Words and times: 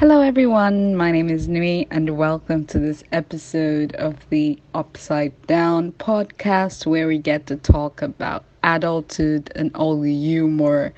Hello, 0.00 0.22
everyone. 0.22 0.96
My 0.96 1.12
name 1.12 1.28
is 1.28 1.46
Nui, 1.46 1.86
and 1.90 2.16
welcome 2.16 2.64
to 2.68 2.78
this 2.78 3.04
episode 3.12 3.94
of 3.96 4.16
the 4.30 4.58
Upside 4.72 5.34
Down 5.46 5.92
podcast, 5.92 6.86
where 6.86 7.06
we 7.06 7.18
get 7.18 7.46
to 7.48 7.56
talk 7.56 8.00
about 8.00 8.44
adulthood 8.64 9.52
and 9.54 9.70
all 9.76 10.00
the 10.00 10.14
humor 10.14 10.94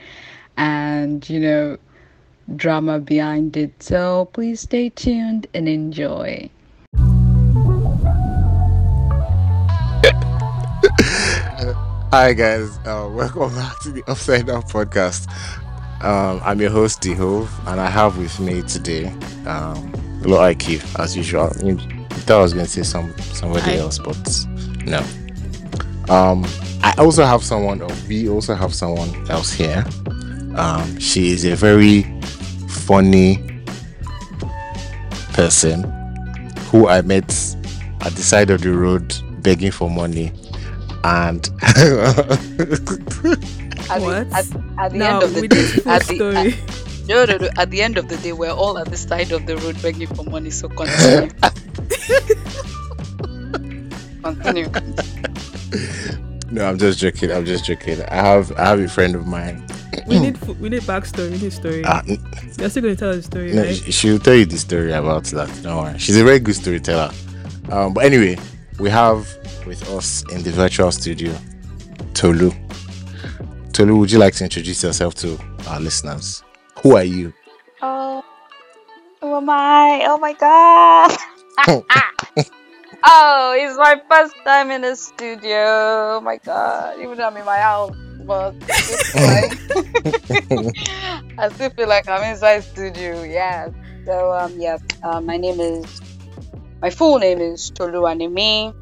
and, 0.56 1.28
you 1.28 1.40
know, 1.40 1.78
drama 2.54 3.00
behind 3.00 3.56
it. 3.56 3.82
So 3.82 4.27
please 4.27 4.61
stay 4.61 4.88
tuned 4.91 5.48
and 5.53 5.69
enjoy. 5.69 6.48
Hi 12.12 12.34
guys, 12.34 12.79
uh, 12.87 13.11
welcome 13.11 13.53
back 13.57 13.80
to 13.80 13.91
the 13.91 14.05
Upside 14.07 14.46
Down 14.46 14.62
podcast. 14.62 15.27
Um, 16.03 16.41
I'm 16.45 16.61
your 16.61 16.71
host 16.71 17.00
D'hove, 17.00 17.48
and 17.69 17.80
I 17.80 17.89
have 17.89 18.19
with 18.19 18.41
me 18.41 18.62
today 18.62 19.07
um, 19.46 19.93
Lo'iq 20.23 20.98
as 20.98 21.16
usual. 21.16 21.52
You 21.62 21.77
thought 22.27 22.38
I 22.38 22.43
was 22.43 22.52
going 22.55 22.66
to 22.66 22.70
say 22.70 22.83
some 22.83 23.15
somebody 23.19 23.77
else, 23.77 23.98
but 23.98 24.16
no. 24.84 24.98
Um, 26.12 26.45
I 26.83 26.93
also 26.98 27.24
have 27.24 27.45
someone, 27.45 27.80
or 27.83 27.91
we 28.09 28.29
also 28.29 28.55
have 28.55 28.74
someone 28.74 29.30
else 29.30 29.52
here. 29.52 29.84
Um, 30.57 30.98
she 30.98 31.30
is 31.30 31.45
a 31.45 31.55
very 31.55 32.02
funny 32.69 33.37
person 35.34 35.84
who 36.71 36.88
I 36.88 37.02
met 37.02 37.30
at 38.01 38.12
the 38.15 38.23
side 38.23 38.51
of 38.51 38.62
the 38.62 38.73
road 38.73 39.15
begging 39.43 39.71
for 39.71 39.88
money, 39.88 40.32
and 41.05 41.48
At 43.92 44.01
What? 44.02 44.30
The, 44.30 44.37
at, 44.37 44.46
at 44.78 44.92
the 44.92 44.98
no, 44.98 45.06
end 45.06 45.23
of 45.23 45.34
the 45.34 45.48
day, 45.48 45.69
at 45.87 46.02
the, 46.06 46.14
story. 46.16 46.37
at, 46.37 47.09
no, 47.09 47.24
no, 47.24 47.37
no. 47.37 47.48
At 47.59 47.70
the 47.70 47.82
end 47.82 47.98
of 47.98 48.09
the 48.09 48.16
day, 48.18 48.32
we're 48.32 48.51
all 48.51 48.78
at 48.78 48.88
the 48.91 48.96
side 48.96 49.32
of 49.32 49.46
the 49.46 49.56
road 49.59 49.80
begging 49.82 50.06
for 50.09 50.24
money. 50.24 50.51
So 50.51 50.68
continue. 50.68 51.30
continue. 54.23 54.68
no, 56.51 56.65
I'm 56.68 56.79
just 56.79 56.98
joking. 56.98 57.30
I'm 57.32 57.45
just 57.45 57.65
joking. 57.65 58.01
I 58.02 58.15
have 58.15 58.52
I 58.59 58.65
have 58.66 58.80
a 58.80 58.88
friend 58.88 59.15
of 59.15 59.26
mine. 59.26 59.66
we 60.07 60.18
need 60.18 60.38
fu- 60.38 60.54
we 60.54 60.68
need 60.68 60.82
backstory. 60.82 61.30
We 61.32 61.38
need 61.38 61.52
story. 61.52 61.85
Uh, 61.85 62.02
You're 62.59 62.70
still 62.70 62.82
going 62.82 62.95
to 62.95 62.98
tell 62.98 63.10
us 63.10 63.16
the 63.16 63.23
story, 63.23 63.52
no, 63.52 63.63
right? 63.63 63.74
she- 63.76 63.93
she'll 63.93 64.19
tell 64.19 64.34
you 64.34 64.47
the 64.47 64.59
story 64.59 64.93
about 64.93 65.25
that. 65.26 65.48
Don't 65.62 65.82
worry. 65.82 65.98
She's 65.98 66.16
a 66.16 66.25
very 66.25 66.38
good 66.38 66.54
storyteller. 66.54 67.10
Um, 67.70 67.93
but 67.94 68.04
anyway, 68.04 68.38
we 68.78 68.91
have 68.91 69.26
with 69.66 69.88
us 69.91 70.25
in 70.32 70.43
the 70.43 70.50
virtual 70.50 70.91
studio 70.93 71.37
Tolu. 72.15 72.53
Tolu, 73.72 73.97
would 73.97 74.12
you 74.12 74.19
like 74.19 74.34
to 74.34 74.44
introduce 74.44 74.82
yourself 74.82 75.15
to 75.16 75.38
our 75.69 75.81
listeners? 75.81 76.44
Who 76.82 76.94
are 76.97 77.04
you? 77.04 77.32
Oh, 77.81 78.22
who 79.20 79.34
am 79.34 79.48
I? 79.48 80.04
Oh 80.09 80.19
my 80.19 80.34
god. 80.34 81.16
oh, 83.04 83.56
it's 83.59 83.78
my 83.78 84.00
first 84.10 84.34
time 84.44 84.70
in 84.70 84.82
the 84.82 84.94
studio. 84.94 85.56
Oh 85.56 86.20
my 86.22 86.37
god. 86.37 86.98
Even 87.00 87.16
though 87.16 87.26
I'm 87.26 87.37
in 87.38 87.47
my 87.47 87.59
house, 87.59 87.97
but 88.26 88.54
I 91.38 91.48
still 91.54 91.70
feel 91.70 91.88
like 91.88 92.06
I'm 92.09 92.31
inside 92.31 92.60
studio. 92.64 93.22
Yeah. 93.22 93.70
So 94.04 94.32
um 94.32 94.60
yeah, 94.60 94.76
uh, 95.03 95.20
my 95.22 95.38
name 95.38 95.60
is 95.60 96.03
my 96.82 96.91
full 96.91 97.19
name 97.19 97.41
is 97.41 97.70
Tolu 97.70 98.03
Animi. 98.03 98.75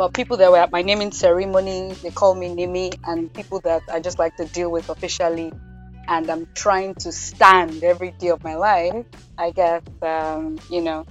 But 0.00 0.14
people 0.14 0.38
that 0.38 0.50
were 0.50 0.56
at 0.56 0.72
my 0.72 0.80
naming 0.80 1.12
ceremony, 1.12 1.92
they 2.02 2.08
call 2.10 2.34
me 2.34 2.48
Nimi, 2.48 2.98
and 3.04 3.30
people 3.34 3.60
that 3.64 3.82
I 3.92 4.00
just 4.00 4.18
like 4.18 4.34
to 4.38 4.46
deal 4.46 4.70
with 4.70 4.88
officially, 4.88 5.52
and 6.08 6.30
I'm 6.30 6.48
trying 6.54 6.94
to 7.04 7.12
stand 7.12 7.84
every 7.84 8.12
day 8.12 8.28
of 8.28 8.42
my 8.42 8.54
life. 8.54 9.04
I 9.36 9.50
guess 9.50 9.82
um, 10.00 10.58
you 10.70 10.80
know 10.80 11.04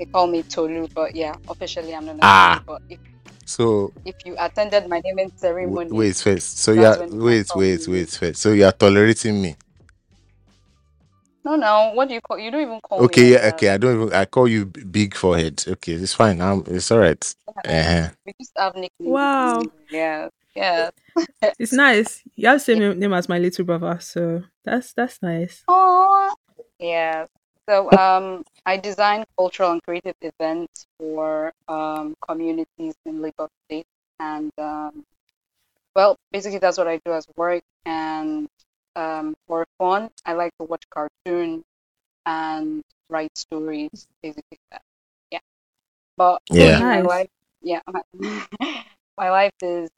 they 0.00 0.06
call 0.06 0.26
me 0.26 0.42
Tolu, 0.42 0.88
but 0.96 1.14
yeah, 1.14 1.36
officially 1.48 1.94
I'm 1.94 2.06
not. 2.06 2.18
Ah. 2.22 2.60
But 2.66 2.82
if, 2.88 2.98
So 3.46 3.92
if 4.04 4.16
you 4.24 4.34
attended 4.36 4.88
my 4.88 5.00
naming 5.04 5.30
ceremony, 5.36 5.92
wait 5.92 6.16
first. 6.16 6.58
So 6.58 6.72
yeah, 6.72 7.06
you 7.06 7.22
wait, 7.22 7.46
wait, 7.54 7.86
wait 7.86 8.10
first. 8.10 8.42
So 8.42 8.50
you 8.50 8.64
are 8.64 8.72
tolerating 8.72 9.40
me. 9.40 9.54
No, 11.44 11.56
no, 11.56 11.92
what 11.94 12.08
do 12.08 12.14
you 12.14 12.20
call? 12.20 12.38
You 12.38 12.50
don't 12.50 12.62
even 12.62 12.80
call. 12.80 13.04
Okay, 13.04 13.32
like 13.32 13.42
yeah, 13.42 13.48
okay. 13.48 13.68
I 13.70 13.76
don't 13.76 13.94
even 14.02 14.12
I 14.14 14.24
call 14.24 14.48
you 14.48 14.66
b- 14.66 14.84
big 14.84 15.14
forehead. 15.14 15.64
Okay, 15.66 15.92
it's 15.92 16.14
fine. 16.14 16.40
Um, 16.40 16.64
it's 16.66 16.90
all 16.90 16.98
right. 16.98 17.34
Uh-huh. 17.64 18.08
We 18.26 18.32
just 18.40 18.52
have 18.56 18.74
nicknames. 18.74 18.90
Wow. 19.00 19.62
Yeah, 19.90 20.28
yeah. 20.54 20.90
It's 21.58 21.72
nice. 21.72 22.22
You 22.34 22.48
have 22.48 22.58
the 22.58 22.64
same 22.64 22.78
name- 22.80 22.98
name 22.98 23.12
as 23.12 23.28
my 23.28 23.38
little 23.38 23.64
brother, 23.64 23.98
so 24.00 24.42
that's 24.64 24.92
that's 24.94 25.22
nice. 25.22 25.62
Aww. 25.68 26.34
Yeah. 26.78 27.26
So 27.68 27.90
um, 27.92 28.44
I 28.66 28.76
design 28.76 29.24
cultural 29.38 29.72
and 29.72 29.82
creative 29.82 30.16
events 30.20 30.86
for 30.98 31.52
um, 31.68 32.14
communities 32.26 32.94
in 33.06 33.22
Lagos 33.22 33.48
State, 33.66 33.86
and 34.20 34.50
um, 34.58 35.04
well, 35.96 36.16
basically 36.32 36.58
that's 36.58 36.76
what 36.78 36.88
I 36.88 37.00
do 37.04 37.12
as 37.12 37.26
work. 37.36 37.62
And 37.86 38.48
um, 38.96 39.36
for 39.46 39.66
fun, 39.78 40.10
I 40.26 40.34
like 40.34 40.52
to 40.60 40.66
watch 40.66 40.84
cartoons 40.90 41.64
and 42.26 42.82
write 43.10 43.36
stories. 43.36 44.06
Basically, 44.22 44.58
that. 44.72 44.82
Yeah. 45.30 45.40
But 46.16 46.42
Yeah. 46.50 46.84
my 46.90 47.02
Nice. 47.02 47.02
life, 47.02 47.30
yeah, 47.62 47.80
my, 47.90 48.02
my 49.18 49.30
life 49.30 49.52
is 49.62 49.90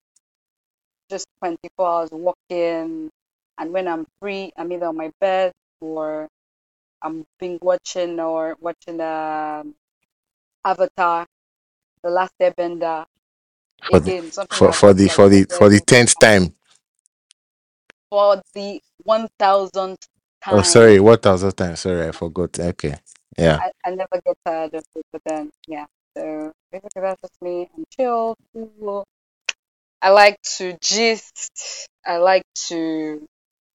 just 1.10 1.26
24 1.40 1.86
hours 1.88 2.10
working, 2.12 3.10
and 3.58 3.72
when 3.72 3.88
I'm 3.88 4.06
free, 4.20 4.52
I'm 4.56 4.72
either 4.72 4.86
on 4.88 4.96
my 4.96 5.12
bed 5.20 5.52
or 5.80 6.28
I'm 7.02 7.24
being 7.40 7.58
watching 7.62 8.20
or 8.20 8.56
watching 8.60 9.00
um, 9.00 9.74
Avatar, 10.64 11.26
The 12.04 12.10
Last 12.10 12.34
Airbender. 12.42 13.06
For 13.90 14.00
the- 14.00 14.14
Again, 14.14 14.32
something 14.32 14.58
For 14.58 14.72
I've 14.72 14.80
for 14.80 14.94
the 14.94 15.08
for 15.08 15.28
the 15.30 15.44
for 15.46 15.68
the 15.70 15.80
tenth 15.80 16.18
time. 16.18 16.55
For 18.16 18.40
the 18.54 18.80
one 19.04 19.28
thousandth 19.38 20.08
time. 20.42 20.54
Oh, 20.54 20.62
sorry. 20.62 20.98
What 21.00 21.22
thousand 21.22 21.52
times? 21.52 21.80
Sorry, 21.80 22.08
I 22.08 22.12
forgot. 22.12 22.58
Okay. 22.58 22.94
Yeah. 23.36 23.58
I, 23.60 23.72
I 23.84 23.90
never 23.90 24.22
get 24.24 24.38
tired 24.42 24.72
of 24.72 24.84
it, 24.96 25.04
but 25.12 25.20
then 25.26 25.50
yeah. 25.68 25.84
So 26.16 26.50
basically, 26.72 27.02
that's 27.02 27.20
just 27.20 27.42
me. 27.42 27.68
I'm 27.76 27.84
chill. 27.94 28.34
cool. 28.54 29.04
I 30.00 30.08
like 30.12 30.40
to 30.56 30.78
gist. 30.80 31.88
I 32.06 32.16
like 32.16 32.44
to 32.68 33.22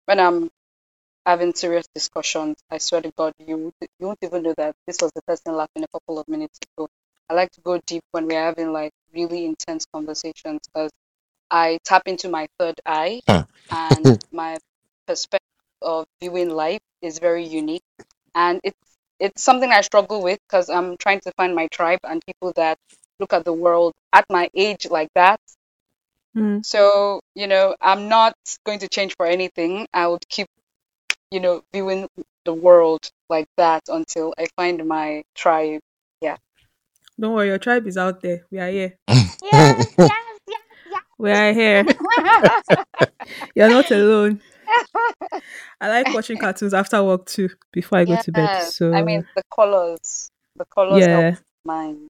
when 0.07 0.21
I'm 0.21 0.49
having 1.27 1.55
serious 1.55 1.87
discussions. 1.95 2.57
I 2.71 2.79
swear 2.79 3.03
to 3.03 3.13
God, 3.19 3.35
you 3.47 3.75
you 3.83 4.07
won't 4.07 4.21
even 4.23 4.45
know 4.45 4.55
that 4.57 4.75
this 4.87 4.97
was 5.03 5.13
the 5.15 5.21
person 5.23 5.55
laughing 5.55 5.85
a 5.85 5.89
couple 5.89 6.19
of 6.19 6.27
minutes 6.29 6.59
ago. 6.63 6.89
I 7.29 7.35
like 7.35 7.51
to 7.53 7.61
go 7.61 7.79
deep 7.87 8.05
when 8.13 8.27
we're 8.27 8.43
having 8.43 8.73
like 8.73 8.93
really 9.13 9.45
intense 9.45 9.85
conversations 9.93 10.63
because 10.73 10.91
I 11.51 11.79
tap 11.85 12.03
into 12.07 12.29
my 12.29 12.49
third 12.59 12.81
eye 12.87 13.21
Huh. 13.27 13.45
and 13.71 14.19
my 14.33 14.59
perspective 15.07 15.47
of 15.83 16.07
viewing 16.21 16.51
life 16.51 16.81
is 17.03 17.19
very 17.19 17.45
unique 17.47 17.83
and 18.35 18.61
it's 18.63 18.77
it's 19.19 19.43
something 19.43 19.71
I 19.71 19.83
struggle 19.83 20.23
with 20.23 20.39
because 20.49 20.71
I'm 20.71 20.97
trying 20.97 21.21
to 21.21 21.33
find 21.37 21.55
my 21.55 21.69
tribe 21.69 22.01
and 22.05 22.25
people 22.25 22.53
that 22.57 22.79
look 23.21 23.33
at 23.35 23.45
the 23.45 23.53
world 23.53 23.93
at 24.13 24.25
my 24.31 24.49
age 24.55 24.89
like 24.91 25.11
that. 25.15 25.39
Mm. 26.37 26.65
So, 26.65 27.21
you 27.35 27.47
know, 27.47 27.77
I'm 27.81 28.09
not 28.09 28.35
going 28.65 28.79
to 28.79 28.89
change 28.89 29.15
for 29.17 29.27
anything. 29.27 29.87
I 29.93 30.07
would 30.07 30.27
keep, 30.29 30.47
you 31.31 31.41
know, 31.41 31.63
viewing 31.73 32.09
the 32.45 32.55
world 32.55 33.11
like 33.29 33.47
that 33.59 33.83
until 33.89 34.33
I 34.39 34.47
find 34.57 34.87
my 34.87 35.23
tribe. 35.35 35.81
Yeah. 36.23 36.37
Don't 37.19 37.35
worry, 37.35 37.49
your 37.49 37.59
tribe 37.59 37.87
is 37.87 37.99
out 37.99 38.23
there. 38.23 38.47
We 38.51 38.59
are 38.59 38.71
here. 38.71 38.97
Yes, 39.09 39.37
yes, 39.43 39.95
yes, 39.99 40.30
We 41.21 41.31
are 41.31 41.53
here. 41.53 41.85
You're 43.55 43.69
not 43.69 43.91
alone. 43.91 44.41
I 45.81 45.89
like 45.89 46.15
watching 46.15 46.39
cartoons 46.39 46.73
after 46.73 47.05
work 47.05 47.27
too, 47.27 47.51
before 47.73 47.99
I 47.99 48.05
go 48.07 48.17
to 48.17 48.33
bed. 48.33 48.65
So 48.69 48.95
I 48.95 49.03
mean, 49.03 49.27
the 49.37 49.43
colors, 49.55 50.31
the 50.57 50.65
colors 50.65 51.01
yeah, 51.01 51.21
help 51.21 51.39
mine. 51.65 52.09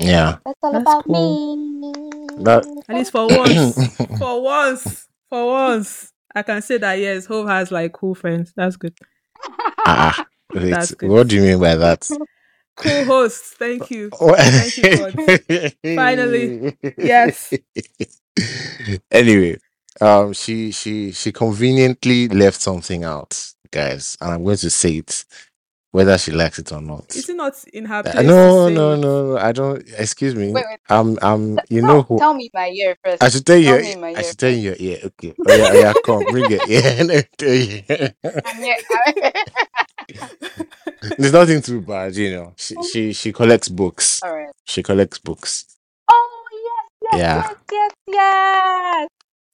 Yeah. 0.00 0.38
That's 0.44 0.58
all 0.62 0.72
That's 0.72 0.82
about 0.82 1.04
cool. 1.04 1.36
me. 1.78 2.42
That 2.42 2.66
at 2.88 2.96
least 2.96 3.12
for 3.12 3.28
once, 3.28 3.96
for 4.18 4.42
once, 4.42 5.06
for 5.28 5.46
once, 5.46 6.12
I 6.34 6.42
can 6.42 6.62
say 6.62 6.78
that 6.78 6.94
yes, 6.94 7.26
Hove 7.26 7.46
has 7.46 7.70
like 7.70 7.92
cool 7.92 8.16
friends. 8.16 8.52
That's 8.56 8.76
good. 8.76 8.96
ah, 9.86 10.26
wait, 10.52 10.70
That's 10.70 10.94
good. 10.94 11.10
what 11.10 11.28
do 11.28 11.36
you 11.36 11.42
mean 11.42 11.60
by 11.60 11.76
that? 11.76 12.10
Cool 12.80 13.06
hosts. 13.06 13.54
Thank 13.58 13.90
you. 13.90 14.14
Thank 14.56 14.78
you, 14.78 14.88
God. 14.88 15.20
Finally. 15.94 16.54
Yes. 16.98 17.58
anyway, 19.12 19.58
um, 20.00 20.32
she 20.34 20.72
she 20.72 21.12
she 21.12 21.32
conveniently 21.32 22.28
left 22.28 22.60
something 22.60 23.04
out, 23.04 23.38
guys, 23.72 24.16
and 24.20 24.32
I'm 24.32 24.44
going 24.44 24.56
to 24.58 24.70
say 24.70 24.98
it, 24.98 25.24
whether 25.92 26.18
she 26.18 26.32
likes 26.32 26.58
it 26.58 26.72
or 26.72 26.82
not. 26.82 27.10
Is 27.14 27.28
it 27.28 27.36
not 27.36 27.54
in 27.72 27.86
her 27.86 28.04
Uh, 28.04 28.22
place? 28.22 28.22
no, 28.22 28.44
to 28.44 28.50
say 28.52 28.70
no, 28.70 28.96
no, 28.96 28.96
no. 28.96 29.38
I 29.38 29.52
don't. 29.52 29.82
Excuse 29.98 30.34
me. 30.36 30.54
Wait, 30.54 30.64
wait. 30.70 30.80
Um, 30.90 31.18
um. 31.22 31.62
You 31.70 31.82
tell, 31.82 31.82
know 31.82 32.02
who? 32.02 32.20
tell 32.20 32.34
me 32.34 32.50
my 32.54 32.68
ear 32.70 32.96
first. 33.04 33.22
I 33.22 33.28
should 33.30 33.46
tell 33.46 33.58
you. 33.58 33.64
tell 33.64 33.78
Your, 33.78 33.82
me 33.82 33.96
my 33.96 34.14
I 34.14 34.22
should 34.22 34.38
tell 34.38 34.50
you 34.50 34.58
your 34.72 34.76
ear. 34.78 34.98
Okay. 35.04 35.34
Oh 35.46 35.54
yeah, 35.54 35.68
oh, 35.70 35.74
yeah. 35.74 35.94
Come, 35.94 36.26
bring 36.26 36.50
it. 36.50 36.64
Yeah, 36.66 37.02
let 37.04 38.56
me 38.56 38.76
tell 41.02 41.10
you. 41.10 41.12
I'm 41.12 41.18
here. 41.18 41.18
There's 41.18 41.32
nothing 41.32 41.62
too 41.62 41.80
bad, 41.80 42.16
you 42.16 42.30
know. 42.32 42.54
She 42.56 42.74
she 42.82 43.12
she 43.12 43.32
collects 43.32 43.68
books. 43.68 44.20
All 44.22 44.34
right. 44.34 44.52
She 44.64 44.82
collects 44.82 45.18
books. 45.18 45.66
Oh 46.10 46.44
yes, 46.52 46.88
yes, 47.02 47.18
Yeah. 47.20 47.36
yes, 47.36 47.56
yes, 47.72 47.92
yes, 48.08 49.08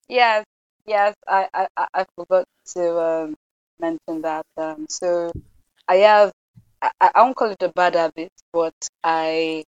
yes, 0.08 0.44
yes. 0.86 1.14
I, 1.28 1.48
I, 1.54 1.86
I- 1.94 2.06
forgot 2.16 2.44
to 2.74 2.98
um, 3.00 3.34
mention 3.80 4.22
that. 4.22 4.44
Um, 4.56 4.86
so 4.88 5.32
I 5.88 5.96
have, 5.96 6.32
I, 6.82 6.90
I 7.00 7.22
won't 7.22 7.36
call 7.36 7.50
it 7.50 7.62
a 7.62 7.70
bad 7.74 7.94
habit, 7.94 8.30
but 8.52 8.74
I, 9.04 9.64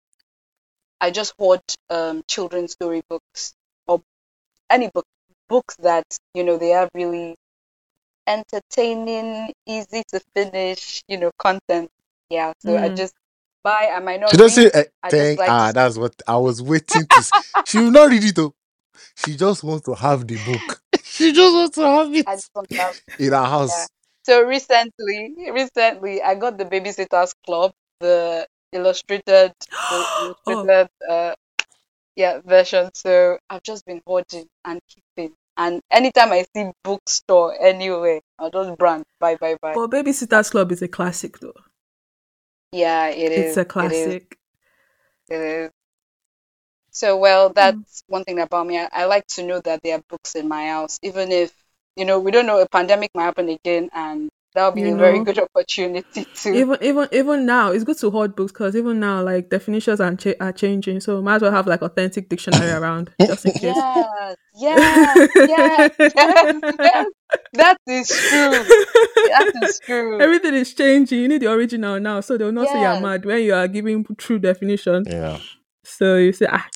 I 1.01 1.11
just 1.11 1.33
hoard 1.37 1.61
um 1.89 2.23
children's 2.27 2.73
story 2.73 3.01
books 3.09 3.53
or 3.87 4.01
any 4.69 4.89
book, 4.89 5.05
books 5.49 5.75
that 5.77 6.05
you 6.33 6.43
know 6.43 6.57
they 6.57 6.69
have 6.69 6.89
really 6.93 7.35
entertaining, 8.27 9.53
easy 9.67 10.03
to 10.09 10.21
finish, 10.35 11.03
you 11.09 11.19
know, 11.19 11.31
content. 11.39 11.89
Yeah. 12.29 12.53
So 12.61 12.77
I 12.77 12.89
Mm. 12.89 12.97
just 12.97 13.15
buy. 13.63 13.91
I 13.95 13.99
might 14.01 14.21
not 14.21 14.31
She 14.31 14.37
doesn't 14.37 14.63
read. 14.63 14.75
uh, 14.75 14.83
I 15.03 15.11
think 15.11 15.31
like 15.37 15.55
to 15.57 15.63
ah 15.63 15.71
that's 15.73 15.97
what 15.97 16.15
I 16.27 16.37
was 16.37 16.61
waiting 16.61 17.07
to 17.07 17.23
she 17.65 17.79
will 17.79 17.91
not 17.91 18.11
read 18.11 18.23
it 18.25 18.35
though. 18.35 18.55
She 19.15 19.35
just 19.37 19.63
wants 19.63 19.85
to 19.85 19.95
have 19.95 20.27
the 20.27 20.37
book. 20.37 20.81
she 21.19 21.33
just 21.33 21.55
wants 21.55 21.75
to 21.77 21.83
have 21.83 22.13
it 22.15 22.27
I 22.27 22.35
just 22.35 22.51
want 22.55 22.69
to 22.77 22.83
have 22.83 22.95
in 23.19 23.31
her 23.33 23.45
house. 23.45 23.89
So 24.25 24.43
recently, 24.43 25.35
recently 25.51 26.21
I 26.21 26.35
got 26.35 26.57
the 26.57 26.65
Babysitters 26.65 27.33
Club, 27.45 27.73
the 27.99 28.47
illustrated, 28.73 29.53
the 29.89 30.07
Oh. 30.47 30.69
illustrated, 30.69 30.89
uh, 31.09 31.35
yeah, 32.15 32.41
version. 32.45 32.91
So 32.95 33.39
I've 33.49 33.63
just 33.63 33.85
been 33.85 34.01
hoarding 34.07 34.47
and 34.65 34.81
keeping. 34.89 35.35
And 35.57 35.81
anytime 35.89 36.31
I 36.31 36.45
see 36.55 36.71
bookstore 36.83 37.55
anywhere, 37.59 38.21
I'll 38.37 38.51
just 38.51 38.77
brand 38.77 39.03
buy, 39.19 39.35
buy, 39.35 39.57
buy. 39.59 39.73
But 39.73 39.89
Babysitter's 39.89 40.51
Club 40.51 40.71
is 40.71 40.83
a 40.83 40.87
classic, 40.87 41.39
though. 41.39 41.53
Yeah, 42.71 43.07
it 43.07 43.31
is. 43.31 43.39
It's 43.49 43.57
a 43.57 43.65
classic. 43.65 44.37
It 45.29 45.35
is. 45.35 45.71
So 46.91 47.17
well, 47.17 47.49
hmm. 47.49 47.53
that's 47.53 48.03
one 48.07 48.23
thing 48.23 48.39
about 48.39 48.67
me. 48.67 48.79
I, 48.79 48.89
I 48.91 49.05
like 49.05 49.27
to 49.27 49.43
know 49.43 49.59
that 49.61 49.81
there 49.83 49.97
are 49.97 50.03
books 50.09 50.35
in 50.35 50.47
my 50.47 50.67
house, 50.67 50.99
even 51.03 51.31
if 51.31 51.53
you 51.95 52.05
know 52.05 52.19
we 52.19 52.31
don't 52.31 52.45
know 52.45 52.59
a 52.59 52.67
pandemic 52.67 53.11
might 53.13 53.25
happen 53.25 53.49
again, 53.49 53.89
and 53.93 54.29
that'll 54.57 54.71
be 54.71 54.81
You 54.81 54.95
a 54.95 54.97
very 54.97 55.23
good 55.23 55.39
opportunity 55.39 56.25
to. 56.25 56.49
Even 56.53 56.77
even 56.81 57.07
even 57.11 57.45
now, 57.45 57.71
it's 57.71 57.83
good 57.83 57.97
to 57.99 58.09
hold 58.11 58.35
books 58.35 58.51
because 58.51 58.75
even 58.75 58.99
now, 58.99 59.21
like 59.23 59.49
definitions 59.49 60.01
are, 60.01 60.13
cha- 60.15 60.33
are 60.39 60.51
changing. 60.51 60.99
So 60.99 61.21
might 61.21 61.35
as 61.35 61.41
well 61.43 61.51
have 61.51 61.67
like 61.67 61.81
authentic 61.83 62.27
dictionary 62.29 62.71
around 62.71 63.11
just 63.21 63.45
in 63.45 63.51
case. 63.53 63.75
Yes, 63.75 64.35
yes, 64.55 65.29
yes, 65.35 65.95
yes, 65.99 66.55
yes. 66.79 67.05
That 67.53 67.77
is 67.87 68.07
true. 68.07 68.63
That 69.29 69.51
is 69.63 69.79
true. 69.85 70.19
Everything 70.25 70.53
is 70.55 70.73
changing. 70.73 71.19
You 71.19 71.27
need 71.27 71.41
the 71.41 71.51
original 71.51 71.99
now, 71.99 72.21
so 72.21 72.37
they'll 72.37 72.51
not 72.51 72.67
say 72.67 72.81
you're 72.81 72.99
mad 73.01 73.25
when 73.25 73.43
you 73.43 73.53
are 73.53 73.67
giving 73.67 74.05
true 74.17 74.39
definition. 74.39 75.03
Yeah. 75.07 75.37
So 75.83 76.15
you 76.15 76.33
say, 76.33 76.47
ah, 76.49 76.67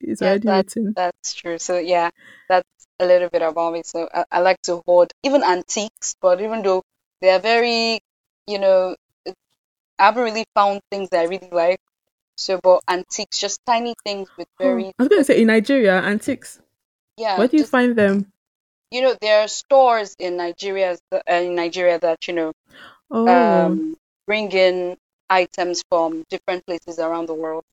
it's 0.00 0.20
Yes, 0.20 0.22
already 0.22 0.46
that- 0.46 0.56
written. 0.56 0.92
That's 0.96 1.34
true. 1.34 1.58
So 1.58 1.78
yeah, 1.78 2.10
that's 2.48 2.68
a 2.98 3.06
little 3.06 3.28
bit 3.28 3.42
about 3.42 3.72
me. 3.72 3.82
So 3.84 4.08
I, 4.12 4.24
I 4.30 4.40
like 4.40 4.60
to 4.62 4.82
hoard 4.86 5.12
even 5.22 5.42
antiques, 5.42 6.14
but 6.20 6.40
even 6.40 6.62
though 6.62 6.82
they 7.20 7.30
are 7.30 7.38
very, 7.40 8.00
you 8.46 8.58
know, 8.58 8.96
I 9.98 10.06
haven't 10.06 10.24
really 10.24 10.44
found 10.54 10.80
things 10.90 11.10
that 11.10 11.20
I 11.20 11.24
really 11.24 11.48
like. 11.50 11.78
So, 12.36 12.60
but 12.62 12.80
antiques, 12.88 13.38
just 13.38 13.60
tiny 13.66 13.94
things 14.04 14.28
with 14.36 14.48
Oh, 14.60 14.64
very, 14.64 14.86
I 14.86 14.92
was 14.98 15.08
going 15.08 15.20
to 15.20 15.24
say 15.24 15.40
in 15.40 15.46
Nigeria, 15.48 15.94
antiques. 16.02 16.60
yeah. 17.16 17.38
Where 17.38 17.48
do 17.48 17.56
you 17.56 17.62
just- 17.62 17.70
find 17.72 17.96
them? 17.96 18.32
you 18.90 19.02
know, 19.02 19.16
there 19.20 19.42
are 19.42 19.48
stores 19.48 20.14
in 20.18 20.36
Nigeria, 20.36 20.96
uh, 21.10 21.20
in 21.28 21.54
Nigeria 21.56 21.98
that 21.98 22.28
you 22.28 22.34
know, 22.34 22.52
Oh, 23.10 23.28
um, 23.28 23.96
bring 24.26 24.52
in 24.52 24.96
items 25.28 25.82
from 25.88 26.24
different 26.30 26.64
places 26.66 26.98
around 26.98 27.26
the 27.26 27.34
world. 27.34 27.64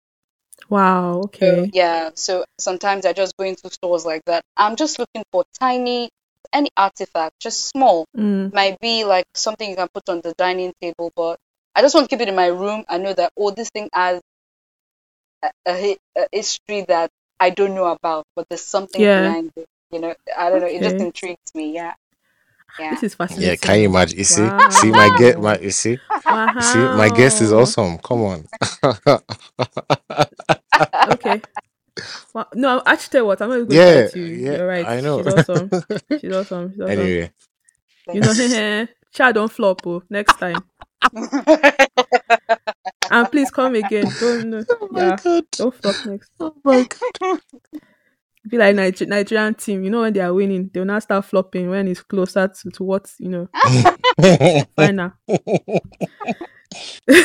Wow. 0.69 1.21
So, 1.41 1.57
Okay. 1.57 1.71
yeah, 1.71 2.11
so 2.15 2.45
sometimes 2.59 3.05
I 3.05 3.13
just 3.13 3.35
go 3.37 3.45
into 3.45 3.69
stores 3.69 4.05
like 4.05 4.23
that. 4.25 4.43
I'm 4.57 4.75
just 4.75 4.99
looking 4.99 5.23
for 5.31 5.43
tiny, 5.59 6.09
any 6.53 6.69
artifact, 6.77 7.39
just 7.39 7.67
small. 7.67 8.05
Mm. 8.17 8.53
Might 8.53 8.79
be 8.79 9.03
like 9.03 9.25
something 9.33 9.69
you 9.69 9.75
can 9.75 9.87
put 9.93 10.07
on 10.09 10.21
the 10.21 10.33
dining 10.37 10.73
table, 10.81 11.11
but 11.15 11.37
I 11.75 11.81
just 11.81 11.95
want 11.95 12.09
to 12.09 12.15
keep 12.15 12.21
it 12.21 12.29
in 12.29 12.35
my 12.35 12.47
room. 12.47 12.85
I 12.87 12.97
know 12.97 13.13
that, 13.13 13.31
oh, 13.37 13.51
this 13.51 13.69
thing 13.69 13.89
has 13.93 14.21
a, 15.43 15.49
a, 15.67 15.97
a 16.17 16.27
history 16.31 16.85
that 16.87 17.09
I 17.39 17.49
don't 17.49 17.75
know 17.75 17.85
about, 17.91 18.25
but 18.35 18.47
there's 18.49 18.63
something 18.65 19.01
Yeah. 19.01 19.21
behind 19.21 19.51
it. 19.55 19.67
You 19.91 19.99
know, 19.99 20.15
I 20.35 20.49
don't 20.49 20.61
know. 20.61 20.67
It 20.67 20.81
just 20.81 20.99
intrigues 20.99 21.53
me. 21.55 21.73
Yeah. 21.73 21.93
Yeah. 22.79 22.91
This 22.91 23.03
is 23.03 23.15
fascinating. 23.15 23.49
Yeah, 23.49 23.55
can 23.57 23.79
you 23.79 23.85
imagine? 23.89 24.17
You 24.17 24.23
see, 24.25 24.49
see 24.69 24.91
my 24.91 25.09
get 25.09 25.39
my 25.41 25.57
you 25.59 25.71
see, 25.71 25.99
you 26.55 26.61
see, 26.61 26.79
my 26.89 27.09
guest 27.09 27.41
is 27.41 27.53
awesome. 27.53 27.97
Come 27.99 28.21
on. 28.23 28.45
Okay. 31.07 31.43
Well, 32.33 32.47
no, 32.55 32.69
I'm- 32.69 32.83
actually, 32.85 33.11
tell 33.11 33.27
what, 33.27 33.41
I'm 33.41 33.49
not 33.49 33.55
even 33.57 33.67
going 33.67 33.79
Yeah, 33.79 33.85
to 33.93 33.95
lie 33.95 34.03
to 34.03 34.19
you. 34.19 34.43
yeah, 34.45 34.57
You're 34.57 34.67
right. 34.67 34.87
I 34.87 35.01
know. 35.01 35.17
She's 35.17 35.27
awesome. 35.27 35.73
She's 36.21 36.31
awesome. 36.31 36.71
She's 36.71 36.81
awesome. 36.81 36.91
anyway, 36.91 37.31
You 38.11 38.21
know, 38.21 38.33
child 39.13 39.35
don't 39.35 39.51
flop 39.51 39.85
oh, 39.87 40.03
next 40.09 40.35
time. 40.37 40.65
And 43.09 43.31
please 43.31 43.51
come 43.51 43.75
again. 43.75 44.15
Don't 44.19 44.49
no, 44.49 44.65
oh 44.69 44.89
yeah, 44.91 45.11
god. 45.23 45.45
don't 45.57 45.75
flop 45.75 46.05
next. 46.05 46.31
Oh 46.39 46.55
my 46.63 46.87
god. 47.21 47.39
Be 48.49 48.57
like 48.57 48.75
Niger- 48.75 49.05
Nigerian 49.05 49.53
team. 49.55 49.83
You 49.83 49.89
know 49.89 50.01
when 50.01 50.13
they 50.13 50.19
are 50.19 50.33
winning, 50.33 50.69
they'll 50.73 50.85
now 50.85 50.99
start 50.99 51.25
flopping 51.25 51.69
when 51.69 51.87
it's 51.87 52.01
closer 52.01 52.47
to, 52.47 52.69
to 52.71 52.83
what 52.83 53.09
you 53.19 53.29
know 53.29 53.47
final. 54.75 55.11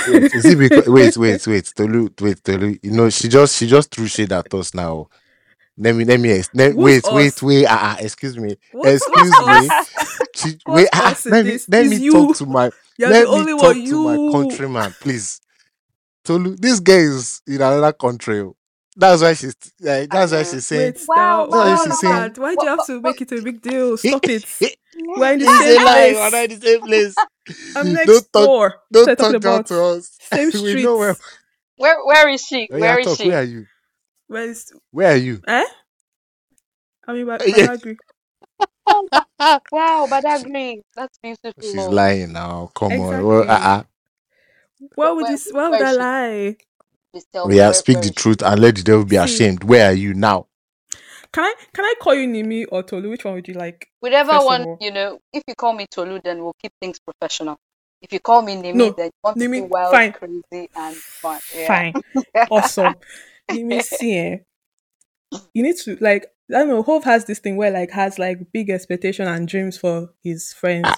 wait, 0.06 0.34
is 0.34 0.44
it 0.48 0.58
because, 0.58 0.88
wait, 0.88 1.16
wait, 1.16 1.46
wait, 1.46 1.72
Tolu, 1.74 2.08
wait, 2.20 2.42
Tolu. 2.44 2.76
You 2.82 2.90
know, 2.92 3.10
she 3.10 3.28
just 3.28 3.56
she 3.56 3.66
just 3.66 3.92
threw 3.94 4.06
shade 4.06 4.32
at 4.32 4.52
us 4.54 4.74
now. 4.74 5.08
Let 5.76 5.94
me 5.94 6.04
let 6.04 6.20
me 6.20 6.30
ex- 6.32 6.50
let, 6.54 6.72
Who's 6.74 6.76
wait, 6.76 7.04
us? 7.04 7.12
wait, 7.12 7.42
wait. 7.42 7.66
Ah, 7.68 7.94
uh, 7.94 7.98
excuse 8.00 8.36
me, 8.38 8.56
What's- 8.72 9.06
excuse 9.06 9.30
what's 9.40 9.68
me. 9.68 9.70
She, 10.34 10.58
wait, 10.66 10.88
ah, 10.92 11.18
let 11.26 11.46
me 11.46 11.58
let 11.68 11.86
me 11.86 11.96
you. 11.96 12.12
talk 12.12 12.36
to 12.36 12.46
my 12.46 12.70
You're 12.96 13.10
let 13.10 13.22
the 13.24 13.28
only 13.28 13.46
me 13.46 13.54
one. 13.54 13.62
talk 13.64 13.76
You. 13.76 13.90
to 13.90 13.98
my 13.98 14.18
countryman, 14.32 14.94
please. 15.00 15.40
Tolu, 16.24 16.56
this 16.56 16.80
guy 16.80 16.94
is 16.98 17.42
in 17.46 17.56
another 17.56 17.92
country. 17.92 18.40
oh. 18.40 18.54
That's 19.00 19.22
why 19.22 19.32
she's 19.34 19.54
like, 19.80 20.10
that's 20.10 20.32
why 20.32 20.42
she's 20.42 20.66
saying. 20.66 20.94
Wait, 20.94 21.04
Wow, 21.06 21.46
now, 21.48 21.56
wow, 21.56 21.64
oh 21.64 21.76
she's 21.76 21.88
my 21.88 21.94
saying- 21.94 22.14
God, 22.14 22.38
why 22.38 22.54
do 22.56 22.64
you 22.64 22.68
have 22.70 22.86
to 22.86 23.00
make 23.00 23.20
it 23.22 23.30
a 23.32 23.42
big 23.42 23.62
deal? 23.62 23.96
Stop 23.96 24.24
it. 24.24 24.44
We're 25.16 25.32
in 25.34 25.38
the 25.38 25.44
same 25.46 25.84
lie. 25.84 25.92
place. 25.92 26.32
We're 26.32 26.42
in 26.44 26.50
the 26.50 26.66
same 26.66 26.80
place. 26.80 27.14
I'm 27.76 27.92
next 27.92 28.06
Don't 28.08 28.32
talk- 28.32 28.44
door. 28.44 28.74
Don't 28.92 29.06
What 29.06 29.08
are 29.08 29.10
you 29.10 29.32
talk 29.34 29.40
down 29.42 29.54
about? 29.54 29.66
to 29.68 29.82
us. 29.84 30.18
Same 30.32 30.50
we 30.62 30.82
know 30.82 30.96
where. 30.98 31.16
Where 31.76 32.04
where 32.04 32.28
is 32.28 32.42
she? 32.44 32.66
Yeah, 32.70 32.78
Where 32.78 32.98
is 32.98 33.06
talk. 33.06 33.18
she? 33.18 33.28
Where 33.28 33.38
are 33.38 33.42
you? 33.44 33.66
Where 34.26 34.50
is 34.50 34.72
Where 34.90 35.12
are 35.12 35.16
you? 35.16 35.40
eh? 35.46 35.64
I 37.06 37.12
mean, 37.12 37.26
but, 37.26 37.42
Yeah. 37.46 37.72
agree. 37.72 37.96
Wow, 39.70 40.06
Badagry. 40.10 40.82
That's 40.96 41.18
beautiful. 41.18 41.52
She's 41.62 41.76
lying 41.76 42.32
now. 42.32 42.70
Come 42.74 42.92
on. 42.92 42.98
Exactly. 43.00 43.24
Well, 43.24 43.50
uh-uh. 43.50 43.82
Why 44.96 45.10
would 45.12 45.22
Where- 45.22 45.30
you? 45.30 45.34
s- 45.36 45.52
Why 45.52 45.68
would 45.68 45.80
I 45.82 45.88
is 45.90 45.94
she? 45.94 45.98
lie? 45.98 46.56
Please 47.12 47.26
tell 47.32 47.48
me 47.48 47.56
Yeah, 47.56 47.72
speak 47.72 48.02
the 48.02 48.10
truth 48.10 48.42
and 48.42 48.60
let 48.60 48.76
the 48.76 48.82
devil 48.82 49.04
be 49.04 49.16
See. 49.16 49.22
ashamed. 49.22 49.64
Where 49.64 49.90
are 49.90 49.94
you 49.94 50.14
now? 50.14 50.46
Can 51.32 51.44
I? 51.44 51.54
Can 51.72 51.84
I 51.84 51.94
call 52.00 52.14
you 52.14 52.26
Nimi 52.26 52.66
or 52.70 52.82
Tolu? 52.82 53.10
Which 53.10 53.24
one 53.24 53.34
would 53.34 53.48
you 53.48 53.54
like? 53.54 53.88
Whatever 54.00 54.32
First 54.32 54.42
of 54.42 54.46
one, 54.46 54.76
you 54.80 54.90
know, 54.90 55.18
if 55.32 55.42
you 55.46 55.54
call 55.54 55.72
me 55.72 55.86
Tolu, 55.90 56.20
then 56.22 56.42
we'll 56.42 56.54
keep 56.60 56.72
things 56.80 56.98
professional. 57.00 57.56
If 58.00 58.12
you 58.12 58.20
call 58.20 58.42
me 58.42 58.54
Nimi, 58.56 58.74
No, 58.74 58.90
then 58.90 59.06
you 59.06 59.10
want 59.24 59.38
to 59.38 59.48
be 59.48 59.60
Nimi, 59.60 59.68
wild, 59.68 59.92
fine. 59.92 60.12
crazy, 60.12 60.68
and 60.76 60.96
fun. 61.22 61.40
Yeah. 61.54 61.66
Fine. 61.66 61.94
awesome. 62.50 62.94
Nimi, 63.50 63.82
see, 63.82 64.16
eh, 64.16 64.36
you 65.54 65.62
need 65.62 65.76
to 65.78 65.96
like. 66.00 66.26
I 66.50 66.60
don't 66.60 66.68
know. 66.68 66.82
Hove 66.82 67.04
has 67.04 67.26
this 67.26 67.40
thing 67.40 67.56
where 67.56 67.70
like 67.70 67.90
has 67.90 68.18
like 68.18 68.52
big 68.52 68.70
expectation 68.70 69.26
and 69.28 69.46
dreams 69.46 69.76
for 69.76 70.14
his 70.22 70.52
friends. 70.52 70.88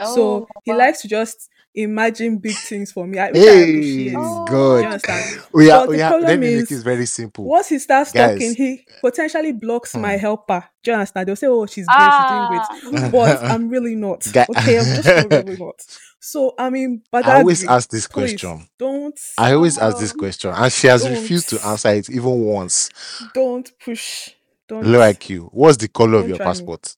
so 0.00 0.46
Oh, 0.46 0.46
he 0.64 0.70
wow. 0.72 0.78
likes 0.78 1.02
to 1.02 1.08
just 1.08 1.48
imagine 1.74 2.38
big 2.38 2.54
things 2.56 2.92
for 2.92 3.06
me. 3.06 3.18
I, 3.18 3.30
which 3.32 3.36
I 3.36 3.40
Hey, 3.40 3.62
appreciate. 3.62 4.14
Oh. 4.16 4.44
Do 4.46 4.52
God. 4.52 4.76
you 4.76 4.84
understand? 4.84 5.40
We 5.52 5.70
are, 5.70 5.80
But 5.80 5.86
the 5.86 5.96
we 5.96 6.02
are, 6.02 6.10
let 6.10 6.18
problem 6.20 6.40
me 6.40 6.56
make 6.56 6.70
is- 6.70 6.82
very 6.82 7.06
simple. 7.06 7.44
Once 7.44 7.68
he 7.68 7.78
starts 7.78 8.12
Guys. 8.12 8.32
talking, 8.38 8.54
he 8.54 8.86
potentially 9.00 9.52
blocks 9.52 9.94
my 9.96 10.14
Hmm. 10.14 10.20
helper. 10.20 10.64
Do 10.82 10.90
you 10.90 10.94
understand? 10.96 11.28
They'll 11.28 11.36
say, 11.36 11.46
"Oh, 11.48 11.66
she's 11.66 11.86
great, 11.86 12.10
she's 12.12 12.30
doing 12.30 12.48
great," 12.48 13.02
Ah, 13.04 13.08
but 13.10 13.42
I'm 13.50 13.68
really 13.68 13.94
not. 13.96 14.26
Ga- 14.32 14.46
Okay, 14.50 14.78
I'm 14.78 14.84
just 15.02 15.08
really 15.32 15.56
not. 15.60 15.74
So 16.20 16.54
I 16.58 16.70
mean, 16.70 17.02
but 17.10 17.26
I 17.26 17.38
always 17.38 17.62
that- 17.62 17.70
ask 17.70 17.90
this 17.90 18.06
please, 18.06 18.30
question. 18.32 18.68
Don't 18.78 19.18
I 19.38 19.52
always 19.54 19.76
ask 19.78 19.98
this 19.98 20.12
Oh. 20.14 20.18
question, 20.18 20.50
and 20.54 20.72
she 20.72 20.86
has 20.86 21.08
refused 21.08 21.48
to 21.50 21.66
answer 21.66 21.88
it 21.88 22.08
even 22.10 22.44
once. 22.44 22.88
don't 23.34 23.70
push. 23.84 24.30
Don't 24.68 24.86
Look 24.86 24.98
like 25.00 25.28
you. 25.28 25.50
What's 25.52 25.76
the 25.76 25.88
color 25.88 26.18
of 26.20 26.28
your 26.28 26.38
try 26.38 26.46
me. 26.46 26.50
passport? 26.50 26.96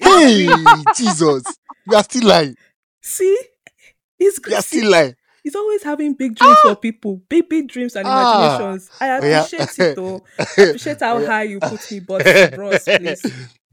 Hey, 0.00 0.46
Jesus. 0.96 1.42
You 1.86 1.96
are 1.96 2.02
still 2.04 2.28
lying. 2.28 2.56
See. 3.04 3.38
He's 4.18 4.38
You 4.46 4.54
are 4.56 4.62
see, 4.62 4.78
still 4.78 4.90
lying. 4.90 5.14
he's 5.42 5.54
always 5.56 5.82
having 5.82 6.14
big 6.14 6.34
dreams 6.36 6.56
for 6.62 6.76
people, 6.76 7.20
big 7.28 7.48
big 7.48 7.68
dreams 7.68 7.96
and 7.96 8.06
Ah. 8.08 8.56
imaginations. 8.58 8.90
I 9.00 9.10
Oh, 9.18 9.24
yeah. 9.26 9.44
appreciate 9.44 9.78
it 9.78 9.96
though. 9.96 10.24
I 10.38 10.42
appreciate 10.62 11.00
how 11.00 11.16
Oh, 11.16 11.20
yeah. 11.20 11.26
high 11.26 11.42
you 11.44 11.60
put 11.60 11.90
me, 11.90 12.00
but 12.00 12.24
bros, 12.54 12.84
please. 12.84 13.22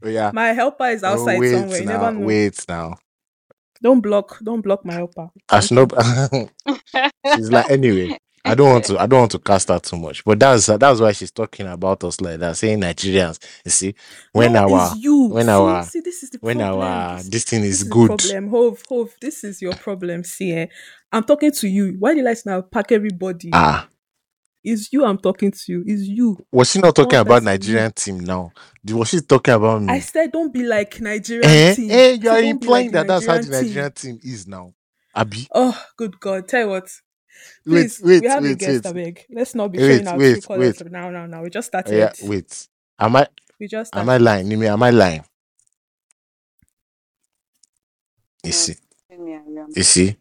Oh, 0.04 0.08
yeah. 0.08 0.30
My 0.34 0.52
helper 0.52 0.86
is 0.88 1.02
Oh, 1.04 1.08
outside 1.08 1.38
wait 1.40 1.52
somewhere. 1.52 1.78
You 1.80 1.86
never 1.86 2.10
know. 2.12 2.26
Wait 2.26 2.64
now. 2.68 2.96
Don't 3.82 4.00
block. 4.00 4.38
Don't 4.42 4.60
block 4.60 4.84
my 4.84 5.02
upper. 5.02 5.30
As 5.50 5.70
no, 5.72 5.86
she's 7.34 7.50
like 7.50 7.70
anyway. 7.70 8.16
I 8.44 8.54
don't 8.56 8.70
want 8.70 8.84
to. 8.86 8.98
I 8.98 9.06
don't 9.06 9.20
want 9.20 9.30
to 9.32 9.38
cast 9.38 9.68
her 9.68 9.78
too 9.78 9.96
much, 9.96 10.24
but 10.24 10.38
that's 10.40 10.66
that's 10.66 11.00
why 11.00 11.12
she's 11.12 11.30
talking 11.30 11.66
about 11.68 12.02
us 12.04 12.20
like 12.20 12.40
that, 12.40 12.56
saying 12.56 12.80
Nigerians. 12.80 13.38
You 13.64 13.70
see, 13.70 13.94
when 14.32 14.52
No, 14.54 14.60
our 14.60 14.94
you. 14.96 15.28
when 15.28 15.46
see, 15.46 15.52
our 15.52 15.84
see, 15.84 16.00
this 16.00 16.22
is 16.24 16.30
the 16.30 16.38
when 16.40 16.60
problem. 16.60 16.80
our 16.80 17.16
This, 17.18 17.28
this 17.28 17.44
thing 17.44 17.62
is 17.62 17.82
is 17.82 17.84
good. 17.84 18.08
problem. 18.08 18.48
Hove, 18.48 18.82
Hove, 18.88 19.14
this 19.20 19.44
is 19.44 19.62
your 19.62 19.74
problem. 19.74 20.24
See, 20.24 20.52
eh? 20.52 20.66
I'm 21.12 21.22
talking 21.24 21.52
to 21.52 21.68
you. 21.68 21.94
Why 21.98 22.12
do 22.12 22.18
you 22.18 22.24
like 22.24 22.38
now 22.44 22.62
pack 22.62 22.90
everybody? 22.90 23.50
Ah, 23.52 23.88
It's 24.64 24.92
you 24.92 25.04
I'm 25.04 25.18
talking 25.18 25.52
to. 25.52 25.58
You. 25.72 25.84
It's 25.86 26.02
you. 26.02 26.44
was 26.50 26.70
she 26.70 26.80
not 26.80 26.96
talking 26.96 27.18
about 27.20 27.42
you. 27.42 27.46
Nigerian 27.48 27.92
team 27.92 28.20
now? 28.20 28.52
Was 28.90 29.08
she 29.10 29.20
talking 29.20 29.54
about 29.54 29.82
me? 29.82 29.92
I 29.92 30.00
said 30.00 30.32
don't 30.32 30.52
be 30.52 30.64
like 30.64 31.00
Nigerian 31.00 31.48
Eh, 31.48 31.74
team. 31.74 31.90
eh, 31.90 32.10
you 32.20 32.28
are 32.30 32.40
implying 32.40 32.90
like 32.90 32.92
that 32.92 33.06
that's 33.06 33.26
how 33.26 33.34
the 33.34 33.38
Nigerian 33.38 33.64
team. 33.64 33.68
Nigerian 33.68 33.92
team 33.92 34.20
is 34.24 34.46
now. 34.48 34.74
Abi, 35.14 35.46
Oh, 35.54 35.80
good 35.96 36.18
God. 36.18 36.48
Tell 36.48 36.60
you 36.62 36.68
what. 36.68 36.88
wait, 37.66 37.92
Please, 37.92 38.00
wait, 38.02 38.22
we 38.22 38.26
have 38.28 38.46
a 38.46 38.54
wait, 38.54 38.58
guest, 38.58 38.84
wait, 38.84 38.92
I. 38.92 39.26
Let's 39.30 39.54
not 39.54 39.72
be 39.72 39.78
wait, 39.78 40.04
showing 40.04 40.06
our 40.08 40.20
true 40.20 40.40
wait, 40.42 40.44
colors 40.46 40.82
wait. 40.82 40.90
now, 40.90 41.10
now, 41.10 41.26
now. 41.26 41.42
We 41.42 41.50
just 41.50 41.68
started. 41.68 41.94
yeah, 41.96 42.12
wait. 42.22 42.68
Am 42.98 43.16
I 43.16 43.26
We 43.58 43.68
just 43.68 43.94
am 43.94 44.08
I 44.08 44.18
started. 44.18 44.24
lying? 44.24 44.46
Nimi, 44.48 44.66
am 44.66 44.82
I 44.82 44.90
lying? 44.90 45.24
You 48.44 48.52
see, 48.52 48.74
you 49.76 49.82
see, 49.82 50.16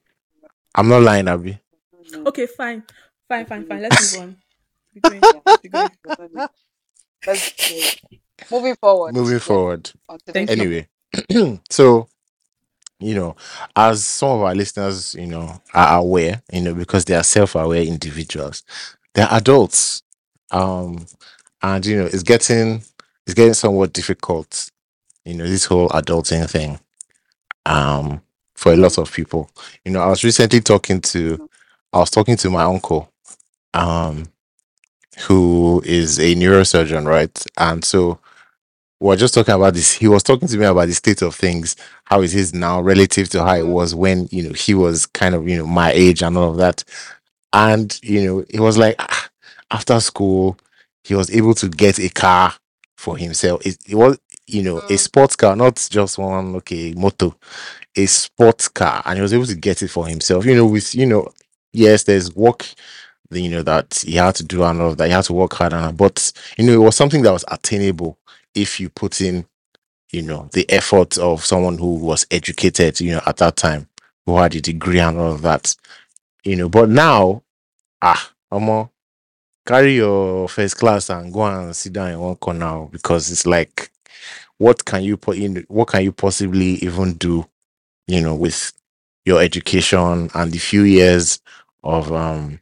I'm 0.75 0.87
not 0.87 1.01
lying, 1.01 1.27
Abby. 1.27 1.59
Okay, 2.27 2.45
fine. 2.47 2.83
Fine, 3.27 3.45
fine, 3.45 3.65
fine. 3.65 3.81
Let's 3.81 4.17
move 4.17 4.21
on. 4.23 4.37
Going. 5.01 5.19
Be. 5.21 5.87
Let's 7.25 8.01
moving 8.51 8.75
forward. 8.75 9.15
Moving 9.15 9.39
forward. 9.39 9.91
Thank 10.27 10.49
this 10.49 10.57
you. 10.57 10.63
Anyway, 10.63 11.59
so 11.69 12.07
you 13.01 13.15
know, 13.15 13.35
as 13.75 14.03
some 14.05 14.29
of 14.29 14.41
our 14.41 14.55
listeners, 14.55 15.15
you 15.15 15.27
know, 15.27 15.61
are 15.73 15.99
aware, 15.99 16.41
you 16.53 16.61
know, 16.61 16.73
because 16.75 17.05
they 17.05 17.15
are 17.15 17.23
self-aware 17.23 17.83
individuals, 17.83 18.63
they're 19.13 19.27
adults, 19.31 20.03
um, 20.51 21.05
and 21.61 21.85
you 21.85 21.97
know, 21.97 22.05
it's 22.05 22.23
getting 22.23 22.83
it's 23.25 23.35
getting 23.35 23.53
somewhat 23.53 23.93
difficult, 23.93 24.71
you 25.25 25.35
know, 25.35 25.45
this 25.47 25.65
whole 25.65 25.89
adulting 25.89 26.49
thing, 26.49 26.79
um, 27.65 28.21
for 28.55 28.73
a 28.73 28.77
lot 28.77 28.97
of 28.97 29.11
people. 29.11 29.49
You 29.85 29.91
know, 29.91 30.01
I 30.01 30.07
was 30.07 30.23
recently 30.23 30.61
talking 30.61 31.01
to, 31.01 31.49
I 31.93 31.99
was 31.99 32.09
talking 32.11 32.37
to 32.37 32.49
my 32.49 32.63
uncle, 32.63 33.11
um, 33.73 34.27
who 35.27 35.81
is 35.85 36.19
a 36.19 36.35
neurosurgeon, 36.35 37.05
right? 37.05 37.45
And 37.57 37.83
so 37.83 38.19
we 39.01 39.07
we're 39.07 39.15
just 39.15 39.33
talking 39.33 39.55
about 39.55 39.73
this. 39.73 39.93
He 39.93 40.07
was 40.07 40.21
talking 40.21 40.47
to 40.47 40.57
me 40.57 40.65
about 40.65 40.85
the 40.87 40.93
state 40.93 41.23
of 41.23 41.33
things, 41.33 41.75
how 42.05 42.21
it 42.21 42.35
is 42.35 42.53
now 42.53 42.79
relative 42.81 43.29
to 43.29 43.43
how 43.43 43.55
it 43.55 43.63
Mm. 43.63 43.69
was 43.73 43.95
when 43.95 44.29
you 44.31 44.43
know 44.43 44.53
he 44.53 44.75
was 44.75 45.07
kind 45.07 45.33
of 45.33 45.49
you 45.49 45.57
know 45.57 45.65
my 45.65 45.91
age 45.91 46.21
and 46.21 46.37
all 46.37 46.51
of 46.51 46.57
that. 46.57 46.83
And 47.51 47.99
you 48.03 48.23
know, 48.23 48.45
it 48.47 48.59
was 48.59 48.77
like 48.77 48.95
ah, 48.99 49.29
after 49.71 49.99
school, 49.99 50.55
he 51.03 51.15
was 51.15 51.31
able 51.31 51.55
to 51.55 51.67
get 51.69 51.99
a 51.99 52.09
car 52.09 52.53
for 52.95 53.17
himself. 53.17 53.65
It, 53.65 53.77
it 53.89 53.95
was 53.95 54.19
you 54.45 54.61
know 54.61 54.77
a 54.77 54.81
Mm. 54.93 54.99
sports 54.99 55.35
car, 55.35 55.55
not 55.55 55.87
just 55.89 56.19
one 56.19 56.55
okay 56.57 56.93
moto, 56.95 57.35
a 57.95 58.05
sports 58.05 58.67
car, 58.67 59.01
and 59.05 59.17
he 59.17 59.21
was 59.23 59.33
able 59.33 59.47
to 59.47 59.55
get 59.55 59.81
it 59.81 59.87
for 59.89 60.07
himself. 60.07 60.45
You 60.45 60.55
know, 60.55 60.67
with 60.67 60.93
you 60.93 61.07
know, 61.07 61.27
yes, 61.73 62.03
there's 62.03 62.35
work 62.35 62.67
you 63.31 63.49
know 63.49 63.63
that 63.63 64.03
he 64.05 64.15
had 64.17 64.35
to 64.35 64.43
do 64.43 64.63
and 64.63 64.81
all 64.81 64.89
of 64.91 64.97
that. 64.97 65.07
He 65.07 65.13
had 65.13 65.23
to 65.25 65.33
work 65.33 65.53
hard 65.53 65.73
on 65.73 65.95
but 65.95 66.31
you 66.57 66.65
know, 66.65 66.73
it 66.73 66.77
was 66.85 66.95
something 66.95 67.23
that 67.23 67.31
was 67.31 67.45
attainable 67.49 68.17
if 68.55 68.79
you 68.79 68.89
put 68.89 69.21
in, 69.21 69.45
you 70.11 70.21
know, 70.21 70.49
the 70.53 70.69
effort 70.69 71.17
of 71.17 71.45
someone 71.45 71.77
who 71.77 71.95
was 71.95 72.25
educated, 72.31 72.99
you 72.99 73.11
know, 73.11 73.21
at 73.25 73.37
that 73.37 73.55
time, 73.55 73.87
who 74.25 74.37
had 74.37 74.55
a 74.55 74.61
degree 74.61 74.99
and 74.99 75.17
all 75.17 75.33
of 75.33 75.41
that. 75.41 75.75
You 76.43 76.55
know, 76.55 76.69
but 76.69 76.89
now, 76.89 77.43
ah, 78.01 78.31
Omo, 78.51 78.89
carry 79.65 79.95
your 79.95 80.49
first 80.49 80.77
class 80.77 81.09
and 81.09 81.31
go 81.31 81.43
and 81.43 81.75
sit 81.75 81.93
down 81.93 82.11
in 82.11 82.19
one 82.19 82.35
corner 82.35 82.87
because 82.91 83.31
it's 83.31 83.45
like, 83.45 83.91
what 84.57 84.83
can 84.85 85.03
you 85.03 85.17
put 85.17 85.37
in? 85.37 85.65
What 85.67 85.87
can 85.89 86.03
you 86.03 86.11
possibly 86.11 86.75
even 86.83 87.13
do? 87.13 87.45
You 88.07 88.21
know, 88.21 88.35
with 88.35 88.73
your 89.25 89.41
education 89.41 90.29
and 90.33 90.51
the 90.51 90.57
few 90.57 90.83
years 90.83 91.39
of 91.83 92.11
um 92.11 92.59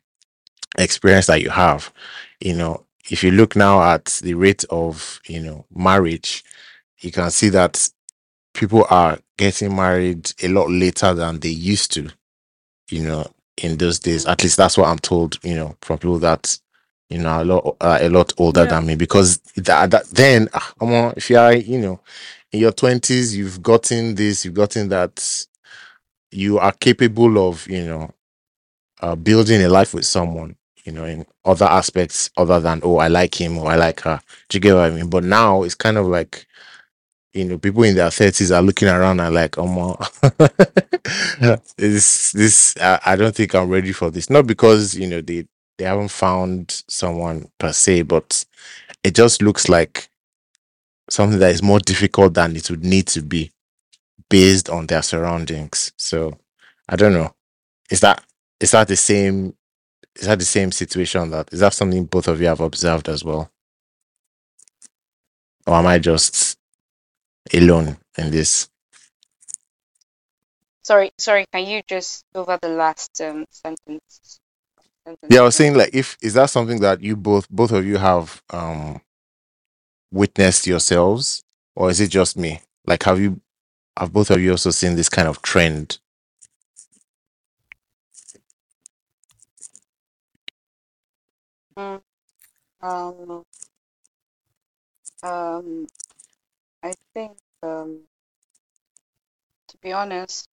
experience 0.77 1.27
that 1.27 1.41
you 1.41 1.49
have 1.49 1.91
you 2.39 2.53
know 2.53 2.85
if 3.11 3.23
you 3.23 3.31
look 3.31 3.55
now 3.55 3.81
at 3.81 4.05
the 4.23 4.33
rate 4.33 4.65
of 4.69 5.19
you 5.27 5.41
know 5.41 5.65
marriage 5.75 6.43
you 7.01 7.11
can 7.11 7.31
see 7.31 7.49
that 7.49 7.89
people 8.53 8.85
are 8.89 9.19
getting 9.37 9.75
married 9.75 10.31
a 10.43 10.47
lot 10.49 10.69
later 10.69 11.13
than 11.13 11.39
they 11.39 11.49
used 11.49 11.93
to 11.93 12.09
you 12.91 13.03
know 13.03 13.27
in 13.61 13.77
those 13.77 13.99
days. 13.99 14.25
At 14.25 14.43
least 14.43 14.57
that's 14.57 14.77
what 14.77 14.87
i'm 14.89 14.99
told 14.99 15.37
you 15.43 15.55
know 15.55 15.75
from 15.81 15.99
people 15.99 16.19
that 16.19 16.57
you 17.09 17.19
know 17.19 17.41
a 17.41 17.45
lot 17.45 17.77
uh, 17.81 17.99
a 18.01 18.09
lot 18.09 18.33
older 18.37 18.61
Yeah. 18.63 18.67
than 18.67 18.87
me. 18.87 18.95
Because 18.95 19.39
that, 19.57 19.91
that 19.91 20.05
then 20.07 20.49
ah, 20.53 20.73
come 20.79 20.93
on 20.93 21.13
if 21.17 21.29
you 21.29 21.37
are 21.37 21.53
you 21.53 21.79
know 21.79 21.99
in 22.51 22.59
your 22.61 22.71
20s 22.73 23.35
you've 23.35 23.61
gotten 23.63 24.15
this 24.15 24.45
you've 24.45 24.53
gotten 24.55 24.89
that 24.89 25.45
you 26.31 26.59
are 26.59 26.73
capable 26.73 27.49
of 27.49 27.67
you 27.67 27.85
know 27.85 28.11
uh, 29.01 29.15
building 29.15 29.61
a 29.63 29.69
life 29.69 29.93
with 29.93 30.05
someone, 30.05 30.55
you 30.89 30.95
know, 30.95 31.05
in 31.05 31.23
other 31.45 31.65
aspects 31.65 32.31
other 32.35 32.59
than 32.59 32.81
oh, 32.83 32.97
I 32.97 33.09
like 33.09 33.39
him 33.39 33.59
or 33.59 33.69
I 33.69 33.75
like 33.75 33.99
her. 34.01 34.19
Do 34.49 34.55
you 34.55 34.59
get 34.59 34.73
what 34.73 34.85
I 34.85 34.89
mean? 34.89 35.07
But 35.07 35.23
now 35.23 35.61
it's 35.61 35.75
kind 35.75 35.97
of 35.97 36.07
like, 36.07 36.47
you 37.31 37.45
know, 37.45 37.59
people 37.59 37.83
in 37.83 37.95
their 37.95 38.09
thirties 38.09 38.51
are 38.51 38.63
looking 38.63 38.87
around 38.87 39.19
and 39.19 39.35
like, 39.35 39.59
oh, 39.59 39.67
my, 39.67 40.49
this, 41.77 42.31
this, 42.33 42.75
I, 42.81 42.99
I 43.05 43.15
don't 43.15 43.35
think 43.35 43.53
I'm 43.53 43.69
ready 43.69 43.91
for 43.91 44.09
this. 44.09 44.31
Not 44.31 44.47
because 44.47 44.95
you 44.95 45.05
know 45.05 45.21
they 45.21 45.45
they 45.77 45.85
haven't 45.85 46.09
found 46.09 46.83
someone 46.87 47.51
per 47.59 47.71
se, 47.71 48.01
but 48.03 48.43
it 49.03 49.13
just 49.13 49.43
looks 49.43 49.69
like 49.69 50.09
something 51.11 51.39
that 51.39 51.51
is 51.51 51.61
more 51.61 51.79
difficult 51.79 52.33
than 52.33 52.55
it 52.55 52.67
would 52.71 52.83
need 52.83 53.05
to 53.09 53.21
be 53.21 53.51
based 54.27 54.67
on 54.69 54.87
their 54.87 55.03
surroundings. 55.03 55.93
So 55.97 56.35
I 56.87 56.95
don't 56.95 57.13
know. 57.13 57.35
Is 57.91 57.99
that 57.99 58.23
is 58.59 58.71
that 58.71 58.87
the 58.87 58.95
same 58.95 59.53
is 60.19 60.27
that 60.27 60.39
the 60.39 60.45
same 60.45 60.71
situation 60.71 61.31
that 61.31 61.51
is 61.53 61.61
that 61.61 61.73
something 61.73 62.05
both 62.05 62.27
of 62.27 62.41
you 62.41 62.47
have 62.47 62.59
observed 62.59 63.09
as 63.09 63.23
well? 63.23 63.51
Or 65.65 65.75
am 65.75 65.87
I 65.87 65.99
just 65.99 66.57
alone 67.53 67.97
in 68.17 68.31
this? 68.31 68.69
Sorry, 70.83 71.11
sorry. 71.17 71.45
Can 71.53 71.67
you 71.67 71.81
just 71.87 72.25
go 72.33 72.41
over 72.41 72.59
the 72.61 72.69
last 72.69 73.21
um 73.21 73.45
sentence? 73.51 74.39
sentence 75.05 75.33
Yeah, 75.33 75.41
I 75.41 75.43
was 75.43 75.55
saying 75.55 75.75
like 75.75 75.91
if 75.93 76.17
is 76.21 76.33
that 76.33 76.49
something 76.49 76.81
that 76.81 77.01
you 77.01 77.15
both 77.15 77.49
both 77.49 77.71
of 77.71 77.85
you 77.85 77.97
have 77.97 78.41
um 78.51 79.01
witnessed 80.11 80.67
yourselves 80.67 81.43
or 81.75 81.89
is 81.89 82.01
it 82.01 82.09
just 82.09 82.37
me? 82.37 82.61
Like 82.85 83.03
have 83.03 83.19
you 83.19 83.39
have 83.97 84.11
both 84.13 84.31
of 84.31 84.41
you 84.41 84.51
also 84.51 84.71
seen 84.71 84.95
this 84.95 85.09
kind 85.09 85.27
of 85.27 85.41
trend? 85.41 85.99
Um, 91.77 92.01
um, 95.23 95.87
I 96.83 96.93
think 97.13 97.37
um, 97.63 98.01
to 99.69 99.77
be 99.81 99.91
honest, 99.93 100.47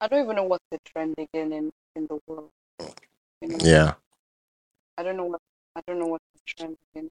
I 0.00 0.08
don't 0.08 0.24
even 0.24 0.36
know 0.36 0.44
what's 0.44 0.64
the 0.70 0.78
trend 0.84 1.14
again 1.18 1.52
in 1.52 1.72
in 1.96 2.06
the 2.06 2.20
world. 2.26 2.50
You 3.40 3.48
know, 3.48 3.58
Yeah. 3.60 3.94
I 4.98 5.02
don't 5.02 5.16
know 5.16 5.24
what 5.26 5.40
I 5.76 5.80
don't 5.86 5.98
know 5.98 6.06
what's 6.06 6.24
the 6.34 6.40
trend 6.46 6.76
again. 6.94 7.10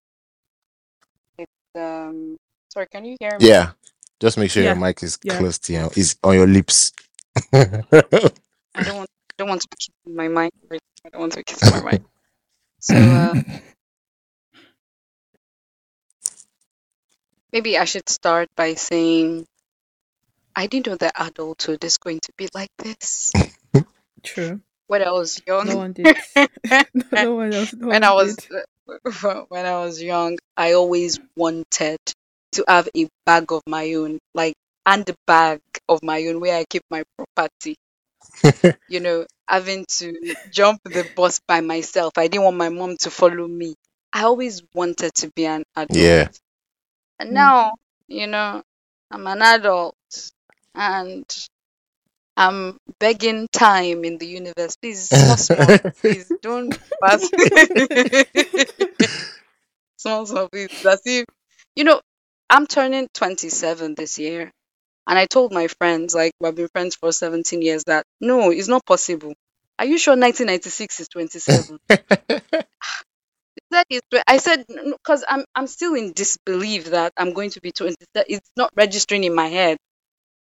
It's 1.38 1.52
um. 1.76 2.38
Sorry, 2.70 2.88
can 2.92 3.06
you 3.06 3.16
hear 3.20 3.40
me? 3.40 3.48
Yeah. 3.48 3.72
Just 4.20 4.38
make 4.38 4.52
sure 4.52 4.64
your 4.64 4.76
mic 4.76 5.04
is 5.04 5.18
Yeah. 5.24 5.38
close 5.38 5.60
to 5.60 5.74
you. 5.74 5.90
Is 5.96 6.16
on 6.24 6.36
your 6.36 6.48
lips. 6.48 6.94
I 7.54 8.84
don't 8.84 8.98
want 8.98 9.10
I 9.30 9.34
don't 9.38 9.50
want 9.50 9.62
to 9.62 9.68
kiss 9.78 9.90
my 10.06 10.28
mic. 10.28 10.54
I 10.72 11.10
don't 11.10 11.22
want 11.22 11.34
to 11.34 11.44
kiss 11.44 11.72
my 11.72 11.82
mic. 11.82 12.02
So 12.86 12.98
uh, 12.98 13.36
maybe 17.54 17.78
I 17.78 17.86
should 17.86 18.10
start 18.10 18.50
by 18.56 18.76
saying 18.76 19.46
I 20.56 20.68
didn't 20.68 20.88
know 20.88 20.98
that 20.98 21.14
adulthood 21.18 21.84
is 21.86 21.98
going 21.98 22.20
to 22.22 22.34
be 22.38 22.50
like 22.54 22.70
this 22.80 23.32
True. 24.24 24.62
when 24.88 25.04
I 25.04 25.12
was 25.12 25.42
young. 25.48 25.68
No 25.68 25.78
one 25.78 25.94
did. 25.94 26.08
no, 27.14 27.36
one 27.36 27.54
else. 27.54 27.74
No 27.74 27.88
when 27.88 28.04
one 28.04 28.04
I 28.04 28.14
was 28.14 28.38
did. 28.38 28.46
when 29.50 29.66
I 29.66 29.78
was 29.86 30.02
young, 30.02 30.38
I 30.58 30.74
always 30.74 31.20
wanted 31.38 32.00
to 32.54 32.66
have 32.68 32.90
a 32.96 33.08
bag 33.26 33.52
of 33.52 33.64
my 33.68 33.94
own, 33.96 34.20
like 34.36 34.56
handbag 34.86 35.62
of 35.90 36.04
my 36.04 36.26
own 36.28 36.42
where 36.42 36.58
I 36.58 36.66
keep 36.70 36.84
my 36.92 37.04
property. 37.18 37.76
you 38.88 39.00
know, 39.00 39.26
having 39.48 39.86
to 40.00 40.36
jump 40.48 40.80
the 40.86 41.06
bus 41.16 41.40
by 41.48 41.62
myself. 41.62 42.14
I 42.18 42.28
didn't 42.28 42.46
want 42.46 42.58
my 42.58 42.70
mom 42.70 42.98
to 43.02 43.12
follow 43.12 43.48
me. 43.48 43.76
I 44.14 44.24
always 44.24 44.62
wanted 44.74 45.14
to 45.16 45.32
be 45.36 45.46
an 45.46 45.64
adult. 45.76 45.90
Yeah. 45.90 46.30
And 47.20 47.34
now, 47.34 47.74
you 48.08 48.28
know, 48.28 48.64
I'm 49.12 49.28
an 49.28 49.42
adult. 49.42 49.96
and 50.76 51.26
I'm 52.38 52.78
begging 53.00 53.48
time 53.52 54.06
in 54.06 54.18
the 54.18 54.28
universe. 54.28 54.76
Please, 54.78 55.12
small, 55.12 55.38
small. 55.38 55.80
Please 56.02 56.32
don't 56.42 56.78
pass. 57.04 57.30
small, 59.98 60.26
small, 60.26 60.50
please. 60.50 60.70
As 60.88 61.02
if, 61.06 61.26
you 61.76 61.84
know, 61.84 62.02
I'm 62.50 62.68
turning 62.68 63.08
27 63.14 63.96
this 63.96 64.18
year. 64.20 64.52
And 65.08 65.18
I 65.20 65.26
told 65.26 65.52
my 65.54 65.68
friends, 65.68 66.16
like, 66.16 66.34
we've 66.40 66.56
been 66.56 66.70
friends 66.70 66.96
for 66.96 67.12
17 67.12 67.62
years, 67.62 67.84
that 67.86 68.06
no, 68.22 68.52
it's 68.52 68.68
not 68.68 68.86
possible. 68.86 69.34
Are 69.80 69.86
you 69.86 69.98
sure 69.98 70.16
1996 70.16 71.00
is 71.02 71.08
27? 71.10 71.80
That 73.72 73.86
is, 73.90 74.02
I 74.28 74.38
said, 74.38 74.66
because 74.68 75.24
I'm, 75.28 75.44
I'm 75.56 75.68
still 75.68 75.96
in 75.96 76.14
disbelief 76.14 76.86
that 76.92 77.14
I'm 77.18 77.34
going 77.34 77.52
to 77.52 77.62
be 77.62 77.72
20. 77.72 77.96
It's 78.16 78.50
not 78.58 78.72
registering 78.76 79.24
in 79.24 79.34
my 79.36 79.48
head. 79.48 79.78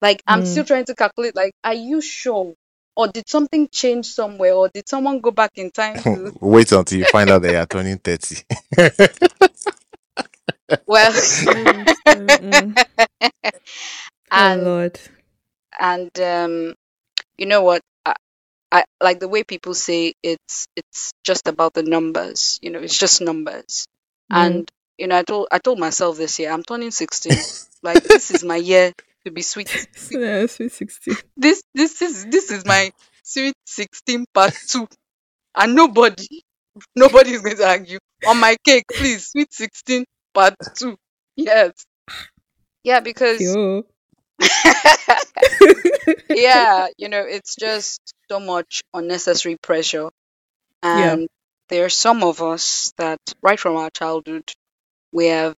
Like, 0.02 0.22
I'm 0.28 0.42
Mm. 0.42 0.46
still 0.46 0.66
trying 0.66 0.86
to 0.86 0.96
calculate, 0.96 1.36
like, 1.36 1.54
are 1.64 1.74
you 1.74 2.02
sure? 2.02 2.54
Or 2.96 3.08
did 3.08 3.28
something 3.30 3.70
change 3.72 4.08
somewhere? 4.08 4.54
Or 4.54 4.70
did 4.70 4.88
someone 4.90 5.22
go 5.22 5.32
back 5.32 5.52
in 5.56 5.72
time 5.72 6.06
to, 6.14 6.32
Wait 6.42 6.72
until 6.72 6.98
you 7.00 7.06
find 7.06 7.30
out 7.30 7.42
that 7.44 7.52
you're 7.52 7.66
turning 7.66 7.98
30. 7.98 8.44
well, 10.88 11.14
Mm. 11.48 12.76
oh 14.32 14.32
and 14.32 14.64
Lord. 14.64 15.00
and 15.80 16.20
um 16.20 16.74
you 17.38 17.46
know 17.46 17.62
what 17.64 17.82
I, 18.06 18.16
I 18.72 18.84
like 19.02 19.20
the 19.20 19.28
way 19.28 19.44
people 19.44 19.74
say 19.74 20.14
it's 20.24 20.68
it's 20.76 21.12
just 21.24 21.48
about 21.48 21.74
the 21.74 21.84
numbers 21.84 22.60
you 22.62 22.72
know 22.72 22.80
it's 22.80 22.98
just 22.98 23.22
numbers 23.22 23.86
Mm. 24.32 24.36
and 24.38 24.70
you 24.98 25.08
know 25.08 25.18
i 25.18 25.24
told 25.24 25.48
i 25.52 25.60
told 25.60 25.80
myself 25.80 26.18
this 26.18 26.40
year 26.40 26.52
i'm 26.52 26.64
turning 26.64 26.92
16 26.92 27.46
like 27.84 28.02
this 28.12 28.32
is 28.32 28.44
my 28.44 28.56
year 28.58 28.92
to 29.26 29.32
be 29.32 29.42
sweet 29.42 29.70
Yeah, 30.12 30.46
sweet 30.48 30.72
sixteen. 30.72 31.18
this 31.38 31.62
this 31.74 32.02
is 32.02 32.26
this 32.28 32.52
is 32.52 32.66
my 32.66 32.92
sweet 33.24 33.54
16 33.66 34.26
part 34.34 34.54
2 34.68 34.88
and 35.56 35.76
nobody 35.76 36.42
nobody 36.96 37.32
is 37.32 37.42
going 37.42 37.58
to 37.58 37.68
argue 37.68 38.00
on 38.26 38.40
my 38.40 38.56
cake 38.66 38.86
please 38.98 39.30
sweet 39.32 39.54
16 39.54 40.06
part 40.36 40.54
2 40.76 40.96
yes 41.38 41.72
yeah 42.84 43.00
because 43.00 43.42
yeah, 46.30 46.88
you 46.98 47.10
know, 47.10 47.22
it's 47.22 47.56
just 47.56 48.02
so 48.30 48.40
much 48.40 48.84
unnecessary 48.94 49.58
pressure. 49.62 50.10
Yeah. 50.84 51.14
And 51.14 51.28
there 51.70 51.86
are 51.86 51.90
some 51.90 52.24
of 52.24 52.42
us 52.42 52.94
that 52.98 53.20
right 53.42 53.60
from 53.60 53.76
our 53.78 53.90
childhood 53.90 54.52
we 55.12 55.28
have 55.28 55.56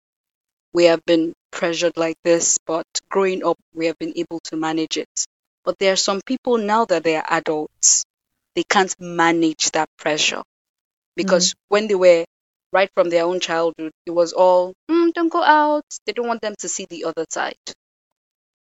we 0.73 0.85
have 0.85 1.03
been 1.05 1.33
pressured 1.51 1.97
like 1.97 2.17
this, 2.23 2.59
but 2.65 2.85
growing 3.09 3.43
up 3.43 3.57
we 3.73 3.87
have 3.87 3.97
been 3.97 4.13
able 4.15 4.39
to 4.45 4.57
manage 4.57 4.97
it. 4.97 5.25
But 5.65 5.79
there 5.79 5.93
are 5.93 5.97
some 5.97 6.21
people 6.21 6.57
now 6.57 6.85
that 6.85 7.03
they 7.03 7.15
are 7.15 7.25
adults, 7.27 8.05
they 8.55 8.63
can't 8.63 8.95
manage 8.99 9.71
that 9.71 9.89
pressure. 9.97 10.43
Because 11.15 11.49
mm-hmm. 11.49 11.65
when 11.69 11.87
they 11.87 11.95
were 11.95 12.25
right 12.73 12.89
from 12.95 13.09
their 13.09 13.25
own 13.25 13.39
childhood, 13.39 13.91
it 14.05 14.11
was 14.11 14.33
all, 14.33 14.73
mm, 14.89 15.13
don't 15.13 15.31
go 15.31 15.43
out. 15.43 15.83
They 16.05 16.13
don't 16.13 16.27
want 16.27 16.41
them 16.41 16.55
to 16.59 16.69
see 16.69 16.85
the 16.89 17.05
other 17.05 17.25
side. 17.29 17.55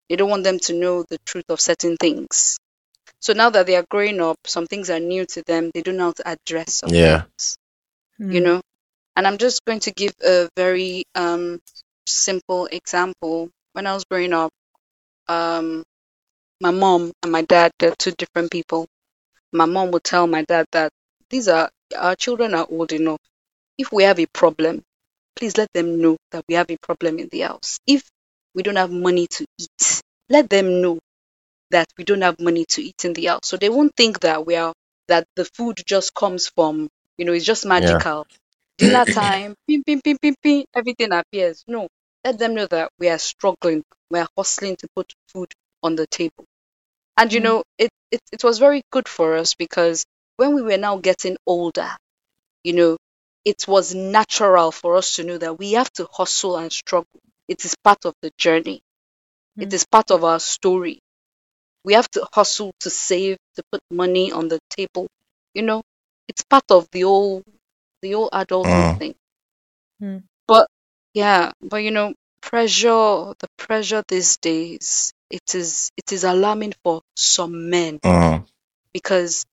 They 0.09 0.15
don't 0.17 0.29
want 0.29 0.43
them 0.43 0.59
to 0.59 0.73
know 0.73 1.03
the 1.09 1.17
truth 1.25 1.45
of 1.49 1.61
certain 1.61 1.97
things. 1.97 2.57
So 3.21 3.33
now 3.33 3.49
that 3.51 3.67
they 3.67 3.75
are 3.75 3.85
growing 3.89 4.21
up, 4.21 4.37
some 4.45 4.67
things 4.67 4.89
are 4.89 4.99
new 4.99 5.25
to 5.27 5.43
them. 5.47 5.71
They 5.73 5.81
don't 5.81 5.97
know 5.97 6.05
how 6.07 6.13
to 6.13 6.29
address 6.29 6.75
some 6.75 6.91
Yeah. 6.93 7.23
things, 7.23 7.57
Mm. 8.19 8.33
you 8.33 8.41
know. 8.41 8.61
And 9.17 9.27
I'm 9.27 9.37
just 9.37 9.65
going 9.65 9.81
to 9.81 9.91
give 9.91 10.13
a 10.23 10.49
very 10.55 11.03
um, 11.15 11.59
simple 12.07 12.67
example. 12.67 13.49
When 13.73 13.87
I 13.87 13.93
was 13.93 14.05
growing 14.05 14.33
up, 14.33 14.51
um, 15.27 15.83
my 16.61 16.71
mom 16.71 17.11
and 17.23 17.31
my 17.31 17.43
dad, 17.43 17.71
they're 17.79 17.95
two 17.97 18.11
different 18.13 18.51
people. 18.51 18.87
My 19.53 19.65
mom 19.65 19.91
would 19.91 20.03
tell 20.03 20.27
my 20.27 20.43
dad 20.43 20.65
that 20.73 20.91
these 21.29 21.47
are 21.47 21.69
our 21.97 22.15
children 22.15 22.53
are 22.55 22.67
old 22.69 22.93
enough. 22.93 23.19
If 23.77 23.91
we 23.91 24.03
have 24.03 24.19
a 24.19 24.25
problem, 24.27 24.83
please 25.35 25.57
let 25.57 25.71
them 25.73 26.01
know 26.01 26.17
that 26.31 26.45
we 26.49 26.55
have 26.55 26.69
a 26.71 26.77
problem 26.77 27.19
in 27.19 27.29
the 27.29 27.41
house. 27.41 27.79
If 27.87 28.03
we 28.55 28.63
don't 28.63 28.77
have 28.77 28.91
money 28.91 29.27
to 29.27 29.45
eat, 29.59 30.01
let 30.29 30.49
them 30.49 30.81
know 30.81 30.99
that 31.71 31.87
we 31.97 32.03
don't 32.03 32.21
have 32.21 32.39
money 32.39 32.65
to 32.65 32.81
eat 32.83 33.05
in 33.05 33.13
the 33.13 33.25
house. 33.25 33.41
So 33.45 33.57
they 33.57 33.69
won't 33.69 33.95
think 33.95 34.21
that 34.21 34.45
we 34.45 34.55
are 34.55 34.73
that 35.07 35.25
the 35.35 35.45
food 35.45 35.81
just 35.85 36.13
comes 36.13 36.47
from, 36.49 36.89
you 37.17 37.25
know, 37.25 37.33
it's 37.33 37.45
just 37.45 37.65
magical. 37.65 38.25
Dinner 38.79 39.05
time, 39.05 39.55
ping, 39.67 39.83
ping, 39.83 40.01
ping, 40.01 40.17
ping, 40.21 40.35
ping, 40.43 40.65
everything 40.75 41.11
appears. 41.13 41.63
No, 41.67 41.87
let 42.23 42.39
them 42.39 42.55
know 42.55 42.67
that 42.67 42.91
we 42.99 43.09
are 43.09 43.17
struggling, 43.19 43.83
we 44.11 44.19
are 44.19 44.27
hustling 44.37 44.75
to 44.77 44.87
put 44.95 45.13
food 45.29 45.51
on 45.83 45.95
the 45.95 46.07
table. 46.07 46.45
And 47.17 47.33
you 47.33 47.39
Mm. 47.39 47.43
know, 47.43 47.63
it, 47.77 47.89
it 48.11 48.21
it 48.31 48.43
was 48.43 48.59
very 48.59 48.81
good 48.91 49.07
for 49.09 49.35
us 49.35 49.55
because 49.55 50.05
when 50.37 50.55
we 50.55 50.61
were 50.61 50.77
now 50.77 50.97
getting 50.97 51.37
older, 51.45 51.89
you 52.63 52.73
know, 52.73 52.97
it 53.51 53.67
was 53.67 53.95
natural 53.95 54.71
for 54.71 54.97
us 54.97 55.15
to 55.15 55.23
know 55.23 55.37
that 55.39 55.57
we 55.59 55.73
have 55.73 55.91
to 55.93 56.07
hustle 56.11 56.57
and 56.57 56.71
struggle. 56.71 57.21
It 57.47 57.65
is 57.65 57.75
part 57.83 58.05
of 58.05 58.13
the 58.21 58.31
journey. 58.37 58.81
It 59.59 59.71
Mm. 59.71 59.73
is 59.73 59.85
part 59.85 60.11
of 60.11 60.23
our 60.23 60.39
story. 60.39 60.99
We 61.83 61.93
have 61.93 62.09
to 62.11 62.27
hustle 62.33 62.73
to 62.81 62.89
save, 62.89 63.37
to 63.55 63.63
put 63.71 63.81
money 63.91 64.31
on 64.31 64.49
the 64.49 64.59
table. 64.69 65.07
You 65.53 65.63
know, 65.63 65.83
it's 66.27 66.43
part 66.43 66.65
of 66.71 66.87
the 66.91 67.01
whole 67.01 67.43
the 68.01 68.11
whole 68.13 68.29
adult 68.33 68.69
Mm. 68.69 68.99
thing. 68.99 69.15
Mm. 70.01 70.23
But 70.47 70.67
yeah, 71.13 71.51
but 71.61 71.77
you 71.77 71.91
know, 71.91 72.13
pressure, 72.41 73.33
the 73.39 73.47
pressure 73.57 74.03
these 74.07 74.37
days, 74.37 75.11
it 75.29 75.55
is 75.55 75.91
it 75.97 76.11
is 76.11 76.23
alarming 76.23 76.73
for 76.83 77.01
some 77.15 77.69
men 77.69 77.99
Mm. 78.03 78.45
because 78.93 79.45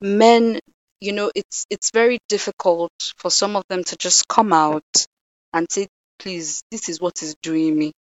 men, 0.00 0.60
you 1.00 1.12
know, 1.12 1.30
it's 1.34 1.66
it's 1.70 1.90
very 1.92 2.18
difficult 2.28 2.92
for 3.18 3.30
some 3.30 3.56
of 3.56 3.64
them 3.68 3.84
to 3.84 3.96
just 3.96 4.28
come 4.28 4.52
out 4.52 5.06
and 5.52 5.66
say, 5.70 5.88
please, 6.18 6.62
this 6.70 6.88
is 6.88 7.00
what 7.00 7.22
is 7.22 7.36
doing 7.42 7.78
me. 7.78 7.92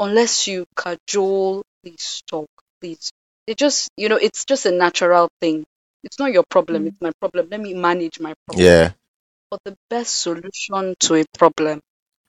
Unless 0.00 0.48
you 0.48 0.66
cajole, 0.76 1.62
please 1.82 2.22
talk 2.28 2.48
please. 2.80 3.10
It 3.46 3.58
just, 3.58 3.90
you 3.96 4.08
know, 4.08 4.16
it's 4.16 4.44
just 4.44 4.66
a 4.66 4.72
natural 4.72 5.28
thing. 5.40 5.64
It's 6.04 6.18
not 6.18 6.32
your 6.32 6.44
problem, 6.50 6.84
Mm. 6.84 6.88
it's 6.88 7.00
my 7.00 7.12
problem. 7.20 7.48
Let 7.50 7.60
me 7.60 7.74
manage 7.74 8.20
my 8.20 8.34
problem. 8.46 8.64
Yeah. 8.64 8.92
But 9.50 9.60
the 9.64 9.76
best 9.90 10.16
solution 10.18 10.96
to 11.00 11.14
a 11.16 11.24
problem 11.38 11.80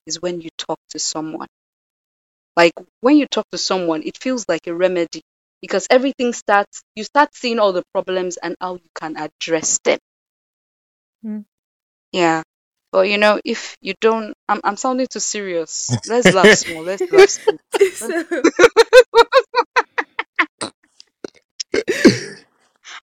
is 0.08 0.22
when 0.22 0.42
you 0.42 0.50
talk 0.58 0.80
to 0.92 1.00
someone. 1.00 1.48
Like 2.56 2.74
when 3.02 3.18
you 3.18 3.28
talk 3.28 3.46
to 3.52 3.58
someone, 3.58 4.04
it 4.04 4.18
feels 4.18 4.46
like 4.48 4.68
a 4.68 4.74
remedy 4.76 5.22
because 5.62 5.88
everything 5.90 6.34
starts, 6.34 6.82
you 6.96 7.04
start 7.04 7.36
seeing 7.36 7.60
all 7.60 7.74
the 7.74 7.84
problems 7.94 8.38
and 8.38 8.56
how 8.62 8.76
you 8.76 8.90
can 8.96 9.18
address 9.18 9.80
them. 9.84 10.00
Mm. 11.26 11.46
Yeah. 12.12 12.44
But 12.92 13.10
you 13.10 13.18
know, 13.18 13.40
if 13.46 13.78
you 13.82 13.94
don't, 14.02 14.34
I'm, 14.48 14.62
I'm 14.64 14.78
sounding 14.78 15.08
too 15.08 15.20
serious. 15.20 16.00
Let's 16.06 16.32
laugh 16.32 16.52
small. 16.54 16.84
Let's 16.84 17.04
laugh 17.12 17.30
small. 17.30 17.60
So- 17.94 18.14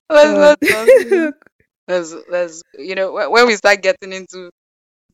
Let's, 0.09 0.57
God. 0.69 0.95
let's, 1.09 1.35
let's, 1.88 2.14
let's, 2.29 2.62
you 2.79 2.95
know, 2.95 3.12
when 3.12 3.31
when 3.31 3.47
we 3.47 3.57
start 3.57 3.83
getting 3.83 4.12
into 4.12 4.51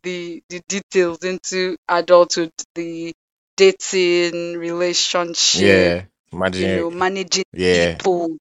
the 0.02 0.42
the 0.48 0.60
details, 0.68 1.18
into 1.24 1.76
adulthood, 1.88 2.50
the 2.74 3.12
dating, 3.56 4.56
relationship, 4.58 5.92
Yeah. 5.92 6.06
You 6.56 6.68
know, 6.68 6.90
managing 6.90 7.44
yeah. 7.52 8.00
people, 8.02 8.36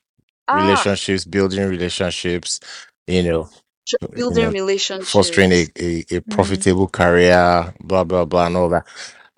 ah, 0.48 0.86
relationships, 0.86 1.26
building 1.26 1.68
relationships, 1.68 2.60
you 3.08 3.24
know, 3.24 3.50
tr- 3.88 3.98
you 4.28 4.36
building 4.36 4.50
know, 4.50 4.54
relationships. 4.54 5.06
fostering 5.06 5.52
a, 5.52 5.68
a, 5.80 6.06
a 6.12 6.22
Mm. 6.28 6.30
profitable 6.30 6.88
career, 6.88 7.74
blah 7.82 8.04
blah 8.04 8.26
blah, 8.26 8.48
and 8.48 8.58
all 8.58 8.70
that. 8.70 8.86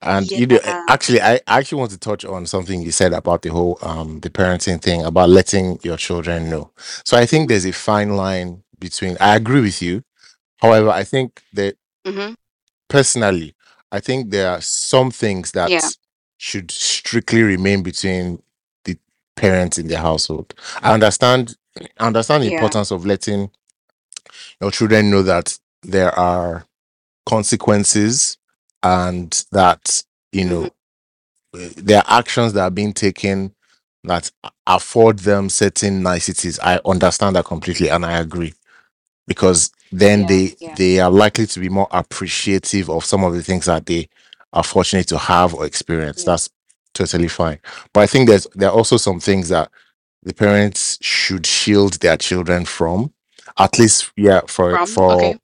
And 0.01 0.31
you 0.35 0.47
know, 0.47 0.59
actually, 0.87 1.21
I 1.21 1.35
I 1.47 1.59
actually 1.59 1.79
want 1.79 1.91
to 1.91 1.97
touch 1.99 2.25
on 2.25 2.45
something 2.45 2.81
you 2.81 2.91
said 2.91 3.13
about 3.13 3.41
the 3.41 3.49
whole 3.49 3.77
um 3.81 4.19
the 4.21 4.29
parenting 4.29 4.81
thing 4.81 5.03
about 5.03 5.29
letting 5.29 5.79
your 5.83 5.97
children 5.97 6.49
know. 6.49 6.71
So 7.05 7.17
I 7.17 7.25
think 7.25 7.49
there's 7.49 7.65
a 7.65 7.71
fine 7.71 8.15
line 8.15 8.63
between. 8.79 9.17
I 9.19 9.35
agree 9.35 9.61
with 9.61 9.81
you. 9.81 10.03
However, 10.61 10.89
I 10.89 11.03
think 11.03 11.41
that 11.53 11.75
Mm-hmm. 12.05 12.33
personally, 12.89 13.55
I 13.91 13.99
think 13.99 14.31
there 14.31 14.49
are 14.49 14.61
some 14.61 15.11
things 15.11 15.51
that 15.51 15.69
Yeah. 15.69 15.89
Should 16.43 16.69
strictly 16.71 17.41
remain 17.41 17.83
between 17.83 18.43
the 18.83 18.97
parents 19.37 19.77
in 19.77 19.87
the 19.87 19.97
household. 19.97 20.53
I 20.81 20.93
understand 20.93 21.55
I 21.99 22.05
understand 22.07 22.43
the 22.43 22.47
Yeah. 22.49 22.55
importance 22.55 22.91
of 22.91 23.05
letting 23.05 23.49
your 24.61 24.71
children 24.71 25.11
know 25.11 25.23
that 25.23 25.57
there 25.83 26.11
are 26.19 26.65
consequences 27.27 28.37
and 28.83 29.45
that 29.51 30.03
you 30.33 30.45
know 30.45 30.65
uh, 31.55 31.69
there 31.77 31.99
are 31.99 32.19
actions 32.19 32.53
that 32.53 32.63
are 32.63 32.71
being 32.71 32.93
taken 32.93 33.55
that 34.05 34.31
afford 34.67 35.19
them 35.19 35.49
certain 35.49 36.03
niceties. 36.03 36.59
I 36.59 36.79
understand 36.85 37.35
that 37.37 37.45
completely 37.45 37.89
and 37.89 38.05
I 38.05 38.19
agree 38.19 38.53
because 39.27 39.71
then 39.91 40.21
Yeah. 40.21 40.27
they 40.27 40.55
Yeah. 40.59 40.75
they 40.75 40.99
are 40.99 41.11
likely 41.11 41.47
to 41.47 41.59
be 41.61 41.69
more 41.69 41.87
appreciative 41.91 42.89
of 42.89 43.05
some 43.05 43.23
of 43.23 43.33
the 43.33 43.43
things 43.43 43.65
that 43.67 43.85
they 43.87 44.09
are 44.53 44.63
fortunate 44.63 45.07
to 45.09 45.17
have 45.17 45.53
or 45.53 45.65
experience. 45.65 46.23
That's 46.23 46.49
totally 46.93 47.27
fine. 47.27 47.59
But 47.93 48.01
I 48.01 48.07
think 48.07 48.29
there's 48.29 48.47
there 48.55 48.69
are 48.69 48.75
also 48.75 48.97
some 48.97 49.19
things 49.19 49.49
that 49.49 49.69
the 50.23 50.33
parents 50.33 50.97
should 51.01 51.45
shield 51.45 51.93
their 51.95 52.17
children 52.17 52.65
from. 52.65 53.13
At 53.57 53.77
least, 53.77 54.11
yeah, 54.15 54.41
for 54.47 54.71
From 54.77 54.87
for 54.87 55.13
okay. 55.13 55.39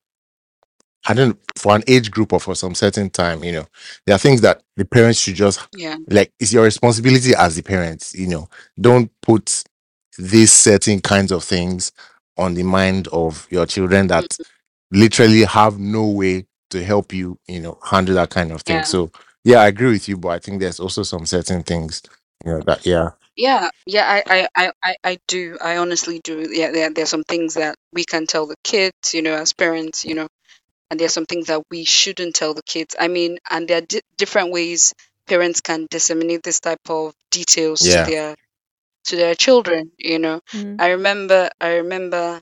I 1.08 1.14
don't 1.14 1.40
for 1.58 1.76
an 1.76 1.84
age 1.88 2.12
group 2.12 2.34
or 2.34 2.40
for 2.40 2.56
some 2.56 2.76
certain 2.76 3.10
time, 3.10 3.44
you 3.44 3.52
know, 3.54 3.66
there 4.06 4.16
are 4.16 4.20
things 4.20 4.42
that 4.42 4.62
the 4.76 4.86
parents 4.86 5.20
should 5.20 5.36
just 5.36 5.66
Yeah. 5.76 5.96
like 6.10 6.32
it's 6.40 6.54
your 6.54 6.64
responsibility 6.64 7.34
as 7.36 7.56
the 7.56 7.64
parents, 7.64 8.14
you 8.16 8.28
know. 8.28 8.50
Don't 8.80 9.12
put 9.22 9.64
these 10.18 10.52
certain 10.52 11.00
kinds 11.02 11.32
of 11.32 11.44
things 11.44 11.92
on 12.38 12.54
the 12.54 12.64
mind 12.64 13.08
of 13.10 13.48
your 13.50 13.66
children 13.66 14.08
that 14.08 14.38
literally 14.92 15.44
have 15.44 15.80
no 15.80 16.06
way 16.06 16.46
to 16.70 16.84
help 16.84 17.14
you, 17.14 17.40
you 17.48 17.60
know, 17.60 17.78
handle 17.84 18.16
that 18.16 18.30
kind 18.30 18.52
of 18.52 18.62
thing. 18.62 18.78
Yeah. 18.78 18.84
So 18.84 19.12
yeah, 19.44 19.62
I 19.62 19.68
agree 19.68 19.92
with 19.92 20.08
you, 20.08 20.18
but 20.18 20.30
I 20.30 20.40
think 20.40 20.60
there's 20.60 20.80
also 20.80 21.04
some 21.04 21.26
certain 21.26 21.64
things, 21.64 22.02
you 22.46 22.52
know, 22.52 22.62
that 22.62 22.86
yeah. 22.86 23.12
Yeah, 23.36 23.70
yeah, 23.86 24.06
I, 24.06 24.24
I, 24.28 24.48
I, 24.54 24.72
I, 24.84 24.96
I 25.06 25.18
do. 25.26 25.58
I 25.64 25.78
honestly 25.78 26.20
do. 26.22 26.46
Yeah, 26.52 26.72
there, 26.72 26.90
there's 26.92 27.10
some 27.10 27.24
things 27.24 27.54
that 27.54 27.76
we 27.94 28.04
can 28.04 28.28
tell 28.28 28.48
the 28.48 28.58
kids, 28.66 29.14
you 29.14 29.22
know, 29.22 29.34
as 29.34 29.54
parents, 29.54 30.04
you 30.04 30.14
know, 30.14 30.28
and 30.92 31.00
there's 31.00 31.14
some 31.14 31.26
things 31.26 31.48
that 31.48 31.62
we 31.72 31.86
shouldn't 31.86 32.36
tell 32.36 32.54
the 32.54 32.64
kids. 32.64 32.98
I 33.00 33.08
mean, 33.08 33.38
and 33.50 33.66
there 33.68 33.78
are 33.78 33.86
di 33.86 34.02
different 34.18 34.52
ways 34.52 34.94
parents 35.26 35.62
can 35.62 35.88
disseminate 35.90 36.44
this 36.44 36.60
type 36.60 36.90
of 36.90 37.14
details 37.32 37.80
to 37.82 38.04
their 38.04 38.36
to 39.06 39.16
their 39.16 39.36
children, 39.36 39.92
you 39.98 40.20
know. 40.20 40.42
Mm. 40.52 40.82
I 40.82 40.92
remember, 40.92 41.50
I 41.62 41.76
remember 41.76 42.42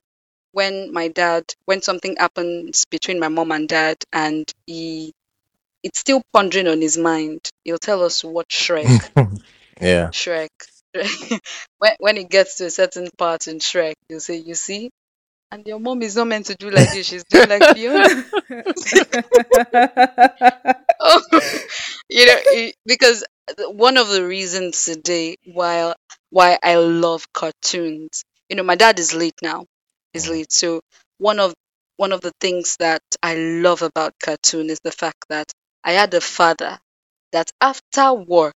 when 0.58 0.92
my 0.92 1.08
dad, 1.08 1.44
when 1.66 1.82
something 1.82 2.16
happens 2.18 2.84
between 2.90 3.20
my 3.20 3.28
mom 3.28 3.52
and 3.52 3.68
dad, 3.68 3.96
and 4.12 4.50
he, 4.66 5.12
it's 5.82 5.98
still 6.00 6.22
pondering 6.32 6.68
on 6.68 6.80
his 6.80 6.98
mind. 6.98 7.40
He'll 7.64 7.78
tell 7.78 8.02
us 8.04 8.24
what 8.24 8.48
Shrek. 8.48 8.90
yeah. 9.80 10.12
Shrek. 10.12 10.48
when 11.78 11.92
when 11.98 12.16
it 12.18 12.30
gets 12.30 12.56
to 12.56 12.66
a 12.66 12.70
certain 12.70 13.08
part 13.18 13.46
in 13.48 13.58
Shrek, 13.58 13.94
you'll 14.08 14.20
say, 14.20 14.36
"You 14.36 14.54
see, 14.54 14.90
and 15.50 15.66
your 15.66 15.80
mom 15.80 16.02
is 16.02 16.16
not 16.16 16.26
meant 16.28 16.46
to 16.46 16.54
do 16.56 16.70
like 16.70 16.90
this. 16.90 17.06
She's 17.06 17.24
doing 17.24 17.48
like 17.48 17.66
Fiona." 17.66 18.08
oh, 21.00 21.20
you 22.08 22.26
know, 22.26 22.36
it- 22.46 22.74
because 22.86 23.24
one 23.70 23.96
of 23.96 24.08
the 24.08 24.26
reasons 24.26 24.84
today 24.84 25.36
why 25.44 25.94
why 26.30 26.58
I 26.62 26.76
love 26.76 27.26
cartoons, 27.32 28.24
you 28.48 28.56
know, 28.56 28.62
my 28.64 28.74
dad 28.76 28.98
is 28.98 29.14
late 29.14 29.36
now. 29.42 29.66
He's 30.12 30.26
Mm. 30.26 30.30
late, 30.30 30.52
so 30.52 30.80
one 31.18 31.40
of 31.40 31.54
one 31.96 32.12
of 32.12 32.20
the 32.20 32.32
things 32.40 32.76
that 32.78 33.02
I 33.22 33.34
love 33.36 33.82
about 33.82 34.14
cartoon 34.22 34.70
is 34.70 34.78
the 34.84 34.92
fact 34.92 35.24
that 35.30 35.50
I 35.84 35.92
had 35.92 36.14
a 36.14 36.20
father 36.20 36.78
that 37.32 37.50
after 37.60 38.12
work 38.14 38.54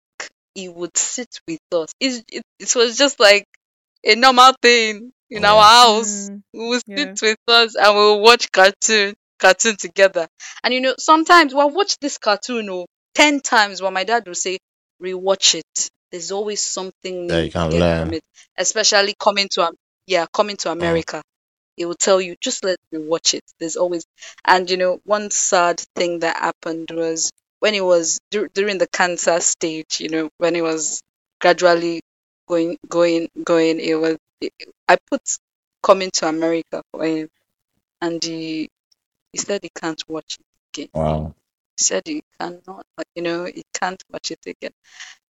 he 0.55 0.69
would 0.69 0.97
sit 0.97 1.41
with 1.49 1.61
us. 1.73 1.91
It, 2.01 2.25
it, 2.31 2.43
it 2.59 2.75
was 2.77 2.97
just 2.99 3.19
like 3.21 3.47
a 4.05 4.15
normal 4.15 4.53
thing 4.63 5.13
in 5.31 5.45
our 5.45 5.63
house. 5.63 6.29
Mm, 6.31 6.43
He 6.53 6.59
would 6.61 6.83
yeah. 6.87 7.15
sit 7.15 7.23
with 7.23 7.39
us 7.49 7.75
and 7.75 7.95
we'll 7.95 8.21
watch 8.21 8.51
cartoon 8.53 9.15
cartoon 9.39 9.77
together. 9.77 10.29
And 10.63 10.75
you 10.75 10.81
know, 10.81 10.95
sometimes 10.99 11.55
we'll 11.55 11.71
watch 11.71 11.99
this 11.99 12.19
cartoon 12.19 12.69
oh, 12.71 12.87
ten 13.15 13.41
times, 13.41 13.81
but 13.81 13.93
my 13.93 14.05
dad 14.05 14.27
will 14.27 14.35
say, 14.35 14.59
rewatch 15.03 15.57
it. 15.57 15.91
There's 16.11 16.31
always 16.33 16.63
something 16.63 17.27
That 17.29 17.35
new 17.37 17.43
you 17.45 17.45
you 17.47 17.51
can 17.53 17.71
learn. 17.71 18.21
Especially 18.57 19.15
coming 19.19 19.49
to 19.53 19.73
yeah, 20.07 20.27
coming 20.33 20.57
to. 20.59 20.71
America. 20.71 21.23
He 21.77 21.85
will 21.85 21.95
tell 21.97 22.21
you, 22.21 22.37
just 22.41 22.65
let 22.65 22.79
me 22.93 22.99
watch 23.01 23.35
it. 23.35 23.45
There's 23.59 23.77
always 23.77 24.05
and 24.45 24.71
you 24.71 24.77
know, 24.77 25.01
one 25.05 25.31
sad 25.31 25.81
thing 25.97 26.21
that 26.21 26.37
happened 26.37 26.91
was 26.93 27.31
when 27.61 27.75
he 27.75 27.81
was 27.81 28.21
dur- 28.31 28.49
during 28.55 28.79
the 28.79 28.89
cancer 28.89 29.41
stage, 29.41 30.01
you 30.01 30.09
know, 30.09 30.31
when 30.39 30.55
he 30.55 30.63
was 30.63 31.03
gradually 31.41 32.01
going 32.49 32.79
going 32.89 33.29
going, 33.45 33.81
it 33.81 33.95
was 33.95 34.17
it, 34.41 34.53
I 34.89 34.97
put 35.11 35.23
coming 35.83 36.11
to 36.13 36.29
America 36.29 36.83
for 36.93 37.05
him 37.05 37.29
and 38.03 38.23
he 38.23 38.69
he 39.33 39.39
said 39.39 39.63
he 39.63 39.71
can't 39.71 40.03
watch 40.09 40.39
it 40.41 40.47
again. 40.81 40.91
Wow. 40.95 41.35
He 41.77 41.85
said 41.85 42.03
he 42.07 42.23
cannot, 42.41 42.87
you 43.15 43.23
know, 43.23 43.45
he 43.47 43.63
can't 43.75 44.03
watch 44.11 44.31
it 44.31 44.41
again. 44.47 44.73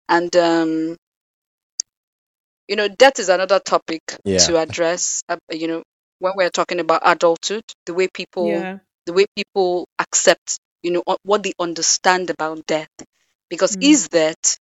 And 0.09 0.35
um, 0.37 0.97
you 2.67 2.75
know, 2.75 2.87
that 2.99 3.19
is 3.19 3.29
another 3.29 3.59
topic 3.59 4.01
Yeah. 4.23 4.45
to 4.45 4.57
address. 4.57 5.23
Uh, 5.29 5.37
you 5.51 5.67
know, 5.67 5.83
when 6.23 6.33
we're 6.37 6.51
talking 6.51 6.79
about 6.79 7.01
adulthood, 7.05 7.65
the 7.85 7.93
way 7.93 8.07
people, 8.07 8.49
yeah. 8.49 8.79
the 9.07 9.13
way 9.13 9.25
people 9.35 9.89
accept, 9.99 10.59
you 10.83 10.91
know, 10.91 11.03
what 11.23 11.43
they 11.43 11.53
understand 11.59 12.31
about 12.31 12.65
death, 12.67 12.89
because 13.49 13.75
Mm. 13.75 13.83
is 13.83 14.09
that 14.09 14.57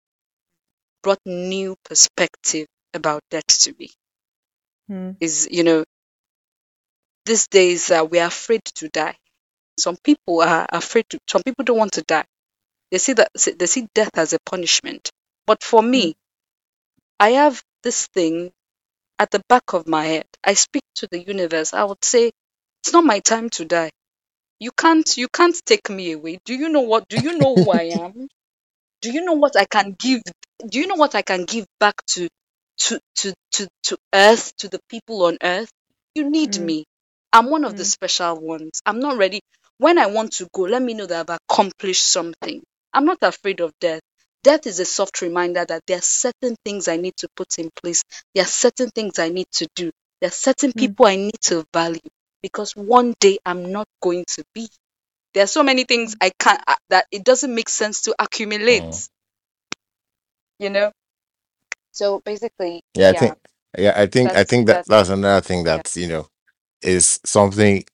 brought 1.03 1.21
new 1.27 1.77
perspective 1.85 2.67
about 2.95 3.23
death 3.31 3.47
to 3.61 3.75
me. 3.79 3.91
Mm. 4.91 5.17
Is 5.21 5.49
you 5.51 5.65
know, 5.65 5.85
these 7.27 7.49
days 7.49 7.91
uh, 7.91 8.05
we 8.11 8.19
are 8.21 8.29
afraid 8.29 8.65
to 8.77 8.89
die. 8.89 9.17
Some 9.79 9.97
people 10.05 10.43
are 10.43 10.67
afraid 10.71 11.07
to. 11.11 11.19
Some 11.29 11.43
people 11.43 11.65
don't 11.65 11.79
want 11.79 11.93
to 11.95 12.03
die. 12.03 12.27
They 12.93 12.99
see 12.99 13.15
that 13.15 13.31
they 13.59 13.67
see 13.67 13.89
death 13.95 14.17
as 14.17 14.33
a 14.35 14.39
punishment. 14.47 15.11
But 15.47 15.63
for 15.63 15.83
me, 15.83 16.17
I 17.21 17.31
have 17.31 17.63
this 17.83 18.09
thing 18.09 18.53
at 19.23 19.33
the 19.33 19.43
back 19.49 19.75
of 19.75 19.89
my 19.89 20.05
head. 20.07 20.27
I 20.45 20.55
speak 20.55 20.85
to 20.97 21.09
the 21.11 21.21
universe. 21.21 21.75
I 21.75 21.85
would 21.85 22.05
say, 22.05 22.33
it's 22.83 22.93
not 22.95 23.05
my 23.05 23.21
time 23.21 23.51
to 23.53 23.67
die. 23.67 23.93
You 24.61 24.73
can't. 24.73 25.17
You 25.19 25.29
can't 25.29 25.57
take 25.67 25.91
me 25.91 26.13
away. 26.13 26.39
Do 26.47 26.55
you 26.55 26.69
know 26.71 26.83
what? 26.83 27.09
Do 27.09 27.19
you 27.19 27.39
know 27.39 27.55
who 27.55 27.71
I 27.71 27.85
am? 28.07 28.29
Do 29.03 29.13
you 29.13 29.25
know 29.25 29.35
what 29.35 29.57
I 29.57 29.67
can 29.67 29.97
give? 29.99 30.23
Do 30.69 30.81
you 30.81 30.89
know 30.89 30.97
what 30.97 31.15
I 31.15 31.23
can 31.23 31.45
give 31.47 31.67
back 31.81 31.95
to, 32.15 32.29
to, 32.81 33.01
to, 33.17 33.35
to, 33.53 33.69
to 33.85 33.99
Earth, 34.15 34.57
to 34.59 34.69
the 34.69 34.81
people 34.91 35.27
on 35.27 35.39
Earth? 35.43 35.71
You 36.15 36.31
need 36.31 36.53
Mm. 36.53 36.67
me. 36.67 36.85
I'm 37.33 37.51
one 37.51 37.65
of 37.65 37.77
the 37.77 37.85
Mm. 37.85 37.87
special 37.87 38.41
ones. 38.41 38.81
I'm 38.87 39.01
not 39.01 39.19
ready. 39.19 39.41
When 39.79 39.99
I 39.99 40.07
want 40.09 40.35
to 40.35 40.49
go, 40.55 40.63
let 40.63 40.83
me 40.83 40.95
know 40.95 41.07
that 41.07 41.31
I've 41.31 41.39
accomplished 41.51 42.05
something. 42.05 42.63
I'm 42.95 43.05
not 43.07 43.19
afraid 43.23 43.61
of 43.61 43.73
death. 43.81 44.03
Death 44.45 44.67
is 44.67 44.81
a 44.81 44.87
soft 44.87 45.23
reminder 45.23 45.65
that 45.67 45.83
there 45.87 45.99
are 45.99 46.03
certain 46.03 46.57
things 46.65 46.89
I 46.89 46.97
need 46.97 47.17
to 47.19 47.29
put 47.37 47.59
in 47.59 47.71
place. 47.83 48.05
There 48.35 48.45
are 48.45 48.49
certain 48.49 48.91
things 48.91 49.19
I 49.19 49.31
need 49.31 49.49
to 49.55 49.69
do. 49.77 49.93
There 50.21 50.29
are 50.29 50.33
certain 50.33 50.73
Mm. 50.77 50.77
people 50.77 51.07
I 51.07 51.17
need 51.17 51.41
to 51.43 51.65
value 51.75 52.01
because 52.43 52.77
one 52.77 53.15
day 53.21 53.39
I'm 53.47 53.73
not 53.73 53.87
going 54.03 54.25
to 54.29 54.45
be. 54.55 54.69
There 55.35 55.45
are 55.45 55.49
so 55.49 55.63
many 55.63 55.85
things 55.85 56.17
I 56.21 56.33
can't 56.39 56.63
uh, 56.67 56.77
that 56.91 57.07
it 57.13 57.25
doesn't 57.25 57.55
make 57.55 57.69
sense 57.69 58.03
to 58.03 58.15
accumulate. 58.19 58.87
Mm. 58.87 59.07
You 60.59 60.71
know. 60.71 60.93
So 61.93 62.21
basically, 62.25 62.83
Yeah, 62.95 63.11
I 63.11 63.13
yeah, 63.13 63.15
think 63.15 63.39
yeah, 63.79 63.95
I 63.97 64.07
think 64.07 64.35
I 64.35 64.45
that's 64.45 64.45
think 64.45 64.69
that 64.69 64.83
that's 64.83 64.89
that's 64.89 65.11
another 65.11 65.41
thing 65.43 65.65
yeah. 65.69 65.83
that, 65.83 65.95
you 65.97 66.09
know, 66.09 66.29
is 66.83 67.21
something 67.25 67.85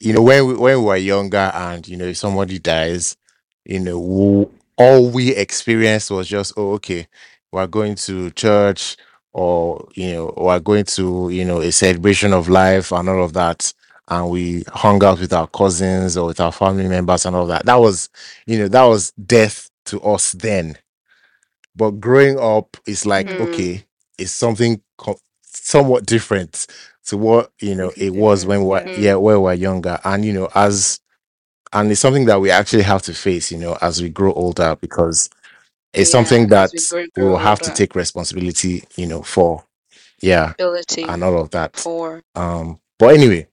you 0.00 0.12
know 0.14 0.22
when 0.22 0.46
we, 0.46 0.54
when 0.54 0.78
we 0.80 0.84
were 0.84 0.96
younger 0.96 1.38
and 1.54 1.86
you 1.88 1.96
know 1.96 2.06
if 2.06 2.18
somebody 2.18 2.58
dies 2.58 3.16
you 3.64 3.80
know 3.80 4.00
w- 4.00 4.50
all 4.76 5.10
we 5.10 5.34
experienced 5.34 6.10
was 6.10 6.28
just 6.28 6.52
oh 6.56 6.72
okay 6.72 7.06
we're 7.52 7.66
going 7.66 7.94
to 7.94 8.30
church 8.32 8.96
or 9.32 9.88
you 9.94 10.12
know 10.12 10.34
we're 10.36 10.60
going 10.60 10.84
to 10.84 11.28
you 11.30 11.44
know 11.44 11.60
a 11.60 11.72
celebration 11.72 12.32
of 12.32 12.48
life 12.48 12.92
and 12.92 13.08
all 13.08 13.22
of 13.24 13.32
that 13.32 13.72
and 14.08 14.30
we 14.30 14.64
hung 14.68 15.02
out 15.04 15.20
with 15.20 15.32
our 15.32 15.46
cousins 15.48 16.16
or 16.16 16.26
with 16.26 16.40
our 16.40 16.52
family 16.52 16.88
members 16.88 17.24
and 17.26 17.36
all 17.36 17.46
that 17.46 17.64
that 17.66 17.76
was 17.76 18.08
you 18.46 18.58
know 18.58 18.68
that 18.68 18.84
was 18.84 19.12
death 19.26 19.70
to 19.84 20.00
us 20.02 20.32
then 20.32 20.76
but 21.74 21.92
growing 22.00 22.38
up 22.38 22.76
is 22.86 23.06
like 23.06 23.28
Mm. 23.38 23.40
Okay 23.44 23.84
it's 24.18 24.32
something 24.32 24.80
co- 24.98 25.18
somewhat 25.42 26.06
different 26.06 26.66
to 27.06 27.16
what 27.16 27.50
you 27.60 27.74
know 27.74 27.92
it 27.96 28.12
was 28.14 28.46
when 28.46 28.60
we 28.60 28.66
were 28.66 28.82
Yeah. 28.82 28.88
mm, 28.88 28.96
yeah 28.96 29.14
when 29.16 29.36
we 29.36 29.42
were 29.42 29.54
younger 29.54 29.98
and 30.04 30.24
you 30.24 30.32
know 30.32 30.48
as 30.54 31.00
and 31.72 31.90
it's 31.90 32.00
something 32.00 32.26
that 32.26 32.40
we 32.40 32.50
actually 32.50 32.82
have 32.82 33.02
to 33.02 33.14
face 33.14 33.52
you 33.52 33.58
know 33.58 33.78
as 33.82 34.02
we 34.02 34.08
grow 34.10 34.32
older 34.34 34.76
because 34.80 35.30
it's 35.94 36.10
yeah. 36.10 36.12
something 36.12 36.48
As 36.48 36.48
that 36.48 36.72
we 36.72 36.82
grow, 36.88 37.06
we 37.16 37.24
will 37.24 37.36
grow 37.36 37.38
have 37.38 37.60
to 37.62 37.70
older, 37.70 37.72
take 37.72 37.94
responsibility 37.96 38.84
you 38.96 39.06
know 39.06 39.22
for. 39.22 39.64
Yeah 40.22 40.54
ability 40.58 41.08
and 41.08 41.24
all 41.24 41.40
of 41.40 41.50
that. 41.52 41.76
for. 41.76 42.22
Um 42.34 42.80
but 42.98 43.14
anyway 43.14 43.48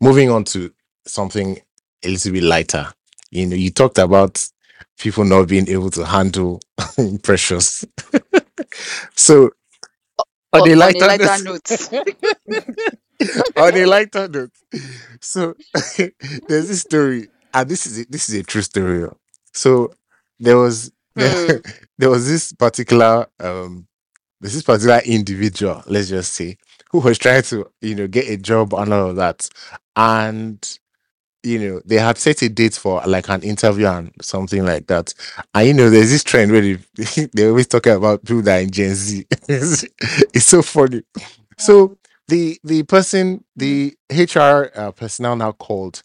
moving 0.00 0.30
on 0.30 0.44
to 0.44 0.72
something 1.06 1.58
a 2.04 2.08
little 2.08 2.32
bit 2.32 2.42
lighter. 2.44 2.88
You 3.30 3.46
know 3.46 3.56
you 3.56 3.70
talked 3.70 3.98
about 3.98 4.46
people 4.98 5.24
not 5.24 5.48
being 5.48 5.68
able 5.68 5.90
to 5.90 6.04
handle 6.06 6.60
precious 7.22 7.84
so 9.16 9.50
on 10.52 10.62
on, 10.62 10.68
a 10.68 10.74
on 10.82 10.96
a 10.96 11.00
lighter 11.00 11.06
lighter 11.06 11.38
note. 11.38 11.70
note. 11.70 11.70
on 13.56 13.74
a 13.74 13.84
lighter 13.84 14.28
note 14.28 14.52
so 15.20 15.54
there's 16.48 16.68
this 16.68 16.80
story 16.80 17.28
and 17.54 17.68
this 17.68 17.86
is 17.86 18.00
a, 18.00 18.06
this 18.08 18.28
is 18.28 18.34
a 18.36 18.42
true 18.42 18.62
story 18.62 19.04
oh. 19.04 19.16
so 19.52 19.92
there 20.38 20.56
was 20.56 20.92
Hmm. 21.18 21.56
there 21.98 22.10
was 22.10 22.28
this 22.28 22.52
particular 22.52 23.26
um 23.40 23.88
there's 24.40 24.54
this 24.54 24.62
particular 24.62 25.00
individual 25.04 25.82
let's 25.86 26.10
just 26.10 26.32
say 26.32 26.56
who 26.92 27.00
was 27.00 27.18
trying 27.18 27.42
to 27.42 27.68
you 27.80 27.96
know 27.96 28.06
get 28.06 28.28
a 28.28 28.36
job 28.36 28.72
and 28.74 28.92
all 28.92 29.10
of 29.10 29.16
that 29.16 29.48
and 29.96 30.78
you 31.42 31.58
know, 31.58 31.80
they 31.84 31.96
had 31.96 32.18
set 32.18 32.42
a 32.42 32.48
date 32.48 32.74
for 32.74 33.02
like 33.06 33.28
an 33.28 33.42
interview 33.42 33.86
and 33.86 34.12
something 34.20 34.64
like 34.64 34.86
that. 34.88 35.14
And 35.54 35.66
you 35.68 35.74
know, 35.74 35.90
there's 35.90 36.10
this 36.10 36.24
trend 36.24 36.52
where 36.52 36.60
they, 36.60 36.78
they 37.34 37.48
always 37.48 37.66
talking 37.66 37.92
about 37.92 38.24
people 38.24 38.42
that 38.42 38.58
are 38.58 38.62
in 38.62 38.70
Gen 38.70 38.94
Z. 38.94 39.26
it's, 39.48 39.84
it's 40.34 40.46
so 40.46 40.62
funny. 40.62 41.02
So 41.56 41.96
the 42.28 42.58
the 42.64 42.82
person, 42.84 43.44
the 43.56 43.96
HR 44.10 44.70
uh, 44.74 44.92
personnel 44.92 45.36
now 45.36 45.52
called. 45.52 46.02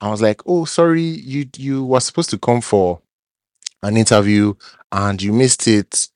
I 0.00 0.10
was 0.10 0.22
like, 0.22 0.42
"Oh, 0.46 0.64
sorry, 0.66 1.02
you 1.02 1.46
you 1.56 1.84
were 1.84 2.00
supposed 2.00 2.30
to 2.30 2.38
come 2.38 2.60
for 2.60 3.02
an 3.82 3.96
interview 3.96 4.54
and 4.92 5.20
you 5.22 5.32
missed 5.32 5.68
it, 5.68 6.08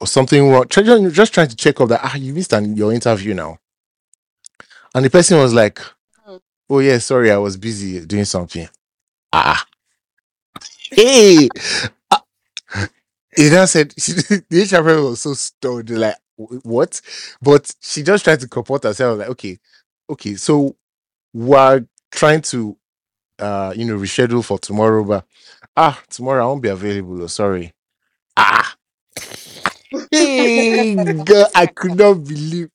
or 0.00 0.06
something 0.06 0.50
wrong." 0.50 0.68
Just 0.68 1.34
trying 1.34 1.48
to 1.48 1.56
check 1.56 1.80
up 1.80 1.88
that 1.90 2.00
ah, 2.04 2.16
you 2.16 2.34
missed 2.34 2.52
an, 2.54 2.76
your 2.76 2.92
interview 2.92 3.34
now. 3.34 3.58
And 4.94 5.04
the 5.04 5.10
person 5.10 5.38
was 5.38 5.54
like, 5.54 5.78
Hmm. 6.24 6.36
"Oh 6.70 6.78
yeah, 6.80 6.98
sorry, 6.98 7.30
I 7.30 7.38
was 7.38 7.56
busy 7.56 8.04
doing 8.06 8.24
something." 8.24 8.68
Ah, 9.32 9.66
hey, 10.90 11.48
ah. 12.10 12.22
he 13.36 13.50
now 13.50 13.64
said 13.64 13.90
the 13.90 14.44
HR 14.62 14.82
person 14.82 15.04
was 15.04 15.20
so 15.22 15.34
stoned, 15.34 15.90
like 15.90 16.16
"Wh- 16.16 16.21
what? 16.36 17.00
But 17.42 17.74
she 17.80 18.02
just 18.02 18.24
tried 18.24 18.40
to 18.40 18.48
comport 18.48 18.84
herself, 18.84 19.18
like 19.18 19.28
okay, 19.30 19.58
okay, 20.10 20.34
so 20.36 20.76
we're 21.34 21.86
trying 22.12 22.42
to 22.42 22.76
uh 23.38 23.72
you 23.76 23.84
know 23.86 23.98
reschedule 23.98 24.44
for 24.44 24.58
tomorrow, 24.58 25.04
but 25.04 25.26
ah 25.76 26.00
tomorrow 26.10 26.44
I 26.44 26.48
won't 26.48 26.62
be 26.62 26.68
available. 26.70 27.22
oh, 27.22 27.26
Sorry. 27.28 27.72
Ah, 28.36 28.74
hey, 30.10 31.14
girl, 31.24 31.48
I 31.54 31.66
could 31.66 31.94
not 31.96 32.14
believe. 32.24 32.70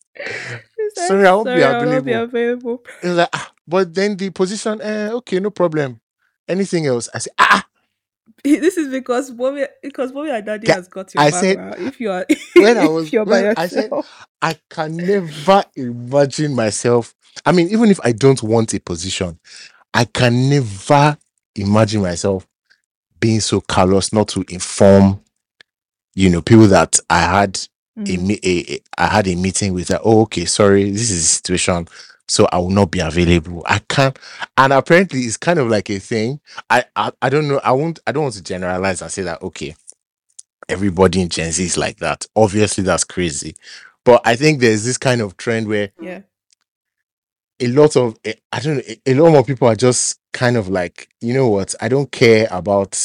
Sorry, 0.93 1.27
I 1.27 1.33
won't 1.33 1.53
be 1.53 1.61
"Sorry, 1.61 1.73
I 1.73 1.85
not 1.85 2.05
be 2.05 2.11
available. 2.11 2.13
available. 2.13 2.83
It 3.01 3.07
was 3.09 3.17
like, 3.17 3.29
ah, 3.33 3.51
but 3.67 3.93
then 3.93 4.17
the 4.17 4.29
position, 4.31 4.81
eh, 4.81 5.09
okay, 5.13 5.39
no 5.39 5.51
problem. 5.51 6.01
Anything 6.47 6.87
else? 6.87 7.09
I 7.13 7.19
said, 7.19 7.33
ah, 7.39 7.65
This 8.43 8.77
is 8.77 8.89
because 8.89 9.31
mommy, 9.31 9.65
because 9.83 10.13
mommy 10.13 10.29
and 10.31 10.45
daddy 10.45 10.71
has 10.71 10.87
got 10.87 11.13
your 11.13 11.23
I 11.23 11.29
said- 11.31 11.57
background. 11.57 11.87
If 11.87 11.99
you 11.99 12.11
are, 12.11 12.25
When 12.55 12.77
I 12.77 12.83
if 12.85 12.91
was- 12.91 13.13
you're 13.13 13.25
by 13.25 13.41
when 13.43 13.53
I 13.57 13.67
said- 13.67 13.83
yourself, 13.85 14.27
I 14.41 14.57
can 14.69 14.97
never 14.97 15.63
imagine 15.75 16.55
myself. 16.55 17.13
I 17.45 17.51
mean, 17.51 17.69
even 17.69 17.89
if 17.91 17.99
I 18.03 18.11
don't 18.13 18.41
want 18.43 18.73
a 18.73 18.79
position, 18.79 19.39
I 19.93 20.05
can 20.05 20.49
never 20.49 21.17
imagine 21.55 22.01
myself 22.01 22.47
being 23.19 23.39
so 23.39 23.61
callous 23.61 24.13
not 24.13 24.27
to 24.29 24.43
inform, 24.49 25.19
you 26.15 26.29
know, 26.29 26.41
people 26.41 26.67
that 26.67 26.99
I 27.09 27.19
had 27.21 27.59
a, 27.97 28.01
mm. 28.01 28.21
me- 28.27 28.39
a, 28.43 28.73
a 28.75 28.79
I 28.97 29.07
had 29.07 29.27
a 29.27 29.35
meeting 29.35 29.73
with. 29.73 29.87
That, 29.87 30.01
oh, 30.03 30.21
okay, 30.21 30.45
sorry, 30.45 30.91
this 30.91 31.09
is 31.09 31.21
the 31.23 31.27
situation, 31.27 31.87
so 32.27 32.47
I 32.51 32.57
will 32.59 32.69
not 32.69 32.91
be 32.91 32.99
available. 32.99 33.63
I 33.65 33.79
can't, 33.79 34.17
and 34.57 34.73
apparently 34.73 35.21
it's 35.21 35.37
kind 35.37 35.59
of 35.59 35.67
like 35.69 35.89
a 35.89 35.99
thing. 35.99 36.39
I, 36.69 36.85
I 36.95 37.11
I 37.21 37.29
don't 37.29 37.47
know. 37.47 37.59
I 37.63 37.71
won't. 37.71 37.99
I 38.07 38.11
don't 38.11 38.23
want 38.23 38.35
to 38.35 38.43
generalize 38.43 39.01
and 39.01 39.11
say 39.11 39.23
that 39.23 39.41
okay, 39.41 39.75
everybody 40.69 41.21
in 41.21 41.29
Gen 41.29 41.51
Z 41.51 41.63
is 41.63 41.77
like 41.77 41.97
that. 41.97 42.25
Obviously, 42.35 42.83
that's 42.83 43.03
crazy. 43.03 43.55
But 44.03 44.21
I 44.25 44.35
think 44.35 44.59
there's 44.59 44.85
this 44.85 44.97
kind 44.97 45.21
of 45.21 45.37
trend 45.37 45.67
where 45.67 45.91
yeah, 45.99 46.21
a 47.59 47.67
lot 47.67 47.95
of 47.95 48.17
eh, 48.25 48.33
I 48.51 48.59
don't 48.59 48.77
know, 48.77 48.95
a- 49.05 49.13
lot 49.15 49.31
more 49.31 49.43
people 49.43 49.67
are 49.67 49.75
just 49.75 50.19
kind 50.33 50.57
of 50.57 50.69
like, 50.69 51.09
you 51.21 51.33
know 51.33 51.47
what, 51.49 51.75
I 51.81 51.89
don't 51.89 52.11
care 52.11 52.47
about 52.51 52.97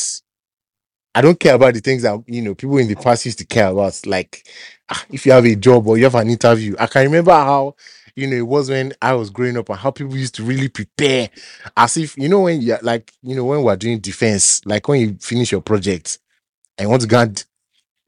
I 1.14 1.20
don't 1.20 1.38
care 1.38 1.54
about 1.54 1.74
the 1.74 1.80
things 1.80 2.02
that 2.02 2.22
you 2.26 2.40
know 2.42 2.54
people 2.54 2.78
in 2.78 2.88
the 2.88 2.94
past 2.96 3.26
used 3.26 3.38
to 3.38 3.46
care 3.46 3.68
about. 3.68 4.06
Like 4.06 4.46
ah, 4.88 5.04
if 5.10 5.26
you 5.26 5.32
have 5.32 5.44
a 5.44 5.56
job 5.56 5.86
or 5.86 5.98
you 5.98 6.04
have 6.04 6.14
an 6.14 6.30
interview. 6.30 6.74
I 6.78 6.86
can 6.86 7.04
remember 7.04 7.32
how 7.32 7.74
you 8.16 8.26
know 8.26 8.36
it 8.36 8.46
was 8.46 8.70
when 8.70 8.92
I 9.02 9.14
was 9.14 9.30
growing 9.30 9.56
up 9.56 9.68
and 9.68 9.78
how 9.78 9.90
people 9.90 10.16
used 10.16 10.34
to 10.36 10.44
really 10.44 10.68
prepare 10.68 11.30
as 11.76 11.96
if 11.96 12.16
you 12.16 12.28
know 12.28 12.40
when 12.40 12.60
you're 12.62 12.78
like 12.82 13.12
you 13.22 13.34
know 13.36 13.44
when 13.44 13.62
we're 13.62 13.76
doing 13.76 13.98
defense, 14.00 14.64
like 14.66 14.88
when 14.88 15.00
you 15.00 15.16
finish 15.20 15.52
your 15.52 15.62
project 15.62 16.18
and 16.78 16.86
you 16.86 16.90
want 16.90 17.02
to 17.02 17.08
go 17.08 17.20
and 17.20 17.44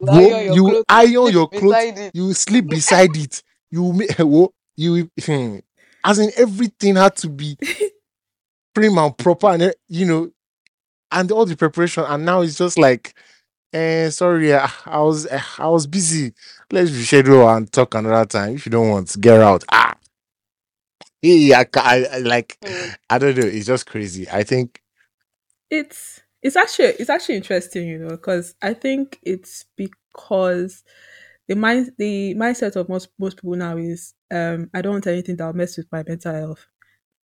You 0.01 0.11
iron 0.13 0.45
your 0.45 0.57
you 0.57 0.65
clothes, 0.65 0.85
iron 0.89 1.29
your 1.33 1.49
clothes, 1.51 2.11
you 2.13 2.33
sleep 2.35 2.69
beside 2.69 3.17
it. 3.17 3.43
You 3.71 4.07
you 4.77 5.11
as 6.05 6.19
in 6.19 6.31
everything 6.37 6.97
had 6.97 7.17
to 7.17 7.29
be 7.29 7.57
prim 8.75 8.99
and 8.99 9.17
proper, 9.17 9.49
and 9.49 9.63
eh, 9.65 9.73
you 9.89 10.07
know, 10.07 10.31
and 11.13 11.31
all 11.33 11.47
the 11.47 11.57
preparation. 11.57 12.05
And 12.07 12.25
now 12.25 12.41
it's 12.43 12.59
just 12.59 12.79
like, 12.79 13.15
eh, 13.75 14.11
sorry, 14.11 14.55
I, 14.55 14.71
I 14.87 15.01
was 15.01 15.27
eh, 15.27 15.41
I 15.59 15.69
was 15.69 15.87
busy. 15.87 16.35
Let's 16.73 16.91
reschedule 16.93 17.57
and 17.57 17.73
talk 17.73 17.95
another 17.95 18.27
time. 18.27 18.55
If 18.57 18.67
you 18.67 18.71
don't 18.73 18.91
want, 18.91 19.09
to 19.11 19.21
get 19.21 19.41
out. 19.41 19.65
Ah, 19.73 19.95
yeah, 21.23 21.61
I, 21.61 21.65
ca- 21.65 21.83
I, 21.85 22.05
I 22.05 22.19
like. 22.19 22.59
Mm. 22.65 22.95
I 23.11 23.19
don't 23.19 23.37
know. 23.37 23.47
It's 23.47 23.67
just 23.67 23.87
crazy. 23.87 24.29
I 24.31 24.45
think. 24.45 24.83
it's 25.71 26.23
it's 26.43 26.57
actually 26.57 26.89
it's 26.99 27.11
actually 27.11 27.37
interesting, 27.37 27.89
you 27.89 27.99
know, 27.99 28.11
because 28.11 28.55
I 28.63 28.75
think 28.75 29.19
it's 29.23 29.67
because 29.77 30.85
the 31.49 31.57
mind 31.57 31.93
the 31.99 32.35
mindset 32.35 32.77
of 32.77 32.89
most 32.89 33.09
most 33.19 33.37
people 33.39 33.57
now 33.57 33.77
is 33.77 34.15
um 34.33 34.71
I 34.75 34.83
don't 34.83 34.95
want 34.95 35.07
anything 35.09 35.37
that 35.37 35.47
will 35.47 35.55
mess 35.55 35.77
with 35.77 35.87
my 35.93 36.05
mental 36.07 36.35
health. 36.35 36.67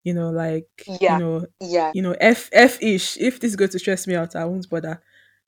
You 0.03 0.13
know, 0.15 0.31
like 0.31 0.67
Yeah. 0.87 1.13
you 1.13 1.17
know, 1.17 1.45
Yeah. 1.61 1.93
you 1.93 2.01
know, 2.01 2.15
F 2.19 2.49
F 2.53 2.81
ish. 2.81 3.17
If 3.17 3.39
this 3.39 3.51
is 3.51 3.55
going 3.57 3.71
to 3.71 3.79
stress 3.79 4.07
me 4.07 4.15
out, 4.15 4.35
I 4.35 4.45
won't 4.45 4.69
bother. 4.69 5.01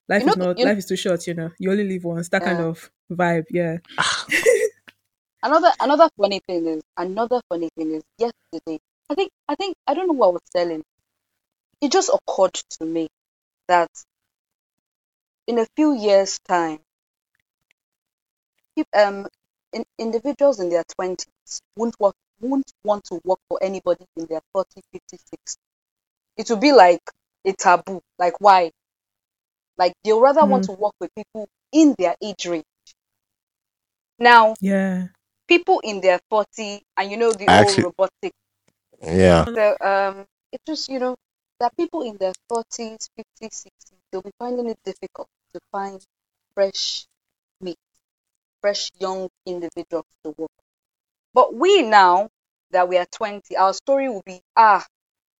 Life 0.09 0.23
You 0.23 0.29
is 0.29 0.37
know- 0.37 0.45
not 0.53 0.59
life 0.59 0.77
is 0.79 0.85
too 0.87 0.95
short, 0.95 1.25
you 1.27 1.35
know. 1.35 1.51
You 1.59 1.71
only 1.71 1.87
live 1.87 2.03
once. 2.03 2.29
That 2.29 2.43
kind 2.43 2.59
of 2.61 2.89
vibe, 3.11 3.45
yeah. 3.51 3.77
Another 5.43 5.71
another 5.79 6.09
funny 6.17 6.41
thing 6.45 6.65
is 6.67 6.81
another 6.97 7.39
funny 7.47 7.69
thing 7.77 7.93
is 7.93 8.03
yesterday. 8.17 8.79
I 9.09 9.15
think 9.15 9.31
I 9.47 9.55
think 9.55 9.75
I 9.87 9.93
don't 9.93 10.07
know 10.07 10.13
what 10.13 10.27
I 10.27 10.31
was 10.31 10.41
telling. 10.53 10.83
It 11.79 11.91
just 11.93 12.09
occurred 12.09 12.55
to 12.55 12.85
me 12.85 13.07
that 13.69 13.89
in 15.47 15.59
a 15.59 15.67
few 15.77 15.95
years' 15.95 16.39
time, 16.45 16.79
um, 18.93 19.27
in, 19.71 19.85
individuals 19.97 20.59
in 20.59 20.69
their 20.69 20.83
twenties 20.95 21.61
won't 21.77 21.95
work 21.99 22.15
won't 22.41 22.69
want 22.83 23.03
to 23.05 23.21
work 23.23 23.39
for 23.47 23.59
anybody 23.61 24.05
in 24.17 24.25
their 24.25 24.41
40, 24.53 24.81
50, 24.91 25.17
60. 25.17 25.59
It 26.37 26.49
will 26.49 26.57
be 26.57 26.71
like 26.71 27.01
a 27.45 27.53
taboo. 27.53 28.01
Like 28.17 28.33
why? 28.39 28.71
Like 29.79 29.93
they'll 30.03 30.21
rather 30.21 30.45
want 30.45 30.65
to 30.65 30.73
work 30.73 30.93
with 31.01 31.09
people 31.15 31.47
in 31.73 31.95
their 31.97 32.15
age 32.21 32.45
range. 32.45 32.65
Now, 34.19 34.55
Yeah. 34.59 35.07
people 35.47 35.79
in 35.81 36.01
their 36.01 36.19
40 36.29 36.83
and 36.97 37.09
you 37.11 37.17
know 37.17 37.31
the 37.31 37.49
I 37.49 37.57
whole 37.57 37.61
actually- 37.69 37.83
robotic 37.85 38.33
Yeah. 39.01 39.45
so 39.45 39.77
um 39.81 40.25
it 40.51 40.61
just 40.67 40.89
you 40.89 40.99
know 40.99 41.15
that 41.59 41.75
people 41.77 42.01
in 42.03 42.17
their 42.17 42.33
40s 42.49 43.09
50s 43.17 43.55
60s 43.65 43.97
they'll 44.11 44.21
be 44.21 44.31
finding 44.39 44.69
it 44.69 44.77
difficult 44.83 45.27
to 45.53 45.59
find 45.71 46.03
fresh 46.53 47.05
meat 47.61 47.77
fresh 48.61 48.91
young 48.99 49.29
individuals 49.45 50.05
to 50.23 50.35
work 50.37 50.51
but 51.33 51.53
we 51.55 51.81
now 51.83 52.29
that 52.71 52.87
we 52.89 52.97
are 52.97 53.07
20 53.11 53.57
our 53.57 53.73
story 53.73 54.09
will 54.09 54.23
be 54.25 54.41
ah 54.55 54.85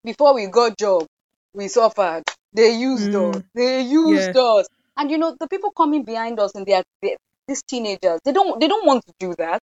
before 0.04 0.34
we 0.34 0.48
got 0.48 0.78
job 0.78 1.06
we 1.54 1.68
suffered 1.68 2.24
they 2.54 2.72
used 2.78 3.14
Mm. 3.14 3.16
us 3.16 3.42
they 3.56 3.82
used 3.82 4.36
Yeah. 4.36 4.36
us 4.36 4.68
and 4.98 5.12
you 5.12 5.18
know 5.18 5.36
the 5.40 5.48
people 5.48 5.72
coming 5.72 6.04
behind 6.04 6.40
us 6.40 6.54
and 6.56 6.66
they 6.66 6.74
are 6.74 6.84
they, 7.02 7.16
these 7.48 7.64
teenagers 7.64 8.20
they 8.26 8.32
don't 8.34 8.60
they 8.60 8.68
don't 8.68 8.86
want 8.86 9.06
to 9.06 9.14
do 9.20 9.36
that 9.38 9.62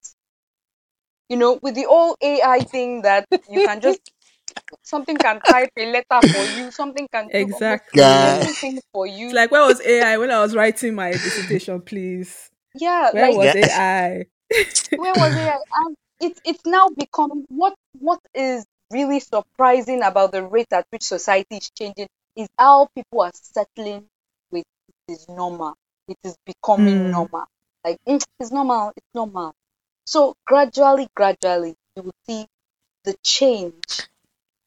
you 1.29 1.37
know 1.37 1.59
with 1.61 1.75
the 1.75 1.85
old 1.85 2.15
ai 2.21 2.59
thing 2.63 3.01
that 3.01 3.25
you 3.49 3.61
can 3.61 3.81
just 3.81 3.99
something 4.83 5.19
can 5.19 5.41
type 5.49 5.69
a 5.77 5.85
letter 5.91 6.23
for 6.31 6.45
you 6.45 6.71
something 6.71 7.07
can 7.11 7.29
Exactly. 7.29 7.99
Guy. 7.99 8.41
everything 8.41 8.79
for 8.93 9.05
you 9.07 9.27
It's 9.27 9.33
like 9.33 9.51
where 9.51 9.65
was 9.65 9.81
AI 9.81 10.17
when 10.17 10.31
I 10.31 10.41
was 10.41 10.55
writing 10.55 10.95
my 10.95 11.17
dissertation, 11.17 11.81
please? 11.81 12.49
yeah 12.73 13.11
Where 13.11 13.23
like 13.23 13.33
was 13.33 13.53
Yeah. 13.53 13.55
AI? 13.55 14.25
where 14.95 15.15
was 15.15 15.35
it 15.35 15.61
and 15.73 15.95
it's 16.19 16.39
it's 16.45 16.65
now 16.65 16.87
become 16.89 17.45
what 17.49 17.75
what 17.99 18.19
is 18.33 18.65
really 18.91 19.19
surprising 19.19 20.03
about 20.03 20.31
the 20.31 20.43
rate 20.43 20.71
at 20.71 20.85
which 20.91 21.03
society 21.03 21.57
is 21.57 21.69
changing 21.77 22.07
is 22.37 22.47
how 22.59 22.87
people 22.95 23.21
are 23.21 23.31
settling 23.35 24.05
with 24.51 24.65
it 25.07 25.13
is 25.13 25.27
normal 25.29 25.75
it 26.07 26.17
is 26.23 26.35
becoming 26.45 26.97
Mm. 27.03 27.11
normal 27.11 27.45
like 27.85 27.97
"Mm, 28.07 28.23
it's 28.39 28.51
normal 28.51 28.93
it's 28.97 29.07
normal 29.15 29.53
so 30.05 30.35
gradually 30.47 31.07
gradually 31.15 31.75
you 31.95 32.03
will 32.03 32.13
see 32.27 32.45
the 33.05 33.15
change 33.23 34.07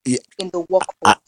Yeah. 0.04 0.18
in 0.38 0.50
the 0.50 0.60
workforce 0.68 1.18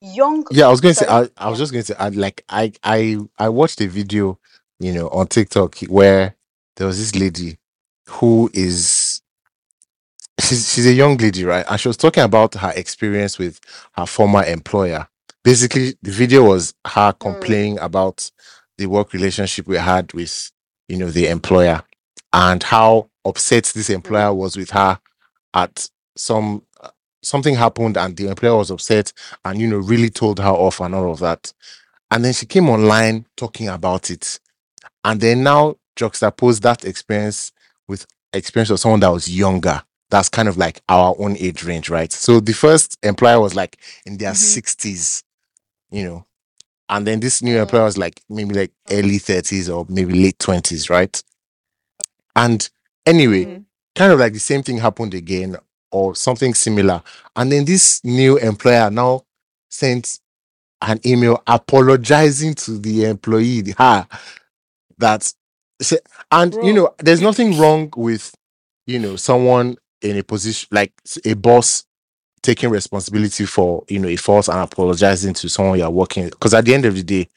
young 0.00 0.44
Yeah, 0.50 0.66
I 0.66 0.70
was 0.70 0.80
going 0.80 0.94
to 0.94 0.98
say. 0.98 1.06
I, 1.08 1.28
I 1.36 1.50
was 1.50 1.58
just 1.58 1.72
going 1.72 1.84
to 1.84 2.02
add. 2.02 2.16
Like, 2.16 2.44
I, 2.48 2.72
I, 2.84 3.18
I 3.38 3.48
watched 3.50 3.80
a 3.80 3.88
video, 3.88 4.38
you 4.80 4.92
know, 4.92 5.08
on 5.08 5.26
TikTok 5.28 5.78
where 5.82 6.36
there 6.76 6.86
was 6.86 6.98
this 6.98 7.20
lady 7.20 7.58
who 8.08 8.50
is, 8.54 9.22
she's 10.40 10.72
she's 10.72 10.86
a 10.86 10.92
young 10.92 11.16
lady, 11.18 11.44
right? 11.44 11.66
And 11.70 11.80
she 11.80 11.88
was 11.88 11.96
talking 11.98 12.24
about 12.24 12.54
her 12.54 12.72
experience 12.76 13.38
with 13.38 13.60
her 13.94 14.06
former 14.06 14.44
employer. 14.44 15.08
Basically, 15.44 15.94
the 16.02 16.10
video 16.12 16.44
was 16.44 16.74
her 16.86 17.12
complaining 17.12 17.78
about 17.80 18.30
the 18.78 18.86
work 18.86 19.12
relationship 19.12 19.66
we 19.66 19.76
had 19.76 20.12
with, 20.12 20.50
you 20.88 20.96
know, 20.96 21.10
the 21.10 21.26
employer, 21.28 21.82
and 22.32 22.62
how 22.62 23.10
upset 23.24 23.64
this 23.74 23.90
employer 23.90 24.32
was 24.32 24.56
with 24.56 24.70
her 24.70 24.98
at 25.54 25.88
some 26.16 26.62
something 27.24 27.54
happened 27.54 27.96
and 27.96 28.16
the 28.16 28.28
employer 28.28 28.56
was 28.56 28.70
upset 28.70 29.12
and 29.44 29.60
you 29.60 29.68
know 29.68 29.76
really 29.78 30.10
told 30.10 30.40
her 30.40 30.48
off 30.48 30.80
and 30.80 30.94
all 30.94 31.10
of 31.12 31.20
that. 31.20 31.52
And 32.10 32.24
then 32.24 32.32
she 32.32 32.46
came 32.46 32.68
online 32.68 33.26
talking 33.36 33.68
about 33.68 34.10
it. 34.10 34.40
And 35.04 35.20
then 35.20 35.42
now 35.44 35.76
juxtapose 35.96 36.60
that 36.62 36.84
experience 36.84 37.52
with 37.86 38.06
experience 38.32 38.70
of 38.70 38.80
someone 38.80 39.00
that 39.00 39.12
was 39.12 39.30
younger. 39.30 39.82
That's 40.10 40.28
kind 40.28 40.48
of 40.48 40.56
like 40.58 40.82
our 40.88 41.14
own 41.18 41.36
age 41.38 41.62
range, 41.64 41.88
right? 41.88 42.12
So 42.12 42.40
the 42.40 42.52
first 42.52 42.98
employer 43.02 43.40
was 43.40 43.54
like 43.54 43.78
in 44.04 44.18
their 44.18 44.32
Mhm. 44.32 44.36
60s, 44.36 45.22
you 45.92 46.04
know. 46.04 46.26
And 46.88 47.06
then 47.06 47.20
this 47.20 47.42
new 47.42 47.56
Mm. 47.56 47.62
employer 47.62 47.84
was 47.84 47.98
like 47.98 48.22
maybe 48.28 48.54
like 48.54 48.72
early 48.90 49.18
30s 49.18 49.70
or 49.70 49.86
maybe 49.88 50.14
late 50.14 50.38
20s, 50.40 50.90
right? 50.90 51.22
And 52.36 52.68
anyway, 53.06 53.46
Mhm. 53.46 53.64
kind 53.94 54.12
of 54.12 54.18
like 54.20 54.32
the 54.32 54.40
same 54.40 54.62
thing 54.62 54.78
happened 54.78 55.14
again 55.14 55.56
or 55.90 56.14
something 56.14 56.54
similar. 56.54 57.02
And 57.36 57.52
then 57.52 57.64
this 57.64 58.02
new 58.04 58.38
employer 58.38 58.90
now 58.90 59.24
sent 59.70 60.20
an 60.82 61.00
email 61.06 61.42
apologizing 61.46 62.54
to 62.54 62.78
the 62.78 63.06
employee, 63.06 63.74
her, 63.78 64.06
that, 64.98 65.32
and 66.30 66.56
you 66.62 66.72
know, 66.74 66.94
there's 66.98 67.20
nothing 67.22 67.58
wrong 67.58 67.92
with, 67.96 68.34
you 68.86 68.98
know, 68.98 69.16
someone 69.16 69.76
in 70.02 70.18
a 70.18 70.24
position 70.24 70.68
like 70.72 70.92
a 71.24 71.34
boss 71.34 71.84
taking 72.42 72.70
responsibility 72.70 73.46
for, 73.46 73.84
you 73.88 73.98
know, 73.98 74.08
a 74.08 74.16
fault 74.16 74.48
and 74.48 74.58
apologizing 74.58 75.34
to 75.34 75.48
someone 75.48 75.78
you're 75.78 75.90
working 75.90 76.26
because 76.26 76.54
at 76.54 76.64
the 76.64 76.74
end 76.74 76.84
of 76.84 76.94
the 76.94 77.02
day, 77.02 77.28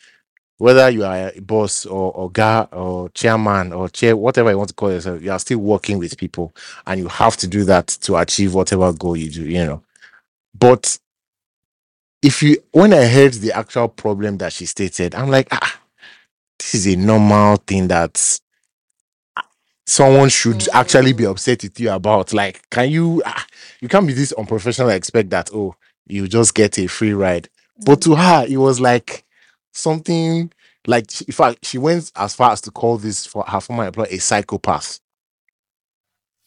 whether 0.57 0.89
you 0.89 1.03
are 1.03 1.31
a 1.35 1.41
boss 1.41 1.85
or 1.85 2.13
or 2.13 2.31
guy 2.31 2.67
or 2.71 3.09
chairman 3.09 3.73
or 3.73 3.89
chair, 3.89 4.15
whatever 4.15 4.51
you 4.51 4.57
want 4.57 4.69
to 4.69 4.75
call 4.75 4.91
yourself, 4.91 5.21
you 5.21 5.31
are 5.31 5.39
still 5.39 5.59
working 5.59 5.99
with 5.99 6.17
people 6.17 6.53
and 6.87 6.99
you 6.99 7.07
have 7.07 7.37
to 7.37 7.47
do 7.47 7.63
that 7.65 7.87
to 7.87 8.15
achieve 8.17 8.53
whatever 8.53 8.91
goal 8.93 9.17
you 9.17 9.29
do, 9.29 9.43
you 9.43 9.65
know. 9.65 9.83
But 10.57 10.97
if 12.21 12.41
you 12.43 12.57
when 12.71 12.93
I 12.93 13.05
heard 13.05 13.33
the 13.33 13.51
actual 13.53 13.87
problem 13.89 14.37
that 14.37 14.53
she 14.53 14.65
stated, 14.65 15.13
I'm 15.15 15.29
like, 15.29 15.49
ah, 15.51 15.79
this 16.59 16.75
is 16.75 16.87
a 16.87 16.95
normal 16.95 17.57
thing 17.57 17.87
that 17.89 18.39
someone 19.85 20.29
should 20.29 20.67
actually 20.73 21.13
be 21.13 21.25
Mm. 21.25 21.31
upset 21.31 21.63
with 21.63 21.79
you 21.79 21.91
about. 21.91 22.33
Like, 22.33 22.67
can 22.69 22.89
you 22.89 23.21
ah, 23.25 23.45
you 23.81 23.87
can't 23.87 24.07
be 24.07 24.13
this 24.13 24.31
unprofessional 24.33 24.89
expect 24.89 25.29
that, 25.31 25.49
oh, 25.53 25.75
you 26.07 26.27
just 26.27 26.53
get 26.55 26.77
a 26.79 26.87
free 26.87 27.13
ride. 27.13 27.49
But 27.85 28.01
to 28.01 28.15
her, 28.15 28.45
it 28.47 28.57
was 28.57 28.79
like 28.79 29.23
something 29.73 30.51
like 30.87 31.09
she- 31.09 31.25
in 31.25 31.33
fact, 31.33 31.65
she 31.65 31.77
went 31.77 32.11
as 32.15 32.35
far 32.35 32.51
as 32.51 32.61
to 32.61 32.71
call 32.71 32.97
this 32.97 33.25
for 33.25 33.43
her 33.47 33.59
former 33.59 33.85
employer 33.85 34.07
a 34.09 34.17
psychopath. 34.19 34.99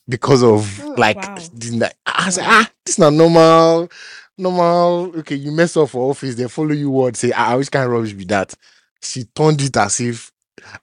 Because 0.09 0.43
of 0.43 0.67
Hmm. 0.79 0.95
like, 0.97 1.17
Wow. 1.17 1.35
the- 1.55 1.93
I 2.07 2.27
was 2.27 2.39
like, 2.39 2.47
ah, 2.49 2.71
this 2.85 2.95
is 2.95 2.99
not 2.99 3.13
normal. 3.13 3.91
Normal, 4.39 5.13
okay, 5.19 5.35
you 5.35 5.51
mess 5.51 5.77
up 5.77 5.91
for 5.91 6.11
office, 6.11 6.37
they 6.37 6.47
follow 6.49 6.71
you 6.73 6.91
what 6.91 7.17
say, 7.17 7.33
ah, 7.35 7.57
which 7.57 7.71
kind 7.71 7.85
of 7.85 7.91
rubbish 7.91 8.13
be 8.13 8.25
that? 8.27 8.55
She 9.03 9.25
turned 9.25 9.61
it 9.61 9.77
as 9.77 10.01
if, 10.01 10.31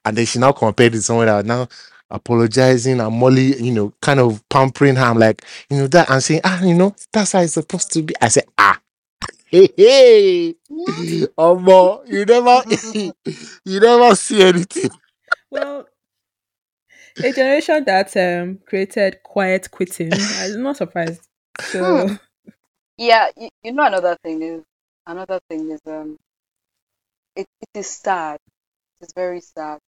and 0.03 0.17
then 0.17 0.25
she 0.25 0.39
now 0.39 0.51
compared 0.51 0.93
it 0.93 0.97
to 0.97 1.03
someone 1.03 1.25
that 1.27 1.45
now 1.45 1.67
apologizing 2.09 2.99
and 2.99 3.15
Molly, 3.15 3.61
you 3.61 3.71
know, 3.71 3.93
kind 4.01 4.19
of 4.19 4.47
pampering 4.49 4.95
her. 4.95 5.03
I'm 5.05 5.19
like, 5.19 5.43
you 5.69 5.77
know, 5.77 5.87
that 5.87 6.09
and 6.09 6.23
saying, 6.23 6.41
ah, 6.43 6.61
you 6.63 6.73
know, 6.73 6.95
that's 7.11 7.33
how 7.33 7.41
it's 7.41 7.53
supposed 7.53 7.91
to 7.93 8.01
be. 8.03 8.13
I 8.21 8.27
said, 8.29 8.45
ah, 8.57 8.79
hey, 9.47 9.69
hey, 9.77 10.55
oh, 11.37 12.03
you 12.07 12.25
never, 12.25 12.63
you 13.65 13.79
never 13.79 14.15
see 14.15 14.41
anything. 14.43 14.91
Well, 15.49 15.87
a 17.23 17.31
generation 17.31 17.83
that 17.85 18.15
um 18.17 18.59
created 18.65 19.21
quiet 19.23 19.69
quitting. 19.71 20.11
I'm 20.13 20.61
not 20.63 20.77
surprised. 20.77 21.27
So 21.61 22.09
Yeah, 22.97 23.29
you, 23.37 23.49
you 23.63 23.73
know 23.73 23.85
another 23.85 24.17
thing 24.23 24.41
is 24.41 24.63
another 25.07 25.39
thing 25.49 25.71
is 25.71 25.81
um 25.87 26.17
it, 27.35 27.47
it 27.61 27.79
is 27.79 27.89
sad. 27.89 28.39
It's 29.01 29.13
very 29.13 29.41
sad 29.41 29.79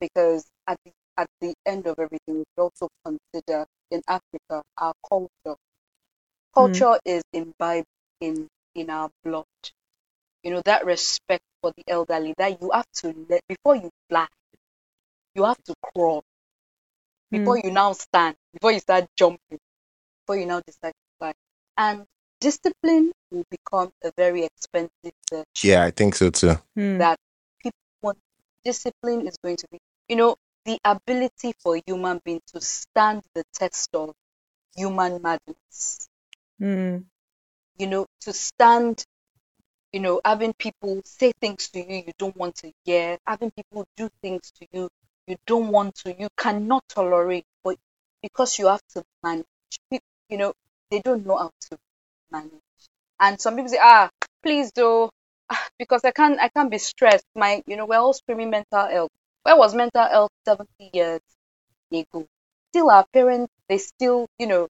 because 0.00 0.46
at 0.66 0.78
the 0.84 0.92
at 1.16 1.28
the 1.40 1.54
end 1.66 1.86
of 1.86 1.98
everything 1.98 2.36
we 2.38 2.44
should 2.54 2.62
also 2.62 2.88
consider 3.04 3.66
in 3.90 4.02
Africa 4.08 4.62
our 4.78 4.94
culture. 5.08 5.56
Culture 6.54 6.98
is 7.04 7.22
imbibed 7.32 7.86
in 8.20 8.48
in 8.74 8.90
our 8.90 9.10
blood. 9.24 9.44
You 10.42 10.52
know, 10.52 10.62
that 10.64 10.84
respect 10.86 11.44
for 11.60 11.72
the 11.76 11.84
elderly 11.88 12.34
that 12.38 12.60
you 12.60 12.70
have 12.72 12.86
to 12.96 13.14
let 13.28 13.40
before 13.48 13.76
you 13.76 13.90
fly, 14.08 14.26
you 15.34 15.44
have 15.44 15.62
to 15.64 15.74
crawl. 15.94 16.22
Before 17.30 17.58
you 17.58 17.70
now 17.70 17.92
stand, 17.92 18.36
before 18.52 18.72
you 18.72 18.80
start 18.80 19.06
jumping, 19.16 19.58
before 20.26 20.36
you 20.40 20.46
now 20.46 20.60
decide 20.66 20.92
to 20.92 21.08
fly. 21.18 21.32
And 21.76 22.04
discipline 22.40 23.12
will 23.30 23.44
become 23.50 23.90
a 24.04 24.12
very 24.16 24.44
expensive 24.44 25.14
virtue 25.30 25.68
Yeah, 25.68 25.84
I 25.84 25.90
think 25.90 26.14
so 26.14 26.30
too. 26.30 26.54
Hmm. 26.74 26.98
that 26.98 27.18
people 27.62 27.78
want 28.02 28.18
discipline 28.64 29.26
is 29.26 29.36
going 29.42 29.56
to 29.56 29.66
be 29.70 29.78
you 30.08 30.16
know 30.16 30.36
the 30.64 30.78
ability 30.84 31.54
for 31.60 31.76
a 31.76 31.82
human 31.86 32.20
being 32.24 32.40
to 32.48 32.60
stand 32.60 33.22
the 33.34 33.44
test 33.54 33.90
of 33.94 34.14
human 34.76 35.20
madness. 35.22 36.08
Hmm. 36.58 36.98
you 37.78 37.86
know 37.86 38.06
to 38.20 38.32
stand 38.32 39.04
you 39.92 40.00
know 40.00 40.20
having 40.24 40.52
people 40.54 41.00
say 41.04 41.32
things 41.40 41.68
to 41.70 41.80
you 41.80 42.04
you 42.06 42.12
don't 42.18 42.36
want 42.36 42.54
to 42.56 42.72
hear 42.84 43.18
having 43.26 43.50
people 43.50 43.86
do 43.96 44.08
things 44.22 44.52
to 44.52 44.66
you 44.72 44.88
you 45.26 45.36
don't 45.46 45.68
want 45.68 45.94
to 45.96 46.14
you 46.18 46.28
cannot 46.36 46.84
tolerate 46.88 47.44
but 47.64 47.76
because 48.22 48.58
you 48.58 48.66
have 48.66 48.82
to 48.94 49.02
manage 49.22 49.46
you 49.90 50.38
know 50.38 50.52
they 50.90 51.00
don't 51.00 51.26
know 51.26 51.36
how 51.38 51.50
to 51.70 51.78
manage. 52.30 52.50
And 53.20 53.40
some 53.40 53.56
people 53.56 53.70
say 53.70 53.78
ah 53.80 54.10
please 54.42 54.72
do 54.72 55.10
because 55.78 56.02
i 56.04 56.10
can't 56.10 56.38
i 56.40 56.48
can't 56.48 56.70
be 56.70 56.78
stressed. 56.78 57.26
My 57.34 57.62
you 57.66 57.76
know 57.76 57.86
we're 57.86 57.98
all 57.98 58.12
screaming 58.14 58.50
mental 58.50 58.86
health 58.88 59.10
where 59.44 59.56
was 59.56 59.74
mental 59.74 60.04
health 60.06 60.30
70 60.46 60.90
years 60.92 61.20
ago. 61.92 62.26
Still 62.72 62.90
our 62.90 63.06
parents 63.12 63.52
they 63.68 63.78
still 63.78 64.26
you 64.38 64.46
know 64.46 64.68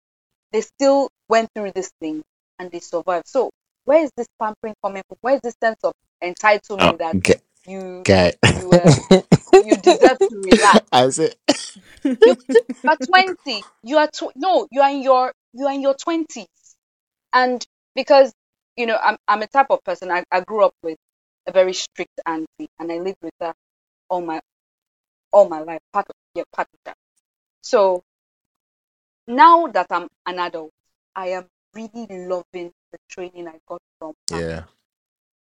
they 0.52 0.60
still 0.62 1.10
went 1.28 1.48
through 1.54 1.72
this 1.72 1.90
thing 2.00 2.22
and 2.58 2.70
they 2.70 2.80
survived. 2.80 3.28
So 3.28 3.50
where 3.84 4.02
is 4.04 4.10
this 4.16 4.28
pampering 4.40 4.74
coming 4.84 5.02
from? 5.08 5.18
Where 5.22 5.34
is 5.36 5.40
this 5.42 5.56
sense 5.62 5.78
of 5.84 5.92
entitlement 6.22 6.80
Oh, 6.80 6.98
that 6.98 7.16
okay, 7.16 7.40
you 7.66 8.04
guy. 8.04 8.32
you 8.50 8.74
um, 8.74 9.06
you 9.60 9.76
deserve 9.76 10.18
to 10.30 10.38
relax? 10.42 10.84
I 10.92 11.08
said, 11.10 11.34
you 12.24 12.34
are 12.88 12.96
20 13.04 13.64
you 13.82 13.98
are 13.98 14.08
tw- 14.08 14.34
no 14.36 14.66
you 14.70 14.80
are 14.82 14.90
in 14.90 15.02
your 15.02 15.32
you 15.52 15.66
are 15.66 15.72
in 15.72 15.82
your 15.82 15.94
20s 15.94 16.76
and 17.32 17.64
because 17.94 18.32
you 18.76 18.86
know 18.86 18.96
i'm, 19.02 19.16
I'm 19.28 19.42
a 19.42 19.46
type 19.46 19.66
of 19.70 19.82
person 19.84 20.10
I, 20.10 20.24
I 20.30 20.40
grew 20.40 20.64
up 20.64 20.74
with 20.82 20.98
a 21.46 21.52
very 21.52 21.72
strict 21.72 22.20
auntie 22.26 22.68
and 22.78 22.90
i 22.92 22.98
lived 22.98 23.18
with 23.22 23.34
her 23.40 23.54
all 24.10 24.22
my 24.22 24.40
all 25.32 25.48
my 25.48 25.60
life 25.60 25.80
part 25.92 26.06
of 26.08 26.14
yeah 26.34 26.44
part 26.52 26.68
of 26.72 26.78
that 26.84 26.96
so 27.62 28.02
now 29.26 29.66
that 29.68 29.86
i'm 29.90 30.08
an 30.26 30.38
adult 30.38 30.70
i 31.14 31.28
am 31.28 31.46
really 31.74 32.06
loving 32.26 32.70
the 32.92 32.98
training 33.08 33.48
i 33.48 33.58
got 33.66 33.80
from 33.98 34.12
yeah, 34.30 34.64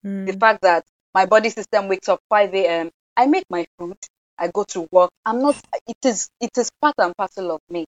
Hmm. 0.03 0.25
the 0.25 0.33
fact 0.33 0.61
that 0.63 0.83
my 1.13 1.25
body 1.25 1.49
system 1.49 1.87
wakes 1.87 2.09
up 2.09 2.19
5 2.29 2.67
a.m. 2.67 2.89
I 3.15 3.27
make 3.27 3.45
my 3.49 3.67
food, 3.77 3.97
I 4.37 4.47
go 4.47 4.63
to 4.69 4.87
work. 4.91 5.11
I'm 5.25 5.41
not 5.41 5.55
it 5.87 5.97
is 6.03 6.29
it 6.39 6.57
is 6.57 6.71
part 6.81 6.95
and 6.97 7.15
parcel 7.15 7.51
of 7.51 7.61
me. 7.69 7.85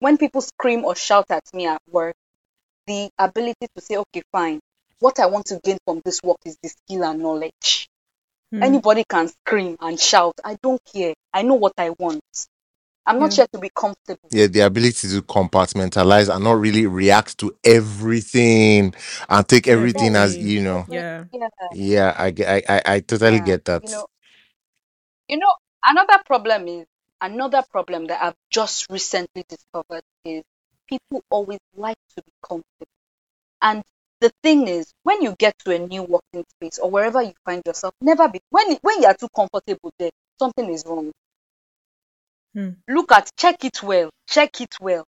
When 0.00 0.18
people 0.18 0.40
scream 0.42 0.84
or 0.84 0.96
shout 0.96 1.26
at 1.30 1.44
me 1.54 1.66
at 1.66 1.82
work, 1.90 2.14
the 2.86 3.10
ability 3.18 3.68
to 3.76 3.82
say, 3.82 3.96
okay, 3.96 4.22
fine, 4.32 4.60
what 5.00 5.18
I 5.20 5.26
want 5.26 5.46
to 5.46 5.60
gain 5.64 5.78
from 5.86 6.00
this 6.04 6.22
work 6.22 6.38
is 6.44 6.56
the 6.62 6.68
skill 6.70 7.04
and 7.04 7.20
knowledge. 7.20 7.87
Hmm. 8.50 8.62
Anybody 8.62 9.04
can 9.08 9.28
scream 9.28 9.76
and 9.80 10.00
shout. 10.00 10.34
I 10.44 10.56
don't 10.62 10.80
care. 10.92 11.14
I 11.32 11.42
know 11.42 11.54
what 11.54 11.72
I 11.78 11.90
want. 11.90 12.22
I'm 13.06 13.18
not 13.18 13.32
Yeah. 13.32 13.36
here 13.36 13.46
to 13.52 13.58
be 13.58 13.70
comfortable. 13.74 14.28
yeah. 14.30 14.46
The 14.46 14.60
ability 14.60 15.08
to 15.08 15.22
compartmentalize 15.22 16.34
and 16.34 16.44
not 16.44 16.58
really 16.60 16.86
react 16.86 17.38
to 17.38 17.56
everything 17.64 18.94
and 19.28 19.48
take 19.48 19.66
everything 19.68 20.16
as 20.16 20.36
you 20.36 20.62
know. 20.62 20.86
Yeah. 20.88 21.24
Yeah. 21.32 21.48
Yeah, 21.74 22.14
I 22.18 22.30
get, 22.30 22.48
I, 22.48 22.76
I, 22.76 22.82
I 22.94 23.00
totally 23.00 23.38
Yeah, 23.38 23.44
get 23.44 23.64
that. 23.66 23.82
You 23.84 23.90
know, 23.90 24.06
you 25.28 25.38
know, 25.38 25.52
another 25.84 26.18
problem 26.24 26.68
is 26.68 26.86
another 27.20 27.62
problem 27.70 28.06
that 28.06 28.22
I've 28.22 28.34
just 28.50 28.86
recently 28.90 29.44
discovered 29.48 30.02
is 30.24 30.42
people 30.88 31.22
always 31.30 31.60
like 31.76 31.98
to 32.16 32.22
be 32.22 32.32
comfortable. 32.42 32.86
And 33.62 33.82
the 34.20 34.32
thing 34.42 34.68
is, 34.68 34.92
when 35.04 35.22
you 35.22 35.34
get 35.38 35.54
to 35.60 35.74
a 35.74 35.78
new 35.78 36.02
working 36.04 36.44
space 36.56 36.78
or 36.78 36.90
wherever 36.90 37.22
you 37.22 37.34
find 37.44 37.62
yourself, 37.66 37.94
never 38.00 38.28
be 38.28 38.40
when 38.50 38.76
when 38.82 39.02
you 39.02 39.08
are 39.08 39.14
too 39.14 39.28
comfortable 39.34 39.92
there, 39.98 40.10
something 40.40 40.72
is 40.72 40.84
wrong. 40.86 41.12
Hmm. 42.54 42.70
Look 42.88 43.12
at 43.12 43.30
check 43.38 43.64
it 43.64 43.82
well, 43.82 44.10
check 44.28 44.60
it 44.60 44.74
well, 44.80 45.04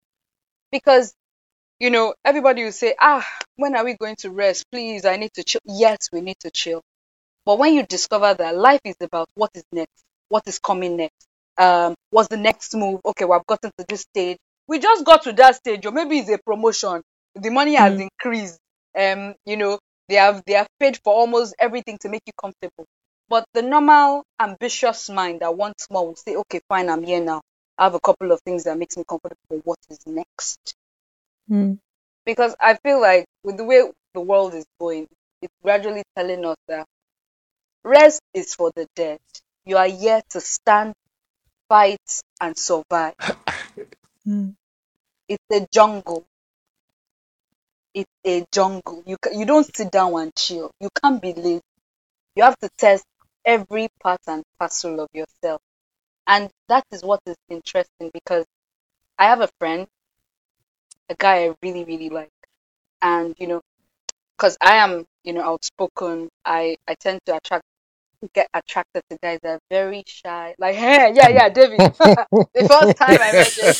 because 0.71 1.13
you 1.79 1.91
know 1.91 2.15
everybody 2.25 2.63
will 2.65 2.71
say, 2.73 2.95
ah, 2.99 3.27
when 3.57 3.75
are 3.75 3.85
we 3.85 3.95
going 3.95 4.17
to 4.17 4.31
rest? 4.31 4.65
Please, 4.71 5.05
I 5.05 5.17
need 5.17 5.33
to 5.35 5.43
chill. 5.43 5.61
Yes, 5.65 6.09
we 6.13 6.21
need 6.21 6.37
to 6.41 6.51
chill. 6.51 6.81
But 7.45 7.59
when 7.59 7.75
you 7.75 7.85
discover 7.85 8.35
that 8.35 8.57
life 8.57 8.81
is 8.85 8.97
about 9.01 9.29
what 9.35 9.51
is 9.55 9.65
next, 9.73 10.03
what 10.29 10.43
is 10.47 10.59
coming 10.59 10.97
next, 10.97 11.27
um, 11.59 11.95
what's 12.11 12.29
the 12.29 12.37
next 12.37 12.75
move? 12.75 13.01
Okay, 13.05 13.25
well, 13.25 13.39
I've 13.39 13.47
gotten 13.47 13.71
to 13.79 13.85
this 13.89 14.03
stage. 14.03 14.37
We 14.69 14.79
just 14.79 15.05
got 15.05 15.23
to 15.25 15.33
that 15.33 15.57
stage, 15.57 15.85
or 15.85 15.91
maybe 15.93 16.19
it's 16.19 16.31
a 16.31 16.39
promotion. 16.45 17.03
the 17.35 17.51
money 17.51 17.75
has 17.75 17.95
Mm. 17.95 17.99
increased. 17.99 18.59
Um, 18.97 19.35
you 19.45 19.57
know, 19.57 19.79
they 20.07 20.15
have 20.15 20.43
they 20.45 20.53
have 20.53 20.67
paid 20.79 20.99
for 21.03 21.13
almost 21.13 21.55
everything 21.59 21.97
to 22.01 22.09
make 22.09 22.23
you 22.25 22.33
comfortable. 22.39 22.85
But 23.29 23.45
the 23.53 23.61
normal 23.61 24.23
ambitious 24.39 25.09
mind 25.09 25.41
that 25.41 25.55
wants 25.55 25.87
more 25.91 26.07
will 26.07 26.15
say, 26.15 26.35
okay, 26.35 26.61
fine, 26.67 26.89
I'm 26.89 27.03
here 27.03 27.23
now. 27.23 27.41
I 27.77 27.83
have 27.83 27.93
a 27.93 27.99
couple 27.99 28.31
of 28.31 28.41
things 28.41 28.63
that 28.63 28.77
makes 28.77 28.97
me 28.97 29.03
comfortable. 29.07 29.61
What 29.63 29.77
is 29.89 29.99
next? 30.07 30.75
Mm. 31.49 31.79
Because 32.25 32.55
I 32.59 32.75
feel 32.75 32.99
like 33.01 33.25
with 33.43 33.57
the 33.57 33.63
way 33.63 33.83
the 34.13 34.21
world 34.21 34.53
is 34.55 34.65
going, 34.79 35.07
it's 35.41 35.53
gradually 35.63 36.03
telling 36.15 36.43
us 36.45 36.57
that 36.67 36.85
rest 37.83 38.21
is 38.33 38.55
for 38.55 38.71
the 38.75 38.87
dead. 38.95 39.19
You 39.65 39.77
are 39.77 39.87
here 39.87 40.21
to 40.31 40.41
stand, 40.41 40.93
fight, 41.69 42.21
and 42.41 42.57
survive. 42.57 43.15
Mm. 44.27 44.55
It's 45.27 45.43
a 45.51 45.67
jungle. 45.71 46.25
It's 47.99 48.11
a 48.25 48.45
jungle. 48.51 49.03
You 49.05 49.17
you 49.33 49.45
don't 49.45 49.75
sit 49.75 49.91
down 49.91 50.13
and 50.21 50.35
chill. 50.35 50.71
You 50.79 50.89
can't 51.01 51.21
be 51.21 51.33
lazy. 51.33 51.61
You 52.35 52.43
have 52.43 52.57
to 52.59 52.69
test 52.77 53.05
every 53.45 53.89
part 54.01 54.21
and 54.27 54.43
parcel 54.59 54.99
of 55.01 55.09
yourself, 55.13 55.61
and 56.27 56.49
that 56.69 56.85
is 56.91 57.03
what 57.03 57.21
is 57.25 57.35
interesting 57.49 58.11
because 58.13 58.45
I 59.17 59.25
have 59.25 59.41
a 59.41 59.49
friend, 59.59 59.87
a 61.09 61.15
guy 61.15 61.45
I 61.45 61.55
really 61.63 61.83
really 61.83 62.09
like, 62.09 62.29
and 63.01 63.35
you 63.39 63.47
know, 63.47 63.61
because 64.37 64.57
I 64.61 64.75
am 64.77 65.05
you 65.23 65.33
know 65.33 65.43
outspoken, 65.43 66.29
I 66.45 66.77
I 66.87 66.95
tend 66.95 67.19
to 67.25 67.37
attract 67.37 67.63
get 68.33 68.47
attracted 68.53 69.03
to 69.09 69.17
guys 69.21 69.39
that 69.43 69.55
are 69.55 69.59
very 69.69 70.03
shy. 70.07 70.55
Like, 70.59 70.75
hey, 70.83 71.13
yeah, 71.15 71.29
yeah, 71.29 71.49
David. 71.49 71.83
the 72.55 72.65
first 72.69 72.95
time 72.97 73.21
I 73.21 73.33
met 73.33 73.53
him. 73.57 73.75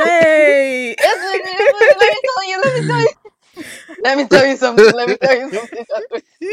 Listen, 1.01 1.41
listen, 1.43 1.97
let 1.99 2.11
me 2.13 2.21
tell 2.25 2.47
you, 2.47 2.61
let 2.61 2.73
me 2.73 2.81
tell 2.87 3.03
you 3.03 3.11
something. 3.11 3.95
Let 4.01 4.17
me 4.17 4.27
tell 4.27 4.45
you 4.47 4.55
something. 4.55 4.93
Let 4.95 5.09
me 5.09 5.17
tell 5.21 5.37
you 5.37 5.51
something. 5.51 5.85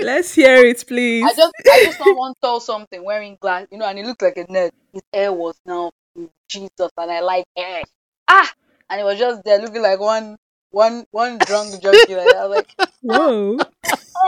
Let's 0.03 0.35
hear 0.35 0.57
it, 0.65 0.85
please. 0.87 1.25
I 1.25 1.33
just, 1.35 1.55
I 1.71 1.79
just 1.85 1.99
saw 1.99 2.13
one 2.17 2.35
tall 2.43 2.59
something 2.59 3.05
wearing 3.05 3.39
glass, 3.41 3.69
you 3.71 3.79
know, 3.79 3.87
and 3.87 3.99
he 3.99 4.05
looked 4.05 4.23
like 4.23 4.37
a 4.37 4.45
nerd. 4.47 4.71
His 4.93 5.03
hair 5.13 5.33
was 5.33 5.55
now 5.65 5.93
Jesus, 6.49 6.91
and 6.99 7.11
I 7.11 7.21
like 7.21 7.45
hair. 7.57 7.85
Ah, 8.27 8.53
and 8.91 8.99
he 8.99 9.05
was 9.05 9.19
just 9.19 9.45
there 9.45 9.61
looking 9.61 9.83
like 9.83 10.01
one, 10.01 10.37
one, 10.71 11.05
one 11.13 11.45
drunk 11.45 11.81
junkie. 11.81 12.17
Like 12.17 12.31
that. 12.31 12.39
I 12.39 12.47
was 12.47 12.57
like, 12.57 12.67
Whoa. 13.03 13.59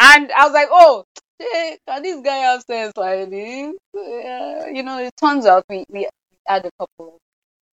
and 0.00 0.32
I 0.32 0.44
was 0.46 0.52
like, 0.54 0.68
oh, 0.70 1.04
hey, 1.38 1.78
can 1.86 2.02
this 2.02 2.20
guy 2.22 2.36
have 2.36 2.62
sense 2.62 2.92
like 2.96 3.30
this? 3.30 3.74
Yeah, 3.94 4.68
you 4.68 4.82
know, 4.82 4.98
it 4.98 5.14
turns 5.16 5.46
out 5.46 5.64
we 5.68 5.84
we 5.88 6.08
had 6.46 6.66
a 6.66 6.70
couple 6.78 7.14
of, 7.14 7.20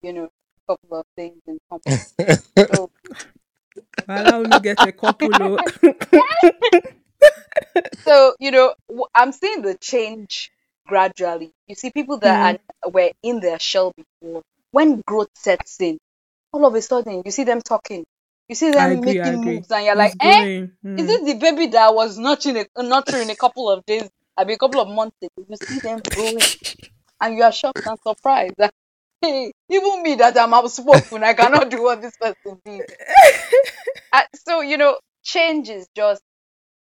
you 0.02 0.12
know, 0.12 0.24
a 0.24 0.72
couple 0.72 0.98
of 0.98 1.06
things 1.16 1.40
in 1.46 1.58
common. 1.68 1.98
So 2.74 2.90
Allow 4.08 4.42
me 4.42 4.60
get 4.60 4.86
a 4.86 4.92
couple. 4.92 5.30
oh. 5.32 5.58
so 8.02 8.34
you 8.38 8.50
know 8.50 8.74
I'm 9.14 9.32
seeing 9.32 9.62
the 9.62 9.76
change 9.76 10.50
gradually 10.86 11.52
you 11.66 11.74
see 11.74 11.90
people 11.90 12.18
that 12.18 12.56
mm-hmm. 12.56 12.88
are, 12.88 12.90
were 12.90 13.10
in 13.22 13.40
their 13.40 13.58
shell 13.58 13.92
before 13.96 14.42
when 14.70 15.02
growth 15.06 15.28
sets 15.34 15.80
in 15.80 15.98
all 16.52 16.66
of 16.66 16.74
a 16.74 16.82
sudden 16.82 17.22
you 17.24 17.30
see 17.30 17.44
them 17.44 17.60
talking 17.60 18.04
you 18.50 18.56
see 18.56 18.72
them 18.72 19.00
agree, 19.00 19.04
making 19.04 19.44
moves 19.44 19.72
and 19.72 19.86
you're 19.86 19.96
like 19.96 20.14
It's 20.20 20.20
eh. 20.20 20.46
Mm. 20.84 20.98
is 20.98 21.08
it 21.10 21.26
the 21.26 21.34
baby 21.40 21.68
that 21.68 21.94
was 21.94 22.18
nurturing 22.18 22.66
a, 22.76 22.84
nurturing 22.84 23.30
a 23.30 23.36
couple 23.36 23.70
of 23.70 23.84
days 23.86 24.10
i 24.38 24.44
mean 24.44 24.56
a 24.56 24.58
couple 24.58 24.80
of 24.80 24.88
months 24.88 25.16
ago 25.22 25.46
you 25.48 25.56
see 25.70 25.80
them 25.80 26.02
growing 26.14 26.44
and 27.20 27.36
you 27.36 27.42
are 27.44 27.52
shocked 27.52 27.78
and 27.86 27.98
surprised 28.06 28.54
that 28.58 28.72
hey 29.22 29.52
even 29.70 30.02
me 30.04 30.16
that 30.16 30.38
i'm 30.38 30.54
outspoken 30.54 31.24
i 31.24 31.34
cannot 31.34 31.70
do 31.70 31.82
what 31.82 32.02
this 32.02 32.16
person 32.18 32.60
did 32.64 32.84
uh, 34.12 34.22
so 34.34 34.62
you 34.62 34.78
know 34.78 34.98
change 35.24 35.70
is 35.70 35.88
just 35.96 36.22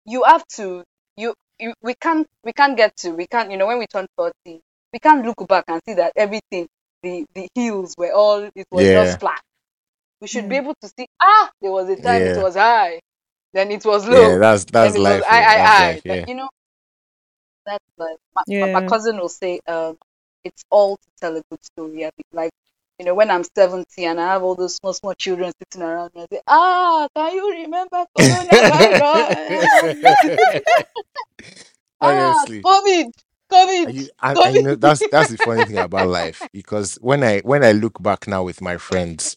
you 0.06 0.24
have 0.24 0.46
to 0.48 0.84
you, 1.16 1.34
you 1.60 1.74
we 1.82 1.94
can't 1.94 2.26
we 2.44 2.52
can't 2.52 2.76
get 2.76 2.96
to 2.96 3.12
we 3.12 3.26
can't 3.28 3.50
you 3.52 3.58
know 3.58 3.66
when 3.68 3.78
we 3.80 3.86
turn 3.88 4.06
40 4.16 4.60
we 4.92 5.00
can't 5.00 5.26
look 5.26 5.46
back 5.48 5.64
and 5.68 5.80
see 5.86 5.94
that 5.94 6.12
everything 6.16 6.68
the 7.02 7.26
the 7.34 7.48
hills 7.54 7.94
were 7.98 8.12
all 8.12 8.48
it 8.54 8.66
was 8.70 8.90
Yeah. 8.90 8.92
just 8.92 9.20
flat 9.20 9.40
we 10.20 10.28
should 10.28 10.48
be 10.48 10.56
Mm. 10.56 10.62
able 10.62 10.74
to 10.80 10.88
see 10.88 11.06
ah 11.20 11.50
there 11.60 11.72
was 11.72 11.88
a 11.88 11.96
time 11.96 12.26
it 12.26 12.36
was 12.36 12.54
high 12.54 13.00
then 13.52 13.70
it 13.70 13.84
was 13.84 14.06
low 14.06 14.30
yeah, 14.30 14.38
that's 14.38 14.64
that's 14.64 14.96
life. 14.96 15.22
I, 15.28 15.42
I, 15.42 15.60
I. 15.64 16.00
Yeah. 16.04 16.26
you 16.26 16.34
know 16.34 16.48
that's 17.66 17.84
like 17.98 18.16
my, 18.34 18.42
Yeah. 18.46 18.66
my 18.72 18.80
cousin 18.82 19.18
will 19.18 19.28
say 19.28 19.60
um 19.66 19.96
it's 20.44 20.64
all 20.70 20.96
to 20.96 21.08
tell 21.20 21.36
a 21.36 21.42
good 21.50 21.64
story 21.64 22.04
I 22.04 22.10
think 22.10 22.26
like 22.32 22.50
you 22.98 23.04
know 23.06 23.14
when 23.14 23.30
I'm 23.30 23.44
70 23.56 24.04
and 24.04 24.20
I 24.20 24.26
have 24.32 24.42
all 24.42 24.54
those 24.54 24.76
small 24.76 24.92
small 24.94 25.14
children 25.14 25.52
sitting 25.62 25.82
around 25.86 26.12
me 26.14 26.22
I 26.22 26.26
say 26.32 26.40
ah 26.46 27.08
can 27.16 27.34
you 27.34 27.50
remember 27.62 28.04
coronavirus 28.16 29.70
ah. 32.00 32.44
COVID 32.64 33.10
COVID 33.52 33.88
you, 33.88 34.08
and, 34.22 34.38
and 34.42 34.56
you 34.56 34.62
know 34.62 34.74
that's 34.74 35.04
that's 35.04 35.30
the 35.30 35.36
funny 35.38 35.64
thing 35.64 35.78
about 35.78 36.08
life 36.08 36.48
because 36.52 36.96
when 37.00 37.22
I 37.22 37.40
when 37.40 37.64
I 37.64 37.72
look 37.72 38.02
back 38.02 38.26
now 38.26 38.42
with 38.42 38.60
my 38.60 38.76
friends 38.76 39.36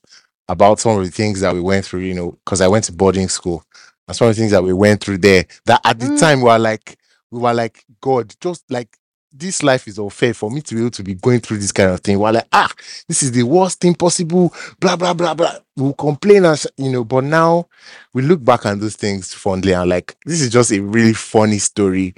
about 0.50 0.80
some 0.80 0.98
of 0.98 1.06
the 1.06 1.12
things 1.12 1.40
that 1.42 1.54
we 1.54 1.62
went 1.62 1.86
through, 1.86 2.02
you 2.02 2.14
know, 2.14 2.32
because 2.44 2.62
I 2.62 2.68
went 2.68 2.86
to 2.86 2.92
boarding 2.94 3.30
school, 3.30 3.64
and 4.08 4.16
some 4.16 4.28
of 4.28 4.36
the 4.36 4.40
things 4.42 4.52
that 4.52 4.64
we 4.64 4.74
went 4.74 5.02
through 5.02 5.20
there, 5.20 5.46
that 5.66 5.82
at 5.86 6.00
the 6.00 6.08
Mm. 6.08 6.20
time 6.20 6.40
we 6.42 6.46
were 6.50 6.60
like, 6.60 6.98
we 7.32 7.40
were 7.40 7.54
like, 7.54 7.86
God, 8.02 8.34
just 8.40 8.64
like 8.70 8.98
this 9.36 9.64
life 9.64 9.88
is 9.88 9.98
unfair 9.98 10.34
for 10.34 10.52
me 10.52 10.62
to 10.62 10.76
be 10.76 10.82
able 10.82 10.92
to 10.92 11.02
be 11.04 11.16
going 11.16 11.40
through 11.40 11.58
this 11.58 11.72
kind 11.72 11.90
of 11.90 12.02
thing. 12.02 12.20
We're 12.20 12.34
like, 12.34 12.48
ah, 12.54 12.72
this 13.08 13.24
is 13.24 13.32
the 13.32 13.42
worst 13.44 13.80
thing 13.80 13.96
possible, 13.96 14.54
blah 14.80 14.96
blah 14.96 15.14
blah 15.16 15.34
blah. 15.34 15.56
We'll 15.76 15.94
complain 15.94 16.46
as 16.46 16.68
you 16.78 16.92
know, 16.92 17.04
but 17.04 17.24
now 17.24 17.68
we 18.14 18.22
look 18.22 18.44
back 18.44 18.66
on 18.68 18.80
those 18.80 18.96
things 18.96 19.34
fondly 19.34 19.74
and 19.74 19.90
like 19.90 20.16
this 20.26 20.40
is 20.42 20.50
just 20.52 20.72
a 20.72 20.80
really 20.82 21.14
funny 21.14 21.58
story 21.58 22.14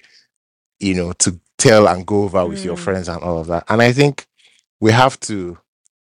you 0.80 0.94
know, 0.94 1.14
to 1.14 1.40
tell 1.58 1.88
and 1.88 2.06
go 2.06 2.24
over 2.24 2.46
with 2.46 2.66
your 2.66 2.76
Mm. 2.76 2.80
friends 2.80 3.08
and 3.08 3.24
all 3.24 3.38
of 3.40 3.48
that. 3.48 3.64
And 3.70 3.82
I 3.82 3.94
think 3.94 4.26
we 4.82 4.92
have 4.92 5.20
to, 5.22 5.58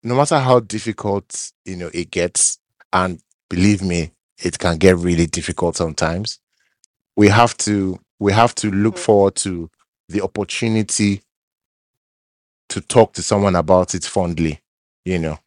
no 0.08 0.16
matter 0.16 0.38
how 0.38 0.60
difficult, 0.60 1.52
you 1.64 1.76
know, 1.76 1.90
it 1.94 2.10
gets, 2.10 2.58
and 2.92 3.20
believe 3.50 3.82
me, 3.82 4.12
it 4.42 4.58
can 4.58 4.78
get 4.78 4.96
really 4.96 5.26
difficult 5.26 5.76
sometimes. 5.76 6.40
We 7.16 7.28
have 7.28 7.56
to, 7.58 8.00
we 8.20 8.32
have 8.32 8.54
to 8.56 8.70
look 8.70 8.96
Mm. 8.96 9.02
forward 9.04 9.36
to 9.36 9.70
the 10.08 10.22
opportunity 10.22 11.22
to 12.70 12.80
talk 12.82 13.14
to 13.14 13.22
someone 13.22 13.56
about 13.56 13.94
it 13.94 14.04
fondly, 14.04 14.60
you 15.04 15.18
know, 15.18 15.38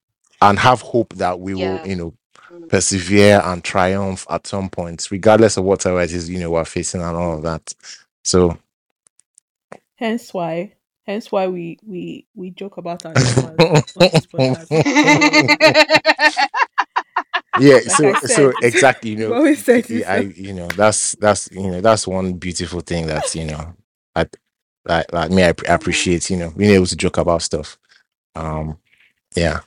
and 0.42 0.60
have 0.60 0.82
hope 0.82 1.14
that 1.16 1.40
we 1.40 1.56
Yeah. 1.56 1.80
will, 1.80 1.82
you 1.84 1.96
know, 1.96 2.14
Mm. 2.52 2.70
persevere 2.70 3.42
and 3.46 3.64
triumph 3.64 4.26
at 4.30 4.48
some 4.48 4.70
point, 4.70 5.08
regardless 5.12 5.58
of 5.58 5.66
whatever 5.66 6.02
it 6.02 6.14
is, 6.14 6.30
you 6.30 6.40
know, 6.40 6.52
we're 6.52 6.66
facing 6.66 7.02
and 7.02 7.18
all 7.18 7.38
of 7.38 7.44
that. 7.44 7.74
So 8.24 8.58
Hence 9.98 10.34
why, 10.34 10.76
hence 11.12 11.32
why 11.32 11.48
we 11.48 11.80
we 11.86 12.26
we 12.36 12.52
joke 12.52 12.78
about 12.78 13.06
our 13.06 13.18
traumas 13.18 13.72
on 13.96 14.10
this 14.12 14.26
podcast. 14.28 14.72
yeah 17.56 17.80
Like 17.86 17.88
so 17.88 18.16
I 18.16 18.22
so 18.26 18.54
exactly 18.62 19.12
you 19.12 19.18
We've 19.18 19.30
know 19.32 19.38
always 19.38 19.64
said 19.64 19.86
i 20.08 20.20
you 20.36 20.54
know 20.54 20.68
that's 20.76 21.16
that's 21.16 21.50
you 21.52 21.70
know 21.72 21.82
that's 21.82 22.08
one 22.08 22.34
beautiful 22.34 22.82
thing 22.82 23.08
that 23.08 23.34
you 23.36 23.46
know 23.46 23.76
i 24.16 24.26
like 24.86 25.12
like 25.14 25.32
me 25.32 25.44
i 25.44 25.54
appreciate 25.68 26.30
you 26.30 26.38
know 26.38 26.52
being 26.52 26.72
able 26.72 26.86
to 26.88 26.96
joke 26.96 27.18
about 27.18 27.42
stuff. 27.42 27.78
Um 28.36 28.78
yeah. 29.36 29.62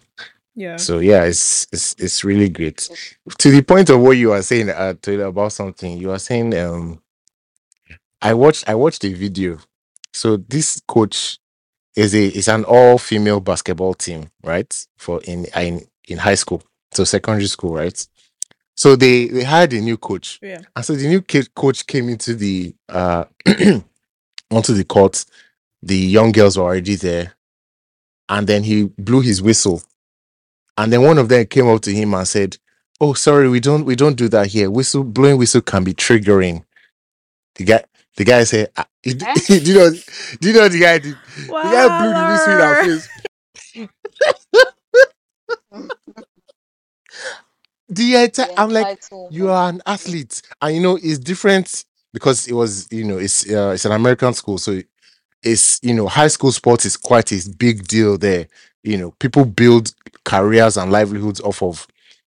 Yeah. 0.55 0.77
so 0.79 0.99
yeah 0.99 1.25
it's 1.25 1.67
it's 1.73 1.95
it's 1.99 2.25
really 2.25 2.49
great. 2.49 2.89
To 3.39 3.51
the 3.51 3.63
point 3.63 3.91
of 3.91 4.01
what 4.01 4.13
you 4.17 4.33
are 4.33 4.43
saying 4.43 4.71
uh 4.71 4.95
to, 5.03 5.27
about 5.27 5.53
something 5.53 5.99
you 5.99 6.11
are 6.11 6.19
saying 6.19 6.57
um 6.59 7.01
i 8.23 8.33
watched 8.35 8.69
i 8.69 8.75
watched 8.75 9.05
a 9.05 9.13
video 9.13 9.59
so 10.15 10.37
this 10.37 10.81
coach 10.87 11.39
is 11.97 12.15
a 12.15 12.27
is 12.29 12.49
an 12.49 12.65
all 12.65 12.99
female 12.99 13.41
basketball 13.41 13.95
team 13.95 14.31
right 14.43 14.87
for 14.99 15.21
in 15.25 15.47
in 15.57 15.81
in 16.09 16.19
high 16.19 16.35
school 16.37 16.63
so 16.93 17.05
secondary 17.05 17.47
school 17.47 17.75
right 17.75 18.07
so 18.77 18.97
they 18.97 19.27
they 19.29 19.45
hired 19.45 19.73
a 19.73 19.81
new 19.81 19.97
coach 19.97 20.39
Yeah. 20.43 20.63
and 20.75 20.85
so 20.85 20.95
the 20.95 21.09
new 21.09 21.23
kid 21.23 21.55
coach 21.55 21.87
came 21.87 22.09
into 22.09 22.35
the 22.35 22.75
uh 22.89 23.25
onto 24.51 24.73
the 24.75 24.85
court. 24.85 25.25
The 25.83 25.97
young 25.97 26.33
girls 26.33 26.57
were 26.57 26.65
already 26.65 26.95
there. 26.95 27.35
And 28.29 28.47
then 28.47 28.63
he 28.63 28.85
blew 28.99 29.21
his 29.21 29.43
whistle. 29.43 29.83
And 30.79 30.93
then 30.93 31.03
one 31.03 31.19
of 31.19 31.29
them 31.29 31.45
came 31.47 31.69
up 31.69 31.83
to 31.83 31.93
him 31.93 32.15
and 32.15 32.27
said, 32.27 32.57
Oh, 33.01 33.13
sorry, 33.15 33.49
we 33.49 33.61
don't 33.61 33.85
we 33.85 33.97
don't 33.97 34.17
do 34.17 34.29
that 34.29 34.49
here. 34.49 34.71
Whistle 34.71 35.05
blowing 35.05 35.39
whistle 35.39 35.61
can 35.61 35.85
be 35.85 35.93
triggering. 35.95 36.65
The 37.57 37.65
guy 37.65 37.85
the 38.17 38.25
guy 38.25 38.45
said, 38.45 38.71
ah, 38.77 38.87
you, 39.05 39.15
Eh? 39.21 39.35
do 39.49 39.57
you 39.61 39.75
know 39.75 39.91
do 40.41 40.49
you 40.49 40.55
know 40.55 40.69
the 40.69 40.79
guy 40.81 40.99
did 40.99 41.17
the 41.63 41.69
guy 41.71 41.89
blew 41.89 42.15
the 42.15 42.25
whistle 42.25 42.53
in 42.55 42.61
our 42.61 42.77
face. 42.77 43.09
The 47.89 48.15
entire 48.17 48.47
The 48.47 48.61
I'm 48.61 48.71
like 48.71 48.89
entitlement. 49.01 49.29
you 49.31 49.51
are 49.51 49.69
an 49.69 49.83
athlete 49.87 50.41
and 50.61 50.75
you 50.75 50.81
know 50.83 50.97
it's 51.03 51.19
different 51.19 51.85
because 52.13 52.47
it 52.49 52.55
was 52.55 52.89
you 52.91 53.05
know 53.05 53.19
it's 53.19 53.49
uh, 53.51 53.73
it's 53.75 53.85
an 53.85 53.93
american 53.93 54.33
school 54.33 54.59
so 54.59 54.81
is 55.43 55.81
you 55.83 55.95
know 55.95 56.07
high 56.09 56.29
school 56.29 56.53
sports 56.53 56.85
is 56.85 56.97
quite 56.97 57.33
a 57.33 57.41
big 57.59 57.87
deal 57.87 58.19
there. 58.19 58.49
You 58.83 58.99
know, 58.99 59.13
people 59.13 59.45
build 59.45 59.93
careers 60.25 60.77
and 60.77 60.91
livelihoods 60.93 61.41
off 61.41 61.63
of 61.63 61.87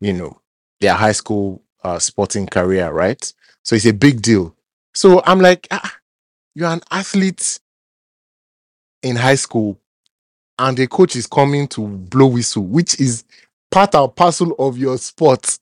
you 0.02 0.14
know 0.14 0.42
their 0.82 0.94
high 0.96 1.12
school 1.14 1.64
uh, 1.84 2.00
sporting 2.00 2.48
career, 2.48 2.92
right? 2.92 3.34
So 3.64 3.76
it's 3.76 3.86
a 3.86 3.94
big 3.94 4.22
deal. 4.22 4.56
So 4.94 5.22
I'm 5.26 5.40
like, 5.40 5.68
ah, 5.72 5.96
you're 6.56 6.70
an 6.70 6.82
athlete 6.92 7.60
in 9.04 9.16
high 9.16 9.36
school, 9.36 9.80
and 10.58 10.78
the 10.78 10.88
coach 10.88 11.16
is 11.16 11.28
coming 11.28 11.68
to 11.70 11.88
blow 11.88 12.28
whistle, 12.28 12.64
which 12.64 13.00
is 13.00 13.24
part 13.72 13.96
and 13.96 14.14
parcel 14.16 14.56
of 14.60 14.78
your 14.78 14.98
sport. 14.98 15.58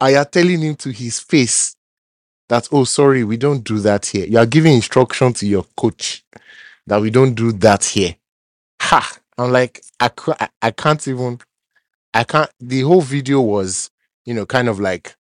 And 0.00 0.14
you're 0.14 0.24
telling 0.24 0.60
him 0.60 0.74
to 0.76 0.90
his 0.90 1.20
face 1.20 1.76
that, 2.48 2.68
oh, 2.72 2.84
sorry, 2.84 3.24
we 3.24 3.36
don't 3.36 3.62
do 3.62 3.78
that 3.80 4.06
here. 4.06 4.26
You 4.26 4.38
are 4.38 4.46
giving 4.46 4.74
instruction 4.74 5.32
to 5.34 5.46
your 5.46 5.64
coach 5.76 6.24
that 6.86 7.00
we 7.00 7.10
don't 7.10 7.34
do 7.34 7.52
that 7.52 7.84
here. 7.84 8.16
Ha! 8.80 9.18
I'm 9.38 9.52
like, 9.52 9.82
I, 10.00 10.10
I, 10.40 10.48
I 10.60 10.70
can't 10.72 11.06
even, 11.08 11.40
I 12.12 12.24
can't. 12.24 12.50
The 12.60 12.82
whole 12.82 13.00
video 13.00 13.40
was, 13.40 13.90
you 14.26 14.34
know, 14.34 14.44
kind 14.44 14.68
of 14.68 14.80
like 14.80 15.16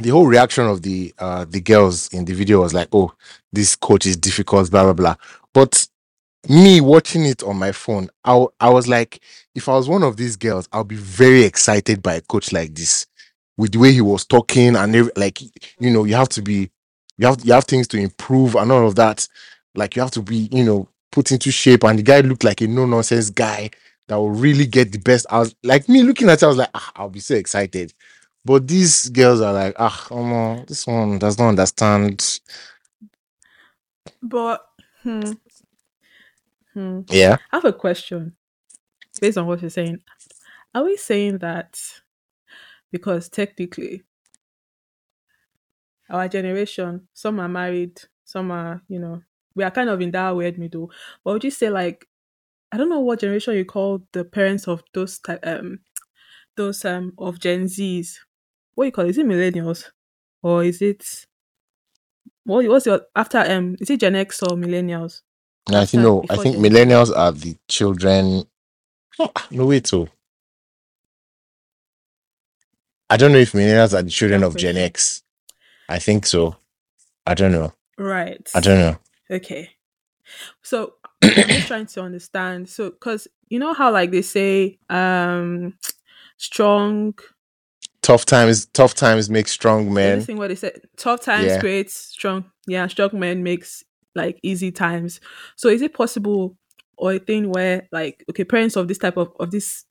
the 0.00 0.10
whole 0.10 0.26
reaction 0.26 0.66
of 0.66 0.82
the 0.82 1.14
uh 1.18 1.44
the 1.48 1.60
girls 1.60 2.08
in 2.12 2.24
the 2.24 2.34
video 2.34 2.60
was 2.62 2.74
like, 2.74 2.88
oh, 2.92 3.12
this 3.52 3.76
coach 3.76 4.06
is 4.06 4.16
difficult, 4.16 4.70
blah 4.70 4.84
blah 4.84 4.92
blah. 4.92 5.16
But 5.52 5.86
me 6.48 6.80
watching 6.80 7.24
it 7.26 7.42
on 7.42 7.58
my 7.58 7.72
phone, 7.72 8.08
I 8.24 8.46
I 8.60 8.70
was 8.70 8.88
like, 8.88 9.20
if 9.54 9.68
I 9.68 9.72
was 9.74 9.88
one 9.88 10.02
of 10.02 10.16
these 10.16 10.36
girls, 10.36 10.68
I'll 10.72 10.84
be 10.84 10.96
very 10.96 11.44
excited 11.44 12.02
by 12.02 12.14
a 12.14 12.20
coach 12.22 12.52
like 12.52 12.74
this, 12.74 13.06
with 13.56 13.72
the 13.72 13.78
way 13.78 13.92
he 13.92 14.00
was 14.00 14.24
talking 14.26 14.76
and 14.76 14.94
every, 14.94 15.12
like, 15.16 15.40
you 15.80 15.90
know, 15.90 16.04
you 16.04 16.14
have 16.14 16.28
to 16.30 16.42
be, 16.42 16.70
you 17.18 17.26
have 17.26 17.44
you 17.44 17.52
have 17.52 17.64
things 17.64 17.88
to 17.88 17.98
improve 17.98 18.54
and 18.56 18.70
all 18.72 18.86
of 18.86 18.94
that. 18.96 19.28
Like 19.74 19.96
you 19.96 20.02
have 20.02 20.12
to 20.12 20.22
be, 20.22 20.48
you 20.52 20.64
know, 20.64 20.88
put 21.12 21.32
into 21.32 21.50
shape. 21.50 21.84
And 21.84 21.98
the 21.98 22.02
guy 22.02 22.20
looked 22.20 22.44
like 22.44 22.60
a 22.60 22.66
no 22.68 22.86
nonsense 22.86 23.30
guy 23.30 23.70
that 24.08 24.16
will 24.16 24.30
really 24.30 24.66
get 24.66 24.92
the 24.92 24.98
best. 24.98 25.26
I 25.30 25.38
was 25.40 25.54
like 25.62 25.88
me 25.88 26.02
looking 26.02 26.28
at 26.30 26.42
it, 26.42 26.44
I 26.44 26.48
was 26.48 26.56
like, 26.56 26.70
ah, 26.74 26.92
I'll 26.96 27.10
be 27.10 27.20
so 27.20 27.34
excited. 27.34 27.92
But 28.44 28.66
these 28.68 29.08
girls 29.10 29.40
are 29.40 29.52
like, 29.52 29.74
ah, 29.78 30.06
um, 30.10 30.64
this 30.66 30.86
one 30.86 31.18
does 31.18 31.38
not 31.38 31.48
understand. 31.50 32.40
But 34.22 34.64
hmm, 35.02 35.32
hmm. 36.74 37.00
Yeah. 37.10 37.36
I 37.52 37.56
have 37.56 37.64
a 37.64 37.72
question 37.72 38.36
based 39.20 39.38
on 39.38 39.46
what 39.46 39.60
you're 39.62 39.70
saying. 39.70 40.00
Are 40.74 40.84
we 40.84 40.96
saying 40.96 41.38
that 41.38 41.80
because 42.92 43.28
technically 43.28 44.02
our 46.10 46.28
generation, 46.28 47.08
some 47.12 47.40
are 47.40 47.48
married, 47.48 48.00
some 48.24 48.50
are, 48.50 48.82
you 48.88 48.98
know, 48.98 49.22
we 49.54 49.64
are 49.64 49.70
kind 49.70 49.90
of 49.90 50.00
in 50.00 50.10
that 50.12 50.30
weird 50.36 50.58
middle. 50.58 50.90
But 51.24 51.32
would 51.34 51.44
you 51.44 51.50
say 51.50 51.70
like 51.70 52.06
I 52.72 52.76
don't 52.78 52.90
know 52.90 53.00
what 53.00 53.20
generation 53.20 53.54
you 53.54 53.64
call 53.64 54.02
the 54.12 54.24
parents 54.24 54.68
of 54.68 54.82
those 54.94 55.18
type 55.20 55.40
um 55.46 55.80
those 56.56 56.84
um 56.84 57.12
of 57.18 57.40
Gen 57.40 57.64
Zs. 57.64 58.16
What 58.78 58.84
you 58.84 58.92
call 58.92 59.06
it? 59.06 59.10
Is 59.10 59.18
it 59.18 59.26
millennials? 59.26 59.86
Or 60.40 60.62
is 60.62 60.80
it 60.80 61.04
what 62.44 62.64
what's 62.68 62.86
your 62.86 63.00
after 63.16 63.38
um 63.38 63.74
is 63.80 63.90
it 63.90 63.98
Gen 63.98 64.14
X 64.14 64.40
or 64.44 64.50
millennials? 64.50 65.22
No, 65.68 65.80
I 65.80 65.84
think 65.84 66.02
no. 66.04 66.24
I 66.30 66.36
think 66.36 66.58
millennials 66.58 67.12
are 67.12 67.32
the 67.32 67.56
children. 67.66 68.44
No 69.50 69.66
wait, 69.66 69.88
so 69.88 70.06
I 73.10 73.16
don't 73.16 73.32
know 73.32 73.38
if 73.38 73.50
millennials 73.50 73.98
are 73.98 74.02
the 74.02 74.10
children 74.10 74.44
of 74.44 74.54
Gen 74.54 74.76
X. 74.76 75.24
I 75.88 75.98
think 75.98 76.24
so. 76.24 76.54
I 77.26 77.34
don't 77.34 77.50
know. 77.50 77.72
Right. 77.98 78.48
I 78.54 78.60
don't 78.60 78.78
know. 78.78 78.96
Okay. 79.28 79.70
So 80.62 80.94
I'm 81.20 81.34
just 81.34 81.66
trying 81.66 81.86
to 81.86 82.02
understand. 82.02 82.68
So 82.68 82.90
because 82.90 83.26
you 83.48 83.58
know 83.58 83.74
how 83.74 83.90
like 83.90 84.12
they 84.12 84.22
say 84.22 84.78
um 84.88 85.74
strong 86.36 87.14
Tough 88.08 88.24
times, 88.24 88.64
tough 88.72 88.94
times 88.94 89.28
make 89.28 89.48
strong 89.48 89.92
men. 89.92 90.14
anything 90.14 90.38
what 90.38 90.48
they 90.48 90.54
said 90.54 90.80
tough 90.96 91.20
times 91.20 91.52
Yeah. 91.52 91.60
creates 91.60 91.92
strong 91.94 92.50
yeah, 92.66 92.86
strong 92.86 93.10
men 93.12 93.42
makes 93.42 93.84
like 94.14 94.40
easy 94.42 94.72
times. 94.72 95.20
So 95.56 95.68
is 95.68 95.82
it 95.82 95.92
possible 95.92 96.56
or 96.96 97.12
a 97.12 97.18
thing 97.18 97.50
where 97.50 97.86
like 97.92 98.24
okay, 98.30 98.44
parents 98.44 98.76
of 98.76 98.88
this 98.88 98.96
type 98.96 99.18
of 99.18 99.34
of 99.38 99.50
this 99.50 99.84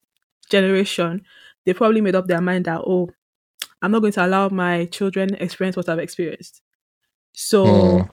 generation, 0.50 1.22
they 1.68 1.76
probably 1.76 2.02
made 2.02 2.16
up 2.16 2.26
their 2.26 2.42
mind 2.42 2.66
that 2.66 2.82
oh, 2.88 3.08
I'm 3.84 3.92
not 3.92 4.00
going 4.02 4.14
to 4.14 4.26
allow 4.26 4.50
my 4.50 4.86
children 4.86 5.36
experience 5.36 5.78
what 5.78 5.88
I've 5.88 6.00
experienced. 6.00 6.64
So 7.36 8.02
Hmm. 8.02 8.10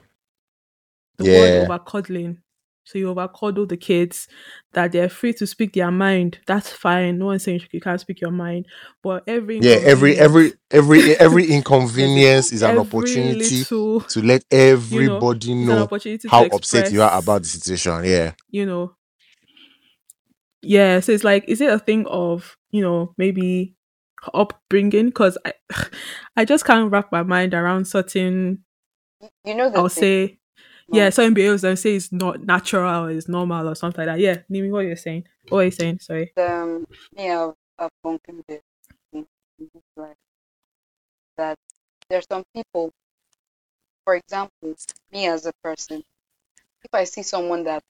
the 1.17 1.25
Yeah. 1.25 1.33
word 1.39 1.55
over 1.55 1.79
cuddling. 1.79 2.43
So 2.85 2.99
you 2.99 3.09
over 3.09 3.27
cuddle 3.27 3.65
the 3.65 3.77
kids 3.77 4.27
that 4.73 4.91
they're 4.91 5.09
free 5.09 5.33
to 5.33 5.47
speak 5.47 5.73
their 5.73 5.91
mind. 5.91 6.37
That's 6.45 6.69
fine. 6.69 7.17
No 7.17 7.25
one's 7.25 7.43
saying 7.43 7.61
you 7.71 7.81
can't 7.81 7.99
speak 7.99 8.21
your 8.21 8.31
mind. 8.31 8.67
But 9.01 9.23
every 9.27 9.59
Yeah, 9.59 9.77
every 9.83 10.17
every 10.17 10.53
every 10.69 11.15
every 11.15 11.45
inconvenience 11.51 12.51
is 12.53 12.61
an 12.61 12.71
every 12.71 12.81
opportunity 12.81 13.57
little, 13.57 14.01
to 14.01 14.21
let 14.21 14.45
everybody 14.51 15.51
is 15.51 15.57
an 15.57 15.65
know 15.65 15.83
opportunity 15.83 16.27
how 16.27 16.47
to 16.47 16.55
upset 16.55 16.91
you 16.91 17.01
are 17.01 17.17
about 17.17 17.41
the 17.41 17.47
situation. 17.47 18.05
Yeah. 18.05 18.33
you 18.49 18.65
know. 18.65 18.95
Yeah, 20.61 20.99
so 20.99 21.11
it's 21.11 21.23
like, 21.23 21.45
is 21.47 21.61
it 21.61 21.71
a 21.71 21.77
thing 21.77 22.07
of, 22.07 22.57
you 22.71 22.81
know, 22.81 23.13
maybe 23.17 23.75
upbringing? 24.33 25.07
Because 25.07 25.37
I, 25.45 25.53
I 26.35 26.45
just 26.45 26.65
can't 26.65 26.91
wrap 26.91 27.11
my 27.11 27.23
mind 27.23 27.53
around 27.53 27.85
certain. 27.87 28.63
You 29.43 29.55
know 29.55 29.69
the 29.69 29.77
I'll 29.77 29.89
thing, 29.89 30.01
say, 30.03 30.39
yeah, 30.91 31.09
certain 31.09 31.33
behaviors 31.33 31.61
that 31.61 31.77
say 31.77 31.95
it's 31.95 32.11
not 32.11 32.43
natural 32.45 33.05
or 33.05 33.11
it's 33.11 33.27
normal 33.27 33.67
or 33.69 33.75
something 33.75 34.05
like 34.05 34.17
that. 34.17 34.21
Yeah, 34.21 34.37
Nimi, 34.51 34.71
what 34.71 34.81
you're 34.85 34.95
saying? 34.95 35.25
What 35.49 35.59
are 35.59 35.65
you 35.65 35.71
saying? 35.71 35.99
Sorry. 35.99 36.33
um, 36.37 36.85
me, 37.15 37.31
I've, 37.31 37.53
I've 37.79 37.89
concluded 38.03 38.61
in 39.13 39.25
in 39.59 39.69
this 39.73 39.83
life 39.95 40.15
that 41.37 41.57
there's 42.09 42.25
some 42.29 42.43
people, 42.53 42.91
for 44.05 44.15
example, 44.15 44.75
me 45.11 45.27
as 45.27 45.45
a 45.45 45.53
person, 45.63 46.03
if 46.83 46.93
I 46.93 47.03
see 47.05 47.23
someone 47.23 47.63
that 47.65 47.83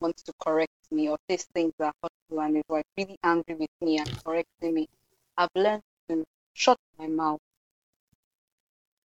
wants 0.00 0.22
to 0.24 0.32
correct 0.42 0.72
me 0.90 1.08
or 1.08 1.16
says 1.30 1.46
things 1.54 1.72
that 1.78 1.94
hurtful 2.02 2.40
and 2.42 2.56
is 2.58 2.64
like 2.68 2.84
really 2.96 3.16
angry 3.24 3.54
with 3.54 3.70
me 3.80 3.98
and 3.98 4.08
correcting 4.24 4.74
me, 4.74 4.88
I've 5.36 5.48
learned 5.54 5.82
to 6.08 6.24
shut 6.52 6.78
my 6.98 7.06
mouth, 7.06 7.40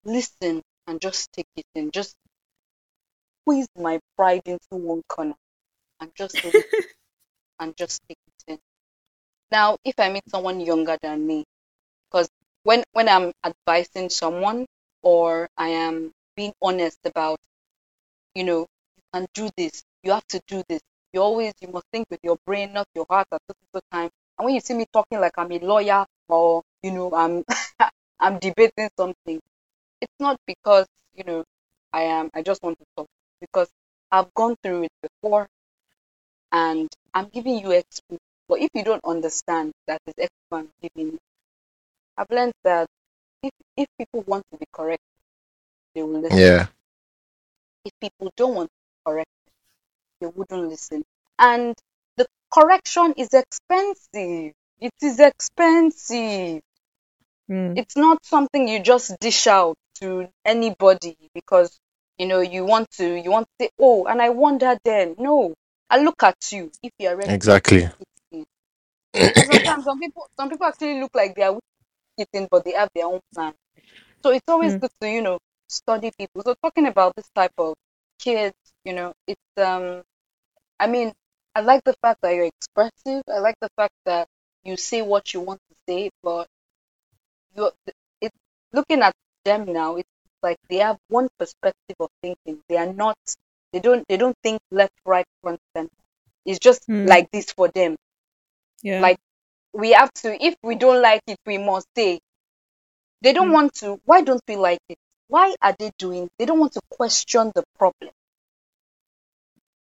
listen, 0.05 0.63
and 0.87 1.01
just 1.01 1.33
take 1.33 1.47
it 1.57 1.65
in. 1.75 1.91
Just 1.91 2.15
squeeze 3.43 3.69
my 3.77 4.01
pride 4.17 4.43
into 4.47 4.61
one 4.73 5.03
corner 5.09 5.35
and 6.01 6.13
just 6.17 6.41
and 7.61 7.77
just 7.77 8.01
take 8.09 8.19
it 8.27 8.53
in. 8.53 8.59
Now, 9.53 9.79
if 9.85 9.95
I 9.99 10.11
meet 10.11 10.29
someone 10.31 10.61
younger 10.61 10.99
than 11.03 11.27
me, 11.27 11.45
because 12.11 12.29
when 12.65 12.85
when 12.93 13.09
I'm 13.09 13.33
advising 13.45 14.11
someone 14.11 14.67
or 15.03 15.49
I 15.57 15.69
am 15.71 16.13
being 16.37 16.53
honest 16.63 16.99
about, 17.07 17.39
you 18.35 18.45
know, 18.45 18.61
you 18.97 19.03
can 19.15 19.27
do 19.35 19.51
this, 19.57 19.83
you 20.03 20.13
have 20.13 20.27
to 20.29 20.41
do 20.47 20.63
this. 20.69 20.81
You 21.13 21.23
always 21.23 21.55
you 21.61 21.69
must 21.69 21.87
think 21.93 22.07
with 22.11 22.21
your 22.23 22.39
brain, 22.47 22.73
not 22.73 22.87
your 22.95 23.07
heart 23.11 23.29
at 23.33 23.41
the 23.49 23.83
time. 23.93 24.11
And 24.39 24.47
when 24.47 24.55
you 24.55 24.61
see 24.61 24.75
me 24.75 24.87
talking 24.93 25.21
like 25.21 25.35
I'm 25.39 25.53
a 25.53 25.59
lawyer 25.61 26.07
or 26.29 26.63
you 26.83 26.93
know 26.93 27.15
I'm 27.15 27.45
I'm 28.21 28.39
debating 28.39 28.91
something, 28.97 29.41
it's 30.01 30.19
not 30.21 30.39
because 30.47 30.87
you 31.15 31.25
know 31.25 31.45
I 31.93 32.03
am 32.03 32.31
I 32.35 32.43
just 32.43 32.63
want 32.63 32.79
to 32.79 32.85
talk 32.97 33.09
because 33.43 33.69
I've 34.13 34.33
gone 34.35 34.57
through 34.65 34.85
it 34.85 34.93
before 35.03 35.49
and 36.53 36.89
I'm 37.15 37.29
giving 37.29 37.59
you 37.59 37.69
expo. 37.69 38.19
But 38.49 38.61
if 38.61 38.71
you 38.75 38.85
don't 38.85 39.05
understand 39.05 39.73
that 39.89 40.01
is 40.07 40.15
expo 40.19 40.59
I'm 40.61 40.71
giving 40.83 41.13
you, 41.15 41.19
I've 42.19 42.31
learned 42.31 42.55
that 42.65 42.89
if 43.43 43.53
if 43.77 43.87
people 43.99 44.23
want 44.27 44.45
to 44.53 44.59
be 44.59 44.67
correct, 44.73 45.03
they 45.95 46.03
will 46.03 46.21
listen. 46.21 46.39
Yeah. 46.39 46.67
If 47.85 47.93
people 48.01 48.31
don't 48.37 48.55
want 48.55 48.71
to 48.71 48.75
be 48.75 49.11
correct, 49.13 49.31
they 50.21 50.29
wouldn't 50.29 50.69
listen. 50.71 51.05
And 51.39 51.75
the 52.17 52.27
correction 52.53 53.15
is 53.17 53.31
expensive. 53.35 54.53
It 54.81 54.93
is 55.03 55.21
expensive. 55.21 56.63
Mm. 57.51 57.79
It's 57.79 57.97
not 57.97 58.25
something 58.25 58.69
you 58.69 58.81
just 58.81 59.19
dish 59.21 59.47
out 59.47 59.77
to 60.01 60.29
anybody 60.45 61.17
because 61.35 61.79
you 62.19 62.27
know 62.27 62.41
you 62.41 62.65
want 62.65 62.91
to 62.93 63.17
you 63.21 63.31
want 63.31 63.47
to 63.59 63.67
say, 63.67 63.71
oh, 63.81 64.07
and 64.07 64.21
I 64.23 64.31
wonder 64.31 64.77
then. 64.85 65.17
No. 65.19 65.55
I 65.91 65.99
look 66.03 66.23
at 66.23 66.37
you 66.53 66.73
if 66.83 66.93
you're 66.99 67.17
ready. 67.17 67.33
Exactly. 67.35 67.89
take 67.99 68.09
it 68.33 68.39
in. 68.39 68.45
And 69.37 69.47
sometimes 69.49 69.85
some 69.85 69.99
people 70.01 70.27
some 70.39 70.51
people 70.51 70.67
actually 70.67 71.01
look 71.01 71.13
like 71.15 71.35
they 71.35 71.43
are 71.43 71.59
eating 72.19 72.49
but 72.51 72.65
they 72.65 72.73
have 72.73 72.91
their 72.95 73.07
own 73.07 73.21
plan. 73.35 73.55
So 74.25 74.33
it's 74.33 74.49
always 74.49 74.75
Mm. 74.75 74.81
good 74.81 74.91
to, 75.01 75.09
you 75.11 75.23
know, 75.23 75.39
study 75.69 76.11
people. 76.19 76.43
So 76.45 76.55
talking 76.63 76.87
about 76.87 77.15
this 77.17 77.29
type 77.35 77.53
of 77.59 77.75
kids, 78.19 78.57
you 78.85 78.95
know, 78.95 79.15
it's 79.27 79.41
um 79.59 80.03
I 80.81 80.87
mean, 80.89 81.13
I 81.55 81.61
like 81.63 81.83
the 81.85 81.95
fact 82.03 82.21
that 82.23 82.35
you're 82.35 82.47
expressive. 82.57 83.23
I 83.29 83.39
like 83.41 83.57
the 83.61 83.71
fact 83.77 83.95
that 84.07 84.29
you 84.65 84.77
say 84.77 85.03
what 85.03 85.33
you 85.35 85.41
want 85.41 85.61
to 85.71 85.77
say, 85.89 86.11
but 86.23 86.49
you're 87.55 87.73
it 88.21 88.33
looking 88.73 89.03
at 89.03 89.15
them 89.45 89.73
now, 89.73 89.97
it's 89.97 90.09
like 90.43 90.59
they 90.71 90.77
have 90.79 90.99
one 91.09 91.29
perspective 91.39 91.97
of 92.01 92.09
thinking. 92.23 92.63
They 92.69 92.77
are 92.79 92.93
not 92.93 93.17
They 93.73 93.81
don't 93.81 94.05
they 94.09 94.17
don't 94.19 94.37
think 94.43 94.61
left, 94.71 94.95
right, 95.07 95.27
front, 95.43 95.61
center. 95.77 95.91
It's 96.47 96.59
just 96.61 96.83
Hmm. 96.87 97.07
like 97.07 97.31
this 97.33 97.53
for 97.53 97.69
them. 97.69 97.97
Yeah. 98.83 99.01
Like 99.03 99.19
we 99.75 99.93
have 99.93 100.13
to 100.23 100.43
if 100.45 100.57
we 100.63 100.77
don't 100.77 101.03
like 101.03 101.23
it, 101.27 101.39
we 101.47 101.59
must 101.59 101.89
stay. 101.95 102.21
They 103.23 103.33
don't 103.33 103.51
Hmm. 103.51 103.53
want 103.53 103.75
to. 103.77 104.01
Why 104.05 104.21
don't 104.21 104.43
we 104.47 104.57
like 104.57 104.81
it? 104.91 104.99
Why 105.29 105.55
are 105.63 105.75
they 105.79 105.93
doing? 105.99 106.29
They 106.39 106.45
don't 106.45 106.61
want 106.61 106.75
to 106.75 106.83
question 106.91 107.51
the 107.55 107.65
problem. 107.79 108.13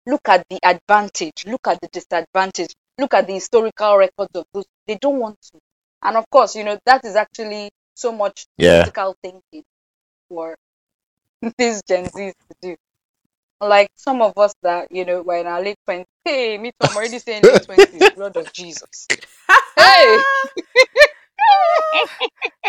Look 0.06 0.30
at 0.30 0.46
the 0.50 0.60
advantage. 0.64 1.46
Look 1.48 1.68
at 1.68 1.80
the 1.82 1.88
disadvantage. 1.88 2.74
Look 3.00 3.14
at 3.16 3.26
the 3.28 3.34
historical 3.34 3.98
records 3.98 4.30
of 4.36 4.46
those. 4.54 4.66
They 4.88 4.96
don't 4.96 5.20
want 5.20 5.42
to. 5.54 5.60
And 6.04 6.18
of 6.18 6.30
course, 6.30 6.56
you 6.56 6.64
know 6.64 6.78
that 6.86 7.04
is 7.06 7.16
actually 7.16 7.72
so 7.96 8.12
much 8.12 8.46
Yeah. 8.58 8.86
critical 8.86 9.16
thinking 9.24 9.64
for 10.32 10.56
these 11.58 11.82
Gen 11.88 12.06
Zs 12.06 12.32
to 12.34 12.56
do. 12.62 12.76
Like 13.60 13.90
some 13.96 14.22
of 14.22 14.34
us 14.38 14.54
that 14.64 14.88
you 14.92 15.06
know 15.06 15.22
were 15.22 15.38
in 15.38 15.46
our 15.48 15.62
late 15.62 15.78
twenties. 15.86 16.08
Hey, 16.26 16.58
me 16.58 16.72
too. 16.72 16.88
I'm 16.88 16.96
already 16.96 17.20
saying 17.20 17.46
late 17.46 17.60
twenties. 17.68 18.06
Blood 18.16 18.38
of 18.38 18.52
Jesus. 18.54 19.08
Hey. 19.78 20.18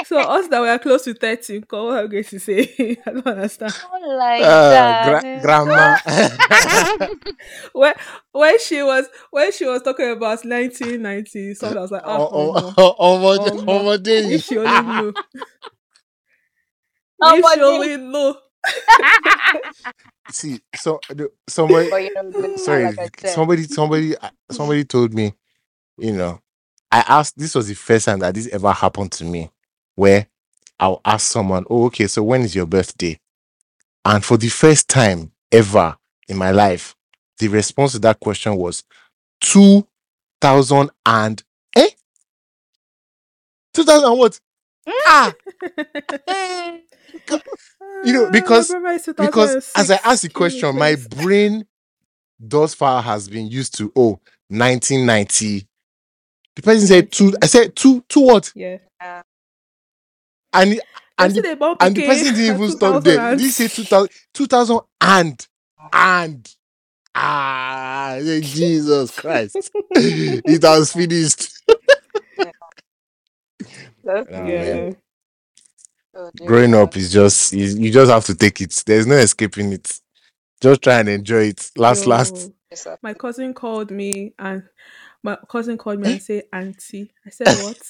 so 0.07 0.19
us 0.19 0.49
that 0.49 0.61
were 0.61 0.79
close 0.79 1.05
to 1.05 1.15
30, 1.15 1.61
Nko, 1.63 1.85
what 1.87 1.97
are 1.99 2.03
you 2.03 2.09
going 2.09 2.25
to 2.25 2.39
say? 2.41 2.99
I 3.07 3.11
don't 3.13 3.27
understand. 3.27 3.75
Not 3.83 4.17
like 4.19 4.43
Ah, 4.43 4.71
that. 4.71 5.23
gra- 5.23 5.41
grandma. 5.43 5.97
When 7.73 7.95
when 8.33 8.59
she 8.61 8.83
was 8.83 9.07
when 9.31 9.53
she 9.53 9.65
was 9.67 9.83
talking 9.83 10.11
about 10.11 10.45
1990, 10.45 11.55
something 11.55 11.79
I 11.79 11.81
was 11.81 11.91
like, 11.91 12.03
oh, 12.05 12.29
Oh, 12.33 12.53
oh, 12.57 12.75
oh, 12.77 12.95
oh, 12.99 13.17
ọmọdé 13.17 13.51
Ọmọ. 13.51 13.73
ọmọdé 13.73 14.17
if 14.33 14.43
she 14.43 14.55
yìí. 14.57 14.59
only 14.59 14.81
knew. 14.81 15.09
Oh, 15.09 15.13
if 15.13 15.17
but 15.17 15.25
she 15.25 15.35
they- 15.35 15.45
only 17.23 17.97
knew. 17.97 18.35
See, 20.31 20.61
so 20.75 21.05
somebody, 21.49 21.97
you 22.05 22.11
know, 22.15 22.31
the- 22.33 22.51
sorry, 22.57 22.93
like 22.93 23.21
somebody, 23.25 23.65
somebody, 23.65 24.15
somebody 24.51 24.85
told 24.85 25.15
me, 25.15 25.35
you 25.99 26.13
know, 26.13 26.41
I 26.91 27.05
asked. 27.09 27.39
This 27.39 27.55
was 27.55 27.69
the 27.69 27.75
first 27.75 28.07
time 28.07 28.21
that 28.21 28.35
this 28.35 28.49
ever 28.49 28.73
happened 28.73 29.13
to 29.13 29.25
me, 29.25 29.51
where 29.97 30.27
I'll 30.81 31.01
ask 31.05 31.31
someone, 31.31 31.65
"Oh, 31.71 31.87
okay, 31.87 32.07
so 32.07 32.23
when 32.23 32.43
is 32.43 32.55
your 32.55 32.67
birthday?" 32.67 33.19
And 34.05 34.25
for 34.25 34.37
the 34.37 34.49
first 34.49 34.89
time 34.89 35.33
ever 35.53 35.97
in 36.29 36.37
my 36.37 36.51
life, 36.51 36.95
the 37.39 37.49
response 37.49 37.93
to 37.93 37.99
that 38.01 38.21
question 38.21 38.57
was 38.57 38.85
two 39.41 39.87
thousand 40.41 40.91
and 41.07 41.43
eh, 41.77 41.91
two 43.75 43.85
thousand 43.85 44.19
what? 44.19 44.41
Ah, 45.07 45.35
You 48.05 48.13
know, 48.13 48.27
Ah, 48.27 48.31
because- 48.31 48.71
my 48.71 48.79
brother 48.81 48.95
is 48.97 49.07
because 49.17 49.71
as 49.77 49.91
I 49.91 50.01
asked 50.05 50.23
the 50.23 50.29
question, 50.29 50.77
my 50.77 50.97
brain 50.97 51.67
thus 52.41 52.75
far 52.75 53.03
has 53.03 53.29
been 53.29 53.47
used 53.49 53.77
to 53.79 53.93
oh 53.97 54.19
1990. 54.49 55.67
The 56.57 56.63
person 56.63 56.87
said 56.87 57.11
two. 57.13 57.33
I 57.43 57.47
said 57.47 57.75
two. 57.77 58.03
Two 58.09 58.21
what? 58.21 58.53
yeah. 58.55 58.79
And 59.01 59.23
and 60.53 60.81
And, 61.19 61.35
the, 61.35 61.77
and 61.81 61.97
the 61.97 62.03
person 62.03 62.35
didn't 62.35 62.55
even 62.57 62.71
stop 62.71 63.05
there. 63.05 63.31
Did 63.37 63.41
he 63.41 63.49
say 63.51 63.69
2000, 63.69 64.09
2000 64.35 64.81
and 65.01 65.47
and 65.93 66.55
ah 67.15 68.17
Jesus 68.23 69.11
Christ? 69.19 69.57
it 69.93 70.63
has 70.63 70.93
finished. 70.93 71.63
that's- 74.05 74.27
Ah, 74.33 74.47
Yeah. 74.47 74.91
Man. 76.15 76.25
oh, 76.25 76.31
Growing 76.47 76.75
up 76.75 76.97
is 76.97 77.13
just 77.13 77.53
you, 77.53 77.67
you 77.67 77.93
just 77.93 78.11
have 78.11 78.25
to 78.27 78.35
take 78.35 78.61
it. 78.63 78.83
There's 78.87 79.07
no 79.07 79.17
escaping 79.17 79.73
it. 79.75 80.01
Just 80.61 80.83
try 80.83 81.01
and 81.01 81.09
enjoy 81.11 81.49
it. 81.49 81.71
Last 81.77 82.07
last. 82.07 82.51
Yo, 82.51 82.55
Yes. 82.71 82.87
My 83.03 83.15
cousin 83.15 83.55
called 83.55 83.91
me 83.93 84.35
and 84.39 84.65
my 85.25 85.39
cousin 85.49 85.79
called 85.79 86.01
me 86.01 86.09
and 86.09 86.23
said, 86.23 86.45
Auntie. 86.53 87.13
I 87.27 87.31
said, 87.31 87.53
What? 87.53 87.83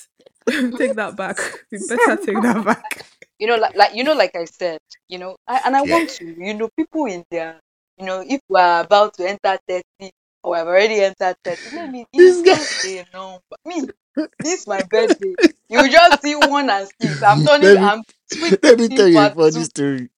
take 0.77 0.97
that 0.97 1.17
back. 1.17 1.39
You 1.71 1.81
better 1.81 2.17
take 2.17 2.43
that 2.43 2.63
back. 2.65 3.07
you 3.39 3.49
know, 3.49 3.57
like, 3.57 3.77
like 3.77 3.95
you 3.95 4.05
know, 4.05 4.15
like 4.15 4.37
I 4.37 4.47
said, 4.47 4.79
you 5.09 5.19
know, 5.19 5.37
I, 5.49 5.63
and 5.67 5.77
I 5.77 5.83
Yeah. 5.85 5.95
want 5.95 6.11
to, 6.11 6.25
you 6.27 6.55
know, 6.55 6.71
people 6.79 7.07
in 7.07 7.25
there, 7.31 7.61
you 7.99 8.07
know, 8.07 8.25
if 8.27 8.41
we're 8.49 8.81
about 8.83 9.15
to 9.17 9.29
enter 9.29 9.59
thirty 9.69 10.13
or 10.45 10.53
we've 10.53 10.67
already 10.67 11.03
entered 11.03 11.37
thirty, 11.45 11.61
let 11.73 11.91
me 11.91 12.07
This 12.15 12.43
guy- 12.43 12.67
a 13.01 13.07
number. 13.13 13.41
Me, 13.67 13.83
this 14.15 14.61
is 14.61 14.67
my 14.67 14.83
birthday. 14.83 15.35
You 15.69 15.91
just 15.91 16.21
see 16.21 16.35
one 16.35 16.69
and 16.69 16.87
six. 17.01 17.23
I'm 17.23 17.43
turning. 17.47 17.75
Me- 17.75 17.81
I'm. 17.81 18.03
Let 18.63 18.79
me 18.79 18.89
tell 18.89 19.09
you 19.09 19.19
a 19.19 19.31
funny 19.31 19.53
two. 19.53 19.65
story. 19.65 20.11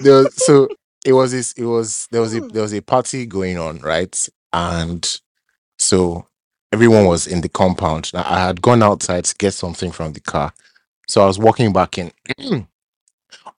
There 0.00 0.22
was, 0.22 0.34
so 0.36 0.68
it 1.04 1.12
was 1.12 1.32
this. 1.32 1.52
It 1.54 1.64
was 1.64 2.06
there 2.12 2.20
was 2.20 2.32
a 2.34 2.38
hmm. 2.38 2.48
there 2.48 2.62
was 2.62 2.72
a 2.72 2.80
party 2.80 3.26
going 3.26 3.58
on, 3.58 3.78
right? 3.80 4.28
And 4.52 5.20
so 5.80 6.28
everyone 6.72 7.06
was 7.06 7.26
in 7.26 7.40
the 7.40 7.48
compound. 7.48 8.12
Now, 8.14 8.24
I 8.24 8.38
had 8.38 8.62
gone 8.62 8.84
outside 8.84 9.24
to 9.24 9.34
get 9.36 9.52
something 9.52 9.90
from 9.90 10.12
the 10.12 10.20
car, 10.20 10.52
so 11.08 11.22
I 11.22 11.26
was 11.26 11.38
walking 11.40 11.72
back 11.72 11.98
in. 11.98 12.12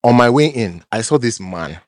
On 0.04 0.14
my 0.14 0.30
way 0.30 0.46
in, 0.46 0.84
I 0.92 1.00
saw 1.02 1.18
this 1.18 1.40
man. 1.40 1.80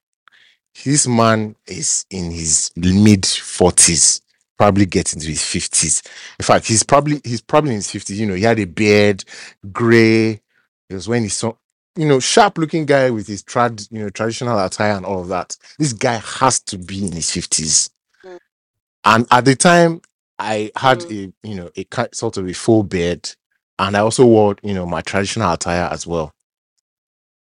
This 0.84 1.07
man 1.07 1.57
is 1.66 2.05
in 2.11 2.30
his 2.30 2.70
mid 2.76 3.24
forties, 3.24 4.20
probably 4.59 4.86
get 4.86 5.12
into 5.14 5.28
his 5.28 5.42
fifties. 5.44 6.02
In 6.38 6.44
fact, 6.44 6.66
he's 6.66 6.82
probably 6.82 7.20
he's 7.24 7.40
probably 7.40 7.70
in 7.70 7.76
his 7.76 7.90
fifties. 7.90 8.20
You 8.20 8.26
know, 8.26 8.34
he 8.34 8.42
had 8.42 8.59
a 8.59 8.66
beard, 8.66 9.24
gray. 9.72 10.40
It 10.90 10.94
was 10.94 11.09
when 11.09 11.22
he 11.22 11.28
saw 11.28 11.54
you 11.96 12.06
know, 12.06 12.20
sharp 12.20 12.59
looking 12.59 12.86
guy 12.86 13.11
with 13.11 13.26
his 13.26 13.42
trad, 13.42 13.88
you 13.90 13.98
know, 13.98 14.09
traditional 14.09 14.64
attire 14.64 14.92
and 14.92 15.04
all 15.04 15.20
of 15.20 15.28
that. 15.28 15.56
This 15.80 15.92
guy 15.92 16.18
has 16.18 16.61
to 16.61 16.78
be 16.78 17.04
in 17.04 17.11
his 17.12 17.28
fifties. 17.32 17.90
Mm. 18.24 18.38
And 19.04 19.26
at 19.32 19.44
the 19.44 19.56
time, 19.56 20.00
I 20.38 20.70
had 20.76 21.00
Mm. 21.00 21.11
a, 21.42 21.48
you 21.48 21.54
know, 21.56 21.70
a 21.76 22.09
sort 22.14 22.36
of 22.36 22.48
a 22.48 22.52
full 22.52 22.84
beard, 22.84 23.28
and 23.80 23.96
I 23.96 24.00
also 24.00 24.24
wore, 24.26 24.54
you 24.62 24.74
know, 24.74 24.86
my 24.86 25.00
traditional 25.00 25.52
attire 25.52 25.88
as 25.90 26.06
well. 26.06 26.32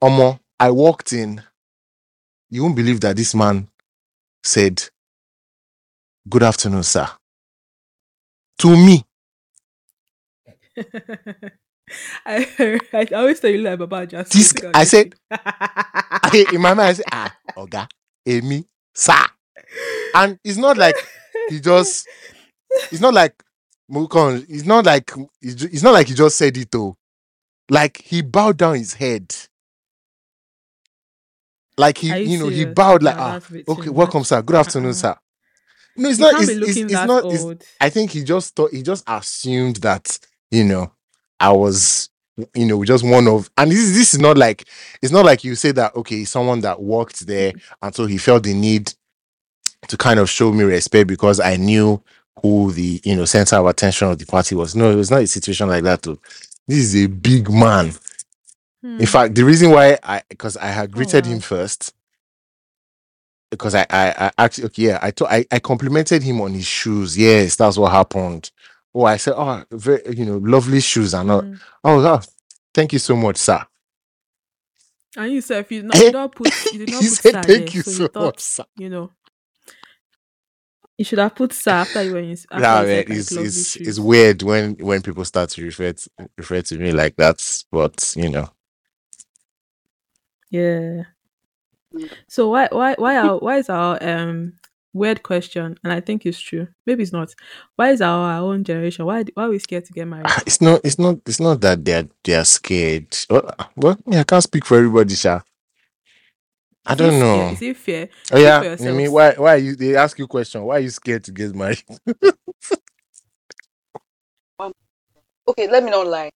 Omo, 0.03 0.39
I 0.61 0.71
walked 0.71 1.13
in. 1.13 1.43
You 2.51 2.63
won't 2.63 2.77
believe 2.77 3.01
that 3.01 3.17
this 3.17 3.35
man 3.35 3.69
said, 4.45 4.85
"Good 6.29 6.43
afternoon, 6.43 6.83
sir." 6.83 7.09
To 8.59 8.71
me, 8.77 9.05
I, 12.27 12.81
I 12.93 13.07
always 13.15 13.41
tell 13.41 13.51
you 13.51 13.59
like 13.59 13.79
Baba 13.79 14.07
just 14.07 14.33
This- 14.33 14.55
I 14.75 14.85
said- 14.85 15.15
I, 15.31 16.47
in 16.53 16.61
my 16.61 16.75
mind, 16.75 16.89
I 16.89 16.93
said, 16.95 17.05
"Ah, 17.13 17.37
Oga, 17.57 17.89
Amy, 18.27 18.65
sir." 18.95 19.15
And 20.15 20.39
it's 20.45 20.57
not 20.57 20.77
like 20.77 20.97
he 21.49 21.61
just 21.61 22.07
it's 22.91 23.01
not 23.01 23.13
like 23.15 23.35
Mukon, 23.91 24.47
it's 24.49 24.65
not 24.65 24.87
like 24.87 25.11
it's 25.43 25.83
not 25.83 25.93
like 25.95 26.07
he 26.09 26.15
just 26.15 26.37
said 26.39 26.57
it 26.57 26.71
though. 26.71 26.97
Like 27.69 28.01
he 28.03 28.23
bowed 28.23 28.57
down 28.59 28.77
his 28.77 28.95
head. 28.95 29.35
Like 31.77 31.99
he, 31.99 32.13
Are 32.13 32.19
you, 32.19 32.29
you 32.29 32.39
know, 32.39 32.49
he 32.49 32.65
bowed 32.67 33.03
like, 33.03 33.17
ah, 33.17 33.33
that's 33.33 33.49
a 33.49 33.53
bit 33.53 33.69
okay, 33.69 33.89
welcome, 33.91 34.23
sir. 34.23 34.41
Good 34.43 34.57
afternoon, 34.57 34.91
Uh-uh. 34.91 34.93
sir. 34.95 35.17
No, 35.97 36.09
it's 36.09 36.19
you 36.19 36.25
not. 36.25 36.43
It's, 36.43 36.51
it's, 36.51 36.77
it's 36.77 36.93
not. 36.93 37.25
It's. 37.27 37.67
I 37.81 37.89
think 37.91 38.11
he 38.11 38.25
just 38.25 38.55
thought 38.57 38.73
he 38.73 38.83
just 38.83 39.05
assumed 39.07 39.77
that 39.77 40.19
you 40.51 40.65
know 40.65 40.93
I 41.41 41.53
was 41.53 42.11
you 42.55 42.67
know 42.67 42.83
just 42.85 43.05
one 43.05 43.29
of 43.29 43.49
and 43.57 43.71
this 43.71 43.93
this 43.93 44.13
is 44.15 44.21
not 44.21 44.37
like 44.37 44.65
it's 45.03 45.13
not 45.13 45.25
like 45.25 45.45
you 45.45 45.55
say 45.55 45.71
that 45.73 45.95
okay 45.95 46.25
someone 46.25 46.61
that 46.63 46.83
worked 46.83 47.27
there 47.29 47.53
and 47.81 47.95
so 47.95 48.07
he 48.07 48.19
felt 48.19 48.43
the 48.43 48.55
need 48.55 48.93
to 49.87 49.97
kind 49.97 50.19
of 50.19 50.29
show 50.29 50.51
me 50.53 50.65
respect 50.65 51.07
because 51.09 51.39
I 51.39 51.57
knew 51.57 52.03
who 52.43 52.73
the 52.73 53.01
you 53.05 53.15
know 53.15 53.25
center 53.25 53.57
of 53.57 53.67
attention 53.67 54.09
of 54.09 54.19
the 54.19 54.27
party 54.27 54.55
was. 54.55 54.75
No, 54.75 54.91
it 54.91 54.97
was 54.97 55.11
not 55.11 55.23
a 55.23 55.27
situation 55.27 55.69
like 55.69 55.85
that 55.85 56.03
too. 56.03 56.19
This 56.67 56.79
is 56.79 57.05
a 57.05 57.07
big 57.09 57.51
man. 57.51 57.93
Hmm. 58.83 59.01
In 59.01 59.07
fact, 59.07 59.35
the 59.35 59.45
reason 59.45 59.71
why 59.71 59.99
I 60.03 60.23
because 60.29 60.57
I 60.57 60.67
had 60.67 60.91
Oh, 60.91 60.93
greeted 60.95 61.27
wow. 61.27 61.33
him 61.33 61.41
first 61.41 61.95
because 63.55 63.75
I 63.77 63.87
I, 63.91 64.15
I 64.27 64.33
actually 64.45 64.67
okay 64.67 64.83
yeah 64.85 64.99
I 65.03 65.13
thought 65.13 65.31
I, 65.33 65.47
I 65.53 65.61
complimented 65.61 66.23
him 66.23 66.41
on 66.43 66.53
his 66.55 66.67
shoes. 66.67 67.19
Yes, 67.19 67.57
that's 67.57 67.79
what 67.79 67.93
happened. 67.93 68.51
Oh, 68.95 69.05
I 69.05 69.19
said, 69.19 69.35
oh, 69.37 69.65
very 69.73 70.03
you 70.17 70.27
know, 70.27 70.39
lovely 70.39 70.81
shoes 70.81 71.15
and 71.15 71.31
all. 71.31 71.43
Hmm. 71.43 71.55
Oh, 71.85 72.01
oh, 72.07 72.21
thank 72.75 72.93
you 72.95 73.01
so 73.01 73.17
much, 73.17 73.39
sir. 73.39 73.65
And 75.17 75.33
you 75.33 75.41
said 75.43 75.61
if 75.61 75.73
you, 75.73 75.83
not, 75.85 75.99
Eh? 75.99 76.05
you 76.05 76.13
don't 76.13 76.35
put 76.35 76.55
you 76.71 76.81
did 76.81 76.91
not 76.91 77.03
he 77.03 77.09
put 77.09 77.21
said, 77.21 77.23
sir 77.23 77.47
thank 77.47 77.75
there, 77.75 77.75
you 77.75 77.83
so, 77.83 77.91
so 77.91 78.05
you 78.05 78.09
thought 78.09 78.37
much, 78.37 78.41
sir. 78.41 78.65
you 78.77 78.91
know. 78.91 79.13
You 80.99 81.05
should 81.05 81.21
have 81.21 81.35
put 81.35 81.53
sir 81.53 81.73
after 81.73 82.03
you 82.03 82.15
when 82.15 82.25
you 82.27 82.37
after 82.53 82.61
Nah, 82.61 82.81
you 82.81 82.87
man, 82.89 83.05
like, 83.09 83.11
it's, 83.11 83.33
it's, 83.33 83.77
it's 83.77 84.01
weird 84.01 84.43
when 84.43 84.75
when 84.77 85.03
people 85.03 85.25
start 85.25 85.51
to 85.51 85.65
refer 85.65 85.93
to, 85.93 86.11
refer 86.39 86.63
to 86.63 86.79
me 86.79 86.93
like 86.93 87.17
that, 87.17 87.65
but 87.73 88.15
you 88.17 88.31
know, 88.31 88.51
Yeah. 90.51 91.05
So 92.29 92.49
why 92.49 92.69
why 92.71 92.95
why 92.99 93.17
our 93.17 93.39
why 93.39 93.59
is 93.59 93.69
our 93.69 94.03
um 94.03 94.55
weird 94.93 95.23
question 95.23 95.77
and 95.83 95.93
I 95.93 96.01
think 96.01 96.25
it's 96.25 96.41
true. 96.41 96.69
Maybe 96.87 97.03
it's 97.03 97.13
not. 97.13 97.35
Why 97.77 97.91
is 97.91 98.01
our, 98.01 98.33
our 98.33 98.43
own 98.43 98.65
generation 98.65 99.05
why 99.05 99.25
why 99.35 99.45
are 99.45 99.51
we 99.51 99.59
scared 99.59 99.85
to 99.87 99.93
get 99.93 100.07
married? 100.07 100.31
It's 100.47 100.61
not 100.61 100.81
it's 100.85 100.99
not 100.99 101.17
it's 101.27 101.41
not 101.41 101.61
that 101.61 101.85
they're 101.85 102.09
they're 102.23 102.45
scared. 102.45 103.17
Well, 103.29 103.55
well 103.77 103.99
yeah, 104.07 104.21
I 104.21 104.25
can't 104.25 104.43
speak 104.43 104.65
for 104.65 104.77
everybody, 104.79 105.15
sha. 105.15 105.41
I 106.87 106.95
don't 106.95 107.11
fear? 107.11 107.21
know. 107.21 107.49
Is 107.51 107.63
it 107.63 107.77
fear? 107.77 108.09
Oh 108.33 108.39
yeah, 108.39 108.59
for 108.59 108.67
yourself. 108.67 108.97
Nimi, 108.97 109.09
why 109.11 109.33
why 109.33 109.55
are 109.55 109.59
you 109.59 109.77
they 109.77 109.97
ask 109.97 110.19
you 110.19 110.27
question? 110.27 110.63
Why 110.63 110.77
are 110.77 110.81
you 110.81 110.91
scared 110.91 111.25
to 111.25 111.33
get 111.33 111.55
married? 111.55 111.83
okay, 115.49 115.69
let 115.71 115.83
me 115.83 115.91
not 115.91 116.07
lie. 116.07 116.31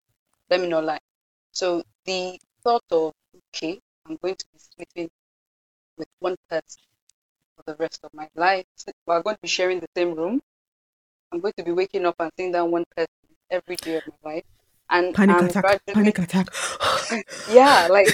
Let 0.50 0.60
me 0.60 0.68
not 0.68 0.84
lie. 0.84 1.00
So 1.52 1.82
the 2.06 2.38
thought 2.64 2.84
of 2.90 3.12
okay, 3.54 3.78
I'm 4.06 4.16
going 4.16 4.36
to 4.36 4.46
be 4.52 4.58
sleeping 4.58 5.10
with 5.98 6.08
one 6.20 6.36
person 6.48 6.80
for 7.56 7.62
the 7.66 7.76
rest 7.76 8.00
of 8.04 8.10
my 8.14 8.28
life. 8.34 8.64
We're 9.06 9.22
going 9.22 9.36
to 9.36 9.42
be 9.42 9.48
sharing 9.48 9.80
the 9.80 9.88
same 9.96 10.14
room. 10.14 10.40
I'm 11.32 11.40
going 11.40 11.54
to 11.58 11.64
be 11.64 11.72
waking 11.72 12.06
up 12.06 12.16
and 12.18 12.30
seeing 12.36 12.52
that 12.52 12.66
one 12.66 12.84
person 12.96 13.08
every 13.50 13.76
day 13.76 13.96
of 13.96 14.02
my 14.06 14.32
life. 14.32 14.44
And 14.90 15.14
Panic 15.14 15.36
I'm 15.36 15.46
attack. 15.48 15.80
Panic 15.86 16.18
attack. 16.18 16.48
yeah, 17.50 17.88
like 17.90 18.08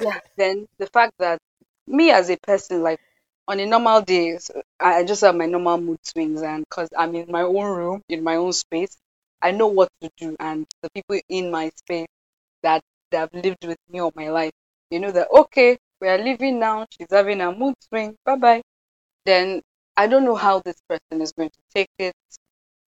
yeah. 0.00 0.20
Then 0.36 0.66
the 0.78 0.86
fact 0.86 1.12
that 1.18 1.38
me 1.86 2.10
as 2.10 2.30
a 2.30 2.36
person, 2.38 2.82
like 2.82 2.98
on 3.46 3.60
a 3.60 3.66
normal 3.66 4.00
day, 4.00 4.38
I 4.80 5.00
I 5.00 5.04
just 5.04 5.20
have 5.20 5.34
my 5.36 5.46
normal 5.46 5.78
mood 5.78 5.98
swings, 6.02 6.42
and 6.42 6.64
because 6.68 6.88
I'm 6.96 7.14
in 7.14 7.30
my 7.30 7.42
own 7.42 7.76
room, 7.76 8.02
in 8.08 8.24
my 8.24 8.36
own 8.36 8.52
space, 8.54 8.96
I 9.42 9.50
know 9.50 9.66
what 9.66 9.90
to 10.00 10.10
do, 10.16 10.36
and 10.40 10.66
the 10.82 10.90
people 10.90 11.20
in 11.28 11.50
my 11.50 11.70
space 11.76 12.06
that 12.62 12.82
that 13.10 13.18
have 13.18 13.44
lived 13.44 13.66
with 13.66 13.78
me 13.90 14.00
all 14.00 14.12
my 14.16 14.30
life, 14.30 14.52
you 14.90 15.00
know 15.00 15.12
that 15.12 15.28
okay, 15.30 15.76
we 16.00 16.08
are 16.08 16.18
leaving 16.18 16.58
now. 16.60 16.86
She's 16.90 17.08
having 17.10 17.40
a 17.40 17.52
mood 17.52 17.74
swing. 17.88 18.16
Bye 18.24 18.36
bye. 18.36 18.62
Then 19.24 19.62
I 19.96 20.06
don't 20.06 20.24
know 20.24 20.36
how 20.36 20.60
this 20.60 20.80
person 20.88 21.20
is 21.22 21.32
going 21.32 21.50
to 21.50 21.60
take 21.74 21.90
it, 21.98 22.14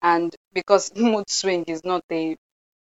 and 0.03 0.35
because 0.53 0.95
mood 0.97 1.29
swing 1.31 1.65
is 1.67 1.85
not 1.85 2.05
a 2.13 2.37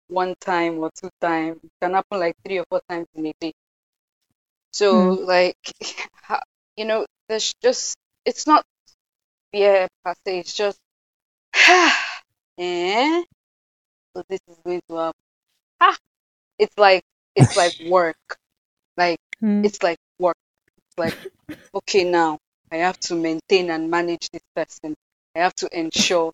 one 0.08 0.34
time 0.40 0.78
or 0.80 0.90
two 1.00 1.10
time, 1.20 1.60
it 1.64 1.70
can 1.82 1.94
happen 1.94 2.20
like 2.20 2.36
three 2.44 2.58
or 2.58 2.64
four 2.70 2.80
times 2.88 3.08
in 3.14 3.26
a 3.26 3.34
day. 3.40 3.52
So 4.72 5.08
like, 5.10 5.56
you 6.76 6.84
know, 6.84 7.06
there's 7.28 7.54
just 7.62 7.96
it's 8.24 8.46
not 8.46 8.64
fear 9.52 9.88
per 10.04 10.14
se. 10.26 10.40
It's 10.40 10.54
just, 10.54 10.78
eh? 12.58 13.24
So 14.16 14.22
this 14.28 14.40
is 14.48 14.58
going 14.64 14.82
to 14.88 14.96
happen. 14.96 15.20
Ah, 15.80 15.96
it's 16.58 16.76
like 16.78 17.02
it's 17.36 17.54
like 17.56 17.74
work. 17.80 18.16
Like 18.96 19.18
Hmm. 19.40 19.64
it's 19.64 19.82
like 19.82 19.98
like 20.96 21.16
okay 21.74 22.04
now 22.04 22.38
I 22.72 22.76
have 22.76 22.98
to 23.00 23.14
maintain 23.14 23.70
and 23.70 23.90
manage 23.90 24.30
this 24.30 24.42
person. 24.54 24.94
I 25.36 25.40
have 25.40 25.54
to 25.56 25.68
ensure, 25.78 26.32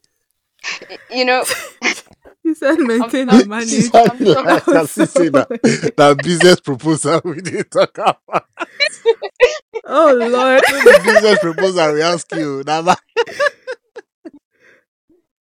you 1.11 1.25
know. 1.25 1.45
You 2.43 2.55
said 2.55 2.79
maintain 2.81 3.29
I'm- 3.29 3.41
and 3.41 3.49
manage. 3.49 3.69
She's 3.69 3.91
having 3.93 4.37
I'm 4.37 4.45
like 4.47 4.65
so 4.65 4.71
that 4.71 4.89
that, 5.33 5.95
that 5.97 6.23
business 6.23 6.61
proposal 6.61 7.21
we 7.25 7.41
didn't 7.43 7.71
talk 7.71 7.97
about. 7.99 8.45
oh 9.87 10.13
Lord. 10.15 10.63
the 10.67 11.01
business 11.05 11.39
proposal 11.41 11.93
we 11.95 12.03
ask 12.03 12.33
you. 12.35 12.63
Now, 12.67 12.83
ma- 12.83 12.95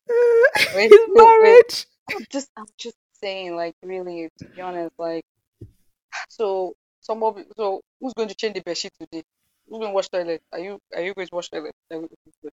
Wait, 0.74 0.91
His 0.91 0.99
wait, 1.07 1.41
wait. 1.41 1.86
I'm 2.15 2.26
just 2.32 2.49
I'm 2.57 2.65
just 2.78 2.95
saying, 3.22 3.55
like 3.55 3.76
really, 3.84 4.30
to 4.39 4.45
be 4.55 4.61
honest, 4.61 4.91
like 4.97 5.24
so 6.30 6.76
some 7.02 7.24
of 7.24 7.38
so 7.58 7.82
who's 8.00 8.14
going 8.14 8.30
to 8.30 8.36
change 8.36 8.56
the 8.56 8.62
bedsheet 8.62 8.91
today? 9.00 9.24
Who's 9.68 9.80
going 9.80 9.91
to 9.91 9.95
wash 9.95 10.10
toilet? 10.10 10.41
Are 10.54 10.60
you 10.60 10.80
are 10.95 11.02
you 11.02 11.14
going 11.14 11.28
to 11.28 11.36
wash 11.36 11.50
toilet? 11.50 11.74
Then 11.89 12.06
okay, 12.06 12.16
good. 12.43 12.52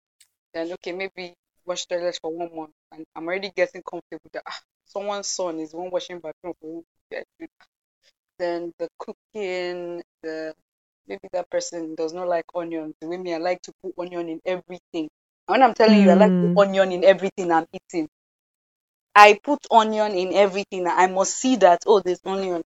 Then 0.55 0.73
okay, 0.75 0.93
maybe 0.93 1.35
wash 1.67 1.87
toilet 1.87 2.19
for 2.23 2.33
one 2.33 2.55
month, 2.55 2.73
and 2.93 3.05
I'm 3.17 3.27
already 3.27 3.51
getting 3.55 3.83
comfortable 3.83 4.31
that 4.35 4.45
ah, 4.49 4.61
someone's 4.87 5.29
son 5.29 5.61
is 5.61 5.75
one 5.75 5.91
washing 5.91 6.21
bathroom 6.21 6.55
for 6.61 6.75
one. 6.77 6.85
Then 8.39 8.73
the 8.79 8.89
cooking, 8.99 10.03
the 10.23 10.55
maybe 11.09 11.29
that 11.33 11.51
person 11.51 11.95
does 11.97 12.13
not 12.13 12.29
like 12.29 12.45
onions. 12.55 12.95
The 13.01 13.09
way 13.09 13.17
me 13.19 13.35
I 13.35 13.39
like 13.39 13.61
to 13.63 13.73
put 13.83 13.95
onion 13.99 14.29
in 14.29 14.41
everything. 14.45 15.11
And 15.49 15.49
when 15.49 15.63
I'm 15.63 15.75
telling 15.75 16.01
you 16.01 16.11
I 16.11 16.15
like 16.15 16.33
to 16.41 16.49
Mm. 16.49 16.55
put 16.55 16.69
onion 16.69 16.93
in 16.93 17.05
everything 17.05 17.51
I'm 17.51 17.67
eating, 17.73 18.09
I 19.17 19.41
put 19.43 19.67
onion 19.73 20.13
in 20.13 20.33
everything. 20.35 20.87
I 20.87 21.09
must 21.09 21.37
see 21.37 21.57
that 21.57 21.83
oh, 21.87 21.99
there's 22.01 22.21
onion. 22.25 22.63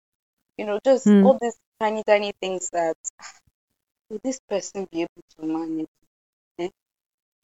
You 0.57 0.65
know, 0.65 0.79
just 0.83 1.05
Hmm. 1.05 1.21
all 1.21 1.37
these 1.41 1.57
tiny, 1.79 2.03
tiny 2.05 2.33
things 2.41 2.69
that 2.71 2.95
ah, 3.21 3.33
will 4.09 4.19
this 4.23 4.39
person 4.49 4.87
be 4.91 5.01
able 5.01 5.23
to 5.37 5.45
manage? 5.45 5.87
Eh? 6.59 6.69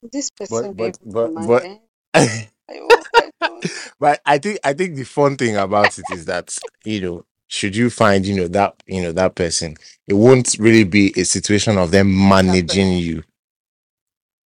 Will 0.01 0.09
this 0.11 0.29
person 0.31 0.73
be 0.73 0.83
but 0.83 0.95
able 0.95 0.99
but 1.05 1.27
to 1.27 1.33
manage? 1.33 1.53
but 1.55 1.63
Eh? 1.63 1.77
I- 2.69 2.79
oh, 2.79 3.03
I 3.17 3.31
don't- 3.41 3.67
but 3.99 4.21
I 4.25 4.37
think 4.37 4.59
I 4.63 4.73
think 4.73 4.95
the 4.95 5.03
fun 5.03 5.37
thing 5.37 5.55
about 5.55 5.97
it 5.99 6.09
is 6.09 6.25
that 6.25 6.57
you 6.83 7.01
know 7.01 7.25
should 7.47 7.75
you 7.75 7.89
find 7.89 8.25
you 8.25 8.35
know 8.35 8.47
that 8.49 8.75
you 8.87 9.01
know 9.01 9.11
that 9.13 9.35
person 9.35 9.75
it 10.07 10.13
won't 10.13 10.55
really 10.59 10.83
be 10.83 11.13
a 11.17 11.23
situation 11.23 11.77
of 11.77 11.91
them 11.91 12.07
managing 12.27 12.93
you 12.93 13.23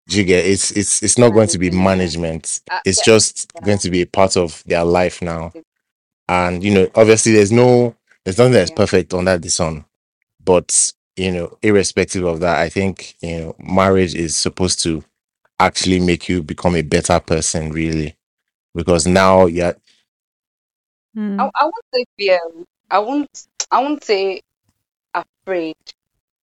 Do 0.07 0.17
you 0.17 0.23
get 0.23 0.45
it's 0.45 0.71
it's 0.71 1.01
it's 1.03 1.17
not 1.17 1.29
going 1.29 1.47
to 1.49 1.57
be 1.57 1.69
management 1.69 2.61
Uh, 2.69 2.79
it's 2.83 2.99
yeah, 2.99 3.03
just 3.03 3.51
yeah. 3.55 3.61
going 3.61 3.77
to 3.79 3.89
be 3.89 4.01
a 4.01 4.05
part 4.07 4.35
of 4.37 4.63
their 4.65 4.83
life 4.83 5.21
now 5.21 5.53
and 6.27 6.63
you 6.63 6.71
know 6.73 6.89
obviously 6.95 7.33
there's 7.33 7.51
no 7.51 7.95
there's 8.23 8.37
nothing 8.37 8.53
that's 8.53 8.69
Yeah. 8.69 8.75
perfect 8.75 9.13
under 9.13 9.37
the 9.37 9.49
sun 9.49 9.85
but 10.43 10.93
you 11.15 11.31
know 11.31 11.57
irrespective 11.61 12.23
of 12.25 12.39
that 12.39 12.59
i 12.59 12.69
think 12.69 13.15
you 13.21 13.39
know 13.39 13.55
marriage 13.59 14.15
is 14.15 14.35
supposed 14.35 14.81
to 14.83 15.03
actually 15.59 15.99
make 15.99 16.29
you 16.29 16.43
become 16.43 16.75
a 16.75 16.81
better 16.81 17.19
person 17.19 17.71
really 17.71 18.15
because 18.75 19.07
now 19.07 19.45
yeah 19.45 19.73
Hmm. 21.13 21.39
I, 21.39 21.49
I 21.55 21.63
won't 21.65 21.85
say 21.93 22.05
fear. 22.17 22.39
I 22.89 22.99
won't. 22.99 23.47
I 23.71 23.81
won't 23.81 24.03
say 24.03 24.41
afraid. 25.13 25.75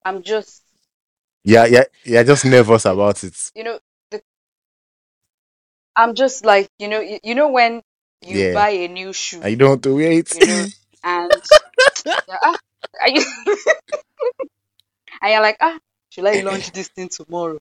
I'm 0.05 0.22
just, 0.22 0.62
yeah 1.45 1.64
yeah 1.66 1.85
yeah 2.05 2.22
just 2.22 2.45
nervous 2.45 2.85
about 2.85 3.22
it 3.24 3.35
you 3.55 3.64
know, 3.64 3.79
the, 4.11 4.20
I'm 5.97 6.14
just 6.14 6.45
like, 6.45 6.68
you 6.79 6.89
know, 6.89 7.01
you, 7.01 7.18
you 7.22 7.35
know 7.35 7.49
when 7.51 7.83
you 8.22 8.45
Yeah. 8.45 8.53
buy 8.53 8.70
a 8.70 8.89
new 8.89 9.12
shoe, 9.12 9.43
I 9.43 9.55
don't 9.55 9.68
want 9.70 9.83
to 9.85 9.97
wait 9.97 10.33
you 10.35 10.45
know, 10.47 10.66
and 11.09 11.32
yeah, 12.28 12.38
ah, 12.44 12.59
are 13.02 13.11
you, 13.11 13.24
and 15.22 15.32
you're 15.32 15.42
like, 15.42 15.56
ah, 15.61 15.78
should 16.11 16.26
I 16.26 16.40
launch 16.40 16.72
this 16.72 16.88
thing 16.88 17.09
tomorrow, 17.09 17.59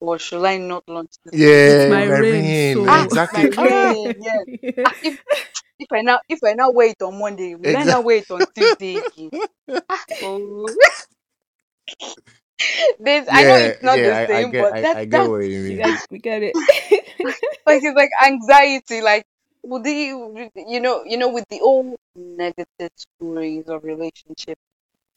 or 0.00 0.18
should 0.18 0.44
I 0.44 0.58
not 0.58 0.84
launch 0.88 1.12
this? 1.24 1.34
yeah 1.34 1.86
my 1.86 2.06
my 2.08 2.18
rain, 2.20 2.22
rain, 2.32 2.54
so- 2.72 2.86
Ah, 2.88 3.04
exactly 3.04 3.44
my 3.46 3.48
rain, 3.56 4.14
yes. 4.20 4.46
Ah, 4.84 4.94
if, 5.02 5.14
if 5.78 5.88
I 5.92 6.02
now 6.02 6.20
if 6.28 6.40
I 6.44 6.54
now 6.54 6.70
wait 6.72 7.00
on 7.02 7.18
Monday, 7.18 7.54
will 7.54 7.76
I 7.76 7.84
now 7.84 8.00
wait 8.02 8.26
on 8.30 8.46
Tuesday 8.54 8.98
again? 8.98 9.32
Ah, 9.88 10.04
oh. 10.22 10.76
this 13.00 13.28
I 13.30 13.44
know 13.44 13.56
it's 13.56 13.82
not 13.82 14.02
yeah, 14.02 14.08
I- 14.16 14.22
the 14.28 14.34
I 14.40 14.44
same, 14.44 14.44
get- 14.44 14.62
but 14.62 14.72
I- 14.72 14.80
that, 14.82 14.98
I 15.00 15.04
get 15.04 15.10
that's 15.12 15.28
what 15.28 15.38
you 15.38 15.60
mean. 15.60 15.78
Yes, 15.78 16.06
we 16.10 16.18
get 16.18 16.42
it. 16.42 16.56
like 17.66 17.82
it's 17.82 17.96
like 17.96 18.10
anxiety. 18.24 19.00
Like 19.02 19.24
would 19.66 19.84
they, 19.84 20.08
you 20.08 20.80
know, 20.80 21.04
you 21.04 21.16
know, 21.18 21.30
with 21.32 21.46
the 21.50 21.60
old 21.60 21.96
negative 22.16 22.90
stories 22.96 23.68
of 23.68 23.84
relationship, 23.84 24.58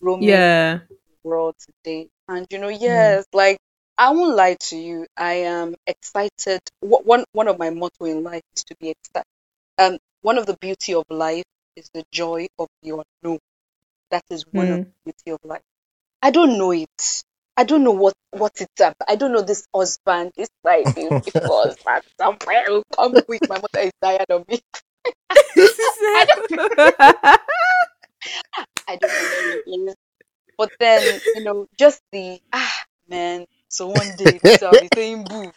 romance 0.02 0.45
yeah. 0.45 0.82
world 1.24 1.56
today, 1.60 2.10
and 2.28 2.45
you 2.52 2.60
know, 2.60 2.70
yes, 2.70 3.26
like 3.34 3.58
I 3.97 4.12
won't 4.12 4.36
lie 4.36 4.56
to 4.70 4.78
you, 4.78 5.08
I 5.18 5.34
am 5.56 5.76
excited. 5.88 6.62
One 6.82 7.26
one 7.34 7.47
of 7.47 7.60
my 7.60 7.70
motto 7.72 8.06
in 8.06 8.24
life 8.24 8.43
is 8.56 8.64
to 8.66 8.76
be 8.80 8.89
excited. 8.91 9.26
Um, 9.78 9.97
one 10.22 10.38
of 10.38 10.45
the 10.45 10.58
beauty 10.58 10.93
of 10.95 11.06
life 11.10 11.45
is 11.76 11.89
the 11.93 12.04
joy 12.12 12.47
of 12.60 12.68
the 12.84 13.04
unknown. 13.24 13.39
That 14.12 14.24
is 14.30 14.45
one 14.54 14.72
of 14.72 14.80
Mm. 14.80 14.93
the 15.06 15.12
beauty 15.14 15.32
of 15.32 15.39
life. 15.43 15.64
I 16.22 16.32
don't 16.32 16.58
know 16.58 16.72
it. 16.72 17.24
I 17.60 17.66
don't 17.66 17.84
know 17.84 17.91
what 17.91 18.14
what 18.32 18.53
it's 18.62 18.80
up. 18.80 18.95
I 19.05 19.18
don't 19.18 19.34
know 19.34 19.41
this 19.41 19.66
husband, 19.76 20.32
this 20.38 20.47
my 20.64 20.82
beautiful 20.95 21.62
husband. 21.64 22.03
Somewhere 22.18 22.64
will 22.70 22.84
come 22.95 23.22
quick. 23.24 23.41
My 23.49 23.55
mother 23.57 23.82
is 23.88 23.91
tired 24.01 24.26
of 24.30 24.47
me. 24.47 24.62
I 25.32 26.26
don't 26.38 26.51
know 26.51 26.70
where 29.10 29.62
he 29.66 29.72
is. 29.89 29.95
But 30.57 30.72
then, 30.80 31.20
you 31.36 31.43
know, 31.43 31.68
just 31.78 32.01
the 32.14 32.39
ah 32.53 32.84
man. 33.10 33.45
So 33.68 33.88
one 33.88 34.16
day 34.16 34.39
this 34.41 34.64
I'll 34.64 34.72
be 34.72 34.88
saying 34.95 35.26
boo. 35.26 35.51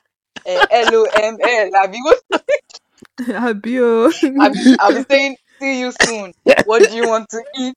Uh, 0.45 0.67
L 0.73 0.95
O 0.97 1.05
M 1.05 1.39
L. 1.41 1.71
I'll 1.77 1.89
be 1.89 2.01
what- 2.03 2.45
Abio. 3.21 4.13
I'll 4.81 4.95
be, 4.95 5.05
saying 5.09 5.37
see 5.61 5.79
you 5.81 5.93
soon. 6.03 6.33
What 6.65 6.89
do 6.89 6.97
you 6.97 7.07
want 7.09 7.29
to 7.31 7.45
eat? 7.57 7.75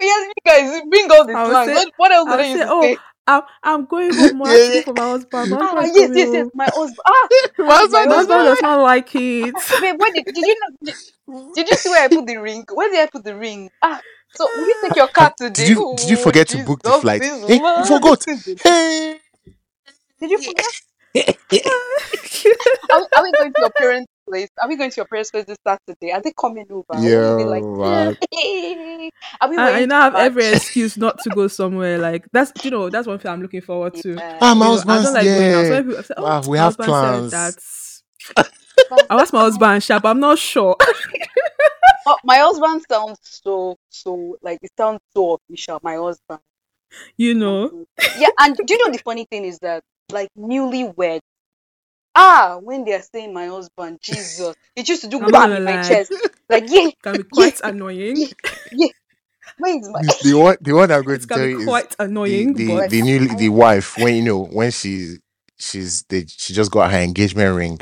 Yes, 0.00 0.28
you 0.28 0.42
guys 0.44 0.82
bring 0.90 1.10
all 1.12 1.24
the 1.26 1.34
I'll 1.34 1.66
say- 1.66 1.74
What, 1.74 1.88
what 1.96 2.12
else 2.12 2.28
did 2.30 2.40
I'll 2.40 2.40
I 2.40 2.46
use 2.46 2.58
say, 2.58 2.64
to 2.64 2.70
oh, 2.70 2.82
say? 2.82 2.96
I'm, 3.26 3.42
I'm 3.62 3.84
going 3.86 4.14
home. 4.14 4.42
I'm 4.42 4.50
Yeah, 4.56 4.72
yeah. 4.74 4.80
for 4.82 4.94
my 4.94 5.04
husband. 5.04 5.50
My 5.50 5.58
Ah, 5.60 5.74
husband's 5.74 5.96
yes, 5.98 6.10
yes, 6.14 6.28
yes. 6.32 6.46
My 6.54 6.68
husband. 6.74 6.98
Ah, 7.06 7.28
My 7.58 7.64
my 7.66 7.74
husband 7.76 7.92
My 7.92 8.04
does 8.04 8.16
husband 8.16 8.38
not- 8.38 8.44
does 8.44 8.62
not 8.62 8.82
like 8.82 9.14
it. 9.14 9.54
Wait, 9.80 9.98
where 9.98 10.12
did, 10.12 10.24
did 10.26 10.36
you 10.46 10.56
know? 10.60 10.76
Did, 10.84 10.94
did 11.54 11.68
you 11.70 11.76
see 11.76 11.88
where 11.88 12.04
I 12.04 12.08
put 12.08 12.26
the 12.26 12.36
ring? 12.36 12.64
Where 12.72 12.90
did 12.90 13.00
I 13.00 13.06
put 13.10 13.24
the 13.24 13.34
ring? 13.36 13.70
Ah, 13.82 14.00
so 14.34 14.46
will 14.54 14.66
you 14.66 14.76
take 14.82 14.96
your 14.96 15.08
car 15.16 15.32
today? 15.36 15.64
did 15.64 15.68
you 15.68 15.94
did 15.96 16.10
you 16.10 16.16
Oh, 16.18 16.22
forget 16.22 16.48
to 16.48 16.64
book 16.64 16.82
the 16.82 16.92
flight 16.92 17.22
hey, 17.22 17.58
you 17.58 17.86
forgot 17.86 18.24
hey 18.62 19.20
Did 20.20 20.30
you 20.30 20.38
forget? 20.38 20.66
Are, 22.90 23.00
we- 23.00 23.08
are 23.16 23.22
we 23.22 23.32
going 23.34 23.52
to 23.54 23.60
your 23.60 23.70
parents' 23.70 24.10
place? 24.28 24.50
Are 24.62 24.68
we 24.68 24.76
going 24.76 24.90
to 24.90 24.96
your 24.96 25.06
parents' 25.06 25.30
place 25.30 25.44
this 25.46 25.58
Saturday? 25.66 26.12
Are 26.12 26.22
they 26.22 26.32
coming 26.38 26.66
over? 26.70 26.84
What 27.12 27.24
will 27.36 27.46
Yeah, 27.46 27.46
like? 27.48 27.66
man. 27.76 28.16
Are 29.40 29.48
we 29.50 29.56
I, 29.56 29.82
I 29.82 29.86
now 29.86 30.02
have 30.02 30.14
every 30.16 30.46
excuse 30.52 30.96
not 30.96 31.20
to 31.20 31.30
go 31.30 31.48
somewhere. 31.48 31.98
Like 31.98 32.26
that's 32.32 32.52
you 32.64 32.70
know 32.70 32.90
that's 32.90 33.06
one 33.06 33.18
thing 33.18 33.30
I'm 33.30 33.42
looking 33.42 33.60
forward 33.60 33.94
to. 33.96 34.22
Yeah. 34.22 34.40
Ah, 34.40 34.54
You 34.54 34.54
my 34.54 34.66
know, 34.66 34.82
I 34.88 34.98
husband's 34.98 34.98
don't 34.98 35.14
like 35.14 35.32
going 35.32 35.52
out. 35.52 35.66
So 35.66 35.76
yeah. 35.76 35.82
people 35.82 36.02
say, 36.02 36.14
"Oh, 36.16 36.24
Wow, 36.24 36.42
we 36.42 36.58
my 36.58 36.64
have 36.64 36.76
husband 36.76 36.80
plans. 36.80 37.30
said 37.30 37.30
that's." 37.30 38.02
I'll 39.10 39.20
ask 39.20 39.32
my 39.32 39.40
husband, 39.40 39.82
sharp. 39.82 40.04
I'm 40.04 40.20
not 40.20 40.38
sure. 40.38 40.76
Oh, 42.06 42.16
my 42.24 42.38
husband 42.38 42.82
sounds 42.90 43.18
so 43.22 43.76
so 43.90 44.36
like 44.42 44.58
it 44.62 44.70
sounds 44.76 45.00
so 45.14 45.34
official. 45.34 45.80
My 45.82 45.96
husband. 45.96 46.40
you 47.16 47.34
know, 47.34 47.74
Yeah, 48.14 48.28
and 48.38 48.56
do 48.56 48.64
you 48.74 48.78
know 48.86 48.92
the 48.92 48.98
funny 49.04 49.24
thing 49.30 49.44
is 49.44 49.58
that 49.60 49.82
like 50.10 50.28
newlywed. 50.38 51.20
Ah, 52.14 52.58
when 52.62 52.84
they 52.84 52.92
are 52.94 53.02
saying 53.02 53.32
my 53.32 53.46
husband, 53.46 53.98
Jesus, 54.00 54.54
it 54.76 54.88
used 54.88 55.02
to 55.02 55.08
do 55.08 55.20
I'm 55.20 55.30
bam 55.30 55.50
gonna 55.50 55.56
in 55.56 55.64
my 55.64 55.82
chest. 55.82 56.12
Like 56.48 56.64
yeah, 56.68 56.90
can 57.02 57.16
be 57.16 57.22
quite 57.24 57.60
annoying. 57.62 58.16
yeah. 58.72 58.88
Where 59.58 59.78
is 59.78 59.88
my? 59.88 60.00
The, 60.02 60.16
the 60.22 60.34
one, 60.34 60.56
the 60.60 60.72
one 60.72 60.90
I'm 60.90 61.02
going 61.02 61.16
It 61.16 61.20
to 61.22 61.26
tell 61.26 61.46
you 61.46 61.58
is 61.60 61.64
quite 61.64 61.90
the 61.90 62.04
annoying, 62.04 62.54
the 62.54 62.66
but 62.68 62.90
the 62.90 63.02
new 63.02 63.36
the 63.36 63.48
wife 63.48 63.96
when 63.98 64.16
you 64.16 64.22
know 64.22 64.44
when 64.44 64.70
she 64.70 65.16
she's 65.56 66.02
they, 66.04 66.24
she 66.26 66.52
just 66.52 66.70
got 66.70 66.90
her 66.90 66.98
engagement 66.98 67.56
ring, 67.56 67.80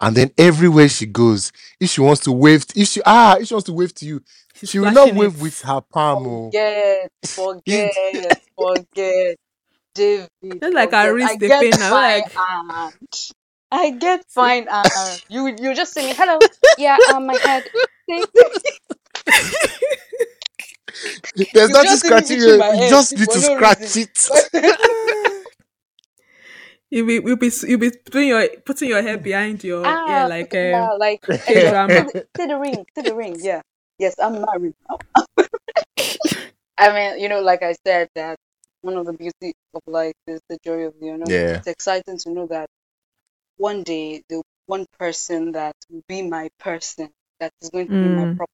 and 0.00 0.16
then 0.16 0.30
everywhere 0.38 0.88
she 0.88 1.06
goes, 1.06 1.52
if 1.80 1.90
she 1.90 2.00
wants 2.00 2.22
to 2.22 2.32
wave, 2.32 2.64
if 2.74 2.88
she 2.88 3.00
ah 3.06 3.36
if 3.38 3.48
she 3.48 3.54
wants 3.54 3.66
to 3.66 3.72
wave 3.72 3.94
to 3.94 4.06
you, 4.06 4.22
she's 4.54 4.70
she 4.70 4.78
will 4.78 4.90
not 4.90 5.14
wave 5.14 5.36
it. 5.36 5.42
with 5.42 5.60
her 5.62 5.80
palm. 5.80 6.26
Oh. 6.26 6.50
Forget, 6.50 7.10
forget, 7.26 8.42
forget, 8.56 9.36
David. 9.94 10.28
Just 10.60 10.74
like 10.74 10.90
forget. 10.90 11.14
wrist, 11.14 11.30
I 11.32 11.36
they 11.36 11.48
get 11.48 11.60
pain 11.62 11.70
now, 11.78 11.90
fine 11.90 12.20
like- 12.22 12.36
and 12.36 12.92
I 13.70 13.90
get 13.90 14.24
fine 14.30 14.66
and 14.70 15.20
you 15.28 15.48
you 15.48 15.74
just 15.74 15.92
say 15.94 16.02
me 16.04 16.14
hello. 16.14 16.44
Yeah, 16.76 17.00
um, 17.06 17.26
my 17.26 17.38
head. 17.44 17.64
There's 21.52 21.70
You 21.70 21.74
nothing 21.74 21.96
just 21.96 21.98
scratching 21.98 22.38
itching 22.40 22.40
you. 22.40 22.64
You 22.72 22.74
head 22.74 22.88
just 22.88 23.16
need 23.18 23.30
to 23.30 23.40
no 23.40 23.54
scratch 23.54 23.80
reason. 23.80 23.96
it. 23.96 24.30
You'll 26.90 27.06
be, 27.06 27.14
you'll 27.14 27.36
be, 27.36 27.50
you'll 27.66 27.80
be 27.80 27.90
putting 27.90 28.28
your 28.28 28.48
putting 28.64 28.88
your 28.88 29.02
head 29.02 29.22
behind 29.22 29.64
your 29.64 29.98
ah, 29.98 30.00
yeah, 30.04 30.28
like 30.28 30.54
yeah, 30.60 30.90
um, 30.90 30.92
like 30.98 31.22
K 31.46 31.70
to 31.88 32.02
the, 32.04 32.14
to 32.38 32.46
the 32.46 32.58
ring, 32.58 32.86
to 32.96 33.02
the 33.02 33.14
ring. 33.14 33.38
Yeah, 33.40 33.62
yes, 33.98 34.14
I'm 34.20 34.34
married. 34.44 34.74
I 36.78 36.92
mean, 36.94 37.20
you 37.20 37.28
know, 37.28 37.40
like 37.40 37.62
I 37.62 37.74
said, 37.86 38.08
that 38.14 38.38
one 38.82 38.96
of 38.96 39.06
the 39.06 39.12
beauty 39.14 39.54
of 39.74 39.82
life 39.86 40.14
is 40.26 40.40
the 40.48 40.58
joy 40.64 40.86
of 40.86 40.94
you 41.00 41.16
know 41.18 41.26
Yeah. 41.26 41.62
It's 41.62 41.66
exciting 41.68 42.18
to 42.18 42.30
know 42.30 42.46
that 42.48 42.68
one 43.58 43.84
day 43.84 44.22
the 44.30 44.42
one 44.66 44.86
person 44.98 45.52
that 45.52 45.74
will 45.90 46.02
be 46.08 46.22
my 46.22 46.50
person 46.60 47.10
that 47.40 47.52
is 47.62 47.70
going 47.70 47.88
to 47.88 47.96
be 48.00 48.08
my 48.08 48.26
Mm. 48.26 48.38
problem. 48.38 48.48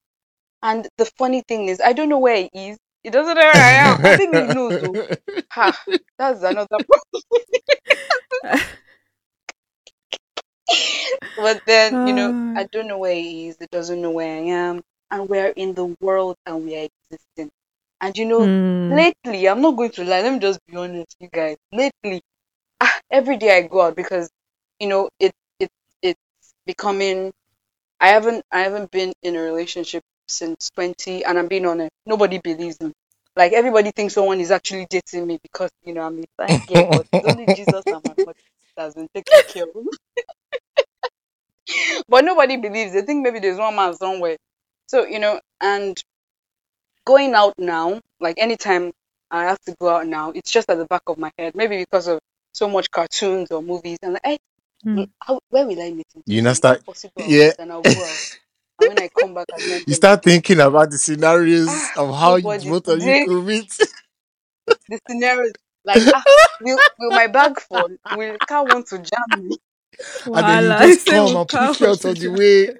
And 0.63 0.87
the 0.97 1.05
funny 1.17 1.43
thing 1.47 1.67
is, 1.69 1.81
I 1.81 1.93
don't 1.93 2.09
know 2.09 2.19
where 2.19 2.49
he 2.53 2.69
is. 2.69 2.77
He 3.03 3.09
doesn't 3.11 3.35
know 3.35 3.41
where 3.41 3.53
I 3.53 3.71
am. 3.89 3.97
I 4.03 4.11
think 4.11 4.35
he 4.35 4.47
knows. 4.47 4.77
Though. 4.79 4.97
Ha, 5.53 5.83
that's 6.19 6.43
another 6.43 6.67
problem. 6.87 7.03
but 11.35 11.61
then, 11.65 11.99
you 12.03 12.13
know, 12.13 12.33
Ah. 12.33 12.55
I 12.55 12.67
don't 12.71 12.87
know 12.87 12.97
where 12.97 13.13
he 13.15 13.47
is. 13.49 13.57
He 13.59 13.67
doesn't 13.71 14.01
know 14.01 14.11
where 14.11 14.37
I 14.37 14.41
am. 14.47 14.81
And 15.11 15.29
we're 15.29 15.49
in 15.49 15.73
the 15.73 15.95
world 16.01 16.35
and 16.45 16.65
we 16.65 16.77
are 16.77 16.87
existing. 17.11 17.51
And 18.01 18.17
you 18.17 18.25
know, 18.25 18.49
Mm. 18.89 18.89
lately, 18.89 19.47
I'm 19.47 19.61
not 19.61 19.75
going 19.77 19.91
to 19.91 20.03
lie. 20.03 20.21
Let 20.21 20.33
me 20.33 20.39
just 20.39 20.59
be 20.67 20.75
honest, 20.77 21.15
you 21.19 21.29
guys. 21.31 21.57
Lately, 21.71 22.21
ah, 22.81 22.99
every 23.11 23.37
day 23.37 23.57
I 23.57 23.61
go 23.67 23.81
out 23.81 23.95
because, 23.95 24.29
you 24.79 24.87
know, 24.87 25.09
it 25.19 25.33
it 25.59 25.69
it's 26.01 26.19
becoming. 26.65 27.31
I 27.99 28.09
haven't 28.09 28.43
I 28.51 28.61
haven't 28.61 28.91
been 28.91 29.13
in 29.23 29.35
a 29.35 29.41
relationship 29.41 30.03
since 30.27 30.69
20, 30.71 31.25
and 31.25 31.37
I'm 31.39 31.47
being 31.47 31.65
honest. 31.65 31.91
Nobody 32.05 32.39
believes 32.39 32.79
me. 32.81 32.91
Like 33.35 33.53
everybody 33.53 33.91
thinks 33.91 34.13
someone 34.13 34.39
is 34.39 34.51
actually 34.51 34.87
dating 34.89 35.27
me 35.27 35.39
because 35.41 35.71
you 35.83 35.93
know 35.93 36.01
I'm 36.01 36.23
fine 36.37 36.59
girl, 36.67 36.87
but 36.93 37.07
it's 37.13 37.27
only 37.27 37.47
Jesus 37.55 37.83
and 37.91 38.03
my 38.03 38.15
mother 38.25 38.37
that 38.77 38.83
has 38.83 38.95
been 38.95 39.07
taking 39.13 39.41
care 39.47 39.63
of 39.65 39.75
me. 39.75 39.91
but 42.09 42.23
nobody 42.25 42.57
believes. 42.57 42.93
They 42.93 43.01
think 43.01 43.23
maybe 43.23 43.39
there's 43.39 43.57
one 43.59 43.75
man 43.75 43.93
somewhere. 43.95 44.37
So 44.87 45.05
you 45.05 45.19
know, 45.19 45.39
and 45.61 46.01
going 47.05 47.33
out 47.33 47.53
now, 47.57 48.01
like 48.19 48.37
anytime 48.37 48.91
I 49.31 49.43
have 49.45 49.59
to 49.65 49.75
go 49.79 49.89
out 49.89 50.07
now, 50.07 50.31
it's 50.31 50.51
just 50.51 50.69
at 50.69 50.77
the 50.77 50.85
back 50.85 51.03
of 51.07 51.17
my 51.17 51.31
head. 51.37 51.55
Maybe 51.55 51.77
because 51.77 52.07
of 52.07 52.19
so 52.53 52.69
much 52.69 52.91
cartoons 52.91 53.51
or 53.51 53.61
movies, 53.61 53.99
and 54.01 54.13
like, 54.13 54.21
hey, 54.25 54.37
Mm. 54.87 55.09
how, 55.21 55.39
where 55.49 55.67
will 55.67 55.81
I 55.81 55.91
meet 55.91 56.07
him? 56.15 56.23
You 56.25 56.41
now 56.43 56.53
start- 56.53 56.81
If 56.81 56.85
possible, 56.85 57.23
I'll 57.23 57.31
yeah. 57.31 57.37
meet 57.37 57.55
and 57.59 57.71
I'll 57.71 57.85
go 57.85 58.05
out. 58.05 58.21
And 58.79 58.87
when 58.89 58.99
I 58.99 59.09
come 59.19 59.33
back, 59.35 59.47
I 59.53 59.59
You 59.87 59.93
start 59.95 60.23
thinking 60.23 60.59
about 60.61 60.91
the 60.91 60.97
scenarios 60.97 61.69
Ah, 61.69 61.91
of 61.95 62.15
how 62.15 62.37
you, 62.37 62.57
both 62.69 62.87
of 62.89 63.01
you 63.03 63.15
did. 63.15 63.29
could 63.29 63.45
meet. 63.45 63.71
the 64.89 64.99
scenarios 65.09 65.53
like 65.85 66.05
ah, 66.13 66.25
will, 66.59 66.81
will 66.99 67.11
my 67.11 67.27
bag 67.27 67.59
fall? 67.59 67.89
Will 68.09 68.37
car 68.47 68.65
want 68.65 68.87
to 68.87 68.99
jam 68.99 69.45
me? 69.49 69.57
and 70.33 70.47
then 70.47 70.61
you 70.61 70.73
just 70.75 71.01
say 71.05 71.19
come 71.19 71.35
and 71.37 71.49
can't 71.49 71.77
push 71.77 71.81
you 71.81 71.87
out 71.87 72.05
of 72.05 72.19
the 72.19 72.29
way. 72.29 72.75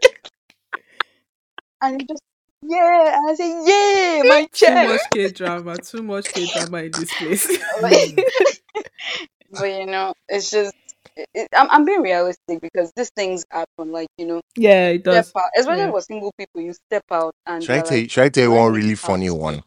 And 1.82 2.02
you 2.02 2.08
just 2.08 2.24
yeah, 2.64 3.18
and 3.18 3.32
I 3.32 3.36
say 3.36 3.50
yeah, 3.66 4.24
my 4.24 4.48
Too 4.66 4.78
chair. 4.78 4.80
much 4.80 5.10
K 5.10 5.30
drama, 5.30 5.80
too 5.80 6.04
much 6.04 6.32
K 6.34 6.48
drama 6.48 6.80
in 6.84 6.94
this 6.94 7.14
place. 7.14 7.48
but 7.80 9.66
you 9.66 9.86
know, 9.88 10.14
it's 10.30 10.52
just 10.52 10.74
it, 11.16 11.28
it- 11.34 11.48
I'm 11.56 11.70
I'm 11.72 11.86
being 11.86 12.02
realistic 12.02 12.62
because 12.62 12.92
these 12.96 13.12
things 13.16 13.44
happen. 13.52 13.92
Like 13.92 14.08
you 14.18 14.26
know, 14.28 14.42
yeah, 14.58 14.90
it 14.90 15.02
step 15.02 15.14
does. 15.26 15.32
out, 15.36 15.50
especially 15.58 15.80
Yeah. 15.84 15.92
for 15.92 16.02
single 16.02 16.32
people. 16.38 16.62
You 16.62 16.74
step 16.74 17.04
out 17.12 17.34
and 17.48 17.64
Should 17.64 17.72
I 17.72 17.76
you're 17.76 17.84
tell 17.84 17.98
you? 17.98 18.04
like, 18.04 18.12
Should 18.12 18.24
I 18.24 18.30
tell 18.30 18.44
you 18.44 18.52
one 18.52 18.74
really 18.74 18.90
this 18.90 19.00
funny 19.00 19.28
house?" 19.28 19.36
one? 19.36 19.64